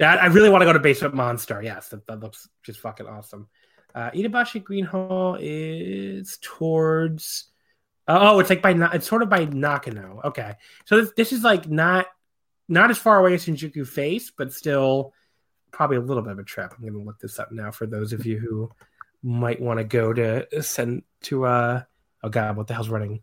yeah. 0.00 0.14
I 0.14 0.26
really 0.26 0.50
want 0.50 0.62
to 0.62 0.66
go 0.66 0.72
to 0.72 0.78
Basement 0.78 1.14
Monster. 1.14 1.62
Yes, 1.62 1.88
that, 1.90 2.06
that 2.06 2.20
looks 2.20 2.48
just 2.62 2.80
fucking 2.80 3.06
awesome. 3.06 3.48
Uh, 3.94 4.10
Itabashi 4.10 4.62
Green 4.62 4.84
Hall 4.84 5.36
is 5.40 6.38
towards. 6.40 7.50
Uh, 8.06 8.18
oh, 8.20 8.40
it's 8.40 8.50
like 8.50 8.62
by 8.62 8.72
it's 8.94 9.06
sort 9.06 9.22
of 9.22 9.28
by 9.28 9.44
Nakano. 9.44 10.22
Okay, 10.24 10.54
so 10.86 11.00
this, 11.00 11.12
this 11.16 11.32
is 11.32 11.44
like 11.44 11.68
not 11.68 12.06
not 12.68 12.90
as 12.90 12.98
far 12.98 13.18
away 13.18 13.34
as 13.34 13.44
Shinjuku 13.44 13.86
Face, 13.86 14.32
but 14.36 14.52
still 14.52 15.12
probably 15.70 15.96
a 15.96 16.00
little 16.00 16.22
bit 16.22 16.32
of 16.32 16.38
a 16.38 16.44
trap. 16.44 16.74
I'm 16.74 16.82
going 16.82 16.94
to 16.94 17.06
look 17.06 17.18
this 17.18 17.38
up 17.38 17.52
now 17.52 17.70
for 17.70 17.86
those 17.86 18.12
of 18.12 18.26
you 18.26 18.38
who 18.38 18.70
might 19.22 19.60
want 19.60 19.78
to 19.78 19.84
go 19.84 20.12
to 20.12 20.62
send 20.62 21.02
to. 21.22 21.44
uh 21.44 21.82
Oh 22.24 22.28
God, 22.28 22.56
what 22.56 22.66
the 22.66 22.74
hell's 22.74 22.88
running? 22.88 23.22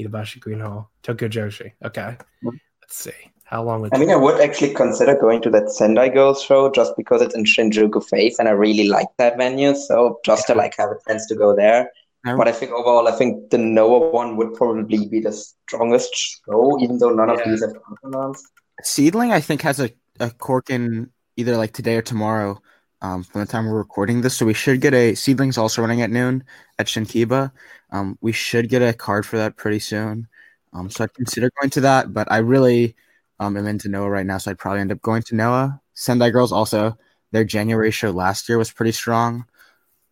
Itabashi 0.00 0.40
Green 0.40 0.60
Hall, 0.60 0.90
Tokyo 1.02 1.28
Joshi. 1.28 1.72
Okay, 1.84 2.16
let's 2.42 2.96
see 2.96 3.12
how 3.44 3.62
long. 3.62 3.82
Would 3.82 3.94
I 3.94 3.98
mean, 3.98 4.10
I 4.10 4.16
would 4.16 4.40
actually 4.40 4.72
consider 4.72 5.14
going 5.14 5.42
to 5.42 5.50
that 5.50 5.70
Sendai 5.70 6.08
Girls 6.08 6.42
show 6.42 6.70
just 6.70 6.96
because 6.96 7.20
it's 7.20 7.34
in 7.34 7.44
Shinjuku 7.44 8.02
Face, 8.02 8.38
and 8.38 8.48
I 8.48 8.52
really 8.52 8.88
like 8.88 9.08
that 9.18 9.36
venue. 9.36 9.74
So 9.74 10.20
just 10.24 10.48
yeah. 10.48 10.54
to 10.54 10.58
like 10.58 10.74
have 10.78 10.88
a 10.88 10.96
chance 11.06 11.26
to 11.26 11.34
go 11.34 11.54
there. 11.54 11.90
But 12.24 12.48
I 12.48 12.52
think 12.52 12.72
overall, 12.72 13.06
I 13.06 13.12
think 13.12 13.50
the 13.50 13.58
Noah 13.58 14.10
one 14.10 14.38
would 14.38 14.54
probably 14.54 15.06
be 15.06 15.20
the 15.20 15.32
strongest 15.32 16.14
show, 16.14 16.80
even 16.80 16.96
though 16.96 17.10
none 17.10 17.28
yeah. 17.28 17.34
of 17.34 17.44
these 17.44 17.60
have 17.60 17.74
been 17.74 17.82
announced. 18.04 18.46
Seadlinnng, 18.82 19.30
I 19.30 19.42
think, 19.42 19.60
has 19.60 19.78
a, 19.78 19.90
a 20.18 20.30
Korakuen 20.30 21.10
either 21.36 21.56
like 21.56 21.72
today 21.72 21.96
or 21.96 22.02
tomorrow 22.02 22.60
um, 23.02 23.22
from 23.22 23.40
the 23.42 23.46
time 23.46 23.66
we're 23.66 23.76
recording 23.76 24.22
this. 24.22 24.36
So 24.36 24.46
we 24.46 24.54
should 24.54 24.80
get 24.80 24.94
a 24.94 25.12
Seadlinnng 25.12 25.56
also 25.58 25.82
running 25.82 26.00
at 26.00 26.10
noon 26.10 26.44
at 26.78 26.86
Shinkiba. 26.86 27.52
Um, 27.90 28.18
we 28.20 28.32
should 28.32 28.68
get 28.68 28.82
a 28.82 28.92
card 28.92 29.26
for 29.26 29.36
that 29.36 29.56
pretty 29.56 29.78
soon. 29.78 30.26
Um, 30.72 30.90
so 30.90 31.04
I'd 31.04 31.14
consider 31.14 31.50
going 31.60 31.70
to 31.70 31.82
that, 31.82 32.12
but 32.12 32.30
I 32.30 32.38
really 32.38 32.96
um, 33.38 33.56
am 33.56 33.66
into 33.66 33.88
Noah 33.88 34.10
right 34.10 34.26
now, 34.26 34.38
so 34.38 34.50
I'd 34.50 34.58
probably 34.58 34.80
end 34.80 34.90
up 34.90 35.02
going 35.02 35.22
to 35.24 35.36
Noah. 35.36 35.80
Sendai 35.92 36.30
Girls 36.30 36.50
also, 36.50 36.98
their 37.30 37.44
January 37.44 37.90
show 37.90 38.10
last 38.10 38.48
year 38.48 38.58
was 38.58 38.72
pretty 38.72 38.92
strong. 38.92 39.44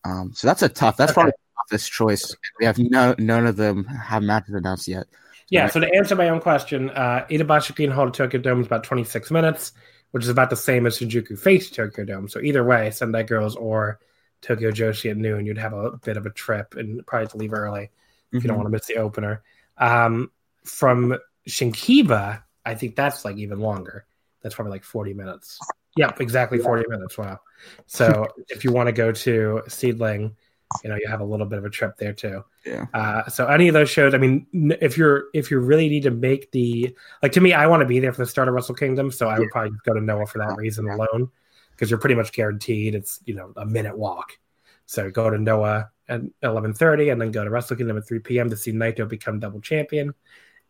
Um, 0.04 0.32
so 0.34 0.46
that's 0.46 0.62
a 0.62 0.68
tough. 0.68 0.96
That's 0.96 1.10
okay. 1.10 1.14
probably 1.14 1.32
the 1.32 1.76
toughest 1.76 1.92
choice. 1.92 2.36
We 2.60 2.66
have 2.66 2.78
no 2.78 3.14
none 3.18 3.46
of 3.46 3.56
them 3.56 3.84
have 3.84 4.22
matches 4.22 4.54
announced 4.54 4.86
yet. 4.86 5.06
Yeah. 5.48 5.68
So 5.68 5.80
to 5.80 5.94
answer 5.94 6.14
my 6.14 6.28
own 6.28 6.40
question, 6.40 6.90
uh, 6.90 7.26
Itabashi 7.30 7.74
Green 7.74 7.90
Hall 7.90 8.10
to 8.10 8.12
Tokyo 8.12 8.40
Dome 8.40 8.60
is 8.60 8.66
about 8.66 8.84
26 8.84 9.30
minutes 9.30 9.72
which 10.12 10.24
is 10.24 10.30
about 10.30 10.50
the 10.50 10.56
same 10.56 10.86
as 10.86 10.98
Shinjuku 10.98 11.38
Face 11.38 11.70
Tokyo 11.70 12.04
Dome. 12.04 12.28
So 12.28 12.40
either 12.40 12.64
way, 12.64 12.90
Sendai 12.90 13.24
Girls 13.24 13.56
or 13.56 13.98
Tokyo 14.40 14.70
Joshi 14.70 15.10
at 15.10 15.16
noon, 15.16 15.46
you'd 15.46 15.58
have 15.58 15.72
a 15.72 15.98
bit 16.04 16.16
of 16.16 16.26
a 16.26 16.30
trip 16.30 16.74
and 16.76 17.04
probably 17.06 17.28
to 17.28 17.36
leave 17.38 17.52
early 17.52 17.82
mm-hmm. 17.82 18.36
if 18.36 18.44
you 18.44 18.48
don't 18.48 18.56
mm-hmm. 18.56 18.64
want 18.64 18.66
to 18.66 18.72
miss 18.72 18.86
the 18.86 18.96
opener. 18.96 19.42
Um, 19.78 20.30
from 20.64 21.18
Shinkiba, 21.48 22.42
I 22.64 22.74
think 22.74 22.94
that's 22.94 23.24
like 23.24 23.36
even 23.36 23.60
longer. 23.60 24.06
That's 24.42 24.54
probably 24.54 24.72
like 24.72 24.84
40 24.84 25.14
minutes. 25.14 25.58
Yep, 25.96 26.20
exactly 26.20 26.58
40 26.58 26.88
minutes. 26.88 27.18
Wow. 27.18 27.40
So 27.86 28.28
if 28.48 28.64
you 28.64 28.72
want 28.72 28.88
to 28.88 28.92
go 28.92 29.12
to 29.12 29.62
Seadlinnng, 29.66 30.34
you 30.82 30.90
know, 30.90 30.96
you 30.96 31.08
have 31.08 31.20
a 31.20 31.24
little 31.24 31.46
bit 31.46 31.58
of 31.58 31.64
a 31.64 31.70
trip 31.70 31.96
there 31.96 32.12
too. 32.12 32.44
Yeah. 32.64 32.86
Uh, 32.94 33.28
so 33.28 33.46
any 33.46 33.68
of 33.68 33.74
those 33.74 33.90
shows, 33.90 34.14
I 34.14 34.18
mean, 34.18 34.46
if 34.80 34.96
you're 34.96 35.24
if 35.34 35.50
you 35.50 35.58
really 35.58 35.88
need 35.88 36.02
to 36.04 36.10
make 36.10 36.50
the 36.52 36.94
like 37.22 37.32
to 37.32 37.40
me, 37.40 37.52
I 37.52 37.66
want 37.66 37.80
to 37.80 37.86
be 37.86 38.00
there 38.00 38.12
for 38.12 38.22
the 38.22 38.30
start 38.30 38.48
of 38.48 38.54
Wrestle 38.54 38.74
Kingdom, 38.74 39.10
so 39.10 39.28
I 39.28 39.38
would 39.38 39.50
probably 39.50 39.76
go 39.84 39.94
to 39.94 40.00
Noah 40.00 40.26
for 40.26 40.38
that 40.38 40.56
reason 40.56 40.88
alone, 40.88 41.30
because 41.70 41.90
you're 41.90 41.98
pretty 41.98 42.14
much 42.14 42.32
guaranteed 42.32 42.94
it's 42.94 43.20
you 43.24 43.34
know 43.34 43.52
a 43.56 43.66
minute 43.66 43.96
walk. 43.96 44.38
So 44.86 45.10
go 45.10 45.30
to 45.30 45.38
Noah 45.38 45.90
at 46.08 46.22
eleven 46.42 46.74
thirty, 46.74 47.10
and 47.10 47.20
then 47.20 47.30
go 47.30 47.44
to 47.44 47.50
Wrestle 47.50 47.76
Kingdom 47.76 47.96
at 47.96 48.06
three 48.06 48.18
p.m. 48.18 48.50
to 48.50 48.56
see 48.56 48.72
Naito 48.72 49.08
become 49.08 49.40
double 49.40 49.60
champion, 49.60 50.14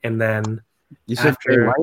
and 0.02 0.20
then 0.20 0.62
you 1.06 1.16
said 1.16 1.28
after, 1.28 1.74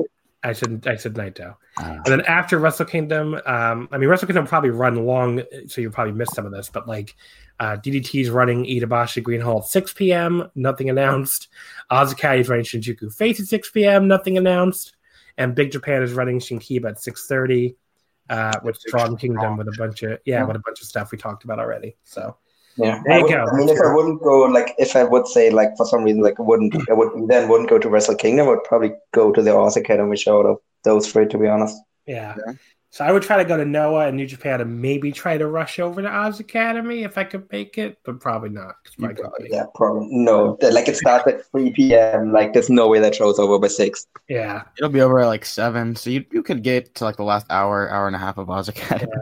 I 0.42 0.52
said 0.54 0.86
I 0.86 0.96
said 0.96 1.14
Naito. 1.14 1.56
Uh, 1.78 1.82
and 1.82 2.06
then 2.06 2.20
after 2.22 2.58
Wrestle 2.58 2.86
Kingdom, 2.86 3.34
um, 3.46 3.88
I 3.92 3.98
mean 3.98 4.08
Wrestle 4.08 4.26
Kingdom 4.26 4.46
probably 4.46 4.70
run 4.70 5.04
long, 5.04 5.42
so 5.66 5.80
you 5.80 5.90
probably 5.90 6.14
missed 6.14 6.34
some 6.34 6.46
of 6.46 6.52
this. 6.52 6.70
But 6.70 6.88
like 6.88 7.14
uh, 7.58 7.76
DDT's 7.76 8.30
running 8.30 8.64
Itabashi 8.64 9.22
Green 9.22 9.40
Hall 9.40 9.58
at 9.58 9.66
6 9.66 9.92
p.m. 9.92 10.50
Nothing 10.54 10.88
announced. 10.88 11.48
is 11.92 12.14
running 12.48 12.64
Shinjuku 12.64 13.12
Face 13.14 13.38
at 13.38 13.46
6 13.46 13.70
p.m. 13.70 14.08
Nothing 14.08 14.38
announced. 14.38 14.96
and 15.36 15.54
Big 15.54 15.72
Japan 15.72 16.02
is 16.02 16.12
running 16.12 16.38
Shinkiba 16.38 16.90
at 16.90 17.00
six 17.00 17.26
thirty, 17.26 17.76
uh, 18.28 18.58
with 18.62 18.76
Strong 18.76 19.16
Kingdom 19.16 19.56
with 19.56 19.68
a 19.68 19.74
bunch 19.76 20.02
of 20.02 20.18
yeah, 20.24 20.44
with 20.44 20.56
a 20.56 20.60
bunch 20.60 20.80
of 20.80 20.86
stuff 20.86 21.12
we 21.12 21.18
talked 21.18 21.44
about 21.44 21.58
already. 21.58 21.96
So 22.04 22.36
Yeah, 22.76 23.02
There 23.04 23.18
you 23.18 23.20
I, 23.20 23.22
would, 23.22 23.30
go. 23.32 23.46
I 23.52 23.56
mean, 23.56 23.68
if 23.68 23.78
I 23.84 23.94
wouldn't 23.94 24.22
go, 24.22 24.40
like, 24.44 24.74
if 24.78 24.96
I 24.96 25.04
would 25.04 25.26
say, 25.26 25.50
like, 25.50 25.76
for 25.76 25.84
some 25.86 26.02
reason, 26.04 26.22
like, 26.22 26.38
I 26.38 26.42
wouldn't, 26.42 26.74
I 26.88 26.92
would 26.94 27.28
then 27.28 27.48
wouldn't 27.48 27.68
go 27.68 27.78
to 27.78 27.88
Wrestle 27.88 28.14
Kingdom. 28.14 28.46
I 28.46 28.50
would 28.50 28.64
probably 28.64 28.92
go 29.12 29.32
to 29.32 29.42
the 29.42 29.54
Oz 29.54 29.76
Academy 29.76 30.16
show 30.16 30.38
out 30.40 30.46
of 30.46 30.58
those 30.84 31.10
three, 31.12 31.26
to 31.26 31.38
be 31.38 31.46
honest. 31.48 31.76
yeah. 32.06 32.34
Yeah. 32.46 32.52
So 32.92 33.04
I 33.04 33.12
would 33.12 33.22
try 33.22 33.36
to 33.36 33.44
go 33.44 33.56
to 33.56 33.64
Noah 33.64 34.08
and 34.08 34.16
New 34.16 34.26
Japan 34.26 34.60
and 34.60 34.82
maybe 34.82 35.12
try 35.12 35.38
to 35.38 35.46
rush 35.46 35.78
over 35.78 36.02
to 36.02 36.08
Oz 36.08 36.40
Academy 36.40 37.04
if 37.04 37.16
I 37.18 37.22
could 37.22 37.46
make 37.52 37.78
it, 37.78 37.98
but 38.04 38.18
probably 38.18 38.48
not. 38.48 38.74
my 38.98 39.12
company- 39.12 39.48
Yeah, 39.52 39.66
probably 39.76 40.08
no. 40.10 40.58
Like, 40.60 40.88
it 40.88 40.96
starts 40.96 41.24
at 41.28 41.48
three 41.52 41.70
p.m. 41.70 42.32
Like, 42.32 42.52
there's 42.52 42.68
no 42.68 42.88
way 42.88 42.98
that 42.98 43.14
show's 43.14 43.38
over 43.38 43.60
by 43.60 43.68
six. 43.68 44.08
yeah. 44.28 44.62
It'll 44.76 44.90
be 44.90 45.02
over 45.02 45.20
at 45.20 45.26
like 45.28 45.44
seven, 45.44 45.94
so 45.94 46.10
you 46.10 46.24
you 46.32 46.42
could 46.42 46.64
get 46.64 46.92
to 46.96 47.04
like 47.04 47.16
the 47.16 47.22
last 47.22 47.46
hour, 47.48 47.88
hour 47.88 48.08
and 48.08 48.16
a 48.16 48.18
half 48.18 48.38
of 48.38 48.50
Oz 48.50 48.68
Academy. 48.68 49.12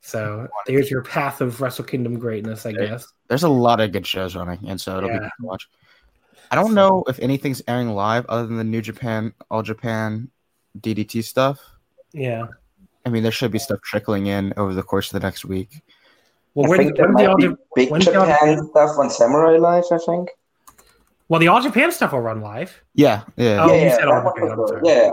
So 0.00 0.48
there's 0.66 0.90
your 0.90 1.02
path 1.02 1.40
of 1.40 1.60
Wrestle 1.60 1.84
Kingdom 1.84 2.18
greatness, 2.18 2.66
I 2.66 2.70
Yeah. 2.70 2.86
guess. 2.86 3.06
There's 3.28 3.42
a 3.44 3.48
lot 3.48 3.80
of 3.80 3.92
good 3.92 4.06
shows 4.06 4.34
running, 4.36 4.58
and 4.68 4.80
so 4.80 4.98
it'll 4.98 5.08
be 5.08 5.14
Yeah. 5.14 5.20
good 5.20 5.30
to 5.40 5.46
watch. 5.46 5.68
I 6.50 6.54
don't 6.56 6.74
know 6.74 7.04
if 7.08 7.18
anything's 7.20 7.62
airing 7.66 7.90
live 7.90 8.26
other 8.26 8.46
than 8.46 8.56
the 8.58 8.64
New 8.64 8.82
Japan, 8.82 9.32
All 9.50 9.62
Japan, 9.62 10.30
DDT 10.78 11.22
stuff. 11.22 11.58
Yeah. 12.12 12.46
I 13.06 13.08
mean, 13.08 13.22
there 13.22 13.32
should 13.32 13.50
be 13.50 13.58
stuff 13.58 13.80
trickling 13.82 14.26
in 14.26 14.52
over 14.56 14.74
the 14.74 14.82
course 14.82 15.12
of 15.12 15.20
the 15.20 15.26
next 15.26 15.44
week. 15.44 15.82
Well, 16.54 16.66
I 16.66 16.68
when, 16.68 16.78
think 16.78 16.96
there 16.96 17.06
when 17.06 17.14
the 17.14 17.22
might 17.22 17.28
all 17.30 17.36
be 17.36 17.44
Ja- 17.44 17.54
big 17.74 17.90
when's 17.90 18.04
the 18.04 18.14
All 18.18 18.26
Japan 18.26 18.56
Japan- 18.56 18.68
stuff 18.68 18.98
on 18.98 19.08
Samurai 19.10 19.56
Live. 19.56 19.84
I 19.90 19.98
think. 19.98 20.28
well, 21.28 21.40
the 21.40 21.48
All 21.48 21.62
Japan 21.62 21.90
stuff 21.90 22.12
will 22.12 22.20
run 22.20 22.42
live. 22.42 22.82
Yeah, 22.94 23.22
yeah. 23.36 23.64
Oh, 23.64 23.68
yeah, 23.68 23.74
you 23.74 23.80
yeah, 23.86 23.96
said 23.96 24.08
All 24.08 24.22
Japan, 24.22 24.42
was 24.44 24.50
I'm 24.52 24.58
good. 24.58 24.68
sorry. 24.68 24.80
yeah. 24.84 25.12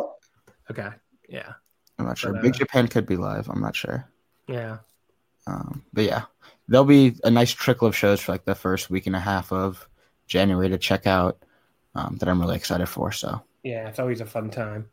Okay. 0.72 0.90
Yeah. 1.30 1.54
I'm 1.98 2.06
not 2.06 2.18
sure. 2.18 2.34
but, 2.34 2.40
uh, 2.40 2.42
Big 2.42 2.54
Japan 2.56 2.88
could 2.90 3.06
be 3.06 3.16
live. 3.16 3.48
I'm 3.50 3.62
not 3.62 3.76
sure. 3.76 4.06
Yeah. 4.50 4.78
Um, 5.48 5.84
but 5.94 6.04
yeah, 6.04 6.24
there'll 6.68 6.86
be 6.86 7.16
a 7.24 7.32
nice 7.32 7.52
trickle 7.52 7.88
of 7.88 7.96
shows 7.96 8.20
for 8.20 8.32
like 8.32 8.46
the 8.46 8.56
first 8.56 8.90
week 8.90 9.08
and 9.08 9.16
a 9.16 9.20
half 9.20 9.52
of 9.52 9.88
January 10.28 10.70
to 10.70 10.78
check 10.78 11.08
out 11.08 11.44
um, 11.96 12.18
that 12.20 12.30
I'm 12.30 12.40
really 12.42 12.56
excited 12.56 12.88
for. 12.88 13.12
So, 13.12 13.42
Yeah. 13.64 13.88
It's 13.88 14.00
always 14.00 14.22
a 14.22 14.26
fun 14.26 14.50
time. 14.50 14.90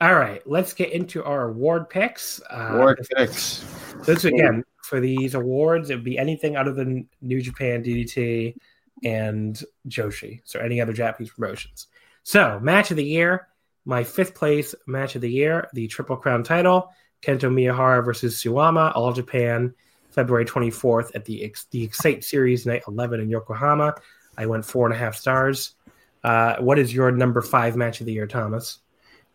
All 0.00 0.14
right. 0.14 0.42
Let's 0.46 0.72
get 0.72 0.92
into 0.92 1.22
our 1.24 1.48
award 1.48 1.90
picks. 1.90 2.40
Uh, 2.50 2.70
award 2.72 3.06
picks. 3.16 3.64
This 4.06 4.24
again 4.24 4.64
for 4.90 4.98
these 5.00 5.34
awards, 5.34 5.88
it 5.88 5.94
would 5.94 6.04
be 6.04 6.18
anything 6.18 6.56
other 6.56 6.72
than 6.72 7.08
New 7.22 7.40
Japan, 7.40 7.82
DDT, 7.82 8.56
and 9.04 9.62
Joshi. 9.88 10.40
So 10.44 10.58
any 10.58 10.80
other 10.80 10.92
Japanese 10.92 11.30
promotions. 11.30 11.86
So 12.24 12.58
match 12.60 12.90
of 12.90 12.96
the 12.96 13.04
year, 13.04 13.46
my 13.84 14.02
fifth 14.02 14.34
place 14.34 14.74
match 14.86 15.14
of 15.14 15.22
the 15.22 15.30
year, 15.30 15.68
the 15.74 15.86
Triple 15.86 16.16
Crown 16.16 16.42
title, 16.42 16.90
Kento 17.22 17.50
Miyahara 17.50 18.04
versus 18.04 18.42
Suwama, 18.42 18.94
All 18.94 19.12
Japan, 19.12 19.74
February 20.10 20.44
24th 20.44 21.10
at 21.14 21.24
the 21.24 21.44
Ex- 21.44 21.66
the 21.70 21.82
Excite 21.82 22.24
Series, 22.24 22.66
night 22.66 22.82
11 22.88 23.20
in 23.20 23.28
Yokohama. 23.28 23.94
I 24.36 24.46
went 24.46 24.64
four 24.64 24.86
and 24.86 24.94
a 24.94 24.98
half 24.98 25.14
stars. 25.14 25.74
Uh, 26.22 26.56
what 26.58 26.78
is 26.78 26.92
your 26.92 27.10
number 27.10 27.40
five 27.40 27.76
match 27.76 28.00
of 28.00 28.06
the 28.06 28.12
year, 28.12 28.26
Thomas? 28.26 28.80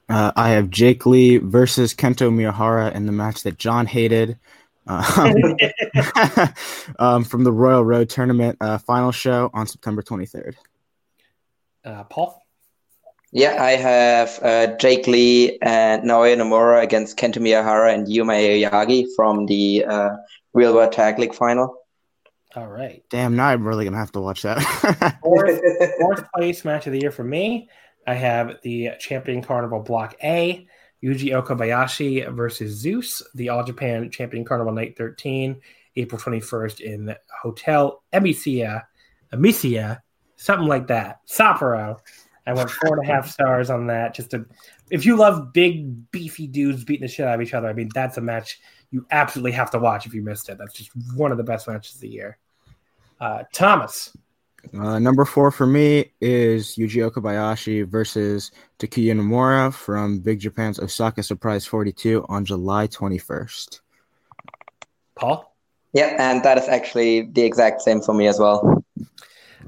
Uh, 0.07 0.31
I 0.35 0.49
have 0.49 0.69
Jake 0.69 1.05
Lee 1.05 1.37
versus 1.37 1.93
Kento 1.93 2.31
Miyahara 2.31 2.93
in 2.93 3.05
the 3.05 3.11
match 3.11 3.43
that 3.43 3.57
John 3.57 3.87
hated. 3.87 4.37
Um, 4.87 5.57
um, 6.99 7.23
from 7.23 7.43
the 7.43 7.51
Royal 7.51 7.83
Road 7.83 8.09
Tournament 8.09 8.57
uh, 8.61 8.77
final 8.77 9.11
show 9.11 9.49
on 9.53 9.67
September 9.67 10.03
23rd. 10.03 10.55
Uh, 11.83 12.03
Paul? 12.03 12.44
Yeah, 13.31 13.61
I 13.61 13.71
have 13.71 14.39
uh, 14.41 14.77
Jake 14.77 15.07
Lee 15.07 15.57
and 15.61 16.03
Naoya 16.03 16.37
Nomura 16.37 16.81
against 16.81 17.17
Kento 17.17 17.37
Miyahara 17.37 17.93
and 17.93 18.07
Yuma 18.07 18.33
Aoyagi 18.33 19.07
from 19.15 19.45
the 19.45 19.83
uh, 19.85 20.09
Real 20.53 20.73
World 20.73 20.93
Tag 20.93 21.19
League 21.19 21.35
final. 21.35 21.75
All 22.55 22.67
right. 22.67 23.03
Damn, 23.09 23.35
now 23.35 23.47
I'm 23.47 23.67
really 23.67 23.83
gonna 23.83 23.97
have 23.97 24.13
to 24.13 24.21
watch 24.21 24.43
that. 24.43 24.59
Fourth, 25.21 25.61
fourth 25.99 26.25
place 26.33 26.63
match 26.63 26.87
of 26.87 26.93
the 26.93 27.01
year 27.01 27.11
for 27.11 27.23
me. 27.23 27.69
I 28.07 28.13
have 28.13 28.57
the 28.63 28.91
Champion 28.99 29.41
Carnival 29.41 29.81
Block 29.81 30.15
A, 30.23 30.65
Yuji 31.03 31.31
Okabayashi 31.31 32.33
versus 32.33 32.73
Zeus, 32.79 33.21
the 33.33 33.49
All 33.49 33.63
Japan 33.63 34.09
Champion 34.09 34.45
Carnival 34.45 34.71
Night 34.71 34.97
13, 34.97 35.59
April 35.97 36.21
21st 36.21 36.79
in 36.81 37.15
Hotel 37.41 38.01
Emisia, 38.13 38.83
Emisia, 39.33 40.01
something 40.37 40.67
like 40.67 40.87
that. 40.87 41.19
Sapporo. 41.27 41.99
I 42.47 42.53
went 42.53 42.69
four 42.69 42.97
and 42.97 43.09
a 43.09 43.11
half 43.11 43.29
stars 43.29 43.69
on 43.69 43.87
that. 43.87 44.13
Just 44.13 44.31
to, 44.31 44.45
if 44.91 45.05
you 45.05 45.15
love 45.15 45.51
big, 45.51 46.11
beefy 46.11 46.47
dudes 46.47 46.83
beating 46.83 47.01
the 47.01 47.07
shit 47.07 47.25
out 47.25 47.35
of 47.35 47.41
each 47.41 47.53
other, 47.53 47.67
I 47.67 47.73
mean, 47.73 47.89
that's 47.93 48.17
a 48.17 48.21
match 48.21 48.59
you 48.91 49.05
absolutely 49.11 49.51
have 49.53 49.71
to 49.71 49.79
watch 49.79 50.05
if 50.05 50.13
you 50.13 50.21
missed 50.21 50.49
it. 50.49 50.57
That's 50.57 50.73
just 50.73 50.91
one 51.15 51.31
of 51.31 51.37
the 51.37 51.43
best 51.43 51.67
matches 51.67 51.95
of 51.95 52.01
the 52.01 52.09
year. 52.09 52.37
Uh, 53.19 53.43
Thomas. 53.53 54.15
Uh, 54.73 54.99
number 54.99 55.25
four 55.25 55.51
for 55.51 55.67
me 55.67 56.11
is 56.21 56.75
Yuji 56.75 57.09
Okabayashi 57.09 57.87
versus 57.87 58.51
Takuya 58.79 59.13
Nomura 59.13 59.73
from 59.73 60.19
Big 60.19 60.39
Japan's 60.39 60.79
Osaka 60.79 61.23
Surprise 61.23 61.65
42 61.65 62.25
on 62.29 62.45
July 62.45 62.87
21st. 62.87 63.81
Paul? 65.15 65.55
Yeah, 65.93 66.15
and 66.19 66.43
that 66.43 66.57
is 66.57 66.67
actually 66.67 67.21
the 67.21 67.43
exact 67.43 67.81
same 67.81 68.01
for 68.01 68.13
me 68.13 68.27
as 68.27 68.39
well. 68.39 68.83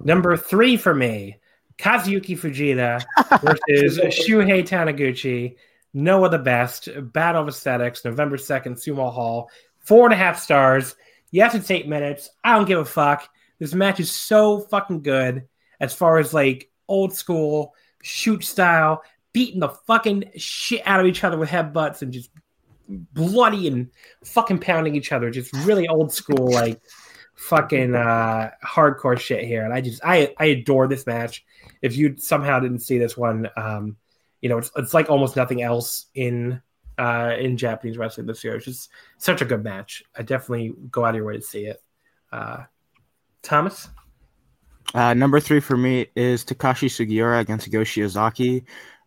Number 0.03 0.35
three 0.35 0.77
for 0.77 0.93
me, 0.93 1.37
Kazuyuki 1.77 2.37
Fujita 2.37 3.03
versus 3.41 3.99
Shuhei 4.19 4.67
Taniguchi. 4.67 5.55
Noah 5.93 6.29
the 6.29 6.37
Best, 6.37 6.89
Battle 7.11 7.41
of 7.41 7.47
Aesthetics, 7.47 8.05
November 8.05 8.37
2nd, 8.37 8.73
Sumo 8.73 9.11
Hall. 9.11 9.49
Four 9.79 10.05
and 10.05 10.13
a 10.13 10.17
half 10.17 10.39
stars. 10.39 10.95
Yes, 11.31 11.55
it's 11.55 11.71
eight 11.71 11.87
minutes. 11.87 12.29
I 12.43 12.55
don't 12.55 12.67
give 12.67 12.79
a 12.79 12.85
fuck. 12.85 13.27
This 13.59 13.73
match 13.73 13.99
is 13.99 14.11
so 14.11 14.59
fucking 14.59 15.01
good 15.01 15.47
as 15.79 15.93
far 15.93 16.19
as 16.19 16.33
like 16.33 16.69
old 16.87 17.13
school 17.13 17.73
shoot 18.03 18.43
style, 18.43 19.01
beating 19.33 19.59
the 19.59 19.69
fucking 19.69 20.31
shit 20.35 20.81
out 20.85 20.99
of 20.99 21.05
each 21.05 21.23
other 21.23 21.37
with 21.37 21.49
headbutts 21.49 22.01
and 22.01 22.13
just 22.13 22.29
bloody 22.87 23.67
and 23.67 23.89
fucking 24.23 24.59
pounding 24.59 24.95
each 24.95 25.11
other. 25.11 25.31
Just 25.31 25.53
really 25.65 25.87
old 25.87 26.13
school, 26.13 26.51
like 26.51 26.81
fucking 27.35 27.95
uh 27.95 28.51
hardcore 28.65 29.19
shit 29.19 29.45
here. 29.45 29.63
And 29.63 29.73
I 29.73 29.81
just 29.81 30.01
I 30.03 30.33
I 30.37 30.45
adore 30.45 30.87
this 30.87 31.05
match. 31.05 31.43
If 31.81 31.95
you 31.95 32.15
somehow 32.17 32.59
didn't 32.59 32.79
see 32.79 32.97
this 32.97 33.17
one, 33.17 33.49
um, 33.55 33.97
you 34.41 34.49
know, 34.49 34.57
it's 34.57 34.71
it's 34.75 34.93
like 34.93 35.09
almost 35.09 35.35
nothing 35.35 35.61
else 35.61 36.07
in 36.13 36.61
uh 36.97 37.35
in 37.39 37.57
Japanese 37.57 37.97
wrestling 37.97 38.27
this 38.27 38.43
year. 38.43 38.55
It's 38.55 38.65
just 38.65 38.89
such 39.17 39.41
a 39.41 39.45
good 39.45 39.63
match. 39.63 40.03
I 40.15 40.23
definitely 40.23 40.73
go 40.91 41.05
out 41.05 41.09
of 41.09 41.15
your 41.15 41.25
way 41.25 41.35
to 41.35 41.41
see 41.41 41.65
it. 41.65 41.81
Uh 42.31 42.63
Thomas? 43.41 43.89
Uh, 44.93 45.13
number 45.13 45.39
three 45.39 45.59
for 45.59 45.77
me 45.77 46.07
is 46.15 46.45
Takashi 46.45 46.87
Sugiura 46.87 47.39
against 47.39 47.69
Go 47.71 47.79
Shiozaki 47.79 48.63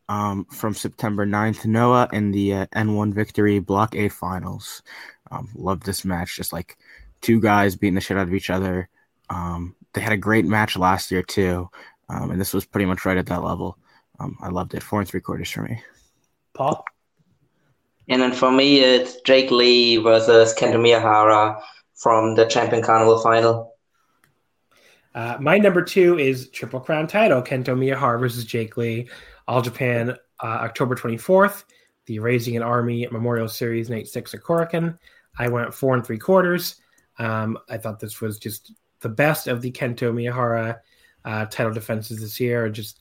um, 0.09 0.45
from 0.47 0.75
September 0.75 1.27
9th. 1.27 1.65
Noah 1.65 2.09
in 2.13 2.31
the 2.33 2.55
uh, 2.55 2.67
N1 2.75 3.15
Victory 3.15 3.59
Block 3.61 3.95
A 3.95 4.09
Finals. 4.09 4.83
Um, 5.31 5.49
love 5.55 5.81
this 5.81 6.05
match. 6.05 6.37
Just 6.37 6.53
like 6.53 6.77
two 7.23 7.41
guys 7.41 7.77
beating 7.77 7.95
the 7.95 8.01
shit 8.01 8.19
out 8.19 8.29
of 8.29 8.35
each 8.35 8.51
other. 8.51 8.89
Um, 9.31 9.75
they 9.95 10.01
had 10.01 10.13
a 10.13 10.19
great 10.19 10.45
match 10.45 10.77
last 10.77 11.11
year 11.11 11.23
too, 11.23 11.71
um, 12.11 12.31
and 12.31 12.41
this 12.41 12.53
was 12.53 12.65
pretty 12.65 12.87
much 12.87 13.05
right 13.05 13.16
at 13.16 13.27
that 13.27 13.43
level. 13.43 13.78
Um, 14.19 14.37
I 14.43 14.49
loved 14.49 14.74
it. 14.74 14.82
Four 14.82 15.01
and 15.01 15.09
three 15.09 15.20
quarters 15.20 15.51
for 15.51 15.62
me. 15.62 15.81
Paul? 16.55 16.85
And 18.09 18.20
then 18.20 18.32
for 18.32 18.51
me, 18.51 18.81
it's 18.81 19.20
Jake 19.23 19.51
Lee 19.51 19.97
versus 19.97 20.55
Kento 20.55 20.74
Miyahara 20.74 21.61
from 21.95 22.35
the 22.35 22.47
Champion 22.47 22.82
Carnival 22.82 23.20
final. 23.20 23.77
Uh, 25.15 25.37
my 25.41 25.59
number 25.59 25.82
two 25.82 26.19
is 26.19 26.51
Triple 26.51 26.81
Crown 26.81 27.07
title 27.07 27.43
Kento 27.43 27.77
Miyahara 27.77 28.19
versus 28.19 28.45
Jake 28.45 28.77
Lee, 28.77 29.09
All 29.47 29.62
Japan, 29.62 30.11
uh, 30.43 30.47
October 30.47 30.95
24th, 30.95 31.65
the 32.07 32.19
Raising 32.19 32.57
an 32.57 32.62
Army 32.62 33.07
Memorial 33.11 33.49
Series, 33.49 33.91
night 33.91 34.09
six 34.09 34.35
at 34.35 34.41
Korakuen. 34.41 34.99
I 35.39 35.49
went 35.49 35.73
four 35.73 35.95
and 35.95 36.05
three 36.05 36.19
quarters. 36.19 36.77
Um, 37.19 37.59
I 37.69 37.77
thought 37.77 38.01
this 38.01 38.20
was 38.20 38.39
just 38.39 38.73
the 39.01 39.09
best 39.09 39.47
of 39.47 39.62
the 39.62 39.70
Kento 39.70 40.12
Miyahara 40.12 40.78
uh, 41.25 41.47
title 41.47 41.73
defenses 41.73 42.21
this 42.21 42.41
year. 42.41 42.69
Just, 42.69 43.01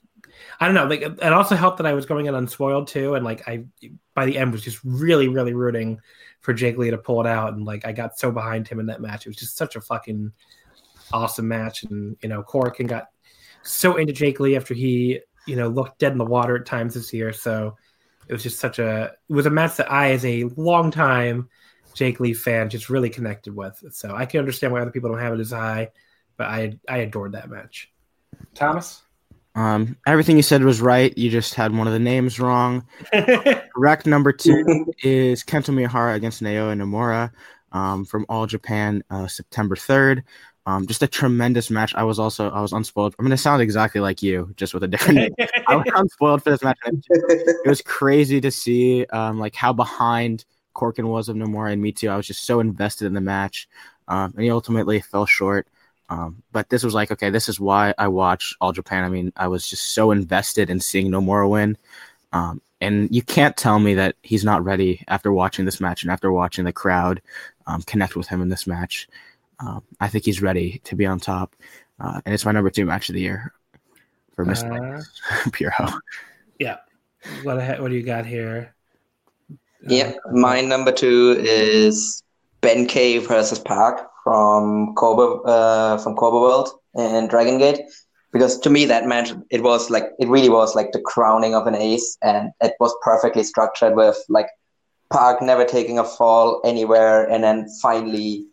I 0.60 0.66
don't 0.66 0.76
know, 0.76 0.86
like 0.86 1.02
it 1.02 1.34
also 1.34 1.56
helped 1.56 1.78
that 1.78 1.88
I 1.88 1.94
was 1.94 2.06
going 2.06 2.26
in 2.26 2.36
unspoiled 2.36 2.88
too, 2.88 3.16
and 3.16 3.26
like 3.26 3.48
I, 3.48 3.66
by 4.14 4.26
the 4.26 4.38
end, 4.38 4.52
was 4.52 4.64
just 4.64 4.80
really, 4.84 5.28
really 5.28 5.54
rooting 5.54 6.00
for 6.42 6.54
Jake 6.54 6.78
Lee 6.78 6.92
to 6.92 6.98
pull 6.98 7.22
it 7.22 7.28
out, 7.28 7.54
and 7.54 7.66
like 7.66 7.86
I 7.86 7.92
got 7.92 8.18
so 8.18 8.32
behind 8.32 8.68
him 8.68 8.80
in 8.80 8.86
that 8.88 9.02
match. 9.02 9.26
It 9.26 9.30
was 9.30 9.38
just 9.38 9.58
such 9.58 9.76
a 9.76 9.82
fucking 9.82 10.32
awesome 11.12 11.48
match. 11.48 11.84
And, 11.84 12.16
you 12.22 12.30
know, 12.30 12.44
Korakuen 12.44 12.88
got 12.88 13.08
so 13.64 13.98
into 13.98 14.14
Jake 14.14 14.40
Lee 14.40 14.56
after 14.56 14.74
he, 14.74 15.20
you 15.48 15.56
know, 15.56 15.68
looked 15.68 16.00
dead 16.00 16.12
in 16.12 16.18
the 16.18 16.26
water 16.26 16.56
at 16.56 16.66
times 16.66 16.94
this 16.94 17.14
year. 17.14 17.34
So 17.34 17.76
it 18.28 18.34
was 18.34 18.44
just 18.44 18.60
such 18.60 18.80
a, 18.80 19.12
it 19.28 19.34
was 19.34 19.46
a 19.46 19.50
match 19.50 19.78
that 19.78 19.92
I, 19.92 20.12
as 20.12 20.26
a 20.26 20.44
long 20.56 20.92
time 20.92 21.50
Jake 21.94 22.20
Lee 22.20 22.34
fan, 22.34 22.70
just 22.70 22.90
really 22.90 23.10
connected 23.10 23.56
with. 23.56 23.84
So 23.92 24.16
I 24.16 24.26
can 24.26 24.40
understand 24.40 24.72
why 24.72 24.82
other 24.82 24.92
people 24.92 25.10
don't 25.10 25.20
have 25.20 25.34
it 25.34 25.40
as 25.40 25.52
high, 25.52 25.90
but 26.38 26.48
I, 26.48 26.78
I 26.88 27.00
adored 27.00 27.32
that 27.34 27.50
match. 27.50 27.92
Thomas? 28.54 29.02
Um, 29.56 29.98
everything 30.08 30.38
you 30.38 30.44
said 30.44 30.64
was 30.64 30.80
right. 30.82 31.16
You 31.18 31.30
just 31.30 31.54
had 31.54 31.76
one 31.76 31.88
of 31.88 31.94
the 31.94 32.00
names 32.00 32.40
wrong. 32.40 32.86
Correct 33.76 34.06
number 34.06 34.32
two 34.32 34.94
is 35.04 35.44
Kento 35.44 35.74
Miyahara 35.74 36.16
against 36.16 36.42
Naoya 36.42 36.80
Nomura 36.80 37.32
um, 37.72 38.06
from 38.06 38.26
All 38.30 38.46
Japan, 38.46 39.04
uh, 39.10 39.28
September 39.28 39.76
third. 39.76 40.24
Um, 40.66 40.86
just 40.86 41.02
a 41.02 41.08
tremendous 41.08 41.70
match. 41.72 41.96
I 41.96 42.04
was 42.04 42.20
also 42.20 42.52
I 42.52 42.62
was 42.62 42.74
unspoiled. 42.74 43.16
I'm 43.18 43.26
gonna 43.26 43.38
sound 43.38 43.62
exactly 43.62 44.02
like 44.02 44.22
you, 44.22 44.54
just 44.56 44.74
with 44.74 44.84
a 44.84 44.88
different 44.88 45.16
name. 45.16 45.34
I 45.68 45.76
was 45.76 45.86
unspoiled 45.96 46.44
for 46.44 46.52
this 46.52 46.62
match. 46.62 46.78
It 46.86 47.68
was 47.68 47.82
crazy 47.82 48.40
to 48.42 48.52
see 48.52 49.06
um, 49.08 49.40
like 49.40 49.56
how 49.56 49.74
behind 49.74 50.46
Korakuen 50.76 51.06
was 51.06 51.28
of 51.28 51.36
Nomura 51.36 51.74
and 51.74 51.82
me 51.82 51.92
too. 51.92 52.10
I 52.10 52.18
was 52.18 52.28
just 52.28 52.46
so 52.46 52.60
invested 52.60 53.08
in 53.08 53.14
the 53.14 53.22
match, 53.22 53.68
um, 54.08 54.32
and 54.36 54.44
he 54.44 54.52
ultimately 54.52 55.02
fell 55.02 55.26
short. 55.26 55.68
Um, 56.10 56.42
but 56.52 56.70
this 56.70 56.84
was 56.84 56.94
like, 56.94 57.12
okay, 57.12 57.30
this 57.30 57.48
is 57.48 57.60
why 57.60 57.94
I 57.98 58.08
watch 58.08 58.56
All 58.60 58.72
Japan. 58.72 59.04
I 59.04 59.10
mean, 59.10 59.32
I 59.36 59.48
was 59.48 59.68
just 59.68 59.94
so 59.94 60.12
invested 60.12 60.70
in 60.70 60.80
seeing 60.80 61.12
Nomura 61.12 61.50
win. 61.50 61.78
Um, 62.34 62.62
and 62.82 63.14
you 63.14 63.22
can't 63.22 63.56
tell 63.56 63.80
me 63.80 63.94
that 63.96 64.16
he's 64.24 64.44
not 64.44 64.64
ready 64.64 65.04
after 65.08 65.32
watching 65.32 65.66
this 65.66 65.80
match 65.80 66.04
and 66.04 66.12
after 66.12 66.32
watching 66.32 66.66
the 66.66 66.74
crowd 66.74 67.22
um, 67.68 67.82
connect 67.84 68.16
with 68.16 68.28
him 68.28 68.42
in 68.42 68.50
this 68.50 68.66
match. 68.66 69.08
Um, 69.60 69.84
I 70.00 70.08
think 70.08 70.26
he's 70.26 70.42
ready 70.42 70.82
to 70.86 70.96
be 70.96 71.06
on 71.06 71.20
top. 71.20 71.56
Uh, 72.00 72.22
and 72.26 72.34
it's 72.34 72.46
my 72.46 72.52
number 72.52 72.70
two 72.70 72.86
match 72.86 73.10
of 73.10 73.16
the 73.16 73.22
year 73.22 73.54
for 74.34 74.46
Mr. 74.46 75.00
Uh, 75.00 75.50
Puro. 75.52 76.00
Yeah. 76.60 76.78
What, 77.44 77.58
what 77.80 77.90
do 77.90 77.96
you 77.96 78.04
got 78.04 78.26
here? 78.26 78.74
Yeah, 79.88 80.14
uh, 80.26 80.32
my 80.32 80.62
number 80.62 80.92
two 80.92 81.36
is 81.40 82.24
Ben-K 82.62 83.20
versus 83.20 83.60
Pac 83.60 84.00
from 84.30 84.94
Cobra 84.94 85.42
uh, 85.42 85.98
from 85.98 86.16
Kobe 86.16 86.40
World 86.40 86.70
and 86.94 87.28
Dragon 87.28 87.58
Gate. 87.58 87.82
Because 88.32 88.60
to 88.60 88.70
me 88.70 88.86
that 88.86 89.08
match 89.08 89.32
it 89.50 89.64
was 89.64 89.90
like 89.90 90.04
it 90.20 90.28
really 90.28 90.50
was 90.50 90.76
like 90.76 90.92
the 90.92 91.02
crowning 91.02 91.56
of 91.56 91.66
an 91.66 91.74
ace 91.74 92.16
and 92.22 92.52
it 92.62 92.74
was 92.80 92.94
perfectly 93.02 93.44
structured 93.44 93.96
with 93.96 94.18
like 94.30 94.46
Pac 95.12 95.42
never 95.42 95.66
taking 95.66 95.98
a 95.98 96.04
fall 96.04 96.62
anywhere 96.64 97.28
and 97.28 97.44
then 97.44 97.68
finally 97.82 98.46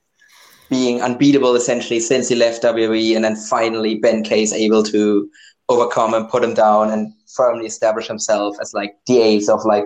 being 0.71 1.03
unbeatable 1.03 1.55
essentially 1.55 2.01
since 2.01 2.27
he 2.31 2.35
left 2.35 2.63
WWE 2.63 3.15
and 3.15 3.23
then 3.23 3.37
finally 3.37 3.97
Ben-K 3.97 4.43
is 4.45 4.55
able 4.55 4.83
to 4.85 5.29
overcome 5.69 6.15
and 6.15 6.31
put 6.31 6.43
him 6.43 6.55
down 6.55 6.91
and 6.91 7.13
firmly 7.37 7.67
establish 7.67 8.09
himself 8.09 8.57
as 8.63 8.73
like 8.73 8.97
the 9.07 9.21
ace 9.21 9.51
of 9.51 9.63
like 9.67 9.85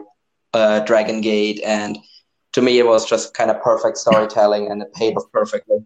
uh, 0.55 0.79
Dragon 0.81 1.21
Gate. 1.21 1.61
And 1.65 1.99
to 2.53 2.63
me, 2.63 2.79
it 2.79 2.87
was 2.87 3.09
just 3.09 3.35
kind 3.35 3.51
of 3.51 3.63
perfect 3.63 3.97
storytelling 3.97 4.71
and 4.71 4.83
it 4.83 4.93
paid 4.93 5.17
off 5.17 5.31
perfectly. 5.33 5.79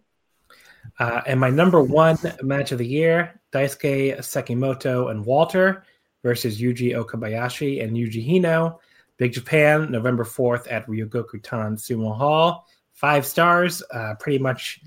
Uh, 0.99 1.21
and 1.27 1.41
my 1.41 1.51
number 1.51 1.83
one 1.83 2.19
match 2.43 2.73
of 2.73 2.79
the 2.79 2.87
year, 2.87 3.41
Daisuke 3.53 4.19
Sekimoto 4.19 5.11
and 5.11 5.25
Walter 5.25 5.85
versus 6.23 6.61
Yuji 6.61 6.93
Okabayashi 6.95 7.83
and 7.83 7.97
Yuji 7.97 8.27
Hino. 8.27 8.79
Big 9.17 9.33
Japan, 9.33 9.91
November 9.91 10.25
4th 10.25 10.71
at 10.71 10.87
Ryogokutan 10.87 11.79
Sumo 11.79 12.17
Hall. 12.17 12.67
Five 12.93 13.27
stars, 13.27 13.83
uh, 13.93 14.15
pretty 14.19 14.39
much, 14.39 14.81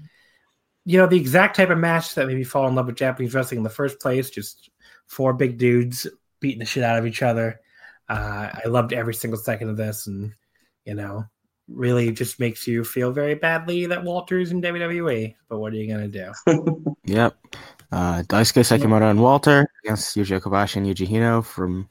you 0.86 0.98
know, 0.98 1.08
the 1.08 1.18
exact 1.18 1.56
type 1.56 1.70
of 1.70 1.78
match 1.78 2.16
that 2.16 2.28
made 2.28 2.38
me 2.38 2.44
fall 2.44 2.68
in 2.68 2.76
love 2.76 2.88
with 2.88 2.95
Japanese 2.95 3.34
wrestling 3.34 3.60
in 3.60 3.64
the 3.64 3.70
first 3.70 3.99
place. 3.99 4.30
Just 4.30 4.70
four 5.06 5.34
big 5.34 5.58
dudes 5.58 6.08
beating 6.40 6.60
the 6.60 6.66
shit 6.66 6.84
out 6.84 6.99
of 6.99 7.06
each 7.06 7.22
other. 7.22 7.62
Uh, 8.10 8.49
I 8.54 8.68
loved 8.68 8.94
every 8.94 9.14
single 9.14 9.40
second 9.40 9.70
of 9.70 9.78
this. 9.78 10.08
And, 10.08 10.34
you 10.86 10.95
know, 10.95 11.26
really 11.68 12.11
just 12.11 12.39
makes 12.39 12.68
you 12.68 12.84
feel 12.84 13.11
very 13.11 13.35
badly 13.35 13.85
that 13.88 14.03
Walter's 14.03 14.52
in 14.52 14.61
WWE. 14.61 15.35
But 15.49 15.60
what 15.60 15.73
are 15.73 15.76
you 15.76 15.91
gonna 15.91 16.07
do? 16.07 16.95
yep. 17.06 17.38
Uh, 17.91 18.23
Daisuke 18.23 18.64
Sekimoto 18.64 19.10
and 19.10 19.22
Walter 19.22 19.68
against 19.84 20.15
Yuji 20.18 20.39
Okabayashi 20.39 20.77
and 20.77 20.88
Yuji 20.88 21.07
Hino 21.07 21.44
from 21.44 21.88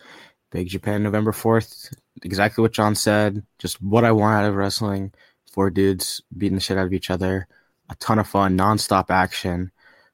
Big 0.50 0.68
Japan 0.68 1.02
November 1.02 1.32
4th. 1.32 1.94
Exactly 2.22 2.62
what 2.62 2.72
John 2.72 2.94
said. 2.94 3.42
Just 3.58 3.80
what 3.82 4.04
I 4.04 4.12
want 4.12 4.34
out 4.34 4.48
of 4.48 4.56
wrestling. 4.56 5.12
Four 5.52 5.70
dudes 5.70 6.20
beating 6.36 6.56
the 6.56 6.60
shit 6.60 6.76
out 6.76 6.86
of 6.86 6.92
each 6.92 7.10
other. 7.10 7.48
A 7.88 7.94
ton 7.96 8.18
of 8.18 8.28
fun, 8.28 8.58
nonstop 8.58 9.10
action. 9.10 9.70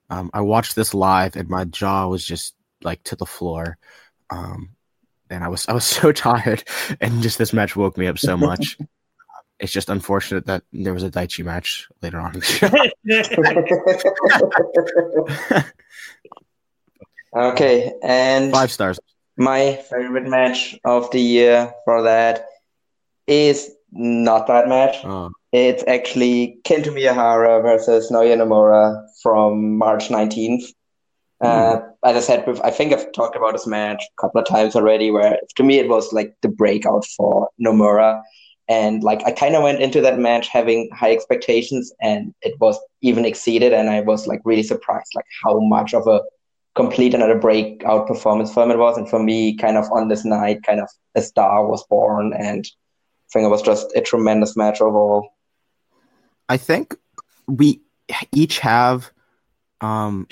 Um, 0.09 0.31
I 0.33 0.43
watched 0.43 0.77
this 0.77 0.95
live 0.95 1.37
and 1.37 1.49
my 1.49 1.65
jaw 1.65 2.07
was 2.07 2.25
just 2.25 2.55
like 2.83 3.03
to 3.05 3.17
the 3.17 3.27
floor. 3.27 3.79
Um, 4.31 4.77
and 5.33 5.43
I 5.43 5.49
was 5.49 5.67
I 5.69 5.73
was 5.73 5.85
so 5.85 6.13
tired, 6.13 6.63
and 7.01 7.23
just 7.23 7.39
this 7.39 7.53
match 7.53 7.75
woke 7.75 7.97
me 7.99 8.07
up 8.07 8.19
so 8.19 8.37
much. 8.37 8.79
It's 9.63 9.73
just 9.73 9.89
unfortunate 9.89 10.47
that 10.47 10.65
there 10.73 10.93
was 10.93 11.05
a 11.05 11.11
Daichi 11.11 11.45
match 11.45 11.89
later 12.03 12.19
on 12.19 12.35
in 12.35 12.41
the 12.41 12.47
show. 17.33 17.41
okay, 17.53 17.93
and 18.03 18.51
five 18.51 18.73
stars. 18.73 18.99
My 19.37 19.77
favorite 19.89 20.29
match 20.29 20.77
of 20.85 21.09
the 21.13 21.21
year 21.21 21.73
for 21.85 22.03
that 22.03 22.47
is 23.29 23.71
not 23.93 24.49
that 24.49 24.67
match. 24.69 24.97
Oh. 25.05 25.31
It's 25.53 25.85
actually 25.87 26.59
Kento 26.65 26.89
Miyahara 26.89 27.63
versus 27.63 28.11
Naoya 28.11 28.37
Nomura 28.37 29.01
from 29.23 29.79
March 29.79 30.09
19th. 30.09 30.73
Mm. 31.41 31.47
Uh, 31.47 31.81
as 32.05 32.17
I 32.17 32.21
said, 32.21 32.61
I 32.65 32.73
think 32.73 32.93
I've 32.93 33.13
talked 33.13 33.37
about 33.37 33.53
this 33.53 33.67
match 33.69 34.03
a 34.03 34.21
couple 34.21 34.41
of 34.41 34.47
times 34.49 34.75
already, 34.75 35.13
where 35.13 35.39
to 35.55 35.63
me 35.63 35.79
it 35.79 35.89
was 35.89 36.13
like 36.13 36.35
the 36.43 36.49
breakout 36.49 37.07
for 37.17 37.49
Nomura. 37.65 38.23
And 38.69 39.03
like 39.03 39.23
I 39.25 39.33
kind 39.33 39.55
of 39.55 39.63
went 39.63 39.83
into 39.83 40.01
that 40.01 40.19
match 40.19 40.49
having 40.49 40.89
high 40.93 41.13
expectations, 41.13 41.93
and 42.01 42.35
it 42.43 42.55
was 42.61 42.79
even 43.01 43.25
exceeded. 43.25 43.73
And 43.73 43.91
I 43.91 44.01
was 44.01 44.27
like 44.27 44.41
really 44.45 44.63
surprised, 44.63 45.13
like 45.15 45.27
how 45.43 45.59
much 45.61 45.95
of 45.95 46.07
a 46.07 46.23
complete 46.75 47.13
another 47.13 47.39
breakout 47.39 48.07
performance 48.07 48.53
for 48.53 48.63
him 48.63 48.71
it 48.71 48.79
was. 48.79 48.97
And 48.97 49.09
for 49.09 49.23
me, 49.23 49.57
kind 49.57 49.77
of 49.77 49.91
on 49.93 50.09
this 50.09 50.25
night, 50.25 50.63
kind 50.63 50.81
of 50.81 50.89
a 51.15 51.23
star 51.23 51.67
was 51.67 51.85
born, 51.89 52.33
and 52.33 52.65
I 52.65 53.29
think 53.33 53.45
it 53.47 53.51
was 53.51 53.63
just 53.63 53.95
a 53.97 54.01
tremendous 54.01 54.57
match 54.57 54.81
overall. 54.81 55.29
I 56.49 56.57
think 56.57 56.97
we 57.47 57.81
each 58.33 58.61
have 58.61 59.11
um 59.81 60.29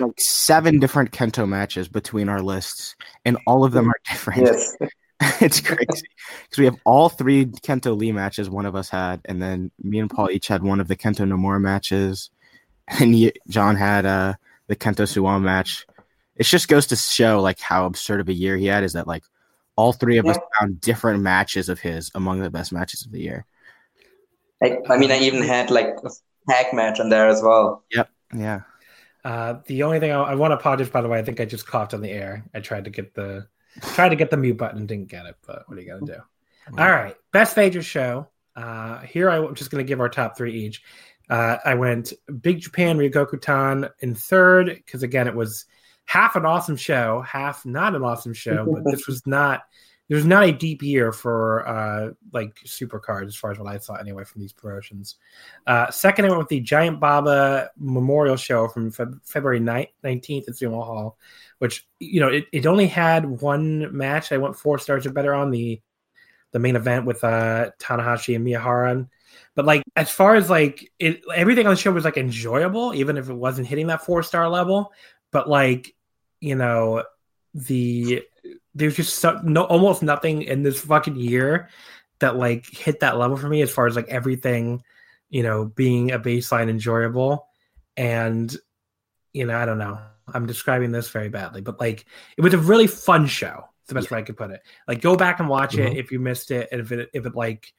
like 0.00 0.18
seven 0.18 0.80
different 0.80 1.12
Kento 1.12 1.48
matches 1.48 1.88
between 1.88 2.28
our 2.28 2.42
lists, 2.42 2.96
and 3.24 3.38
all 3.46 3.64
of 3.64 3.72
them 3.72 3.88
are 3.88 4.00
different. 4.08 4.46
Yes. 4.46 4.76
it's 5.40 5.60
crazy 5.60 5.86
because 5.86 6.58
we 6.58 6.64
have 6.64 6.76
all 6.84 7.08
three 7.08 7.46
Kento 7.46 7.96
Lee 7.96 8.12
matches. 8.12 8.50
One 8.50 8.66
of 8.66 8.76
us 8.76 8.88
had, 8.88 9.20
and 9.24 9.40
then 9.40 9.70
me 9.82 9.98
and 9.98 10.10
Paul 10.10 10.30
each 10.30 10.48
had 10.48 10.62
one 10.62 10.80
of 10.80 10.88
the 10.88 10.96
Kento 10.96 11.26
Nomura 11.26 11.60
matches, 11.60 12.30
and 12.88 13.32
John 13.48 13.76
had 13.76 14.06
uh, 14.06 14.34
the 14.66 14.76
Kento 14.76 15.04
Suwama 15.04 15.42
match. 15.42 15.86
It 16.36 16.44
just 16.44 16.68
goes 16.68 16.86
to 16.88 16.96
show 16.96 17.40
like 17.40 17.60
how 17.60 17.86
absurd 17.86 18.20
of 18.20 18.28
a 18.28 18.32
year 18.34 18.56
he 18.56 18.66
had. 18.66 18.84
Is 18.84 18.94
that 18.94 19.06
like 19.06 19.22
all 19.76 19.92
three 19.92 20.18
of 20.18 20.24
yeah. 20.24 20.32
us 20.32 20.38
found 20.58 20.80
different 20.80 21.22
matches 21.22 21.68
of 21.68 21.80
his 21.80 22.10
among 22.14 22.40
the 22.40 22.50
best 22.50 22.72
matches 22.72 23.04
of 23.04 23.12
the 23.12 23.20
year. 23.20 23.46
I, 24.62 24.78
I 24.88 24.98
mean, 24.98 25.10
I 25.10 25.18
even 25.18 25.42
had 25.42 25.70
like 25.70 25.96
a 26.04 26.10
tag 26.48 26.72
match 26.72 27.00
in 27.00 27.08
there 27.08 27.28
as 27.28 27.42
well. 27.42 27.84
Yep. 27.92 28.10
Yeah. 28.34 28.60
Uh, 29.24 29.60
the 29.66 29.82
only 29.82 30.00
thing 30.00 30.10
I, 30.10 30.20
I 30.20 30.34
want 30.34 30.52
to 30.52 30.56
apologize, 30.56 30.90
by 30.90 31.00
the 31.00 31.08
way, 31.08 31.18
I 31.18 31.22
think 31.22 31.40
I 31.40 31.44
just 31.44 31.66
coughed 31.66 31.94
on 31.94 32.02
the 32.02 32.10
air. 32.10 32.44
I 32.54 32.60
tried 32.60 32.84
to 32.84 32.90
get 32.90 33.14
the 33.14 33.46
Tried 33.80 34.10
to 34.10 34.16
get 34.16 34.30
the 34.30 34.36
mute 34.36 34.56
button, 34.56 34.86
didn't 34.86 35.08
get 35.08 35.26
it, 35.26 35.36
but 35.46 35.64
what 35.66 35.78
are 35.78 35.80
you 35.80 35.88
gonna 35.88 36.06
do? 36.06 36.20
All 36.78 36.90
right, 36.90 37.16
best 37.32 37.56
major 37.56 37.82
show. 37.82 38.28
Uh, 38.56 39.00
here 39.00 39.30
I'm 39.30 39.54
just 39.54 39.70
gonna 39.70 39.84
give 39.84 40.00
our 40.00 40.08
top 40.08 40.36
three 40.36 40.54
each. 40.54 40.82
Uh, 41.28 41.56
I 41.64 41.74
went 41.74 42.12
Big 42.40 42.60
Japan 42.60 42.98
Ryogokutan 42.98 43.90
in 44.00 44.14
third 44.14 44.66
because 44.66 45.02
again 45.02 45.26
it 45.26 45.34
was 45.34 45.66
half 46.04 46.36
an 46.36 46.46
awesome 46.46 46.76
show, 46.76 47.22
half 47.22 47.64
not 47.64 47.94
an 47.94 48.04
awesome 48.04 48.34
show, 48.34 48.66
but 48.70 48.90
this 48.90 49.06
was 49.06 49.26
not 49.26 49.62
there 50.08 50.16
was 50.16 50.26
not 50.26 50.44
a 50.44 50.52
deep 50.52 50.82
year 50.82 51.12
for 51.12 51.66
uh, 51.66 52.10
like 52.32 52.54
supercards 52.66 53.28
as 53.28 53.36
far 53.36 53.52
as 53.52 53.58
what 53.58 53.72
I 53.72 53.78
saw 53.78 53.94
anyway 53.94 54.24
from 54.24 54.42
these 54.42 54.52
promotions. 54.52 55.16
Uh, 55.66 55.90
second, 55.90 56.26
I 56.26 56.28
went 56.28 56.40
with 56.40 56.48
the 56.48 56.60
Giant 56.60 57.00
Baba 57.00 57.70
Memorial 57.78 58.36
Show 58.36 58.68
from 58.68 58.90
Fe- 58.90 59.04
February 59.24 59.60
9th, 59.60 59.88
19th 60.04 60.48
at 60.48 60.54
Sumo 60.54 60.84
Hall, 60.84 61.18
which 61.58 61.86
you 62.00 62.20
know 62.20 62.28
it, 62.28 62.44
it 62.52 62.66
only 62.66 62.86
had 62.86 63.24
one 63.24 63.96
match. 63.96 64.30
I 64.30 64.36
went 64.36 64.56
four 64.56 64.78
stars 64.78 65.06
or 65.06 65.10
better 65.10 65.32
on 65.32 65.50
the 65.50 65.80
the 66.52 66.58
main 66.58 66.76
event 66.76 67.06
with 67.06 67.24
uh, 67.24 67.70
Tanahashi 67.80 68.36
and 68.36 68.46
Miyahara. 68.46 69.08
But 69.54 69.64
like 69.64 69.82
as 69.96 70.10
far 70.10 70.36
as 70.36 70.50
like 70.50 70.92
it, 70.98 71.22
everything 71.34 71.66
on 71.66 71.72
the 71.72 71.80
show 71.80 71.92
was 71.92 72.04
like 72.04 72.18
enjoyable, 72.18 72.94
even 72.94 73.16
if 73.16 73.30
it 73.30 73.34
wasn't 73.34 73.68
hitting 73.68 73.86
that 73.86 74.04
four 74.04 74.22
star 74.22 74.48
level. 74.50 74.92
But 75.30 75.48
like 75.48 75.94
you 76.40 76.56
know 76.56 77.04
the 77.54 78.22
there's 78.74 78.96
just 78.96 79.18
so, 79.18 79.40
no 79.44 79.64
almost 79.64 80.02
nothing 80.02 80.42
in 80.42 80.62
this 80.62 80.80
fucking 80.80 81.16
year 81.16 81.68
that 82.18 82.36
like 82.36 82.66
hit 82.66 83.00
that 83.00 83.18
level 83.18 83.36
for 83.36 83.48
me 83.48 83.62
as 83.62 83.70
far 83.70 83.86
as 83.86 83.96
like 83.96 84.08
everything 84.08 84.82
you 85.30 85.42
know 85.42 85.66
being 85.66 86.12
a 86.12 86.18
baseline 86.18 86.68
enjoyable 86.68 87.48
and 87.96 88.56
you 89.32 89.46
know 89.46 89.56
i 89.56 89.64
don't 89.64 89.78
know 89.78 89.98
i'm 90.32 90.46
describing 90.46 90.92
this 90.92 91.08
very 91.10 91.28
badly 91.28 91.60
but 91.60 91.80
like 91.80 92.04
it 92.36 92.40
was 92.40 92.54
a 92.54 92.58
really 92.58 92.86
fun 92.86 93.26
show 93.26 93.64
it's 93.80 93.88
the 93.88 93.94
best 93.94 94.10
yeah. 94.10 94.16
way 94.16 94.20
i 94.20 94.24
could 94.24 94.36
put 94.36 94.50
it 94.50 94.60
like 94.88 95.00
go 95.00 95.16
back 95.16 95.40
and 95.40 95.48
watch 95.48 95.74
mm-hmm. 95.74 95.88
it 95.88 95.98
if 95.98 96.10
you 96.10 96.18
missed 96.18 96.50
it 96.50 96.68
and 96.72 96.80
if 96.80 96.92
it 96.92 97.10
if 97.12 97.26
it 97.26 97.34
like 97.34 97.72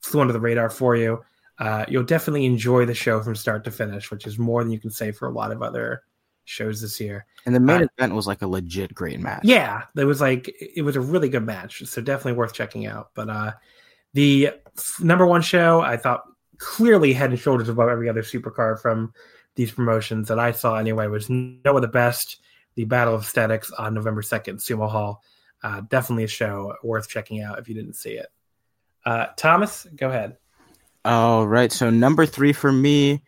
flew 0.00 0.20
under 0.20 0.32
the 0.32 0.40
radar 0.40 0.70
for 0.70 0.96
you 0.96 1.22
uh, 1.58 1.84
you'll 1.86 2.02
definitely 2.02 2.46
enjoy 2.46 2.84
the 2.84 2.94
show 2.94 3.20
from 3.20 3.36
start 3.36 3.62
to 3.62 3.70
finish 3.70 4.10
which 4.10 4.26
is 4.26 4.38
more 4.38 4.64
than 4.64 4.72
you 4.72 4.80
can 4.80 4.90
say 4.90 5.12
for 5.12 5.28
a 5.28 5.32
lot 5.32 5.52
of 5.52 5.62
other 5.62 6.02
shows 6.44 6.80
this 6.80 7.00
year. 7.00 7.26
And 7.46 7.54
the 7.54 7.60
main 7.60 7.82
Uh, 7.82 7.86
event 7.98 8.14
was 8.14 8.26
like 8.26 8.42
a 8.42 8.46
legit 8.46 8.94
great 8.94 9.20
match. 9.20 9.42
Yeah, 9.44 9.82
it 9.96 10.04
was 10.04 10.20
like 10.20 10.52
it 10.58 10.82
was 10.82 10.96
a 10.96 11.00
really 11.00 11.28
good 11.28 11.44
match, 11.46 11.82
so 11.86 12.00
definitely 12.00 12.32
worth 12.38 12.52
checking 12.52 12.86
out. 12.86 13.10
But 13.14 13.30
uh 13.30 13.52
the 14.14 14.50
f- 14.76 15.00
number 15.00 15.26
one 15.26 15.42
show, 15.42 15.80
I 15.80 15.96
thought 15.96 16.24
clearly 16.58 17.12
head 17.12 17.30
and 17.30 17.38
shoulders 17.38 17.68
above 17.68 17.88
every 17.88 18.08
other 18.08 18.22
supercar 18.22 18.80
from 18.80 19.12
these 19.54 19.72
promotions 19.72 20.28
that 20.28 20.38
I 20.38 20.52
saw 20.52 20.76
anyway 20.76 21.06
was 21.08 21.28
Noah 21.28 21.80
the 21.80 21.88
Best, 21.88 22.40
the 22.74 22.84
Battle 22.84 23.14
of 23.14 23.22
Aesthetics 23.22 23.70
on 23.72 23.94
November 23.94 24.22
second, 24.22 24.58
Sumo 24.58 24.88
Hall. 24.88 25.22
Uh, 25.62 25.82
definitely 25.88 26.24
a 26.24 26.28
show 26.28 26.74
worth 26.82 27.08
checking 27.08 27.40
out 27.42 27.58
if 27.58 27.68
you 27.68 27.74
didn't 27.74 27.94
see 27.94 28.12
it. 28.12 28.26
Uh, 29.04 29.26
Thomas, 29.36 29.86
go 29.96 30.08
ahead. 30.08 30.36
All 31.04 31.46
right. 31.46 31.72
So 31.72 31.90
number 31.90 32.26
three 32.26 32.52
for 32.52 32.70
me 32.72 33.22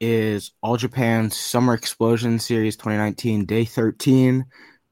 is 0.00 0.52
All 0.62 0.76
Japan 0.76 1.30
Summer 1.30 1.74
Explosion 1.74 2.38
Series 2.38 2.76
2019, 2.76 3.44
Day 3.44 3.64
13. 3.64 4.44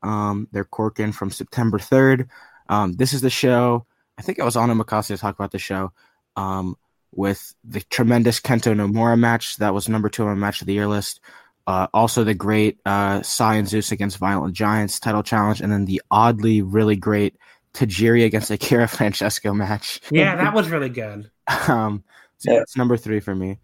Um, 0.03 0.49
they're 0.53 0.65
Korakuen 0.65 1.15
from 1.15 1.31
September 1.31 1.79
3rd. 1.79 2.29
Um, 2.69 2.93
this 2.95 3.13
is 3.13 3.21
the 3.21 3.31
show. 3.31 3.87
I 4.19 4.23
think 4.23 4.41
I 4.41 4.45
was 4.45 4.57
on 4.57 4.71
Omakase 4.71 5.09
to 5.09 5.19
talk 5.19 5.35
about 5.35 5.51
the 5.51 5.59
show 5.59 5.93
um, 6.37 6.77
with 7.15 7.55
the 7.65 7.81
tremendous 7.91 8.41
Kento 8.41 8.75
Nomura 8.75 9.19
match. 9.19 9.57
That 9.57 9.75
was 9.75 9.89
number 9.89 10.09
two 10.09 10.23
on 10.25 10.29
my 10.31 10.47
match 10.47 10.61
of 10.61 10.67
the 10.67 10.75
year 10.75 10.87
list. 10.87 11.21
Uh, 11.67 11.87
also, 11.95 12.25
the 12.25 12.35
great 12.35 12.79
uh, 12.85 13.23
Sai 13.23 13.55
and 13.57 13.67
Zeus 13.69 13.91
against 13.93 14.19
Violent 14.19 14.55
Giants 14.55 15.01
title 15.01 15.23
challenge, 15.23 15.63
and 15.63 15.73
then 15.73 15.87
the 15.87 16.03
oddly 16.11 16.61
really 16.61 16.97
great 16.97 17.37
Tajiri 17.73 18.25
against 18.27 18.51
Akira 18.51 18.87
Francesco 18.89 19.55
match. 19.55 20.01
Yeah, 20.11 20.37
that 20.37 20.53
was 20.55 20.69
really 20.69 20.91
good. 20.91 21.31
um, 21.69 22.05
so 22.39 22.53
Yeah. 22.53 22.59
that's 22.59 22.77
number 22.77 22.97
three 22.99 23.21
for 23.21 23.35
me. 23.35 23.59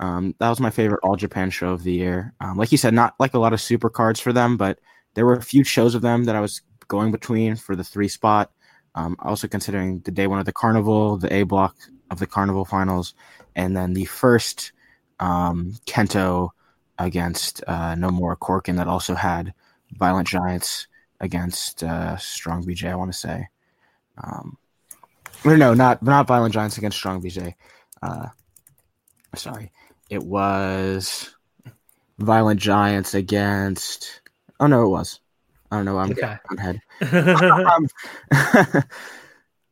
Um, 0.00 0.34
that 0.38 0.48
was 0.48 0.60
my 0.60 0.70
favorite 0.70 1.00
All 1.02 1.16
Japan 1.16 1.50
show 1.50 1.70
of 1.70 1.82
the 1.82 1.92
year. 1.92 2.32
Um, 2.40 2.56
like 2.56 2.70
you 2.70 2.78
said, 2.78 2.94
not 2.94 3.14
like 3.18 3.34
a 3.34 3.38
lot 3.38 3.52
of 3.52 3.60
super 3.60 3.90
cards 3.90 4.20
for 4.20 4.32
them, 4.32 4.56
but 4.56 4.78
there 5.14 5.26
were 5.26 5.34
a 5.34 5.42
few 5.42 5.64
shows 5.64 5.94
of 5.94 6.02
them 6.02 6.24
that 6.24 6.36
I 6.36 6.40
was 6.40 6.62
going 6.86 7.10
between 7.10 7.56
for 7.56 7.74
the 7.74 7.84
three 7.84 8.08
spot. 8.08 8.50
Um, 8.94 9.16
also 9.20 9.48
considering 9.48 10.00
the 10.00 10.10
day 10.10 10.26
one 10.26 10.38
of 10.38 10.46
the 10.46 10.52
carnival, 10.52 11.18
the 11.18 11.32
A 11.32 11.42
block 11.42 11.76
of 12.10 12.18
the 12.18 12.26
carnival 12.26 12.64
finals, 12.64 13.14
and 13.54 13.76
then 13.76 13.92
the 13.92 14.06
first 14.06 14.72
um, 15.20 15.74
Kento 15.86 16.50
against 16.98 17.62
uh, 17.66 17.94
Nomura 17.94 18.36
Korakuen 18.36 18.76
that 18.76 18.88
also 18.88 19.14
had 19.14 19.54
Violent 19.92 20.26
Giants 20.26 20.86
against 21.20 21.84
uh, 21.84 22.16
Strong 22.16 22.64
BJ. 22.64 22.90
I 22.90 22.94
want 22.94 23.12
to 23.12 23.18
say. 23.18 23.48
Um, 24.22 24.56
no, 25.44 25.74
not 25.74 26.02
not 26.02 26.26
Violent 26.26 26.54
Giants 26.54 26.78
against 26.78 26.98
Strong 26.98 27.22
BJ. 27.22 27.54
Uh, 28.02 28.26
sorry, 29.34 29.70
it 30.10 30.22
was 30.22 31.34
Violent 32.18 32.60
Giants 32.60 33.14
against. 33.14 34.20
Oh 34.60 34.66
no, 34.66 34.84
it 34.84 34.88
was. 34.88 35.20
I 35.70 35.76
don't 35.76 35.84
know. 35.84 35.98
I'm 35.98 36.10
Okay. 36.12 36.36
head. 36.58 36.80
Um, 37.68 37.88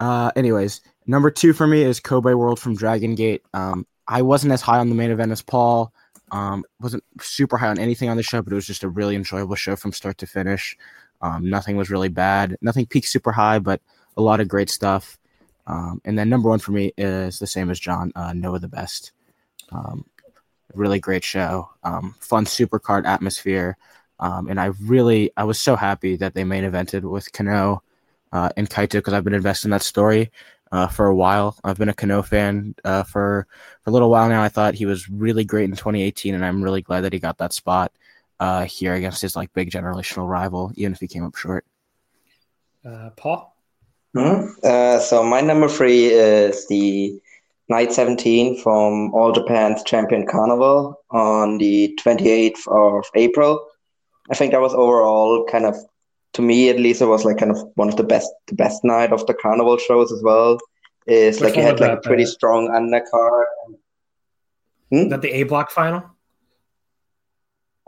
uh, 0.00 0.30
anyways, 0.36 0.80
number 1.06 1.30
two 1.30 1.52
for 1.52 1.66
me 1.66 1.82
is 1.82 2.00
Kobe 2.00 2.34
World 2.34 2.60
from 2.60 2.76
Dragon 2.76 3.14
Gate. 3.14 3.42
Um, 3.54 3.86
I 4.06 4.22
wasn't 4.22 4.52
as 4.52 4.60
high 4.60 4.78
on 4.78 4.88
the 4.88 4.94
main 4.94 5.10
event 5.10 5.32
as 5.32 5.42
Paul. 5.42 5.92
Um, 6.32 6.64
wasn't 6.80 7.04
super 7.20 7.56
high 7.56 7.68
on 7.68 7.78
anything 7.78 8.08
on 8.08 8.16
the 8.16 8.22
show, 8.22 8.42
but 8.42 8.52
it 8.52 8.56
was 8.56 8.66
just 8.66 8.84
a 8.84 8.88
really 8.88 9.16
enjoyable 9.16 9.54
show 9.56 9.74
from 9.76 9.92
start 9.92 10.18
to 10.18 10.26
finish. 10.26 10.76
Um, 11.22 11.48
nothing 11.48 11.76
was 11.76 11.88
really 11.90 12.08
bad. 12.08 12.56
Nothing 12.60 12.86
peaked 12.86 13.08
super 13.08 13.32
high, 13.32 13.58
but 13.58 13.80
a 14.16 14.22
lot 14.22 14.40
of 14.40 14.48
great 14.48 14.68
stuff. 14.68 15.18
Um, 15.66 16.00
and 16.04 16.18
then 16.18 16.28
number 16.28 16.48
one 16.48 16.58
for 16.58 16.72
me 16.72 16.92
is 16.96 17.38
the 17.38 17.46
same 17.46 17.70
as 17.70 17.80
John, 17.80 18.12
uh, 18.14 18.32
Noah 18.32 18.58
the 18.60 18.68
Best. 18.68 19.12
Um, 19.72 20.04
really 20.76 21.00
great 21.00 21.24
show. 21.24 21.70
Um, 21.82 22.14
fun 22.20 22.46
super 22.46 22.78
card 22.78 23.06
atmosphere. 23.06 23.76
Um, 24.18 24.48
and 24.48 24.60
I 24.60 24.66
really, 24.82 25.30
I 25.36 25.44
was 25.44 25.60
so 25.60 25.76
happy 25.76 26.16
that 26.16 26.34
they 26.34 26.44
main 26.44 26.64
evented 26.64 27.02
with 27.02 27.32
Kenoh 27.32 27.80
uh, 28.32 28.48
and 28.56 28.68
Kaito 28.68 28.92
because 28.92 29.12
I've 29.12 29.24
been 29.24 29.34
invested 29.34 29.66
in 29.66 29.70
that 29.72 29.82
story 29.82 30.30
uh, 30.72 30.86
for 30.86 31.06
a 31.06 31.14
while. 31.14 31.58
I've 31.64 31.78
been 31.78 31.88
a 31.88 31.94
Kenoh 31.94 32.24
fan 32.24 32.74
uh, 32.84 33.02
for, 33.02 33.46
for 33.82 33.90
a 33.90 33.92
little 33.92 34.10
while 34.10 34.28
now. 34.28 34.42
I 34.42 34.48
thought 34.48 34.74
he 34.74 34.86
was 34.86 35.08
really 35.08 35.44
great 35.44 35.64
in 35.64 35.76
2018, 35.76 36.34
and 36.34 36.44
I'm 36.44 36.62
really 36.62 36.82
glad 36.82 37.02
that 37.02 37.12
he 37.12 37.18
got 37.18 37.38
that 37.38 37.52
spot 37.52 37.92
uh, 38.40 38.64
here 38.64 38.94
against 38.94 39.22
his 39.22 39.36
like 39.36 39.52
big 39.52 39.70
generational 39.70 40.28
rival, 40.28 40.72
even 40.76 40.92
if 40.92 41.00
he 41.00 41.08
came 41.08 41.24
up 41.24 41.36
short. 41.36 41.64
uh, 42.84 43.10
Paul. 43.16 43.54
Mhm. 44.14 44.64
Uh, 44.64 44.98
so 44.98 45.22
my 45.22 45.40
number 45.40 45.68
three 45.68 46.06
is 46.06 46.66
the 46.68 47.20
Night 47.68 47.92
17 47.92 48.62
from 48.62 49.12
All 49.12 49.32
Japan's 49.32 49.82
Champion 49.82 50.26
Carnival 50.26 51.00
on 51.10 51.58
the 51.58 51.98
28th 52.02 52.66
of 52.68 53.04
April. 53.14 53.66
I 54.30 54.34
think 54.34 54.52
that 54.52 54.60
was 54.60 54.74
overall 54.74 55.44
kind 55.50 55.66
of, 55.66 55.76
to 56.34 56.42
me 56.42 56.68
at 56.68 56.78
least, 56.78 57.02
it 57.02 57.06
was 57.06 57.24
like 57.24 57.38
kind 57.38 57.50
of 57.50 57.58
one 57.74 57.88
of 57.88 57.96
the 57.96 58.04
best, 58.04 58.30
the 58.46 58.54
best 58.54 58.84
night 58.84 59.12
of 59.12 59.26
the 59.26 59.34
carnival 59.34 59.78
shows 59.78 60.12
as 60.12 60.22
well. 60.22 60.58
Is 61.06 61.40
Which 61.40 61.50
like 61.50 61.56
you 61.56 61.62
had 61.62 61.80
like 61.80 61.98
a 61.98 62.00
pretty 62.00 62.24
uh, 62.24 62.26
strong 62.26 62.68
undercard. 62.68 63.44
Hmm? 64.90 65.08
That 65.08 65.22
the 65.22 65.32
A 65.32 65.42
block 65.44 65.70
final? 65.70 66.02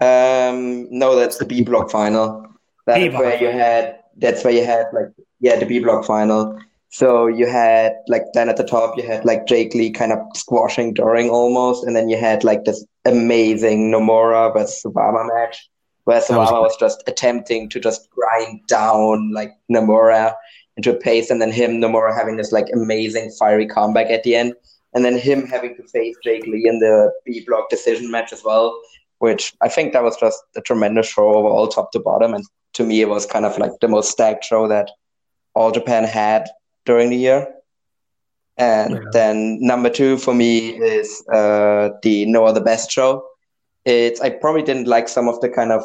Um, 0.01 0.87
no, 0.91 1.17
that's 1.17 1.39
the 1.39 1.45
B 1.45 1.63
block 1.63 1.91
final. 1.91 2.47
That's 2.87 3.13
where 3.15 3.41
you 3.41 3.49
had. 3.49 3.99
That's 4.17 4.45
where 4.45 4.53
you 4.53 4.65
had 4.65 4.87
like 4.93 5.09
yeah 5.41 5.59
the 5.59 5.67
B 5.67 5.81
block 5.81 6.05
final. 6.05 6.59
So 6.91 7.27
you 7.27 7.47
had 7.47 7.93
like 8.09 8.25
then 8.33 8.49
at 8.49 8.57
the 8.57 8.65
top 8.65 8.97
you 8.97 9.07
had 9.07 9.25
like 9.25 9.47
Jake 9.47 9.75
Lee 9.75 9.91
kind 9.91 10.13
of 10.13 10.19
squashing 10.35 10.95
during 10.95 11.29
almost, 11.31 11.85
and 11.85 11.95
then 11.95 12.09
you 12.09 12.17
had 12.17 12.45
like 12.45 12.65
this 12.65 12.85
amazing 13.05 13.91
Nomura 13.91 14.53
versus 14.53 14.83
Obama 14.85 15.29
match 15.35 15.69
where 16.05 16.21
That 16.21 16.39
was 16.39 16.51
was 16.51 16.77
just 16.79 17.03
attempting 17.07 17.69
to 17.69 17.79
just 17.81 18.09
grind 18.11 18.67
down 18.67 19.33
like 19.33 19.53
Nomura 19.71 20.35
into 20.79 20.91
a 20.91 20.99
pace, 20.99 21.31
and 21.31 21.43
then 21.43 21.53
him 21.53 21.81
Nomura 21.81 22.17
having 22.17 22.37
this 22.37 22.53
like 22.53 22.67
amazing 22.73 23.31
fiery 23.39 23.67
comeback 23.67 24.11
at 24.11 24.23
the 24.23 24.35
end, 24.35 24.55
and 24.95 25.05
then 25.05 25.19
him 25.19 25.47
having 25.47 25.77
to 25.77 25.83
face 25.89 26.17
Jake 26.25 26.47
Lee 26.47 26.67
in 26.67 26.79
the 26.79 27.13
B 27.27 27.45
block 27.47 27.69
decision 27.69 28.11
match 28.11 28.33
as 28.33 28.43
well 28.45 28.75
which 29.19 29.55
I 29.61 29.69
think 29.69 29.93
that 29.93 30.03
was 30.03 30.17
just 30.17 30.43
a 30.57 30.61
tremendous 30.61 31.09
show 31.09 31.35
overall, 31.35 31.69
top 31.69 31.93
to 31.93 32.01
bottom. 32.01 32.35
And 32.35 32.45
to 32.75 32.85
me, 32.85 33.01
it 33.01 33.09
was 33.09 33.27
kind 33.27 33.45
of 33.45 33.59
like 33.59 33.73
the 33.81 33.89
most 33.89 34.11
stacked 34.11 34.45
show 34.45 34.69
that 34.69 34.91
All 35.55 35.73
Japan 35.73 36.05
had 36.05 36.49
during 36.89 37.11
the 37.11 37.21
year. 37.29 37.41
And 38.57 38.95
Yeah. 38.95 39.11
then 39.13 39.37
number 39.61 39.91
two 39.99 40.17
for 40.25 40.35
me 40.35 40.53
is 40.97 41.23
uh, 41.41 41.91
the 42.03 42.17
Noah 42.27 42.55
the 42.55 42.67
Best 42.71 42.91
show. 42.91 43.11
It's 43.85 44.21
I 44.21 44.31
probably 44.31 44.65
didn't 44.71 44.89
like 44.89 45.09
some 45.09 45.29
of 45.29 45.41
the 45.43 45.51
kind 45.59 45.71
of 45.77 45.83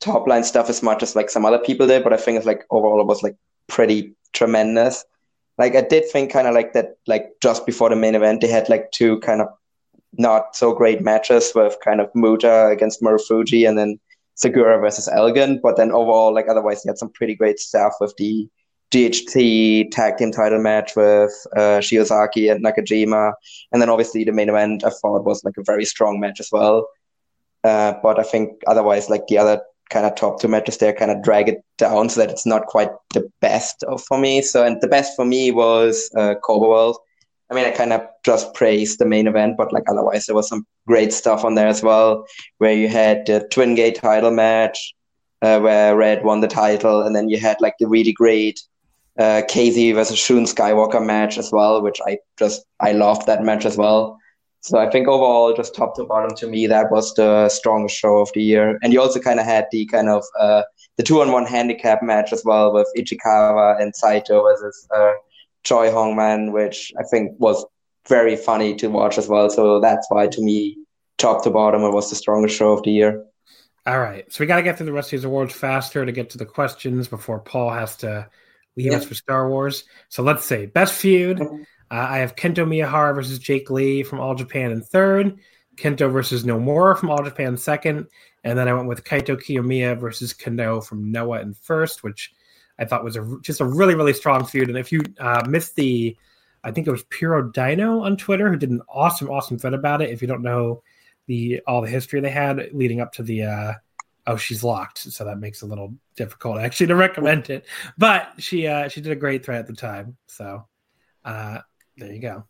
top 0.00 0.26
line 0.26 0.44
stuff 0.44 0.70
as 0.70 0.82
much 0.82 1.02
as 1.02 1.14
like 1.18 1.30
some 1.30 1.44
other 1.48 1.58
people 1.58 1.86
did, 1.86 2.04
but 2.04 2.12
I 2.12 2.16
think 2.16 2.38
it's 2.38 2.46
like 2.52 2.62
overall 2.70 3.00
it 3.00 3.06
was 3.06 3.22
like 3.22 3.36
pretty 3.76 4.14
tremendous. 4.32 5.04
Like 5.58 5.76
I 5.76 5.82
did 5.82 6.04
think 6.10 6.32
kind 6.32 6.48
of 6.48 6.54
like 6.54 6.72
that, 6.72 6.96
like 7.06 7.26
just 7.42 7.66
before 7.66 7.90
the 7.90 7.96
main 8.04 8.14
event, 8.14 8.40
they 8.40 8.48
had 8.48 8.68
like 8.68 8.90
two 8.90 9.20
kind 9.20 9.40
of 9.40 9.48
not 10.16 10.56
so 10.56 10.72
great 10.72 11.00
matches 11.02 11.52
with 11.54 11.76
kind 11.84 12.00
of 12.00 12.08
Muta 12.14 12.68
against 12.68 13.02
Marufuji 13.02 13.68
and 13.68 13.76
then 13.78 13.98
Sugiura 14.42 14.80
versus 14.80 15.08
Elgin. 15.08 15.60
But 15.62 15.76
then 15.76 15.90
overall, 15.92 16.34
like 16.34 16.48
otherwise, 16.48 16.82
they 16.82 16.90
had 16.90 16.98
some 16.98 17.12
pretty 17.18 17.34
great 17.34 17.58
stuff 17.58 17.94
with 18.00 18.14
the 18.16 18.48
GHC 18.90 19.90
tag 19.90 20.16
team 20.16 20.30
title 20.30 20.60
match 20.60 20.94
with 20.96 21.32
uh, 21.56 21.80
Shiozaki 21.80 22.50
and 22.50 22.64
Nakajima. 22.64 23.32
And 23.72 23.82
then 23.82 23.90
obviously 23.90 24.24
the 24.24 24.32
main 24.32 24.48
event 24.48 24.84
I 24.84 24.90
thought 24.90 25.24
was 25.24 25.42
like 25.44 25.56
a 25.58 25.64
very 25.64 25.84
strong 25.84 26.20
match 26.20 26.40
as 26.40 26.50
well. 26.52 26.86
Uh, 27.64 27.94
but 28.02 28.18
I 28.20 28.22
think 28.22 28.62
otherwise, 28.66 29.08
like 29.08 29.26
the 29.26 29.38
other 29.38 29.62
kind 29.90 30.06
of 30.06 30.14
top 30.14 30.40
two 30.40 30.48
matches 30.48 30.78
there 30.78 30.92
kind 30.92 31.10
of 31.10 31.22
drag 31.22 31.48
it 31.48 31.64
down 31.78 32.08
so 32.08 32.20
that 32.20 32.30
it's 32.30 32.46
not 32.46 32.66
quite 32.66 32.90
the 33.12 33.30
best 33.40 33.82
of, 33.84 34.02
for 34.02 34.18
me. 34.18 34.42
So, 34.42 34.64
and 34.64 34.80
the 34.80 34.88
best 34.88 35.16
for 35.16 35.24
me 35.24 35.50
was 35.50 36.10
uh, 36.16 36.34
Kobe 36.44 36.66
World. 36.66 36.98
I 37.50 37.54
mean, 37.54 37.66
I 37.66 37.70
kind 37.70 37.92
of 37.92 38.02
just 38.24 38.54
praised 38.54 38.98
the 38.98 39.06
main 39.06 39.26
event, 39.26 39.56
but 39.56 39.72
like 39.72 39.84
otherwise, 39.88 40.26
there 40.26 40.34
was 40.34 40.48
some 40.48 40.66
great 40.86 41.12
stuff 41.12 41.44
on 41.44 41.54
there 41.54 41.68
as 41.68 41.82
well, 41.82 42.26
where 42.58 42.72
you 42.72 42.88
had 42.88 43.26
the 43.26 43.46
Twin 43.50 43.74
Gate 43.74 43.96
title 43.96 44.30
match, 44.30 44.94
uh, 45.42 45.60
where 45.60 45.96
Red 45.96 46.24
won 46.24 46.40
the 46.40 46.48
title, 46.48 47.02
and 47.02 47.14
then 47.14 47.28
you 47.28 47.38
had 47.38 47.60
like 47.60 47.74
the 47.78 47.86
really 47.86 48.12
great 48.12 48.60
uh, 49.18 49.42
Kzy 49.48 49.94
versus 49.94 50.18
Shun 50.18 50.44
Skywalker 50.44 51.04
match 51.04 51.38
as 51.38 51.50
well, 51.52 51.82
which 51.82 52.00
I 52.06 52.18
just 52.38 52.64
I 52.80 52.92
loved 52.92 53.26
that 53.26 53.42
match 53.42 53.64
as 53.64 53.76
well. 53.76 54.18
So 54.60 54.78
I 54.78 54.88
think 54.88 55.08
overall, 55.08 55.52
just 55.52 55.74
top 55.74 55.94
to 55.96 56.04
bottom, 56.04 56.34
to 56.36 56.46
me, 56.46 56.66
that 56.68 56.90
was 56.90 57.12
the 57.14 57.50
strongest 57.50 57.96
show 57.96 58.16
of 58.16 58.30
the 58.32 58.42
year. 58.42 58.78
And 58.82 58.94
you 58.94 59.00
also 59.00 59.20
kind 59.20 59.38
of 59.38 59.44
had 59.44 59.66
the 59.70 59.84
kind 59.86 60.08
of 60.08 60.24
uh, 60.40 60.62
the 60.96 61.02
two 61.02 61.20
on 61.20 61.32
one 61.32 61.44
handicap 61.44 62.02
match 62.02 62.32
as 62.32 62.42
well 62.46 62.72
with 62.72 62.88
Ichikawa 62.96 63.80
and 63.80 63.94
Saito 63.94 64.42
versus 64.42 64.88
uh, 64.96 65.12
Choi 65.64 65.90
Hongman, 65.90 66.52
which 66.52 66.92
I 66.98 67.02
think 67.10 67.32
was 67.38 67.64
very 68.08 68.36
funny 68.36 68.74
to 68.76 68.88
watch 68.88 69.18
as 69.18 69.28
well. 69.28 69.50
So 69.50 69.80
that's 69.80 70.06
why, 70.08 70.28
to 70.28 70.42
me, 70.42 70.78
top 71.18 71.44
to 71.44 71.50
bottom, 71.50 71.82
it 71.82 71.90
was 71.90 72.08
the 72.08 72.16
strongest 72.16 72.56
show 72.56 72.72
of 72.72 72.82
the 72.84 72.90
year. 72.90 73.22
All 73.86 74.00
right. 74.00 74.30
So 74.32 74.42
we 74.42 74.46
got 74.46 74.56
to 74.56 74.62
get 74.62 74.78
through 74.78 74.86
the 74.86 74.92
rest 74.92 75.08
of 75.08 75.18
these 75.18 75.24
awards 75.24 75.52
faster 75.52 76.06
to 76.06 76.12
get 76.12 76.30
to 76.30 76.38
the 76.38 76.46
questions 76.46 77.06
before 77.06 77.38
Paul 77.38 77.70
has 77.70 77.96
to 77.98 78.30
Yeah. 78.76 78.96
us 78.96 79.04
for 79.04 79.14
Star 79.14 79.48
Wars. 79.48 79.84
So 80.08 80.22
let's 80.22 80.44
say 80.44 80.66
Best 80.66 80.94
feud. 80.94 81.40
Uh, 81.40 81.54
I 81.90 82.18
have 82.18 82.34
Kento 82.34 82.66
Miyahara 82.66 83.14
versus 83.14 83.38
Jake 83.38 83.70
Lee 83.70 84.02
from 84.02 84.20
All 84.20 84.34
Japan 84.34 84.72
in 84.72 84.80
third. 84.82 85.38
Kento 85.76 86.10
versus 86.12 86.44
Nomura 86.44 86.96
from 86.96 87.10
All 87.10 87.22
Japan 87.22 87.56
second. 87.56 88.06
And 88.42 88.58
then 88.58 88.68
I 88.68 88.74
went 88.74 88.88
with 88.88 89.04
Kaito 89.04 89.40
Kiyomiya 89.40 89.98
versus 89.98 90.34
Kenoh 90.34 90.84
from 90.84 91.10
Noah 91.10 91.40
in 91.40 91.54
first, 91.54 92.02
which 92.02 92.32
I 92.78 92.84
thought 92.84 93.04
was 93.04 93.16
a, 93.16 93.38
just 93.42 93.60
a 93.60 93.64
really, 93.64 93.94
really 93.94 94.12
strong 94.12 94.44
feud. 94.44 94.68
And 94.68 94.78
if 94.78 94.92
you 94.92 95.02
uh, 95.18 95.44
missed 95.48 95.76
the, 95.76 96.16
I 96.62 96.70
think 96.70 96.86
it 96.86 96.90
was 96.90 97.04
Puro 97.04 97.50
Dino 97.50 98.00
on 98.02 98.16
Twitter 98.16 98.50
who 98.50 98.56
did 98.56 98.70
an 98.70 98.82
awesome, 98.88 99.30
awesome 99.30 99.58
thread 99.58 99.74
about 99.74 100.02
it. 100.02 100.10
If 100.10 100.20
you 100.20 100.28
don't 100.28 100.42
know 100.42 100.82
the 101.26 101.62
all 101.66 101.80
the 101.80 101.88
history 101.88 102.20
they 102.20 102.30
had 102.30 102.68
leading 102.72 103.00
up 103.00 103.12
to 103.14 103.22
the, 103.22 103.44
uh, 103.44 103.72
oh, 104.26 104.36
she's 104.36 104.64
locked, 104.64 104.98
so 104.98 105.24
that 105.24 105.38
makes 105.38 105.62
it 105.62 105.66
a 105.66 105.68
little 105.68 105.94
difficult 106.16 106.58
actually 106.58 106.86
to 106.88 106.96
recommend 106.96 107.50
it. 107.50 107.66
But 107.98 108.32
she 108.38 108.66
uh, 108.66 108.88
she 108.88 109.00
did 109.00 109.12
a 109.12 109.16
great 109.16 109.44
thread 109.44 109.60
at 109.60 109.66
the 109.66 109.74
time, 109.74 110.16
so 110.26 110.66
uh, 111.24 111.58
there 111.96 112.12
you 112.12 112.20
go. 112.20 112.44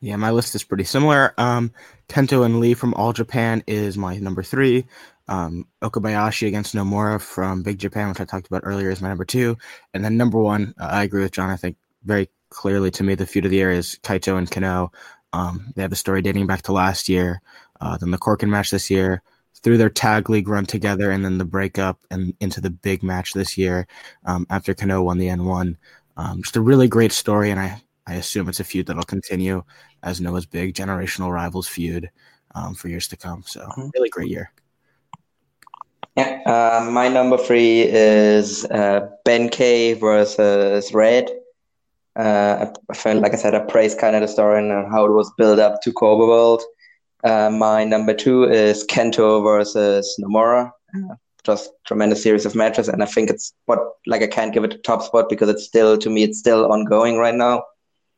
Yeah, 0.00 0.16
my 0.16 0.30
list 0.30 0.54
is 0.54 0.62
pretty 0.62 0.84
similar. 0.84 1.32
Um, 1.38 1.72
Kento 2.08 2.44
and 2.44 2.60
Lee 2.60 2.74
from 2.74 2.94
All 2.94 3.12
Japan 3.12 3.64
is 3.66 3.96
my 3.96 4.16
number 4.18 4.42
three. 4.42 4.86
Um, 5.28 5.66
Okabayashi 5.82 6.46
against 6.46 6.74
Nomura 6.74 7.20
from 7.20 7.62
Big 7.62 7.78
Japan, 7.78 8.10
which 8.10 8.20
I 8.20 8.24
talked 8.24 8.46
about 8.46 8.62
earlier, 8.64 8.90
is 8.90 9.00
my 9.00 9.08
number 9.08 9.24
two. 9.24 9.56
And 9.94 10.04
then 10.04 10.16
number 10.16 10.38
one, 10.38 10.74
uh, 10.78 10.88
I 10.92 11.02
agree 11.02 11.22
with 11.22 11.32
John. 11.32 11.50
I 11.50 11.56
think 11.56 11.76
very 12.04 12.28
clearly 12.50 12.90
to 12.92 13.02
me, 13.02 13.14
the 13.14 13.26
feud 13.26 13.46
of 13.46 13.50
the 13.50 13.56
year 13.56 13.70
is 13.70 13.98
Kaito 14.02 14.38
and 14.38 14.50
Kenoh. 14.50 14.92
Um, 15.32 15.72
they 15.74 15.82
have 15.82 15.92
a 15.92 15.96
story 15.96 16.22
dating 16.22 16.46
back 16.46 16.62
to 16.62 16.72
last 16.72 17.08
year, 17.08 17.42
uh, 17.80 17.96
then 17.96 18.10
the 18.10 18.18
Korakuen 18.18 18.48
match 18.48 18.70
this 18.70 18.90
year, 18.90 19.22
through 19.66 19.78
their 19.78 19.90
tag 19.90 20.30
league 20.30 20.46
run 20.46 20.64
together, 20.64 21.10
and 21.10 21.24
then 21.24 21.38
the 21.38 21.44
breakup 21.44 21.98
and 22.12 22.32
into 22.38 22.60
the 22.60 22.70
big 22.70 23.02
match 23.02 23.32
this 23.32 23.58
year 23.58 23.88
um, 24.24 24.46
after 24.48 24.72
Kenoh 24.72 25.02
won 25.02 25.18
the 25.18 25.26
N1. 25.26 25.74
Um, 26.16 26.40
just 26.40 26.54
a 26.54 26.60
really 26.60 26.86
great 26.86 27.10
story, 27.10 27.50
and 27.50 27.58
I 27.58 27.82
I 28.06 28.14
assume 28.14 28.48
it's 28.48 28.60
a 28.60 28.64
feud 28.64 28.86
that'll 28.86 29.02
continue 29.02 29.64
as 30.04 30.20
Noah's 30.20 30.46
big 30.46 30.76
generational 30.76 31.32
rivals 31.32 31.66
feud 31.66 32.08
um, 32.54 32.76
for 32.76 32.86
years 32.86 33.08
to 33.08 33.16
come. 33.16 33.42
So 33.44 33.62
mm-hmm. 33.62 33.88
really 33.92 34.08
great 34.08 34.30
year. 34.30 34.52
Yeah, 36.16 36.42
uh, 36.46 36.88
my 36.88 37.08
number 37.08 37.36
three 37.36 37.80
is 37.82 38.66
uh, 38.66 39.08
Ben-K 39.24 39.94
versus 39.94 40.94
Red. 40.94 41.28
Uh, 42.14 42.66
I 42.88 42.94
felt 42.94 43.20
like 43.20 43.32
I 43.32 43.36
said 43.36 43.56
I 43.56 43.64
praised 43.64 43.98
kind 43.98 44.14
of 44.14 44.22
the 44.22 44.28
story 44.28 44.60
and 44.60 44.92
how 44.92 45.06
it 45.06 45.10
was 45.10 45.32
built 45.36 45.58
up 45.58 45.82
to 45.82 45.92
Kobe 45.92 46.24
World. 46.24 46.62
Uh, 47.24 47.50
my 47.50 47.84
number 47.84 48.14
two 48.14 48.44
is 48.44 48.84
Kento 48.84 49.42
versus 49.42 50.16
Nomura. 50.20 50.70
Uh, 50.94 51.14
just 51.44 51.70
tremendous 51.86 52.22
series 52.22 52.44
of 52.44 52.54
matches, 52.54 52.88
and 52.88 53.02
I 53.02 53.06
think 53.06 53.30
it's 53.30 53.54
what 53.66 53.78
like 54.06 54.22
I 54.22 54.26
can't 54.26 54.52
give 54.52 54.64
it 54.64 54.74
a 54.74 54.78
top 54.78 55.02
spot 55.02 55.28
because 55.28 55.48
it's 55.48 55.64
still 55.64 55.96
to 55.98 56.10
me 56.10 56.24
it's 56.24 56.38
still 56.38 56.70
ongoing 56.70 57.18
right 57.18 57.34
now. 57.34 57.62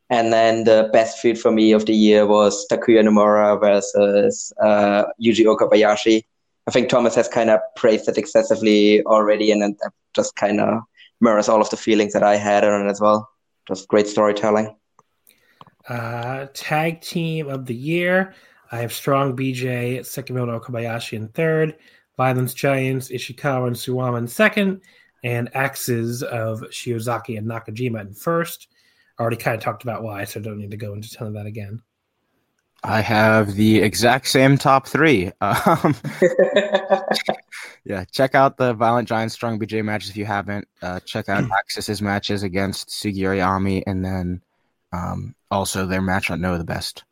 And 0.09 0.33
then 0.33 0.63
the 0.63 0.89
best 0.91 1.19
feud 1.19 1.39
for 1.39 1.51
me 1.51 1.71
of 1.71 1.85
the 1.85 1.93
year 1.93 2.25
was 2.25 2.65
Takuya 2.67 3.03
Nomura 3.03 3.59
versus 3.59 4.51
uh, 4.59 5.05
Yuji 5.23 5.45
Okabayashi. 5.45 6.23
I 6.67 6.71
think 6.71 6.89
Thomas 6.89 7.13
has 7.15 7.27
kind 7.27 7.51
of 7.51 7.59
praised 7.75 8.09
it 8.09 8.17
excessively 8.17 9.03
already, 9.05 9.51
and 9.51 9.61
it 9.61 9.77
just 10.15 10.35
kind 10.35 10.59
of 10.59 10.81
mirrors 11.21 11.47
all 11.47 11.61
of 11.61 11.69
the 11.69 11.77
feelings 11.77 12.13
that 12.13 12.23
I 12.23 12.37
had 12.37 12.63
on 12.63 12.87
it 12.87 12.89
as 12.89 12.99
well. 12.99 13.29
Just 13.67 13.87
great 13.87 14.07
storytelling. 14.07 14.75
Uh, 15.87 16.47
tag 16.53 17.01
team 17.01 17.47
of 17.47 17.65
the 17.65 17.75
year. 17.75 18.33
I 18.71 18.79
have 18.79 18.93
Strong 18.93 19.35
BJ, 19.35 19.99
Sekimoto 19.99 20.61
Kobayashi 20.61 21.13
in 21.13 21.29
third, 21.29 21.75
Violent 22.17 22.53
Giants, 22.53 23.09
Ishikawa 23.09 23.67
and 23.67 23.75
Suwama 23.75 24.19
in 24.19 24.27
second, 24.27 24.81
and 25.23 25.51
AXIZ 25.53 26.23
of 26.23 26.61
Shiozaki 26.61 27.37
and 27.37 27.47
Nakajima 27.47 28.01
in 28.01 28.13
first 28.13 28.67
I 29.19 29.21
already 29.21 29.37
kind 29.37 29.55
of 29.55 29.61
talked 29.61 29.83
about 29.83 30.01
why, 30.01 30.23
so 30.23 30.39
I 30.39 30.43
don't 30.43 30.57
need 30.57 30.71
to 30.71 30.77
go 30.77 30.93
into 30.93 31.11
ton 31.13 31.27
of 31.27 31.33
that 31.33 31.45
again. 31.45 31.81
I 32.81 33.01
have 33.01 33.55
the 33.55 33.81
exact 33.81 34.29
same 34.29 34.57
top 34.57 34.87
three. 34.87 35.31
Um, 35.41 35.95
yeah, 37.85 38.05
check 38.05 38.35
out 38.35 38.57
the 38.57 38.73
Violent 38.73 39.07
Giant 39.07 39.31
Strong 39.31 39.59
BJ 39.59 39.83
matches 39.83 40.09
if 40.09 40.17
you 40.17 40.25
haven't. 40.25 40.67
Uh, 40.81 41.01
check 41.01 41.27
out 41.27 41.43
AXIZ's 41.51 42.01
matches 42.01 42.43
against 42.43 42.89
Yami, 42.89 43.83
and 43.85 44.05
then 44.05 44.41
um, 44.93 45.35
also 45.51 45.85
their 45.85 46.01
match 46.01 46.31
on 46.31 46.39
Noah 46.39 46.57
the 46.57 46.63
Best. 46.63 47.03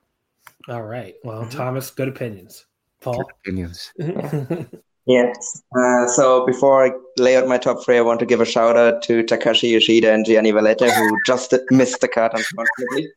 All 0.67 0.83
right. 0.83 1.15
Well, 1.23 1.41
mm-hmm. 1.41 1.57
Thomas, 1.57 1.91
good 1.91 2.07
opinions. 2.07 2.65
Paul? 3.01 3.23
Good 3.23 3.33
opinions. 3.41 3.93
Yes. 5.07 5.63
Uh, 5.73 6.05
so 6.05 6.45
before 6.45 6.85
I 6.85 6.91
lay 7.17 7.37
out 7.37 7.47
my 7.47 7.57
top 7.57 7.83
three, 7.83 7.97
I 7.97 8.01
want 8.01 8.19
to 8.19 8.25
give 8.25 8.41
a 8.41 8.45
shout 8.45 8.75
out 8.75 9.01
to 9.03 9.23
Takashi 9.23 9.71
Yoshida 9.71 10.13
and 10.13 10.25
Gianni 10.25 10.51
Valletta, 10.51 10.91
who 10.91 11.17
just 11.25 11.53
missed 11.71 12.01
the 12.01 12.09
cut, 12.09 12.37
unfortunately. 12.37 13.09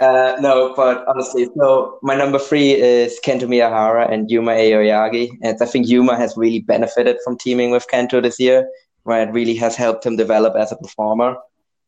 uh, 0.00 0.36
no, 0.40 0.72
but 0.76 1.04
honestly, 1.08 1.48
so 1.56 1.98
my 2.02 2.14
number 2.14 2.38
three 2.38 2.74
is 2.74 3.18
Kento 3.24 3.48
Miyahara 3.48 4.10
and 4.10 4.30
Yuma 4.30 4.52
Aoyagi. 4.52 5.30
And 5.42 5.60
I 5.60 5.66
think 5.66 5.88
Yuma 5.88 6.16
has 6.16 6.36
really 6.36 6.60
benefited 6.60 7.16
from 7.24 7.38
teaming 7.38 7.72
with 7.72 7.88
Kento 7.92 8.22
this 8.22 8.38
year, 8.38 8.68
right? 9.04 9.26
It 9.26 9.32
really 9.32 9.56
has 9.56 9.74
helped 9.74 10.06
him 10.06 10.14
develop 10.14 10.54
as 10.54 10.70
a 10.70 10.76
performer. 10.76 11.36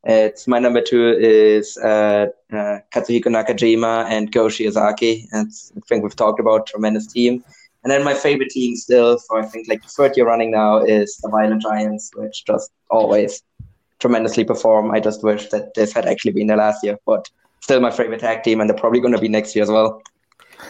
It's 0.08 0.46
my 0.46 0.60
number 0.60 0.80
two 0.80 1.16
is 1.18 1.76
uh, 1.78 2.26
uh, 2.52 2.78
Katsuhiko 2.94 3.24
Nakajima 3.24 4.04
and 4.08 4.30
Go 4.30 4.46
Shiozaki. 4.46 5.26
And 5.32 5.50
I 5.76 5.80
think 5.88 6.04
we've 6.04 6.14
talked 6.14 6.38
about 6.38 6.68
tremendous 6.68 7.08
team. 7.08 7.42
And 7.82 7.90
then 7.90 8.04
my 8.04 8.14
favorite 8.14 8.50
team 8.50 8.76
still 8.76 9.18
for 9.18 9.40
I 9.40 9.46
think 9.46 9.68
like 9.68 9.82
the 9.82 9.88
third 9.88 10.16
year 10.16 10.26
running 10.26 10.52
now 10.52 10.78
is 10.78 11.16
the 11.22 11.28
Violent 11.28 11.62
Giants, 11.62 12.12
which 12.14 12.44
just 12.44 12.70
always 12.88 13.42
tremendously 13.98 14.44
perform. 14.44 14.92
I 14.92 15.00
just 15.00 15.24
wish 15.24 15.48
that 15.48 15.74
this 15.74 15.92
had 15.92 16.06
actually 16.06 16.32
been 16.32 16.46
the 16.46 16.56
last 16.56 16.84
year, 16.84 16.98
but 17.04 17.28
still 17.60 17.80
my 17.80 17.90
favorite 17.90 18.20
tag 18.20 18.44
team, 18.44 18.60
and 18.60 18.70
they're 18.70 18.78
probably 18.78 19.00
going 19.00 19.14
to 19.14 19.20
be 19.20 19.28
next 19.28 19.56
year 19.56 19.64
as 19.64 19.70
well. 19.70 20.02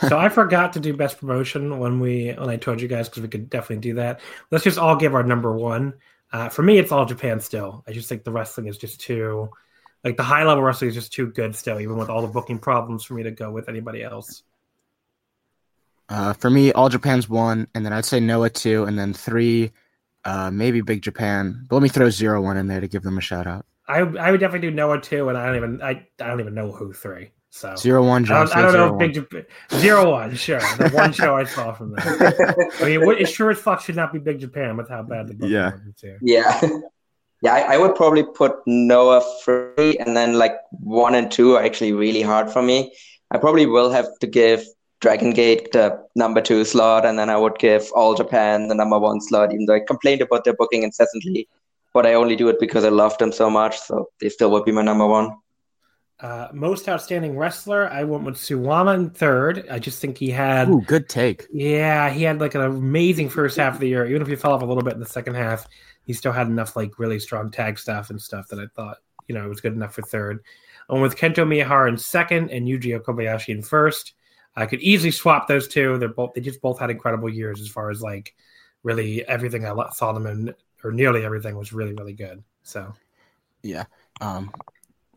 so 0.09 0.19
I 0.19 0.31
forgot 0.31 0.73
to 0.75 0.81
do 0.81 0.95
best 0.95 1.19
promotion 1.19 1.79
when 1.79 2.01
we 2.01 2.33
when 2.33 2.49
I 2.49 2.57
told 2.57 2.81
you 2.81 2.89
guys 2.89 3.09
because 3.09 3.23
we 3.23 3.29
could 3.29 3.51
definitely 3.51 3.83
do 3.83 3.95
that. 3.95 4.21
Let's 4.51 4.65
just 4.65 4.79
all 4.79 4.97
give 4.97 5.15
our 5.15 5.23
number 5.23 5.53
one. 5.53 5.95
Uh, 6.32 6.48
for 6.48 6.62
me, 6.62 6.78
it's 6.78 6.93
all 6.93 7.05
Japan 7.05 7.40
still. 7.40 7.85
I 7.86 7.93
just 7.93 8.09
think 8.09 8.24
the 8.24 8.32
wrestling 8.32 8.66
is 8.66 8.78
just 8.78 9.01
too 9.01 9.51
like 10.07 10.16
the 10.16 10.23
high 10.23 10.44
level 10.44 10.62
wrestling 10.62 10.89
is 10.89 10.94
just 10.94 11.12
too 11.12 11.27
good 11.27 11.57
still, 11.57 11.81
even 11.81 11.97
with 11.97 12.09
all 12.09 12.23
the 12.23 12.28
booking 12.28 12.61
problems 12.61 13.05
for 13.05 13.15
me 13.15 13.24
to 13.24 13.32
go 13.32 13.51
with 13.51 13.69
anybody 13.69 14.05
else. 14.05 14.44
Uh, 16.09 16.32
for 16.32 16.48
me, 16.48 16.70
All 16.73 16.89
Japan's 16.89 17.28
one, 17.28 17.66
and 17.74 17.85
then 17.85 17.93
I'd 17.93 18.05
say 18.05 18.20
Noah 18.20 18.51
two, 18.51 18.85
and 18.85 18.97
then 18.97 19.12
three, 19.12 19.73
uh, 20.24 20.51
maybe 20.53 20.81
Big 20.81 21.03
Japan. 21.03 21.66
But 21.69 21.77
let 21.77 21.82
me 21.82 21.89
throw 21.89 22.09
zero 22.11 22.40
one 22.40 22.57
in 22.57 22.69
there 22.69 22.81
to 22.81 22.86
give 22.86 23.03
them 23.03 23.19
a 23.19 23.20
shout 23.20 23.48
out. 23.48 23.66
I 23.89 23.98
I 23.98 24.31
would 24.31 24.39
definitely 24.39 24.69
do 24.69 24.74
Noah 24.74 25.01
two, 25.01 25.28
and 25.28 25.36
I 25.36 25.47
don't 25.47 25.57
even 25.57 25.82
I, 25.82 26.07
I 26.20 26.27
don't 26.28 26.40
even 26.40 26.55
know 26.55 26.70
who 26.70 26.93
three. 26.93 27.31
So 27.57 27.74
zero 27.74 28.05
one. 28.05 28.27
John, 28.27 28.37
I 28.53 28.61
don't, 28.61 28.69
I 28.69 28.77
don't 28.77 28.93
know. 28.93 28.99
Big 28.99 29.15
Japan, 29.15 29.47
zero 29.73 30.11
one. 30.11 30.35
Sure, 30.37 30.61
the 30.61 30.91
one 30.93 31.11
show 31.11 31.37
I 31.37 31.45
saw 31.45 31.73
from 31.73 31.93
them. 31.93 32.03
I 32.81 32.85
mean, 32.85 33.03
it 33.19 33.31
sure 33.31 33.51
as 33.51 33.59
fuck 33.59 33.81
should 33.81 33.97
not 33.97 34.12
be 34.12 34.19
Big 34.19 34.41
Japan 34.41 34.77
with 34.77 34.91
how 34.91 35.03
bad 35.03 35.28
the 35.28 35.35
book 35.35 35.49
yeah 35.49 35.73
yeah. 36.20 36.61
Yeah, 37.43 37.53
I, 37.53 37.74
I, 37.74 37.77
would 37.77 37.95
probably 37.95 38.23
put 38.23 38.57
Noah 38.66 39.23
free, 39.45 39.99
and 39.99 40.16
then 40.16 40.39
like 40.39 40.55
one 40.70 41.15
and 41.15 41.31
two 41.31 41.57
are 41.57 41.62
actually 41.62 41.93
really 41.93 42.23
hard 42.23 42.51
for 42.51 42.62
me. 42.62 42.95
I 43.31 43.37
probably 43.37 43.66
will 43.66 43.91
have 43.91 44.07
to 44.20 44.27
give 44.27 44.65
Dragon 45.03 45.33
Gate 45.35 45.70
the 45.73 46.03
number 46.15 46.41
two 46.41 46.65
slot, 46.65 47.05
and 47.05 47.19
then 47.19 47.28
I 47.28 47.37
would 47.37 47.59
give 47.59 47.91
All 47.95 48.15
Japan 48.15 48.69
the 48.69 48.74
number 48.74 48.99
one 48.99 49.20
slot, 49.20 49.53
even 49.53 49.66
though 49.66 49.74
I 49.74 49.81
complained 49.81 50.23
about 50.23 50.45
their 50.45 50.55
booking 50.55 50.83
incessantly. 50.83 51.47
But 51.93 52.07
I 52.07 52.15
only 52.15 52.37
do 52.37 52.49
it 52.49 52.59
because 52.59 52.85
I 52.85 52.89
love 52.89 53.19
them 53.19 53.33
so 53.33 53.51
much, 53.51 53.78
so 53.78 54.09
they 54.19 54.31
still 54.31 54.51
would 54.53 54.65
be 54.65 54.73
my 54.73 54.83
number 54.83 55.07
one. 55.07 55.37
Uh, 56.19 56.49
most 56.53 56.89
outstanding 56.89 57.37
wrestler, 57.37 57.91
I 57.91 58.05
went 58.05 58.25
with 58.25 58.37
Suwama 58.37 58.95
in 58.95 59.11
third. 59.11 59.67
I 59.71 59.79
just 59.79 60.01
think 60.01 60.17
he 60.17 60.31
had 60.31 60.69
Ooh, 60.69 60.81
good 60.81 61.11
take. 61.11 61.47
Yeah, 61.53 62.09
he 62.09 62.23
had 62.23 62.41
like 62.41 62.55
an 62.55 62.63
amazing 62.63 63.29
first 63.29 63.59
half 63.59 63.75
of 63.75 63.81
the 63.81 63.89
year. 63.89 64.07
Even 64.07 64.23
if 64.23 64.29
he 64.29 64.37
fell 64.37 64.53
off 64.53 64.63
a 64.63 64.67
little 64.67 64.83
bit 64.83 64.95
in 64.95 65.01
the 65.01 65.07
second 65.07 65.35
half, 65.35 65.67
he 66.07 66.15
still 66.15 66.33
had 66.33 66.47
enough 66.47 66.75
like 66.75 66.99
really 66.99 67.19
strong 67.19 67.51
tag 67.51 67.79
stuff 67.79 68.09
and 68.09 68.21
stuff 68.21 68.49
that 68.49 68.59
I 68.59 68.67
thought 68.75 68.99
you 69.29 69.35
know 69.35 69.45
it 69.45 69.49
was 69.49 69.61
good 69.61 69.75
enough 69.75 69.95
for 69.95 70.03
third. 70.03 70.43
Went 70.89 71.03
with 71.03 71.17
Kento 71.17 71.45
Miyahara 71.45 71.89
in 71.89 71.99
second 71.99 72.51
and 72.51 72.67
Yuji 72.67 72.99
Okabayashi 72.99 73.49
in 73.49 73.63
first. 73.63 74.15
I 74.55 74.65
could 74.65 74.81
easily 74.81 75.11
swap 75.11 75.49
those 75.49 75.69
two. 75.69 75.99
They're 75.99 76.09
both 76.09 76.33
they 76.33 76.41
just 76.41 76.63
both 76.63 76.79
had 76.79 76.91
incredible 76.91 77.29
years 77.29 77.61
as 77.61 77.69
far 77.69 77.91
as 77.91 78.01
like 78.01 78.35
really 78.83 79.27
everything 79.27 79.67
I 79.67 79.91
saw 79.91 80.13
them 80.13 80.27
in, 80.27 80.55
or 80.83 80.93
nearly 80.93 81.25
everything 81.25 81.57
was 81.57 81.75
really 81.75 81.93
really 81.93 82.15
good. 82.15 82.43
So, 82.63 82.95
yeah. 83.63 83.85
Um, 84.23 84.51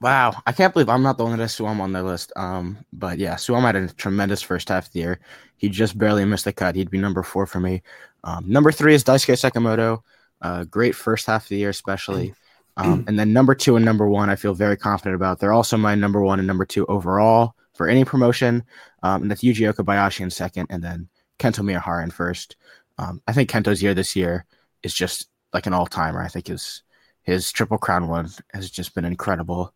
wow, 0.02 0.34
I 0.46 0.52
can't 0.52 0.74
believe 0.74 0.90
I'm 0.90 1.04
not 1.04 1.18
the 1.18 1.24
only 1.24 1.34
one 1.34 1.40
that 1.40 1.44
has 1.46 1.56
Suwama 1.56 1.82
on 1.82 1.94
the 1.94 2.04
list. 2.04 2.32
Um, 2.36 2.78
but 2.94 3.18
yeah, 3.18 3.36
Suwama 3.36 3.64
had 3.64 3.76
a 3.76 3.88
tremendous 3.90 4.42
first 4.42 4.70
half 4.70 4.88
of 4.88 4.94
the 4.94 5.00
year. 5.00 5.20
He 5.58 5.70
just 5.70 5.98
barely 5.98 6.26
missed 6.26 6.46
the 6.46 6.54
cut. 6.54 6.76
He'd 6.76 6.92
be 6.92 6.98
number 6.98 7.24
four 7.24 7.46
for 7.46 7.60
me. 7.60 7.82
Um, 8.24 8.46
number 8.48 8.72
three 8.72 8.94
is 8.94 9.04
Daisuke 9.04 9.36
Sekimoto. 9.36 10.04
Uh, 10.42 10.64
great 10.64 10.96
first 10.96 11.28
half 11.28 11.44
of 11.44 11.50
the 11.50 11.58
year, 11.58 11.70
especially. 11.70 12.34
Um, 12.78 13.04
and 13.08 13.20
then 13.20 13.34
number 13.34 13.56
two 13.56 13.76
and 13.76 13.84
number 13.84 14.08
one, 14.08 14.30
I 14.30 14.38
feel 14.38 14.54
very 14.54 14.78
confident 14.78 15.16
about. 15.16 15.40
They're 15.40 15.52
also 15.52 15.76
my 15.76 15.96
number 15.96 16.22
one 16.22 16.40
and 16.40 16.48
number 16.48 16.66
two 16.66 16.86
overall 16.86 17.56
for 17.74 17.88
any 17.90 18.06
promotion. 18.06 18.64
Um, 19.04 19.24
and 19.24 19.32
that's 19.32 19.44
Yuji 19.44 19.72
Okabayashi 19.74 20.22
in 20.22 20.30
second, 20.30 20.68
and 20.70 20.82
then 20.82 21.10
Kento 21.40 21.64
Miyahara 21.64 22.04
in 22.04 22.12
first. 22.12 22.56
Um, 22.98 23.22
I 23.28 23.34
think 23.34 23.50
Kento's 23.50 23.84
year 23.84 23.94
this 23.94 24.16
year 24.16 24.46
is 24.82 24.94
just 24.94 25.28
like 25.54 25.66
an 25.66 25.74
all 25.74 25.88
timer. 25.88 26.22
I 26.22 26.30
think 26.30 26.48
his 26.48 26.84
his 27.24 27.52
triple 27.52 27.78
crown 27.78 28.08
one 28.08 28.30
has 28.54 28.70
just 28.70 28.96
been 28.96 29.06
incredible. 29.06 29.74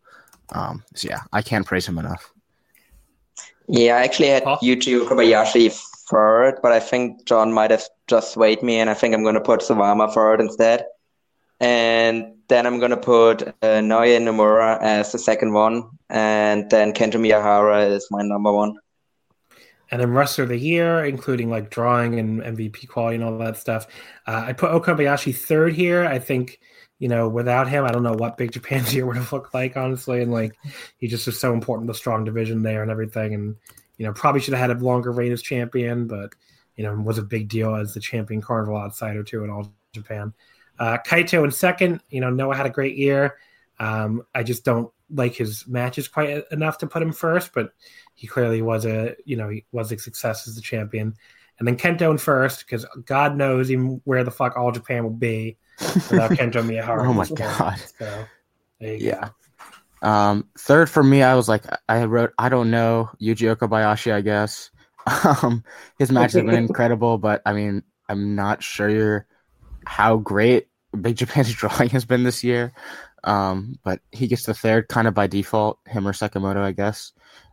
Um, 0.51 0.83
so 0.95 1.07
yeah, 1.09 1.21
I 1.31 1.41
can't 1.41 1.65
praise 1.65 1.87
him 1.87 1.97
enough. 1.97 2.31
Yeah, 3.67 3.95
I 3.95 4.03
actually 4.03 4.29
had 4.29 4.43
Yuji 4.43 5.05
Okabayashi 5.05 5.73
third, 6.09 6.59
but 6.61 6.71
I 6.71 6.79
think 6.79 7.25
John 7.25 7.53
might 7.53 7.71
have 7.71 7.83
just 8.07 8.33
swayed 8.33 8.61
me, 8.61 8.79
and 8.79 8.89
I 8.89 8.93
think 8.93 9.13
I'm 9.13 9.23
going 9.23 9.35
to 9.35 9.41
put 9.41 9.61
Suwama 9.61 10.13
third 10.13 10.41
instead. 10.41 10.85
And 11.59 12.35
then 12.49 12.65
I'm 12.65 12.79
going 12.79 12.91
to 12.91 12.97
put 12.97 13.43
uh, 13.43 13.53
Naoya 13.61 14.19
Nomura 14.19 14.81
as 14.81 15.11
the 15.13 15.19
second 15.19 15.53
one, 15.53 15.89
and 16.09 16.69
then 16.69 16.93
Kento 16.93 17.15
Miyahara 17.15 17.89
is 17.89 18.07
my 18.11 18.21
number 18.21 18.51
one. 18.51 18.75
And 19.91 20.01
then 20.01 20.11
wrestler 20.11 20.43
of 20.43 20.49
the 20.49 20.57
year, 20.57 21.05
including 21.05 21.49
like 21.49 21.69
drawing 21.69 22.19
and 22.19 22.41
MVP 22.41 22.89
quality 22.89 23.15
and 23.15 23.23
all 23.23 23.37
that 23.37 23.57
stuff. 23.57 23.87
Uh, 24.27 24.43
I 24.47 24.53
put 24.53 24.71
Okabayashi 24.71 25.35
third 25.35 25.73
here. 25.73 26.03
I 26.03 26.19
think 26.19 26.59
you 27.03 27.09
know, 27.09 27.27
without 27.27 27.67
him, 27.67 27.83
I 27.83 27.91
don't 27.91 28.03
know 28.03 28.13
what 28.13 28.37
Big 28.37 28.53
Japan's 28.53 28.95
year 28.95 29.05
would 29.05 29.17
have 29.17 29.33
looked 29.33 29.53
like, 29.53 29.75
honestly. 29.75 30.21
And 30.21 30.31
like, 30.31 30.55
he 30.99 31.09
just 31.09 31.25
was 31.25 31.37
so 31.37 31.51
important, 31.51 31.87
the 31.87 31.93
strong 31.93 32.23
division 32.23 32.63
there 32.63 32.81
and 32.81 32.89
everything. 32.89 33.33
And, 33.33 33.57
you 33.97 34.05
know, 34.05 34.13
probably 34.13 34.39
should 34.39 34.53
have 34.53 34.69
had 34.69 34.77
a 34.77 34.81
longer 34.81 35.11
reign 35.11 35.33
as 35.33 35.41
champion, 35.41 36.07
but, 36.07 36.33
you 36.77 36.83
know, 36.85 36.95
was 36.95 37.17
a 37.17 37.21
big 37.21 37.49
deal 37.49 37.75
as 37.75 37.93
the 37.93 37.99
champion 37.99 38.39
carnival 38.39 38.77
outsider, 38.77 39.21
too, 39.21 39.43
in 39.43 39.49
all 39.49 39.69
Japan. 39.91 40.31
Uh, 40.79 40.97
Kaito 41.05 41.43
in 41.43 41.51
second, 41.51 42.01
you 42.09 42.21
know, 42.21 42.29
Noah 42.29 42.55
had 42.55 42.67
a 42.67 42.69
great 42.69 42.95
year. 42.95 43.35
Um, 43.79 44.25
I 44.33 44.43
just 44.43 44.63
don't 44.63 44.89
like 45.13 45.35
his 45.35 45.67
matches 45.67 46.07
quite 46.07 46.45
enough 46.51 46.77
to 46.77 46.87
put 46.87 47.03
him 47.03 47.11
first, 47.11 47.51
but 47.53 47.73
he 48.15 48.27
clearly 48.27 48.61
was 48.61 48.85
a, 48.85 49.17
you 49.25 49.35
know, 49.35 49.49
he 49.49 49.65
was 49.73 49.91
a 49.91 49.97
success 49.97 50.47
as 50.47 50.55
the 50.55 50.61
champion. 50.61 51.15
And 51.59 51.67
then 51.67 51.77
Kento 51.77 52.11
in 52.11 52.17
first, 52.17 52.59
because 52.59 52.85
God 53.05 53.37
knows 53.37 53.71
even 53.71 54.01
where 54.05 54.23
the 54.23 54.31
fuck 54.31 54.57
all 54.57 54.71
Japan 54.71 55.03
will 55.03 55.11
be 55.11 55.57
without 55.79 56.31
Kento 56.31 56.63
Miyahara. 56.63 57.07
Oh 57.07 57.13
my 57.13 57.27
god! 57.27 57.79
So, 57.97 58.25
yeah. 58.79 59.29
Um, 60.01 60.49
third 60.57 60.89
for 60.89 61.01
me, 61.01 61.23
I 61.23 61.35
was 61.35 61.47
like, 61.47 61.63
I 61.87 62.03
wrote, 62.03 62.33
I 62.37 62.49
don't 62.49 62.69
know, 62.69 63.09
Yuji 63.21 63.55
Okabayashi, 63.55 64.11
I 64.11 64.21
guess. 64.21 64.69
Um, 65.05 65.65
his 65.99 66.13
matches 66.13 66.35
have 66.35 66.45
been 66.45 66.55
incredible, 66.69 67.17
but 67.17 67.41
I 67.45 67.51
mean, 67.51 67.83
I'm 68.07 68.35
not 68.35 68.63
sure 68.63 69.27
how 69.85 70.15
great 70.15 70.67
Big 71.01 71.17
Japan's 71.17 71.53
drawing 71.53 71.89
has 71.89 72.05
been 72.05 72.23
this 72.23 72.41
year. 72.41 72.71
Um, 73.25 73.79
but 73.83 73.99
he 74.13 74.27
gets 74.27 74.45
the 74.45 74.53
third 74.53 74.87
kind 74.87 75.07
of 75.07 75.13
by 75.13 75.27
default, 75.27 75.79
him 75.87 76.07
or 76.07 76.13
Sekimoto, 76.13 76.57
I 76.57 76.71
guess. 76.71 77.11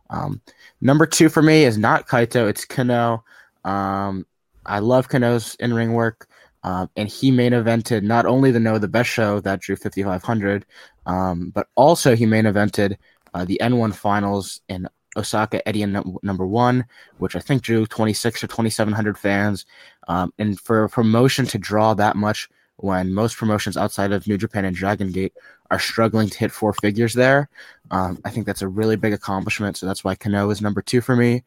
Um, 0.09 0.41
number 0.79 1.05
two 1.05 1.27
for 1.27 1.41
me 1.41 1.65
is 1.65 1.77
not 1.77 2.07
Kaito, 2.07 2.49
it's 2.49 2.65
Kenoh. 2.65 3.21
Um, 3.63 4.25
I 4.65 4.79
love 4.79 5.09
Kenoh's 5.09 5.55
in 5.55 5.73
ring 5.73 5.93
work. 5.93 6.27
Um, 6.63 6.89
and 6.95 7.09
he 7.09 7.31
main 7.31 7.53
evented 7.53 8.03
not 8.03 8.25
only 8.25 8.51
the 8.51 8.59
Noah 8.59 8.79
the 8.79 8.87
Best 8.87 9.09
show 9.09 9.39
that 9.39 9.61
drew 9.61 9.75
5,500, 9.75 10.65
um, 11.07 11.49
but 11.49 11.67
also 11.75 12.15
he 12.15 12.25
main 12.25 12.45
evented 12.45 12.97
uh, 13.33 13.45
the 13.45 13.59
N1 13.61 13.95
finals 13.95 14.61
in 14.69 14.87
Osaka 15.17 15.61
Edion 15.65 16.19
number 16.23 16.45
one, 16.45 16.85
which 17.17 17.35
I 17.35 17.39
think 17.39 17.63
drew 17.63 17.85
26 17.85 18.43
or 18.43 18.47
2,700 18.47 19.17
fans. 19.17 19.65
Um, 20.07 20.33
and 20.37 20.59
for 20.59 20.83
a 20.83 20.89
promotion 20.89 21.45
to 21.47 21.57
draw 21.57 21.93
that 21.95 22.15
much 22.15 22.47
when 22.77 23.13
most 23.13 23.37
promotions 23.37 23.77
outside 23.77 24.11
of 24.11 24.27
New 24.27 24.37
Japan 24.37 24.65
and 24.65 24.75
Dragon 24.75 25.11
Gate 25.11 25.33
are 25.69 25.79
struggling 25.79 26.29
to 26.29 26.37
hit 26.37 26.51
four 26.51 26.73
figures 26.73 27.13
there, 27.13 27.49
um, 27.91 28.19
I 28.25 28.29
think 28.29 28.45
that's 28.45 28.61
a 28.61 28.67
really 28.67 28.95
big 28.95 29.13
accomplishment. 29.13 29.77
So 29.77 29.85
that's 29.85 30.03
why 30.03 30.15
Kenoh 30.15 30.51
is 30.51 30.61
number 30.61 30.81
two 30.81 31.01
for 31.01 31.15
me. 31.15 31.43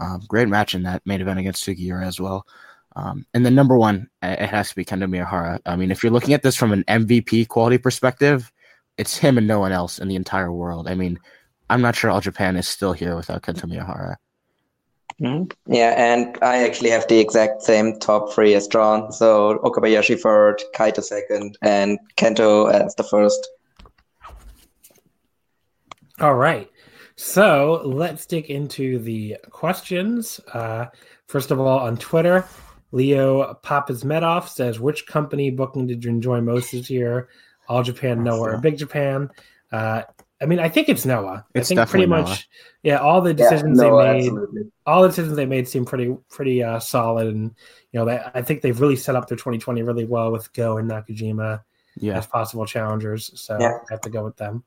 Um, 0.00 0.22
great 0.26 0.48
match 0.48 0.74
in 0.74 0.82
that 0.84 1.02
main 1.04 1.20
event 1.20 1.38
against 1.38 1.64
Sugiura 1.64 2.06
as 2.06 2.20
well. 2.20 2.46
Um, 2.96 3.26
and 3.34 3.46
then 3.46 3.54
number 3.54 3.76
one, 3.76 4.08
it 4.22 4.48
has 4.48 4.70
to 4.70 4.76
be 4.76 4.84
Kento 4.84 5.08
Miyahara. 5.08 5.60
I 5.64 5.76
mean, 5.76 5.90
if 5.90 6.02
you're 6.02 6.12
looking 6.12 6.34
at 6.34 6.42
this 6.42 6.56
from 6.56 6.72
an 6.72 6.84
MVP 6.84 7.48
quality 7.48 7.78
perspective, 7.78 8.50
it's 8.98 9.16
him 9.16 9.38
and 9.38 9.46
no 9.46 9.60
one 9.60 9.72
else 9.72 9.98
in 9.98 10.08
the 10.08 10.16
entire 10.16 10.52
world. 10.52 10.88
I 10.88 10.94
mean, 10.94 11.18
I'm 11.68 11.82
not 11.82 11.94
sure 11.94 12.10
all 12.10 12.20
Japan 12.20 12.56
is 12.56 12.66
still 12.66 12.92
here 12.92 13.14
without 13.14 13.42
Kento 13.42 13.64
Miyahara. 13.64 14.16
Mm-hmm. 15.20 15.72
Yeah, 15.72 15.94
and 15.96 16.36
I 16.42 16.64
actually 16.64 16.90
have 16.90 17.06
the 17.06 17.18
exact 17.18 17.62
same 17.62 17.98
top 17.98 18.32
three 18.32 18.54
as 18.54 18.66
John. 18.66 19.12
So 19.12 19.58
Okabayashi 19.62 20.18
third, 20.18 20.62
Kaito 20.74 21.02
second, 21.02 21.58
and 21.62 21.98
Kento 22.16 22.72
as 22.72 22.94
the 22.94 23.04
first. 23.04 23.46
All 26.20 26.34
right. 26.34 26.68
So 27.20 27.82
let's 27.84 28.24
dig 28.24 28.46
into 28.46 28.98
the 28.98 29.36
questions. 29.50 30.40
Uh, 30.54 30.86
first 31.26 31.50
of 31.50 31.60
all, 31.60 31.78
on 31.80 31.98
Twitter, 31.98 32.46
Leo 32.92 33.58
Papazmedov 33.62 34.48
says, 34.48 34.80
"Which 34.80 35.06
company 35.06 35.50
booking 35.50 35.86
did 35.86 36.02
you 36.02 36.10
enjoy 36.10 36.40
most 36.40 36.72
this 36.72 36.88
year? 36.88 37.28
All 37.68 37.82
Japan, 37.82 38.24
Noah, 38.24 38.52
or 38.52 38.58
Big 38.58 38.78
Japan?" 38.78 39.30
Uh, 39.70 40.02
I 40.40 40.46
mean, 40.46 40.60
I 40.60 40.70
think 40.70 40.88
it's 40.88 41.04
Noah. 41.04 41.44
It's 41.54 41.70
I 41.70 41.74
think 41.74 41.90
pretty 41.90 42.06
Noah. 42.06 42.22
much, 42.22 42.48
yeah. 42.82 42.96
All 42.96 43.20
the 43.20 43.34
decisions 43.34 43.78
yeah, 43.78 43.88
Noah, 43.88 44.04
they 44.04 44.12
made, 44.12 44.26
absolutely. 44.28 44.62
all 44.86 45.02
the 45.02 45.08
decisions 45.08 45.36
they 45.36 45.46
made 45.46 45.68
seem 45.68 45.84
pretty, 45.84 46.16
pretty 46.30 46.62
uh, 46.62 46.80
solid, 46.80 47.26
and 47.28 47.54
you 47.92 48.00
know, 48.00 48.06
they, 48.06 48.18
I 48.32 48.40
think 48.40 48.62
they've 48.62 48.80
really 48.80 48.96
set 48.96 49.14
up 49.14 49.28
their 49.28 49.36
2020 49.36 49.82
really 49.82 50.06
well 50.06 50.32
with 50.32 50.50
Go 50.54 50.78
and 50.78 50.90
Nakajima 50.90 51.60
Yeah, 51.98 52.16
as 52.16 52.26
possible 52.26 52.64
challengers. 52.64 53.30
So 53.38 53.58
Yeah. 53.60 53.76
I 53.90 53.92
have 53.92 54.00
to 54.00 54.10
go 54.10 54.24
with 54.24 54.38
them. 54.38 54.64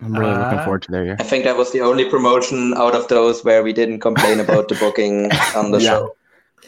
I'm 0.00 0.12
really 0.14 0.32
looking 0.34 0.58
Uh, 0.58 0.64
forward 0.64 0.82
to 0.82 0.90
their 0.92 1.04
year. 1.04 1.16
I 1.18 1.22
think 1.22 1.44
that 1.44 1.56
was 1.56 1.72
the 1.72 1.80
only 1.80 2.04
promotion 2.10 2.74
out 2.76 2.94
of 2.94 3.08
those 3.08 3.42
where 3.44 3.62
we 3.62 3.72
didn't 3.72 4.00
complain 4.00 4.40
about 4.40 4.68
the 4.68 4.74
booking 4.74 5.30
on 5.56 5.70
the 5.70 5.78
Yeah. 5.80 5.90
show. 5.90 6.16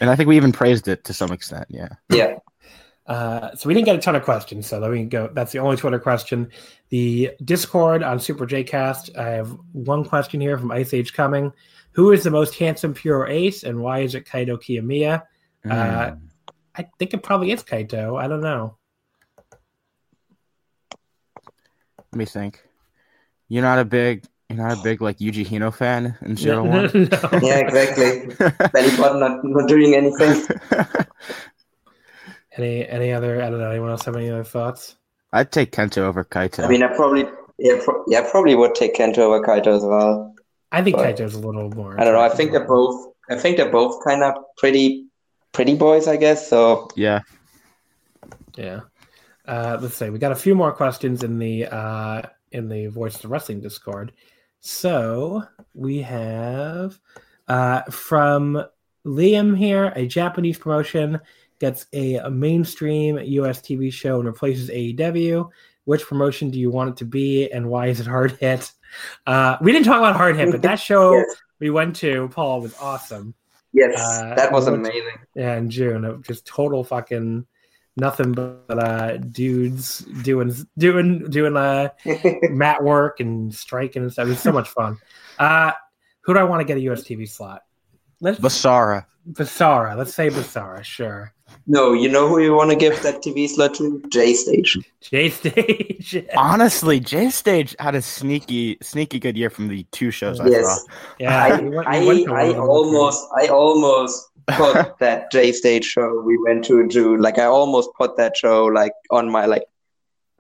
And 0.00 0.08
I 0.10 0.16
think 0.16 0.28
we 0.28 0.36
even 0.36 0.52
praised 0.52 0.88
it 0.88 1.04
to 1.04 1.12
some 1.12 1.30
extent. 1.32 1.66
Yeah. 1.68 1.88
Yeah. 2.10 2.36
Uh, 3.06 3.54
so 3.54 3.68
we 3.68 3.74
didn't 3.74 3.86
get 3.86 3.96
a 3.96 4.00
ton 4.00 4.14
of 4.16 4.22
questions, 4.22 4.66
so 4.66 4.78
let 4.78 4.90
me 4.90 5.04
go. 5.04 5.28
That's 5.32 5.50
the 5.52 5.58
only 5.58 5.76
Twitter 5.76 5.98
question. 5.98 6.50
The 6.90 7.30
Discord 7.44 8.02
on 8.02 8.20
Super 8.20 8.46
JCast. 8.46 9.16
I 9.16 9.30
have 9.30 9.56
one 9.72 10.04
question 10.04 10.40
here 10.40 10.58
from 10.58 10.70
Ice 10.70 10.92
Age 10.94 11.14
Coming. 11.14 11.52
Who 11.92 12.12
is 12.12 12.22
the 12.22 12.30
most 12.30 12.54
handsome 12.54 12.92
puro 12.94 13.26
ace, 13.28 13.62
and 13.64 13.80
why 13.80 14.00
is 14.00 14.14
it 14.14 14.26
Kaito 14.26 14.58
Kiyomiya? 14.62 15.22
Uh, 15.68 15.70
Mm. 15.70 16.18
I 16.76 16.86
think 16.98 17.12
it 17.12 17.22
probably 17.24 17.50
is 17.50 17.62
Kaito. 17.64 18.20
I 18.22 18.28
don't 18.28 18.40
know. 18.42 18.76
Let 22.12 22.14
me 22.18 22.24
think. 22.24 22.62
You're 23.48 23.62
not 23.62 23.78
a 23.78 23.84
big, 23.84 24.24
you're 24.48 24.58
not 24.58 24.78
a 24.78 24.82
big 24.82 25.00
like 25.00 25.18
Yuji 25.18 25.46
Hino 25.46 25.74
fan 25.74 26.16
in 26.22 26.36
Zero 26.36 26.64
No, 26.64 26.70
One. 26.70 26.90
no. 26.92 27.38
Yeah, 27.42 27.58
exactly. 27.58 28.34
Belly 28.72 28.96
button 28.96 29.20
not, 29.20 29.44
not 29.44 29.68
doing 29.68 29.94
anything. 29.94 30.44
Any 32.56 32.88
any 32.88 33.12
other? 33.12 33.40
I 33.42 33.50
don't 33.50 33.60
know. 33.60 33.70
Anyone 33.70 33.90
else 33.90 34.04
have 34.04 34.16
any 34.16 34.30
other 34.30 34.42
thoughts? 34.44 34.96
I'd 35.32 35.52
take 35.52 35.70
Kento 35.70 35.98
over 35.98 36.24
Kaito. 36.24 36.64
I 36.64 36.68
mean, 36.68 36.82
I 36.82 36.88
probably 36.88 37.24
yeah, 37.58 37.80
pro- 37.84 38.04
yeah, 38.08 38.20
I 38.20 38.30
probably 38.30 38.54
would 38.56 38.74
take 38.74 38.96
Kento 38.96 39.18
over 39.18 39.40
Kaito 39.44 39.68
as 39.76 39.84
well. 39.84 40.34
I 40.72 40.82
think 40.82 40.96
But- 40.96 41.06
Kaito's 41.16 41.34
a 41.34 41.38
little 41.38 41.70
more. 41.70 42.00
I 42.00 42.04
don't 42.04 42.14
know. 42.14 42.20
I 42.20 42.28
think 42.30 42.50
they're 42.52 42.66
both. 42.66 43.12
I 43.30 43.36
think 43.36 43.58
they're 43.58 43.70
both 43.70 44.02
kind 44.04 44.22
of 44.24 44.34
pretty, 44.56 45.06
pretty 45.52 45.76
boys. 45.76 46.08
I 46.08 46.16
guess 46.16 46.48
so. 46.48 46.88
yeah. 46.96 47.20
Yeah. 48.56 48.80
Uh, 49.46 49.78
let's 49.80 49.94
say 49.94 50.10
we 50.10 50.18
got 50.18 50.32
a 50.32 50.36
few 50.36 50.54
more 50.54 50.72
questions 50.72 51.22
in 51.22 51.38
the 51.38 51.66
uh, 51.66 52.22
in 52.52 52.68
the 52.68 52.86
Voice 52.86 53.22
of 53.24 53.30
Wrestling 53.30 53.60
Discord. 53.60 54.12
So 54.60 55.44
we 55.74 55.98
have 56.02 56.98
uh, 57.46 57.82
from 57.84 58.62
Liam 59.06 59.56
here, 59.56 59.92
a 59.96 60.06
Japanese 60.06 60.58
promotion 60.58 61.20
gets 61.60 61.86
a, 61.92 62.16
a 62.16 62.30
mainstream 62.30 63.18
US 63.18 63.60
TV 63.60 63.92
show 63.92 64.16
and 64.18 64.26
replaces 64.26 64.70
AEW. 64.70 65.48
Which 65.84 66.04
promotion 66.04 66.50
do 66.50 66.58
you 66.60 66.70
want 66.70 66.90
it 66.90 66.96
to 66.98 67.06
be, 67.06 67.50
and 67.50 67.66
why 67.70 67.86
is 67.86 67.98
it 67.98 68.06
hard 68.06 68.32
hit? 68.32 68.70
Uh, 69.26 69.56
we 69.62 69.72
didn't 69.72 69.86
talk 69.86 69.98
about 69.98 70.16
hard 70.16 70.36
hit, 70.36 70.50
but 70.50 70.60
that 70.60 70.78
show 70.78 71.14
Yes. 71.14 71.34
we 71.60 71.70
went 71.70 71.96
to, 71.96 72.28
Paul, 72.28 72.60
was 72.60 72.74
awesome. 72.78 73.32
Yes, 73.72 73.98
Uh, 73.98 74.34
that 74.34 74.52
was 74.52 74.66
amazing. 74.66 75.16
Yeah, 75.34 75.56
in 75.56 75.70
June, 75.70 76.04
of 76.04 76.22
just 76.26 76.46
total 76.46 76.84
fucking 76.84 77.46
nothing 77.98 78.32
but 78.32 78.64
uh, 78.70 79.16
dudes 79.18 79.98
doing 80.22 80.54
doing 80.76 81.28
doing 81.30 81.56
uh, 81.56 81.90
mat 82.50 82.82
work 82.82 83.20
and 83.20 83.54
striking 83.54 84.02
and 84.02 84.12
stuff. 84.12 84.26
It 84.26 84.30
was 84.30 84.40
so 84.40 84.52
much 84.52 84.68
fun. 84.68 84.98
Uh, 85.38 85.72
who 86.22 86.34
do 86.34 86.40
I 86.40 86.44
want 86.44 86.60
to 86.60 86.64
get 86.64 86.76
a 86.76 86.80
US 86.92 87.02
TV 87.02 87.28
slot? 87.28 87.62
Let's 88.20 88.38
Basara. 88.38 89.06
Basara. 89.30 89.96
Let's 89.96 90.14
say 90.14 90.28
Basara. 90.30 90.82
Sure. 90.82 91.32
No, 91.66 91.92
you 91.92 92.08
know 92.08 92.28
who 92.28 92.38
you 92.40 92.54
want 92.54 92.70
to 92.70 92.76
give 92.76 93.00
that 93.02 93.16
TV 93.22 93.48
slot 93.48 93.74
to? 93.74 94.02
J 94.10 94.34
Stage. 94.34 94.76
J 95.00 95.30
Stage. 95.30 96.24
Honestly, 96.36 96.98
J 97.00 97.30
Stage 97.30 97.74
had 97.78 97.94
a 97.94 98.02
sneaky, 98.02 98.78
sneaky 98.82 99.18
good 99.18 99.36
year 99.36 99.50
from 99.50 99.68
the 99.68 99.84
two 99.92 100.10
shows 100.10 100.40
I 100.40 100.48
Yes, 100.48 100.64
saw. 100.66 100.92
yeah, 101.18 101.44
I, 101.44 101.60
he 101.60 101.68
went- 101.68 101.86
I, 101.88 102.04
went 102.06 102.26
to 102.26 102.32
I 102.34 102.52
almost, 102.58 103.28
I 103.40 103.46
almost 103.48 104.28
put 104.46 104.98
that 105.00 105.30
J 105.30 105.52
Stage 105.52 105.84
show 105.84 106.20
we 106.24 106.38
went 106.38 106.64
to 106.66 106.86
do. 106.88 107.16
Like, 107.18 107.38
I 107.38 107.44
almost 107.44 107.90
put 107.98 108.16
that 108.16 108.36
show 108.36 108.64
like 108.66 108.92
on 109.10 109.30
my 109.30 109.44
like 109.46 109.64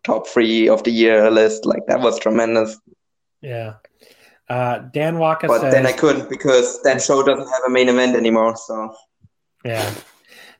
top 0.04 0.26
three 0.26 0.68
of 0.68 0.82
the 0.84 0.90
year 0.90 1.30
list. 1.30 1.66
Like, 1.66 1.84
that 1.88 2.00
was 2.00 2.18
tremendous. 2.18 2.78
Yeah. 3.42 3.74
Uh, 4.48 4.78
Dan 4.94 5.18
Walker 5.18 5.46
But 5.46 5.60
says. 5.60 5.74
then 5.74 5.84
I 5.84 5.92
couldn't 5.92 6.30
because 6.30 6.82
that 6.82 7.02
show 7.02 7.22
doesn't 7.22 7.46
have 7.46 7.62
a 7.66 7.70
main 7.70 7.90
event 7.90 8.16
anymore. 8.16 8.56
So 8.56 8.94
Yeah. 9.62 9.92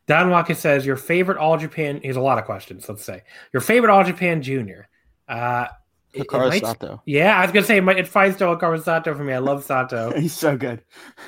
Don 0.09 0.31
Walker 0.31 0.55
says 0.55 0.85
your 0.85 0.97
favorite 0.97 1.39
All 1.39 1.57
Japan. 1.57 2.01
Here's 2.03 2.17
a 2.17 2.21
lot 2.21 2.39
of 2.39 2.45
questions. 2.45 2.89
Let's 2.89 3.05
say 3.05 3.23
your 3.53 3.61
favorite 3.61 3.93
All 3.93 4.03
Japan 4.03 4.43
Junior. 4.43 4.89
Uh, 5.29 5.67
it- 6.15 6.23
it 6.23 6.27
Hikaru 6.29 6.49
might- 6.49 6.63
Sato. 6.65 7.03
yeah, 7.05 7.39
I 7.39 7.43
was 7.43 7.53
gonna 7.53 7.67
say 7.67 7.77
it, 7.77 7.83
might, 7.85 7.99
it 7.99 8.09
finds 8.09 8.39
Hikaru 8.39 8.83
Sato 8.83 9.15
for 9.15 9.23
me. 9.23 9.35
I 9.35 9.39
love 9.39 9.63
Sato. 9.63 10.11
He's 10.19 10.33
so 10.33 10.57
good. 10.57 10.83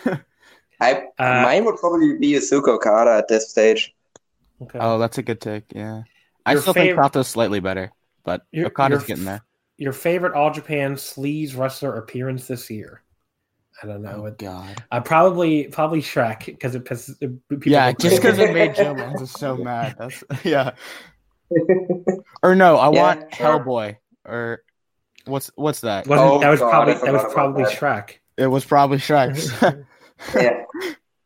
I 0.80 0.94
Uh, 1.18 1.42
mine 1.42 1.64
would 1.66 1.76
probably 1.76 2.16
be 2.18 2.32
Yusuke 2.32 2.66
Okada 2.66 3.10
at 3.12 3.28
this 3.28 3.50
stage. 3.50 3.94
Okay. 4.62 4.78
Oh, 4.80 4.98
that's 4.98 5.18
a 5.18 5.22
good 5.22 5.40
take. 5.40 5.64
Yeah, 5.74 6.02
I 6.46 6.52
Your 6.52 6.62
still 6.62 6.72
fav- 6.74 6.76
think 6.76 6.96
Kato's 6.98 7.28
slightly 7.28 7.60
better, 7.60 7.92
but 8.24 8.42
Your- 8.50 8.66
Okada's 8.68 9.00
your 9.02 9.06
getting 9.06 9.24
there. 9.26 9.42
Your 9.76 9.92
favorite 9.92 10.32
All 10.34 10.50
Japan 10.50 10.94
sleaze 10.96 11.56
wrestler 11.56 11.96
appearance 11.96 12.46
this 12.46 12.70
year? 12.70 13.02
I 13.82 13.86
don't 13.86 14.02
know. 14.02 14.22
Oh 14.22 14.26
It, 14.26 14.38
God. 14.38 14.82
uh, 14.90 15.00
probably 15.00 15.64
probably 15.68 16.02
Shrek 16.02 16.46
because 16.46 16.74
it 16.74 16.84
pisses 16.84 17.16
it, 17.20 17.30
people 17.48 17.72
Yeah, 17.72 17.92
just 17.92 18.16
because 18.20 18.38
it 18.38 18.52
made 18.52 18.74
Joe 18.74 18.92
Lanza 18.92 19.26
so 19.26 19.56
mad. 19.62 19.96
That's 19.98 20.22
yeah. 20.44 20.72
Or 22.42 22.54
no, 22.54 22.76
I 22.76 22.90
Yeah, 22.90 23.02
want 23.02 23.34
sure. 23.34 23.58
Hellboy. 23.60 23.96
Or 24.24 24.62
what's 25.26 25.50
what's 25.56 25.80
that? 25.82 26.06
Wasn't, 26.06 26.26
Oh, 26.26 26.38
that 26.40 26.48
was 26.50 26.60
God, 26.60 26.70
probably 26.70 26.94
that 26.94 27.12
was 27.12 27.32
probably 27.32 27.64
that. 27.64 27.78
Shrek. 27.78 28.10
It 28.36 28.46
was 28.46 28.64
probably 28.64 28.98
Shrek. 28.98 29.86
yeah. 30.34 30.64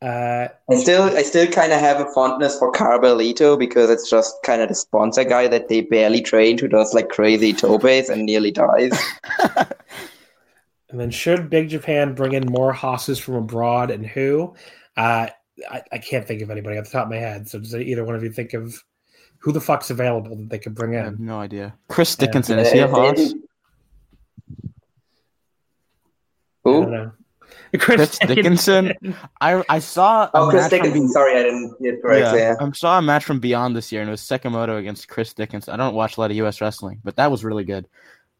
Uh, 0.02 0.48
I 0.70 0.76
still 0.76 1.04
I 1.04 1.22
still 1.22 1.46
kind 1.46 1.72
of 1.72 1.80
have 1.80 2.00
a 2.00 2.06
fondness 2.12 2.58
for 2.58 2.70
Carbalito 2.72 3.58
because 3.58 3.88
it's 3.90 4.10
just 4.10 4.34
kind 4.44 4.60
of 4.60 4.68
the 4.68 4.74
sponsor 4.74 5.24
guy 5.24 5.48
that 5.48 5.68
they 5.68 5.80
barely 5.80 6.20
trained 6.20 6.60
who 6.60 6.68
does 6.68 6.92
like 6.92 7.08
crazy 7.08 7.52
topes 7.54 8.08
and 8.10 8.26
nearly 8.26 8.50
dies. 8.50 8.92
And 10.90 11.00
then 11.00 11.10
should 11.10 11.50
Big 11.50 11.68
Japan 11.68 12.14
bring 12.14 12.32
in 12.32 12.44
more 12.46 12.72
hosses 12.72 13.18
from 13.18 13.34
abroad 13.34 13.90
and 13.90 14.04
who? 14.06 14.54
Uh, 14.96 15.28
I, 15.70 15.82
I 15.92 15.98
can't 15.98 16.26
think 16.26 16.42
of 16.42 16.50
anybody 16.50 16.78
off 16.78 16.84
the 16.86 16.90
top 16.90 17.04
of 17.04 17.10
my 17.10 17.16
head. 17.16 17.48
So 17.48 17.58
does 17.58 17.74
either 17.74 18.04
one 18.04 18.14
of 18.14 18.22
you 18.22 18.30
think 18.30 18.54
of 18.54 18.74
who 19.38 19.52
the 19.52 19.60
fuck's 19.60 19.90
available 19.90 20.36
that 20.36 20.48
they 20.48 20.58
could 20.58 20.74
bring 20.74 20.94
I 20.96 21.04
have 21.04 21.14
in? 21.14 21.24
no 21.26 21.38
idea. 21.38 21.74
Chris 21.88 22.16
Yeah. 22.18 22.26
Dickinson, 22.26 22.58
is 22.58 22.72
he 22.72 22.78
a 22.80 22.88
hoss? 22.88 23.34
Who? 26.64 26.86
know. 26.90 27.12
Chris 27.78 28.18
Dickinson? 28.18 28.92
I 29.40 29.62
I 29.68 29.78
saw 29.80 30.24
a 30.24 30.30
Oh, 30.34 30.48
Chris 30.50 30.62
match 30.62 30.70
from 30.70 30.78
Dickinson. 30.80 31.06
Be- 31.06 31.12
Sorry, 31.12 31.38
I 31.38 31.42
didn't 31.42 31.76
hear 31.80 31.94
it 31.94 32.02
correctly. 32.02 32.38
yeah, 32.40 32.54
Yeah. 32.60 32.66
I 32.66 32.70
saw 32.72 32.98
a 32.98 33.02
match 33.02 33.24
from 33.24 33.40
Beyond 33.40 33.76
this 33.76 33.92
year, 33.92 34.00
and 34.00 34.08
it 34.08 34.12
was 34.12 34.22
Sekimoto 34.22 34.78
against 34.78 35.08
Chris 35.08 35.34
Dickinson. 35.34 35.74
I 35.74 35.76
don't 35.76 35.94
watch 35.94 36.16
a 36.16 36.20
lot 36.20 36.30
of 36.30 36.36
U.S. 36.38 36.60
wrestling, 36.60 37.00
but 37.04 37.16
that 37.16 37.30
was 37.30 37.44
really 37.44 37.64
good. 37.64 37.86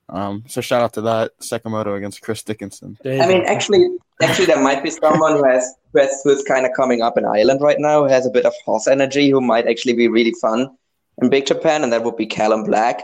Um, 0.08 0.44
so 0.46 0.60
shout 0.60 0.82
out 0.82 0.92
to 0.94 1.00
that 1.02 1.38
Sekimoto 1.40 1.96
against 1.96 2.20
Chris 2.20 2.42
Dickinson. 2.42 2.98
I 3.04 3.26
mean, 3.26 3.44
actually, 3.46 3.88
actually, 4.22 4.46
there 4.46 4.62
might 4.62 4.82
be 4.82 4.90
someone 4.90 5.32
who 5.32 5.44
has 5.44 5.74
who 5.92 6.00
has 6.00 6.20
who's 6.24 6.42
kind 6.42 6.66
of 6.66 6.72
coming 6.76 7.02
up 7.02 7.16
in 7.16 7.24
Ireland 7.24 7.60
right 7.62 7.78
now, 7.78 8.02
who 8.02 8.08
has 8.08 8.26
a 8.26 8.30
bit 8.30 8.44
of 8.44 8.52
hoss 8.66 8.86
energy, 8.86 9.30
who 9.30 9.40
might 9.40 9.66
actually 9.66 9.94
be 9.94 10.08
really 10.08 10.34
fun 10.40 10.76
in 11.22 11.30
Big 11.30 11.46
Japan, 11.46 11.82
and 11.82 11.92
that 11.92 12.04
would 12.04 12.16
be 12.16 12.26
Callum 12.26 12.64
Black, 12.64 13.02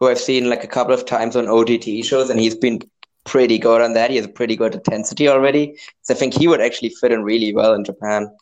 who 0.00 0.08
I've 0.08 0.18
seen 0.18 0.50
like 0.50 0.64
a 0.64 0.68
couple 0.68 0.92
of 0.92 1.06
times 1.06 1.36
on 1.36 1.46
OTT 1.46 2.04
shows, 2.04 2.30
and 2.30 2.40
he's 2.40 2.56
been 2.56 2.80
pretty 3.24 3.58
good 3.58 3.80
on 3.80 3.92
that. 3.92 4.10
He 4.10 4.16
has 4.16 4.26
a 4.26 4.30
pretty 4.30 4.56
good 4.56 4.74
intensity 4.74 5.28
already, 5.28 5.76
so 6.02 6.14
I 6.14 6.16
think 6.16 6.34
he 6.34 6.48
would 6.48 6.60
actually 6.60 6.90
fit 7.00 7.12
in 7.12 7.22
really 7.22 7.54
well 7.54 7.74
in 7.74 7.84
Japan. 7.84 8.34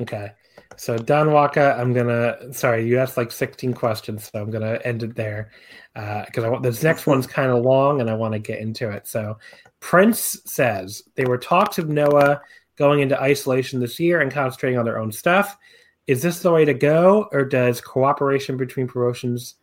Okay. 0.00 0.32
So 0.76 0.96
Don 0.96 1.32
Waka, 1.32 1.76
I'm 1.78 1.92
gonna. 1.92 2.52
Sorry, 2.52 2.86
you 2.86 2.98
asked 2.98 3.16
like 3.16 3.32
16 3.32 3.74
questions, 3.74 4.30
so 4.30 4.40
I'm 4.40 4.50
gonna 4.50 4.78
end 4.84 5.02
it 5.02 5.14
there 5.14 5.50
because 5.94 6.44
I 6.44 6.48
want 6.48 6.62
this 6.62 6.82
next 6.82 7.06
one's 7.06 7.26
kind 7.26 7.50
of 7.50 7.64
long 7.64 8.00
and 8.00 8.10
I 8.10 8.14
want 8.14 8.32
to 8.32 8.38
get 8.38 8.58
into 8.58 8.90
it. 8.90 9.06
So 9.06 9.38
Prince 9.80 10.40
says 10.44 11.02
they 11.14 11.24
were 11.24 11.38
talks 11.38 11.78
of 11.78 11.88
Noah 11.88 12.40
going 12.76 13.00
into 13.00 13.20
isolation 13.20 13.80
this 13.80 14.00
year 14.00 14.20
and 14.20 14.32
concentrating 14.32 14.78
on 14.78 14.84
their 14.84 14.98
own 14.98 15.12
stuff. 15.12 15.56
Is 16.06 16.20
this 16.20 16.40
the 16.40 16.50
way 16.52 16.64
to 16.64 16.74
go, 16.74 17.28
or 17.32 17.44
does 17.44 17.80
cooperation 17.80 18.56
between 18.56 18.86
promotions, 18.86 19.54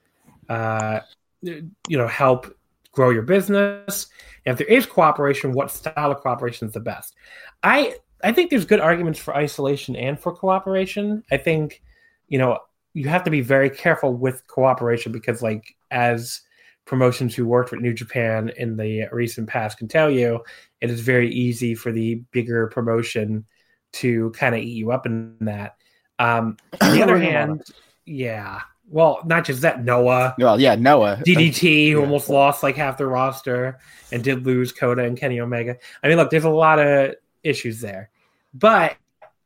uh, 0.50 1.02
you 1.42 1.70
know, 1.90 2.08
help 2.08 2.56
grow 2.92 3.10
your 3.10 3.22
business? 3.24 4.08
And 4.46 4.54
if 4.54 4.58
there 4.58 4.76
is 4.76 4.86
cooperation, 4.86 5.52
what 5.52 5.70
style 5.70 6.12
of 6.12 6.22
cooperation 6.22 6.68
is 6.68 6.74
the 6.74 6.80
best? 6.80 7.16
I 7.62 7.96
I 8.24 8.32
think 8.32 8.50
there's 8.50 8.66
good 8.66 8.80
arguments 8.80 9.20
for 9.20 9.36
isolation 9.36 9.96
and 9.96 10.20
for 10.20 10.32
cooperation. 10.34 11.24
I 11.32 11.38
think, 11.38 11.82
you 12.28 12.38
know, 12.38 12.60
you 12.94 13.08
have 13.08 13.24
to 13.24 13.32
be 13.32 13.42
very 13.42 13.70
careful 13.70 14.14
with 14.14 14.46
cooperation 14.48 15.12
because, 15.12 15.42
like, 15.42 15.76
as 15.92 16.42
promotions 16.86 17.36
who 17.36 17.46
worked 17.46 17.72
with 17.72 17.80
New 17.82 17.94
Japan 17.94 18.52
in 18.58 18.76
the 18.78 19.06
recent 19.12 19.48
past 19.48 19.78
can 19.78 19.88
tell 19.88 20.10
you, 20.10 20.42
it 20.82 20.90
is 20.90 21.00
very 21.02 21.32
easy 21.34 21.76
for 21.76 21.92
the 21.92 22.16
bigger 22.32 22.68
promotion 22.68 23.46
to 23.94 24.32
kind 24.32 24.56
of 24.56 24.62
eat 24.62 24.76
you 24.76 24.92
up 24.92 25.06
in 25.06 25.36
that. 25.42 25.76
Um, 26.20 26.58
on 26.82 26.94
the 26.94 27.02
other 27.04 27.14
Ring 27.16 27.24
of 27.24 27.28
Honor. 27.30 27.38
hand, 27.38 27.64
yeah. 28.06 28.62
Well, 28.90 29.22
not 29.26 29.46
just 29.46 29.62
that, 29.62 29.86
Noah. 29.86 30.36
Well, 30.38 30.60
yeah, 30.60 30.76
Noah. 30.76 31.22
DDT, 31.26 31.92
who 31.92 31.98
Yeah. 32.00 32.04
almost 32.04 32.28
lost 32.30 32.62
like 32.62 32.76
half 32.76 32.98
the 32.98 33.06
roster 33.08 33.80
and 34.12 34.22
did 34.22 34.46
lose 34.46 34.74
Kota 34.74 35.04
and 35.04 35.18
Kenny 35.18 35.40
Omega. 35.40 35.78
I 36.04 36.10
mean, 36.10 36.18
look, 36.18 36.30
there's 36.30 36.44
a 36.44 36.50
lot 36.50 36.78
of 36.80 37.16
issues 37.44 37.82
there, 37.82 38.10
but 38.54 38.98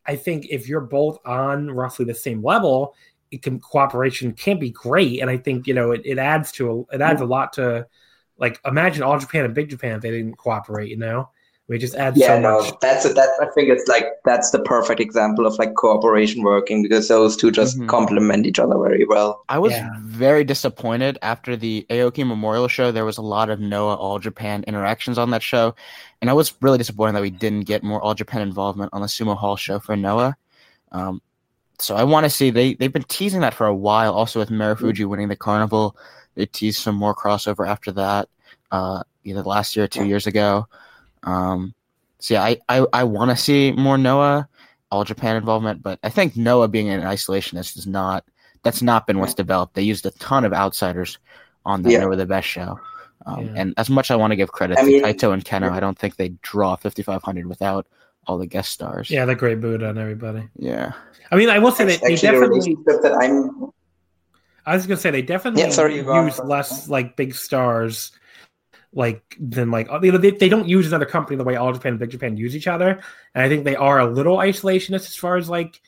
I 0.06 0.16
think 0.16 0.48
if 0.50 0.68
you're 0.68 0.82
both 0.82 1.20
on 1.26 1.72
roughly 1.72 2.06
the 2.06 2.14
same 2.14 2.44
level, 2.44 2.94
it 3.32 3.42
can 3.42 3.60
cooperation 3.60 4.34
can 4.34 4.60
be 4.60 4.70
great, 4.70 5.22
and 5.22 5.30
I 5.30 5.38
think 5.38 5.68
you 5.68 5.74
know 5.74 5.92
it, 5.92 6.02
it 6.06 6.18
adds 6.18 6.52
to 6.54 6.88
a, 6.92 6.96
it 6.96 7.02
adds 7.02 7.22
a 7.22 7.26
lot 7.26 7.54
to 7.54 7.88
like 8.38 8.60
imagine 8.66 9.04
all 9.04 9.18
Japan 9.20 9.46
and 9.46 9.54
Big 9.54 9.70
Japan 9.70 9.96
if 9.96 10.02
they 10.02 10.12
didn't 10.12 10.38
cooperate, 10.38 10.90
you 10.90 10.98
know, 10.98 11.30
I 11.68 11.72
mean, 11.72 11.78
it 11.78 11.82
just 11.82 11.96
add 11.96 12.16
Yeah, 12.16 12.28
so 12.28 12.40
no, 12.40 12.60
much. 12.62 12.74
that's 12.80 13.06
a, 13.06 13.14
that. 13.14 13.28
I 13.42 13.48
think 13.56 13.70
it's 13.70 13.88
like 13.88 14.06
that's 14.24 14.52
the 14.52 14.60
perfect 14.60 15.00
example 15.00 15.48
of 15.48 15.58
like 15.58 15.74
cooperation 15.74 16.44
working 16.44 16.84
because 16.84 17.08
those 17.08 17.36
two 17.36 17.50
just 17.50 17.80
Mhm. 17.80 17.88
complement 17.88 18.46
each 18.46 18.60
other 18.60 18.78
very 18.78 19.04
well. 19.06 19.44
I 19.50 19.58
was 19.58 19.72
Yeah. 19.74 19.90
very 20.00 20.44
disappointed 20.44 21.18
after 21.24 21.56
the 21.56 21.84
Aoki 21.90 22.26
Memorial 22.26 22.68
Show. 22.68 22.92
There 22.92 23.04
was 23.04 23.18
a 23.18 23.24
lot 23.24 23.50
of 23.50 23.60
Noah 23.60 23.96
All 23.96 24.20
Japan 24.20 24.64
interactions 24.68 25.18
on 25.18 25.32
that 25.32 25.42
show, 25.42 25.74
and 26.22 26.30
I 26.30 26.34
was 26.34 26.54
really 26.62 26.78
disappointed 26.78 27.14
that 27.16 27.24
we 27.24 27.32
didn't 27.32 27.62
get 27.62 27.82
more 27.82 28.00
All 28.00 28.14
Japan 28.14 28.42
involvement 28.44 28.92
on 28.94 29.02
the 29.02 29.08
Sumo 29.08 29.36
Hall 29.36 29.56
show 29.56 29.80
for 29.80 29.96
Noah. 29.96 30.38
Um, 30.92 31.20
so 31.80 31.96
I 31.96 32.04
want 32.04 32.26
to 32.26 32.30
see 32.30 32.52
they 32.52 32.76
they've 32.76 32.94
been 32.94 33.04
teasing 33.08 33.42
that 33.42 33.56
for 33.56 33.66
a 33.66 33.74
while. 33.76 34.14
Also 34.14 34.38
with 34.40 34.50
Marufuji 34.52 35.08
winning 35.08 35.30
the 35.30 35.36
Carnival, 35.36 35.98
they 36.36 36.46
teased 36.46 36.80
some 36.84 36.94
more 36.96 37.16
crossover 37.16 37.68
after 37.68 37.92
that, 37.94 38.30
uh, 38.72 39.02
either 39.24 39.42
last 39.42 39.76
year 39.76 39.86
or 39.86 39.88
two 39.88 40.06
years 40.06 40.28
ago. 40.28 40.68
Um, 41.26 41.74
so 42.20 42.36
yeah, 42.36 42.44
I 42.44 42.58
I, 42.70 42.86
I 42.94 43.04
want 43.04 43.32
to 43.32 43.36
see 43.38 43.72
more 43.74 43.98
Noah 43.98 44.48
All 44.92 45.04
Japan 45.04 45.36
involvement, 45.36 45.84
but 45.84 46.00
I 46.04 46.10
think 46.10 46.38
Noah 46.38 46.68
being 46.68 46.90
an 46.90 47.02
isolationist 47.02 47.78
is 47.78 47.86
not 47.88 48.24
that's 48.64 48.82
not 48.82 49.06
been 49.06 49.20
what's 49.20 49.34
developed. 49.34 49.74
They 49.76 49.84
used 49.84 50.06
a 50.06 50.12
ton 50.12 50.46
of 50.46 50.54
outsiders 50.54 51.18
on 51.66 51.82
that 51.84 51.92
Yeah. 51.92 52.00
Noah 52.00 52.16
the 52.16 52.26
Best 52.26 52.48
show. 52.48 52.80
Um, 53.26 53.46
Yeah. 53.46 53.54
And 53.58 53.74
as 53.78 53.90
much 53.90 54.10
I 54.12 54.16
want 54.16 54.32
to 54.32 54.36
give 54.36 54.52
credit 54.52 54.78
I 54.78 54.82
to 54.82 54.88
mean- 54.88 55.04
Kaito 55.04 55.34
and 55.34 55.44
Kenoh, 55.44 55.72
I 55.72 55.80
don't 55.80 55.98
think 55.98 56.16
they 56.16 56.30
draw 56.42 56.76
5,500 56.76 57.46
without 57.48 57.86
all 58.28 58.38
the 58.40 58.48
guest 58.48 58.72
stars. 58.72 59.10
Yeah, 59.12 59.26
the 59.26 59.36
great 59.36 59.62
boot 59.62 59.84
on 59.84 59.98
everybody. 60.00 60.48
Yeah. 60.58 60.94
I 61.32 61.36
mean, 61.36 61.50
I 61.50 61.60
will 61.60 61.72
say 61.72 61.86
that 61.86 62.02
they 62.02 62.16
definitely. 62.16 62.76
that 62.86 63.18
I'm. 63.22 63.70
I 64.66 64.76
was 64.76 64.88
gonna 64.88 64.98
say 65.00 65.12
they 65.12 65.22
definitely 65.22 65.62
Yeah, 65.62 65.70
sorry, 65.70 65.96
you 65.96 66.04
go 66.04 66.14
on. 66.14 66.26
use 66.26 66.40
less 66.40 66.90
like 66.90 67.16
big 67.16 67.36
stars, 67.36 68.12
like 68.96 69.36
than 69.40 69.70
like 69.70 69.88
you 70.02 70.12
know 70.12 70.18
they, 70.18 70.32
they 70.32 70.50
don't 70.50 70.68
use 70.68 70.88
another 70.88 71.06
company 71.06 71.36
the 71.36 71.44
way 71.44 71.56
All 71.56 71.72
Japan 71.72 71.92
and 71.92 72.00
Big 72.00 72.10
Japan 72.10 72.38
use 72.38 72.56
each 72.56 72.68
other, 72.68 73.02
and 73.36 73.44
I 73.44 73.50
think 73.50 73.66
they 73.66 73.76
are 73.76 74.00
a 74.00 74.10
little 74.10 74.38
isolationist 74.38 75.08
as 75.08 75.16
far 75.16 75.36
as 75.38 75.50
like 75.50 75.82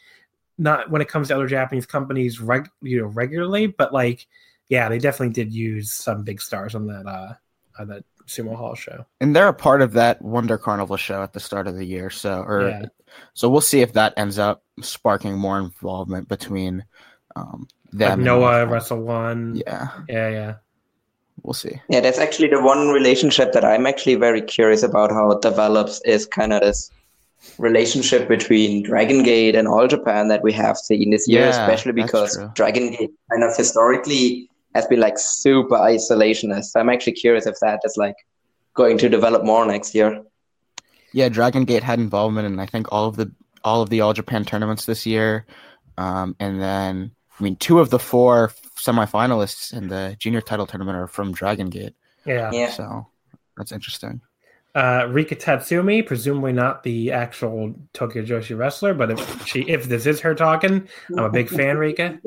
not 0.58 0.92
when 0.92 1.02
it 1.02 1.08
comes 1.08 1.30
to 1.30 1.36
other 1.36 1.48
Japanese 1.48 1.86
companies 1.86 2.40
reg 2.40 2.70
you 2.82 3.02
know 3.02 3.08
regularly, 3.08 3.68
but 3.68 3.94
like 3.94 4.28
yeah, 4.68 4.90
they 4.90 5.00
definitely 5.00 5.34
did 5.34 5.54
use 5.54 5.92
some 5.92 6.24
big 6.24 6.42
stars 6.42 6.76
on 6.76 6.88
that 6.88 7.08
uh 7.08 7.34
on 7.80 7.88
that 7.88 8.04
Sumo 8.28 8.56
Hall 8.56 8.76
show. 8.76 9.06
And 9.22 9.36
they're 9.36 9.48
a 9.48 9.54
part 9.54 9.82
of 9.82 9.94
that 9.94 10.22
Wonder 10.22 10.58
Carnival 10.58 10.98
show 10.98 11.24
at 11.24 11.34
the 11.34 11.40
start 11.40 11.68
of 11.68 11.76
the 11.76 11.86
year. 11.86 12.10
So, 12.10 12.42
or 12.42 12.70
Yeah. 12.70 12.86
so 13.34 13.50
we'll 13.50 13.62
see 13.62 13.82
if 13.82 13.94
that 13.94 14.14
ends 14.18 14.38
up 14.38 14.64
sparking 14.82 15.38
more 15.38 15.58
involvement 15.60 16.28
between 16.28 16.84
um, 17.36 17.68
them. 17.92 18.20
Like 18.20 18.26
Noah, 18.26 18.66
Wrestle 18.66 19.02
One. 19.02 19.56
Yeah, 19.56 19.90
yeah, 20.10 20.30
yeah. 20.30 20.56
We'll 21.44 21.54
see. 21.54 21.82
Yeah, 21.90 22.00
that's 22.00 22.20
actually 22.20 22.50
the 22.50 22.62
one 22.62 22.90
relationship 22.90 23.54
that 23.54 23.66
I'm 23.66 23.86
actually 23.86 24.16
very 24.16 24.42
curious 24.42 24.84
about 24.84 25.12
how 25.12 25.32
it 25.32 25.42
develops 25.42 26.02
is 26.02 26.26
kind 26.26 26.54
of 26.54 26.62
this 26.62 26.92
relationship 27.58 28.28
between 28.28 28.84
Dragon 28.84 29.24
Gate 29.24 29.56
and 29.56 29.68
All 29.68 29.88
Japan 29.88 30.28
that 30.28 30.44
we 30.44 30.52
have 30.54 30.78
seen 30.78 31.12
this 31.12 31.28
year, 31.28 31.42
Yeah, 31.42 31.50
especially 31.50 31.94
because. 31.94 32.38
Dragon 32.56 32.92
Gate 32.92 33.12
kind 33.32 33.44
of 33.44 33.56
historically 33.56 34.50
has 34.76 34.86
been 34.88 35.00
like 35.00 35.18
super 35.18 35.76
isolationist. 35.76 36.66
So 36.66 36.80
I'm 36.80 36.90
actually 36.90 37.14
curious 37.14 37.46
if 37.46 37.56
that 37.62 37.82
is 37.84 37.96
like 37.98 38.16
going 38.74 38.98
to 39.00 39.10
develop 39.10 39.44
more 39.44 39.66
next 39.66 39.96
year. 39.96 40.24
Yeah, 41.14 41.30
Dragon 41.30 41.66
Gate 41.66 41.84
had 41.84 42.00
involvement 42.00 42.46
in 42.46 42.60
I 42.60 42.66
think 42.66 42.92
all 42.92 43.08
of 43.08 43.16
the 43.16 43.32
all 43.64 43.82
of 43.82 43.90
the 43.90 44.02
All 44.02 44.14
Japan 44.14 44.46
tournaments 44.46 44.86
this 44.86 45.06
year, 45.06 45.46
um, 45.98 46.36
and 46.40 46.62
then 46.62 47.12
I 47.40 47.44
mean 47.44 47.56
two 47.56 47.80
of 47.80 47.90
the 47.90 48.00
four 48.00 48.52
semifinalists 48.78 49.74
in 49.74 49.88
the 49.88 50.16
junior 50.20 50.42
title 50.42 50.66
tournament 50.68 50.98
are 50.98 51.08
from 51.08 51.32
Dragon 51.34 51.70
Gate. 51.70 51.94
Yeah. 52.26 52.52
Yeah. 52.52 52.72
So 52.72 53.08
that's 53.58 53.72
interesting. 53.72 54.22
Uh, 54.76 55.08
Rika 55.10 55.36
Tatsumi, 55.36 56.06
presumably 56.06 56.54
not 56.54 56.84
the 56.84 57.12
actual 57.12 57.74
Tokyo 57.94 58.24
Joshi 58.24 58.56
wrestler, 58.56 58.94
but 58.94 59.10
if 59.12 59.48
she, 59.48 59.62
if 59.62 59.86
this 59.86 60.06
is 60.06 60.20
her 60.22 60.36
talking, 60.36 60.88
I'm 61.18 61.24
a 61.24 61.30
big 61.32 61.50
fan, 61.50 61.78
Rika. 61.80 62.20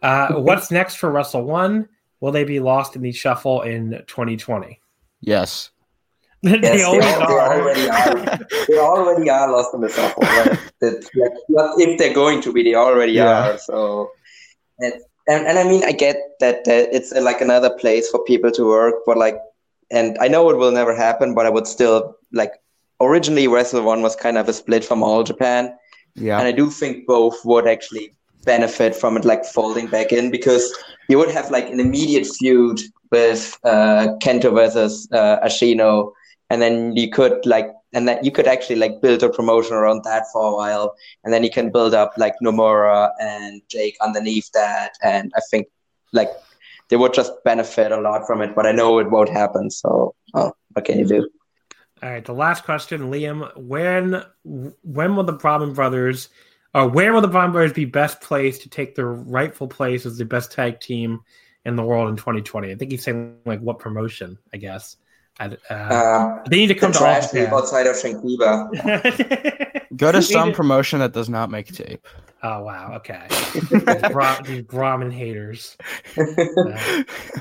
Uh, 0.00 0.34
what's 0.34 0.70
next 0.70 0.94
for 0.94 1.10
Wrestle 1.10 1.44
One? 1.44 1.86
Will 2.20 2.32
they 2.32 2.44
be 2.44 2.60
lost 2.60 2.96
in 2.96 3.02
the 3.02 3.12
shuffle 3.12 3.60
in 3.62 3.90
2020? 4.06 4.80
Yes. 5.20 5.70
they, 6.42 6.52
Yes, 6.52 6.78
they, 6.78 6.82
always 6.84 7.04
they 7.04 7.10
are. 7.12 7.60
already 7.60 7.88
are. 7.90 8.38
they 8.68 8.78
already 8.78 9.28
are 9.30 9.52
lost 9.52 9.74
in 9.74 9.80
the 9.82 9.88
shuffle. 9.90 10.22
Right? 10.22 10.58
That- 10.80 11.08
like, 11.50 11.70
if 11.78 11.98
they're 11.98 12.14
going 12.14 12.40
to 12.42 12.52
be, 12.52 12.62
they 12.62 12.74
already 12.74 13.12
Yeah. 13.12 13.50
are. 13.50 13.58
So, 13.58 14.12
and, 14.78 14.94
and 15.28 15.46
and 15.46 15.58
I 15.58 15.64
mean, 15.64 15.82
I 15.84 15.92
get 15.92 16.16
that, 16.40 16.64
that 16.64 16.88
it's 16.92 17.12
uh, 17.12 17.20
like 17.22 17.40
another 17.40 17.70
place 17.70 18.08
for 18.10 18.22
people 18.24 18.50
to 18.52 18.66
work, 18.66 18.94
but 19.06 19.16
like, 19.16 19.38
and 19.90 20.16
I 20.20 20.28
know 20.28 20.48
it 20.50 20.56
will 20.56 20.72
never 20.72 20.94
happen, 20.94 21.34
but 21.34 21.46
I 21.46 21.50
would 21.50 21.66
still 21.66 22.16
like. 22.32 22.52
Originally, 23.00 23.46
Wrestle 23.46 23.82
One 23.84 24.02
was 24.02 24.16
kind 24.16 24.36
of 24.36 24.48
a 24.48 24.52
split 24.52 24.84
from 24.84 25.04
All 25.04 25.22
Japan, 25.22 25.72
Yeah. 26.16 26.36
and 26.38 26.48
I 26.48 26.50
do 26.50 26.68
think 26.68 27.06
both 27.06 27.36
would 27.44 27.68
actually 27.68 28.12
benefit 28.44 28.96
from 28.96 29.16
it, 29.16 29.24
like 29.24 29.44
folding 29.44 29.86
back 29.86 30.12
in, 30.12 30.32
because 30.32 30.64
you 31.08 31.16
would 31.16 31.30
have 31.30 31.48
like 31.52 31.68
an 31.70 31.78
immediate 31.78 32.26
feud 32.26 32.80
with 33.12 33.56
uh, 33.62 34.08
Kento 34.20 34.52
versus 34.52 35.06
uh, 35.12 35.38
Ashino, 35.46 36.10
and 36.50 36.60
then 36.60 36.96
you 36.96 37.08
could 37.08 37.46
like, 37.46 37.70
and 37.94 38.06
that 38.08 38.24
you 38.24 38.30
could 38.30 38.46
actually 38.46 38.76
like 38.76 39.00
build 39.00 39.22
a 39.22 39.30
promotion 39.30 39.74
around 39.74 40.04
that 40.04 40.24
for 40.32 40.52
a 40.52 40.54
while, 40.54 40.94
and 41.24 41.32
then 41.32 41.42
you 41.42 41.50
can 41.50 41.70
build 41.70 41.94
up 41.94 42.12
like 42.16 42.34
Nomura 42.42 43.10
and 43.20 43.62
Jake 43.68 43.96
underneath 44.00 44.50
that, 44.52 44.92
and 45.02 45.32
I 45.36 45.40
think 45.50 45.68
like 46.12 46.30
they 46.88 46.96
would 46.96 47.14
just 47.14 47.32
benefit 47.44 47.92
a 47.92 48.00
lot 48.00 48.26
from 48.26 48.42
it, 48.42 48.54
but 48.54 48.66
I 48.66 48.72
know 48.72 48.98
it 48.98 49.10
won't 49.10 49.28
happen. 49.28 49.70
So, 49.70 50.14
oh, 50.34 50.52
what 50.72 50.84
can 50.84 50.98
you 50.98 51.06
do? 51.06 51.28
All 52.02 52.10
right, 52.10 52.24
the 52.24 52.32
last 52.32 52.64
question, 52.64 53.10
Liam. 53.10 53.56
When 53.56 54.22
when 54.44 55.16
will 55.16 55.24
the 55.24 55.32
Brahman 55.32 55.72
brothers, 55.72 56.28
or 56.74 56.88
where 56.88 57.12
will 57.12 57.20
the 57.20 57.28
Brahman 57.28 57.52
brothers 57.52 57.72
be 57.72 57.86
best 57.86 58.20
placed 58.20 58.62
to 58.62 58.68
take 58.68 58.94
their 58.94 59.08
rightful 59.08 59.68
place 59.68 60.06
as 60.06 60.16
the 60.18 60.24
best 60.24 60.52
tag 60.52 60.80
team 60.80 61.20
in 61.64 61.76
the 61.76 61.82
world 61.82 62.08
in 62.08 62.16
2020? 62.16 62.70
I 62.70 62.76
think 62.76 62.92
he's 62.92 63.02
saying 63.02 63.38
like 63.44 63.60
what 63.60 63.78
promotion? 63.78 64.38
I 64.52 64.58
guess. 64.58 64.96
I, 65.40 65.46
uh, 65.70 65.74
Uh, 65.74 66.42
they 66.48 66.56
need 66.58 66.66
to 66.68 66.74
the 66.74 66.80
come 66.80 66.92
to 66.92 66.98
all 66.98 67.04
trash 67.04 67.32
league 67.32 67.48
outside 67.48 67.86
of 67.86 67.96
Shinkiba. 67.96 68.74
Japan. 68.74 69.86
Go 69.96 70.10
to 70.12 70.20
some 70.36 70.52
promotion 70.52 70.98
that 71.00 71.12
does 71.12 71.28
not 71.28 71.50
make 71.50 71.66
tape. 71.72 72.06
Oh 72.42 72.62
wow, 72.62 72.92
okay. 72.96 73.26
these, 73.52 74.02
Bra- 74.12 74.40
these 74.44 74.62
Brahman 74.62 75.10
haters. 75.10 75.76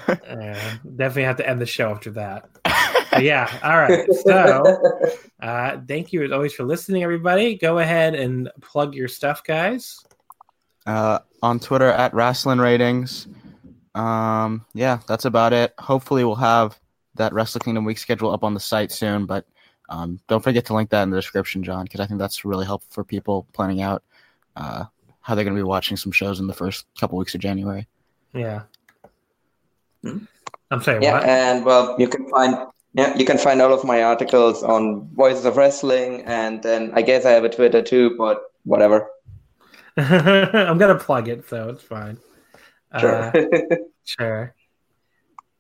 Uh, 0.08 0.70
definitely 0.96 1.24
have 1.24 1.38
to 1.38 1.48
end 1.48 1.60
the 1.62 1.66
show 1.66 1.90
after 1.92 2.12
that. 2.12 2.50
But 3.12 3.24
yeah, 3.24 3.48
all 3.64 3.78
right. 3.78 4.08
So, 4.26 5.14
uh, 5.42 5.78
thank 5.88 6.14
you 6.14 6.24
as 6.24 6.32
always 6.32 6.54
for 6.54 6.64
listening, 6.64 7.04
everybody. 7.04 7.56
Go 7.58 7.80
ahead 7.80 8.16
and 8.16 8.50
plug 8.62 8.94
your 8.96 9.08
stuff, 9.08 9.44
guys. 9.44 10.04
uh, 10.86 11.20
on 11.44 11.60
Twitter 11.60 11.88
at 11.92 12.12
Rasslin 12.14 12.62
Ratings. 12.62 13.28
Um, 13.96 14.66
yeah, 14.74 15.00
that's 15.08 15.26
about 15.26 15.54
it. 15.54 15.74
Hopefully, 15.80 16.24
we'll 16.24 16.36
have 16.36 16.80
that 17.18 17.34
Wrestle 17.34 17.60
Kingdom 17.60 17.86
week 17.86 17.98
schedule 17.98 18.32
up 18.32 18.44
on 18.44 18.54
the 18.54 18.60
site 18.60 18.92
soon. 18.92 19.26
But 19.26 19.46
um, 19.90 20.20
don't 20.28 20.44
forget 20.44 20.66
to 20.66 20.74
link 20.74 20.90
that 20.90 21.04
in 21.04 21.10
the 21.10 21.18
description, 21.18 21.64
John, 21.64 21.84
because 21.84 22.00
I 22.00 22.06
think 22.06 22.20
that's 22.20 22.46
really 22.46 22.66
helpful 22.66 22.90
for 22.92 23.04
people 23.04 23.48
planning 23.54 23.82
out 23.82 24.04
uh, 24.56 24.86
how 25.22 25.36
they're 25.36 25.44
going 25.44 25.56
to 25.56 25.60
be 25.60 25.64
watching 25.64 25.98
some 25.98 26.12
shows 26.12 26.40
in 26.40 26.48
the 26.48 26.54
first 26.54 26.86
couple 27.00 27.18
weeks 27.18 27.36
of 27.36 27.42
January. 27.42 27.88
Yeah. 28.34 28.64
Hmm? 30.04 30.20
I'm 30.72 30.82
sorry. 30.82 31.04
Yeah, 31.04 31.14
what? 31.14 31.24
and 31.24 31.66
well, 31.66 31.96
you 31.98 32.08
can 32.08 32.30
find 32.30 32.68
yeah, 32.94 33.16
you 33.16 33.26
can 33.26 33.38
find 33.38 33.62
all 33.62 33.74
of 33.74 33.84
my 33.84 34.04
articles 34.04 34.64
on 34.64 35.08
Voices 35.14 35.46
of 35.46 35.56
Wrestling, 35.56 36.24
and 36.26 36.64
then 36.64 36.92
I 36.96 37.04
guess 37.04 37.26
I 37.26 37.32
have 37.32 37.44
a 37.44 37.50
Twitter 37.50 37.82
too, 37.82 38.16
but 38.18 38.52
whatever. 38.64 39.08
I'm 39.98 40.78
gonna 40.78 40.98
plug 40.98 41.28
it, 41.28 41.48
so 41.48 41.70
it's 41.70 41.84
fine. 41.84 42.18
Sure. 43.00 43.32
Uh, 43.36 43.78
Sure. 44.08 44.56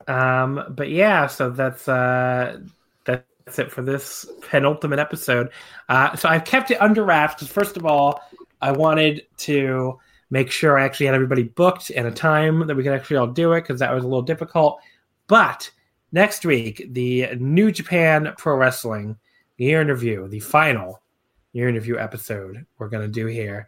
Um, 0.07 0.63
but 0.69 0.89
yeah, 0.89 1.27
so 1.27 1.49
that's 1.49 1.87
uh 1.87 2.59
that's 3.03 3.59
it 3.59 3.71
for 3.71 3.81
this 3.81 4.25
penultimate 4.49 4.99
episode. 4.99 5.49
Uh 5.89 6.15
so 6.15 6.29
I've 6.29 6.45
kept 6.45 6.71
it 6.71 6.81
under 6.81 7.03
wraps 7.03 7.35
because 7.35 7.49
first 7.49 7.77
of 7.77 7.85
all, 7.85 8.21
I 8.61 8.71
wanted 8.71 9.25
to 9.37 9.99
make 10.29 10.51
sure 10.51 10.77
I 10.77 10.85
actually 10.85 11.05
had 11.05 11.15
everybody 11.15 11.43
booked 11.43 11.89
and 11.89 12.07
a 12.07 12.11
time 12.11 12.65
that 12.67 12.75
we 12.75 12.83
could 12.83 12.93
actually 12.93 13.17
all 13.17 13.27
do 13.27 13.53
it 13.53 13.61
because 13.61 13.79
that 13.79 13.93
was 13.93 14.03
a 14.03 14.07
little 14.07 14.21
difficult. 14.21 14.79
But 15.27 15.69
next 16.11 16.45
week, 16.45 16.85
the 16.91 17.35
New 17.35 17.71
Japan 17.71 18.33
Pro 18.37 18.55
Wrestling 18.55 19.17
year 19.57 19.81
interview, 19.81 20.27
the 20.27 20.39
final 20.39 21.01
year 21.53 21.69
interview 21.69 21.97
episode 21.97 22.65
we're 22.77 22.89
gonna 22.89 23.07
do 23.07 23.25
here. 23.25 23.67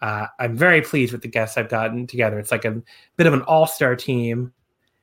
Uh, 0.00 0.26
I'm 0.38 0.56
very 0.56 0.80
pleased 0.80 1.12
with 1.12 1.22
the 1.22 1.28
guests 1.28 1.56
I've 1.56 1.68
gotten 1.68 2.06
together. 2.06 2.38
It's 2.38 2.52
like 2.52 2.64
a 2.64 2.80
bit 3.16 3.26
of 3.26 3.34
an 3.34 3.42
all-star 3.42 3.96
team 3.96 4.52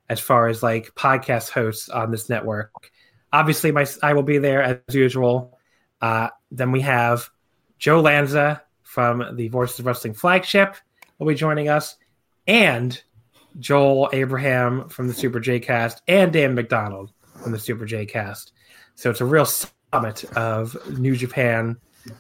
as 0.09 0.19
far 0.19 0.47
as 0.47 0.61
like 0.63 0.93
podcast 0.95 1.49
hosts 1.49 1.89
on 1.89 2.11
this 2.11 2.29
network. 2.29 2.71
Obviously, 3.33 3.71
my 3.71 3.85
I 4.01 4.13
will 4.13 4.23
be 4.23 4.37
there 4.37 4.61
as 4.61 4.95
usual. 4.95 5.57
Uh, 6.01 6.29
then 6.51 6.71
we 6.71 6.81
have 6.81 7.29
Joe 7.79 8.01
Lanza 8.01 8.61
from 8.83 9.35
the 9.35 9.47
Voices 9.49 9.79
of 9.79 9.85
Wrestling 9.85 10.13
flagship 10.13 10.75
will 11.17 11.27
be 11.27 11.35
joining 11.35 11.69
us, 11.69 11.97
and 12.47 13.01
Joel 13.59 14.09
Abraham 14.13 14.89
from 14.89 15.07
the 15.07 15.13
Super 15.13 15.39
J 15.39 15.59
Cast, 15.59 16.01
and 16.07 16.31
Dan 16.31 16.55
McDonald 16.55 17.11
from 17.41 17.51
the 17.51 17.59
Super 17.59 17.85
J 17.85 18.05
Cast. 18.05 18.51
So 18.95 19.09
it's 19.09 19.21
a 19.21 19.25
real 19.25 19.45
summit 19.45 20.23
of 20.37 20.77
New 20.97 21.15
Japan 21.15 21.77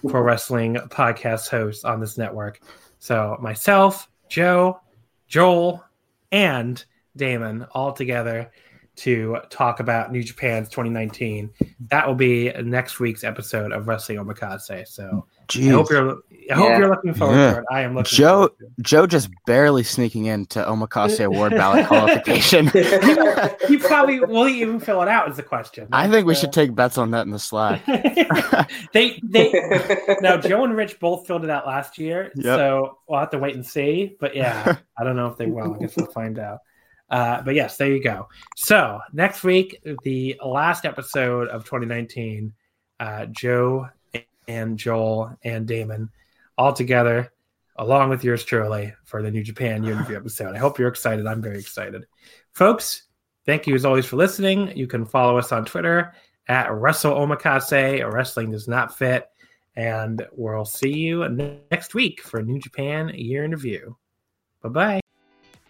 Pro 0.07 0.21
Wrestling 0.21 0.75
podcast 0.75 1.49
hosts 1.49 1.83
on 1.83 1.99
this 1.99 2.17
network. 2.17 2.59
So 2.99 3.37
myself, 3.41 4.09
Joe, 4.29 4.79
Joel, 5.27 5.83
and 6.31 6.83
Damon 7.15 7.65
all 7.71 7.91
together 7.93 8.51
to 8.97 9.37
talk 9.49 9.81
about 9.81 10.09
New 10.13 10.23
Japan's 10.23 10.69
2019. 10.69 11.49
That 11.89 12.07
will 12.07 12.15
be 12.15 12.49
next 12.63 12.97
week's 12.97 13.25
episode 13.25 13.73
of 13.73 13.89
Wrestling 13.89 14.19
Omakase. 14.19 14.87
So 14.87 15.25
I 15.53 15.67
hope 15.69 15.89
you're 15.89 16.11
I 16.49 16.53
hope 16.53 16.69
Yeah. 16.69 16.77
you're 16.77 16.89
looking 16.89 17.13
forward 17.13 17.35
Yeah. 17.35 17.53
to 17.55 17.59
it. 17.59 17.65
I 17.69 17.81
am 17.81 17.93
looking 17.93 18.15
Joe- 18.15 18.33
forward 18.47 18.51
to 18.59 18.65
it. 18.67 18.71
Joe 18.81 19.05
just 19.05 19.29
barely 19.45 19.83
sneaking 19.83 20.27
into 20.27 20.59
Omakase 20.63 21.25
Award 21.25 21.51
ballot 21.51 21.87
qualification. 21.87 22.71
He 23.67 23.77
probably 23.77 24.19
will 24.21 24.45
he 24.45 24.61
even 24.61 24.79
fill 24.79 25.01
it 25.01 25.07
out 25.09 25.29
is 25.29 25.35
the 25.37 25.43
question. 25.43 25.87
I 25.91 26.07
think 26.07 26.25
we 26.25 26.33
Uh, 26.33 26.37
should 26.37 26.53
take 26.53 26.73
bets 26.73 26.97
on 26.97 27.11
that 27.11 27.25
in 27.25 27.31
the 27.31 27.39
Slack. 27.39 27.83
they 28.93 29.19
they 29.23 29.51
now 30.21 30.37
Joe 30.37 30.63
and 30.63 30.75
Rich 30.75 30.99
both 30.99 31.27
filled 31.27 31.43
it 31.43 31.49
out 31.49 31.65
last 31.67 31.97
year, 31.97 32.31
Yep. 32.35 32.43
so 32.57 32.97
we'll 33.09 33.19
have 33.19 33.31
to 33.31 33.39
wait 33.39 33.55
and 33.55 33.65
see. 33.65 34.15
But 34.19 34.35
yeah, 34.35 34.77
I 34.97 35.03
don't 35.03 35.15
know 35.15 35.27
if 35.27 35.37
they 35.37 35.47
will. 35.47 35.73
I 35.75 35.79
guess 35.79 35.95
we'll 35.97 36.05
find 36.07 36.39
out. 36.39 36.59
Uh, 37.15 37.41
but 37.43 37.55
yes, 37.55 37.77
there 37.77 37.93
you 37.93 38.03
go. 38.03 38.27
So 38.57 38.99
next 39.13 39.45
week, 39.45 39.81
the 40.03 40.37
last 40.45 40.83
episode 40.83 41.47
of 41.47 41.63
2019, 41.63 42.51
uh, 42.99 43.27
Joe 43.27 43.87
and 44.49 44.77
Joel 44.77 45.37
and 45.41 45.65
Damon 45.65 46.09
all 46.57 46.73
together, 46.73 47.31
along 47.77 48.09
with 48.09 48.25
yours 48.25 48.43
truly, 48.43 48.93
for 49.05 49.21
the 49.21 49.31
New 49.31 49.43
Japan 49.43 49.85
Unity 49.85 50.13
episode. 50.13 50.55
I 50.55 50.57
hope 50.57 50.77
you're 50.77 50.89
excited. 50.89 51.25
I'm 51.25 51.41
very 51.41 51.57
excited, 51.57 52.05
folks. 52.51 53.03
Thank 53.45 53.65
you 53.65 53.75
as 53.75 53.85
always 53.85 54.05
for 54.05 54.17
listening. 54.17 54.75
You 54.75 54.85
can 54.85 55.05
follow 55.05 55.37
us 55.37 55.53
on 55.53 55.63
Twitter 55.63 56.15
at 56.49 56.69
Wrestle. 56.69 57.25
Wrestling 57.25 58.51
does 58.51 58.67
not 58.67 58.97
fit. 58.97 59.29
And 59.77 60.27
we'll 60.33 60.65
see 60.65 60.91
you 60.91 61.29
next 61.71 61.93
week 61.93 62.21
for 62.21 62.43
New 62.43 62.59
Japan 62.59 63.09
Year 63.15 63.45
in 63.45 63.51
Review. 63.51 63.95
Bye 64.61 64.69
bye. 64.69 65.04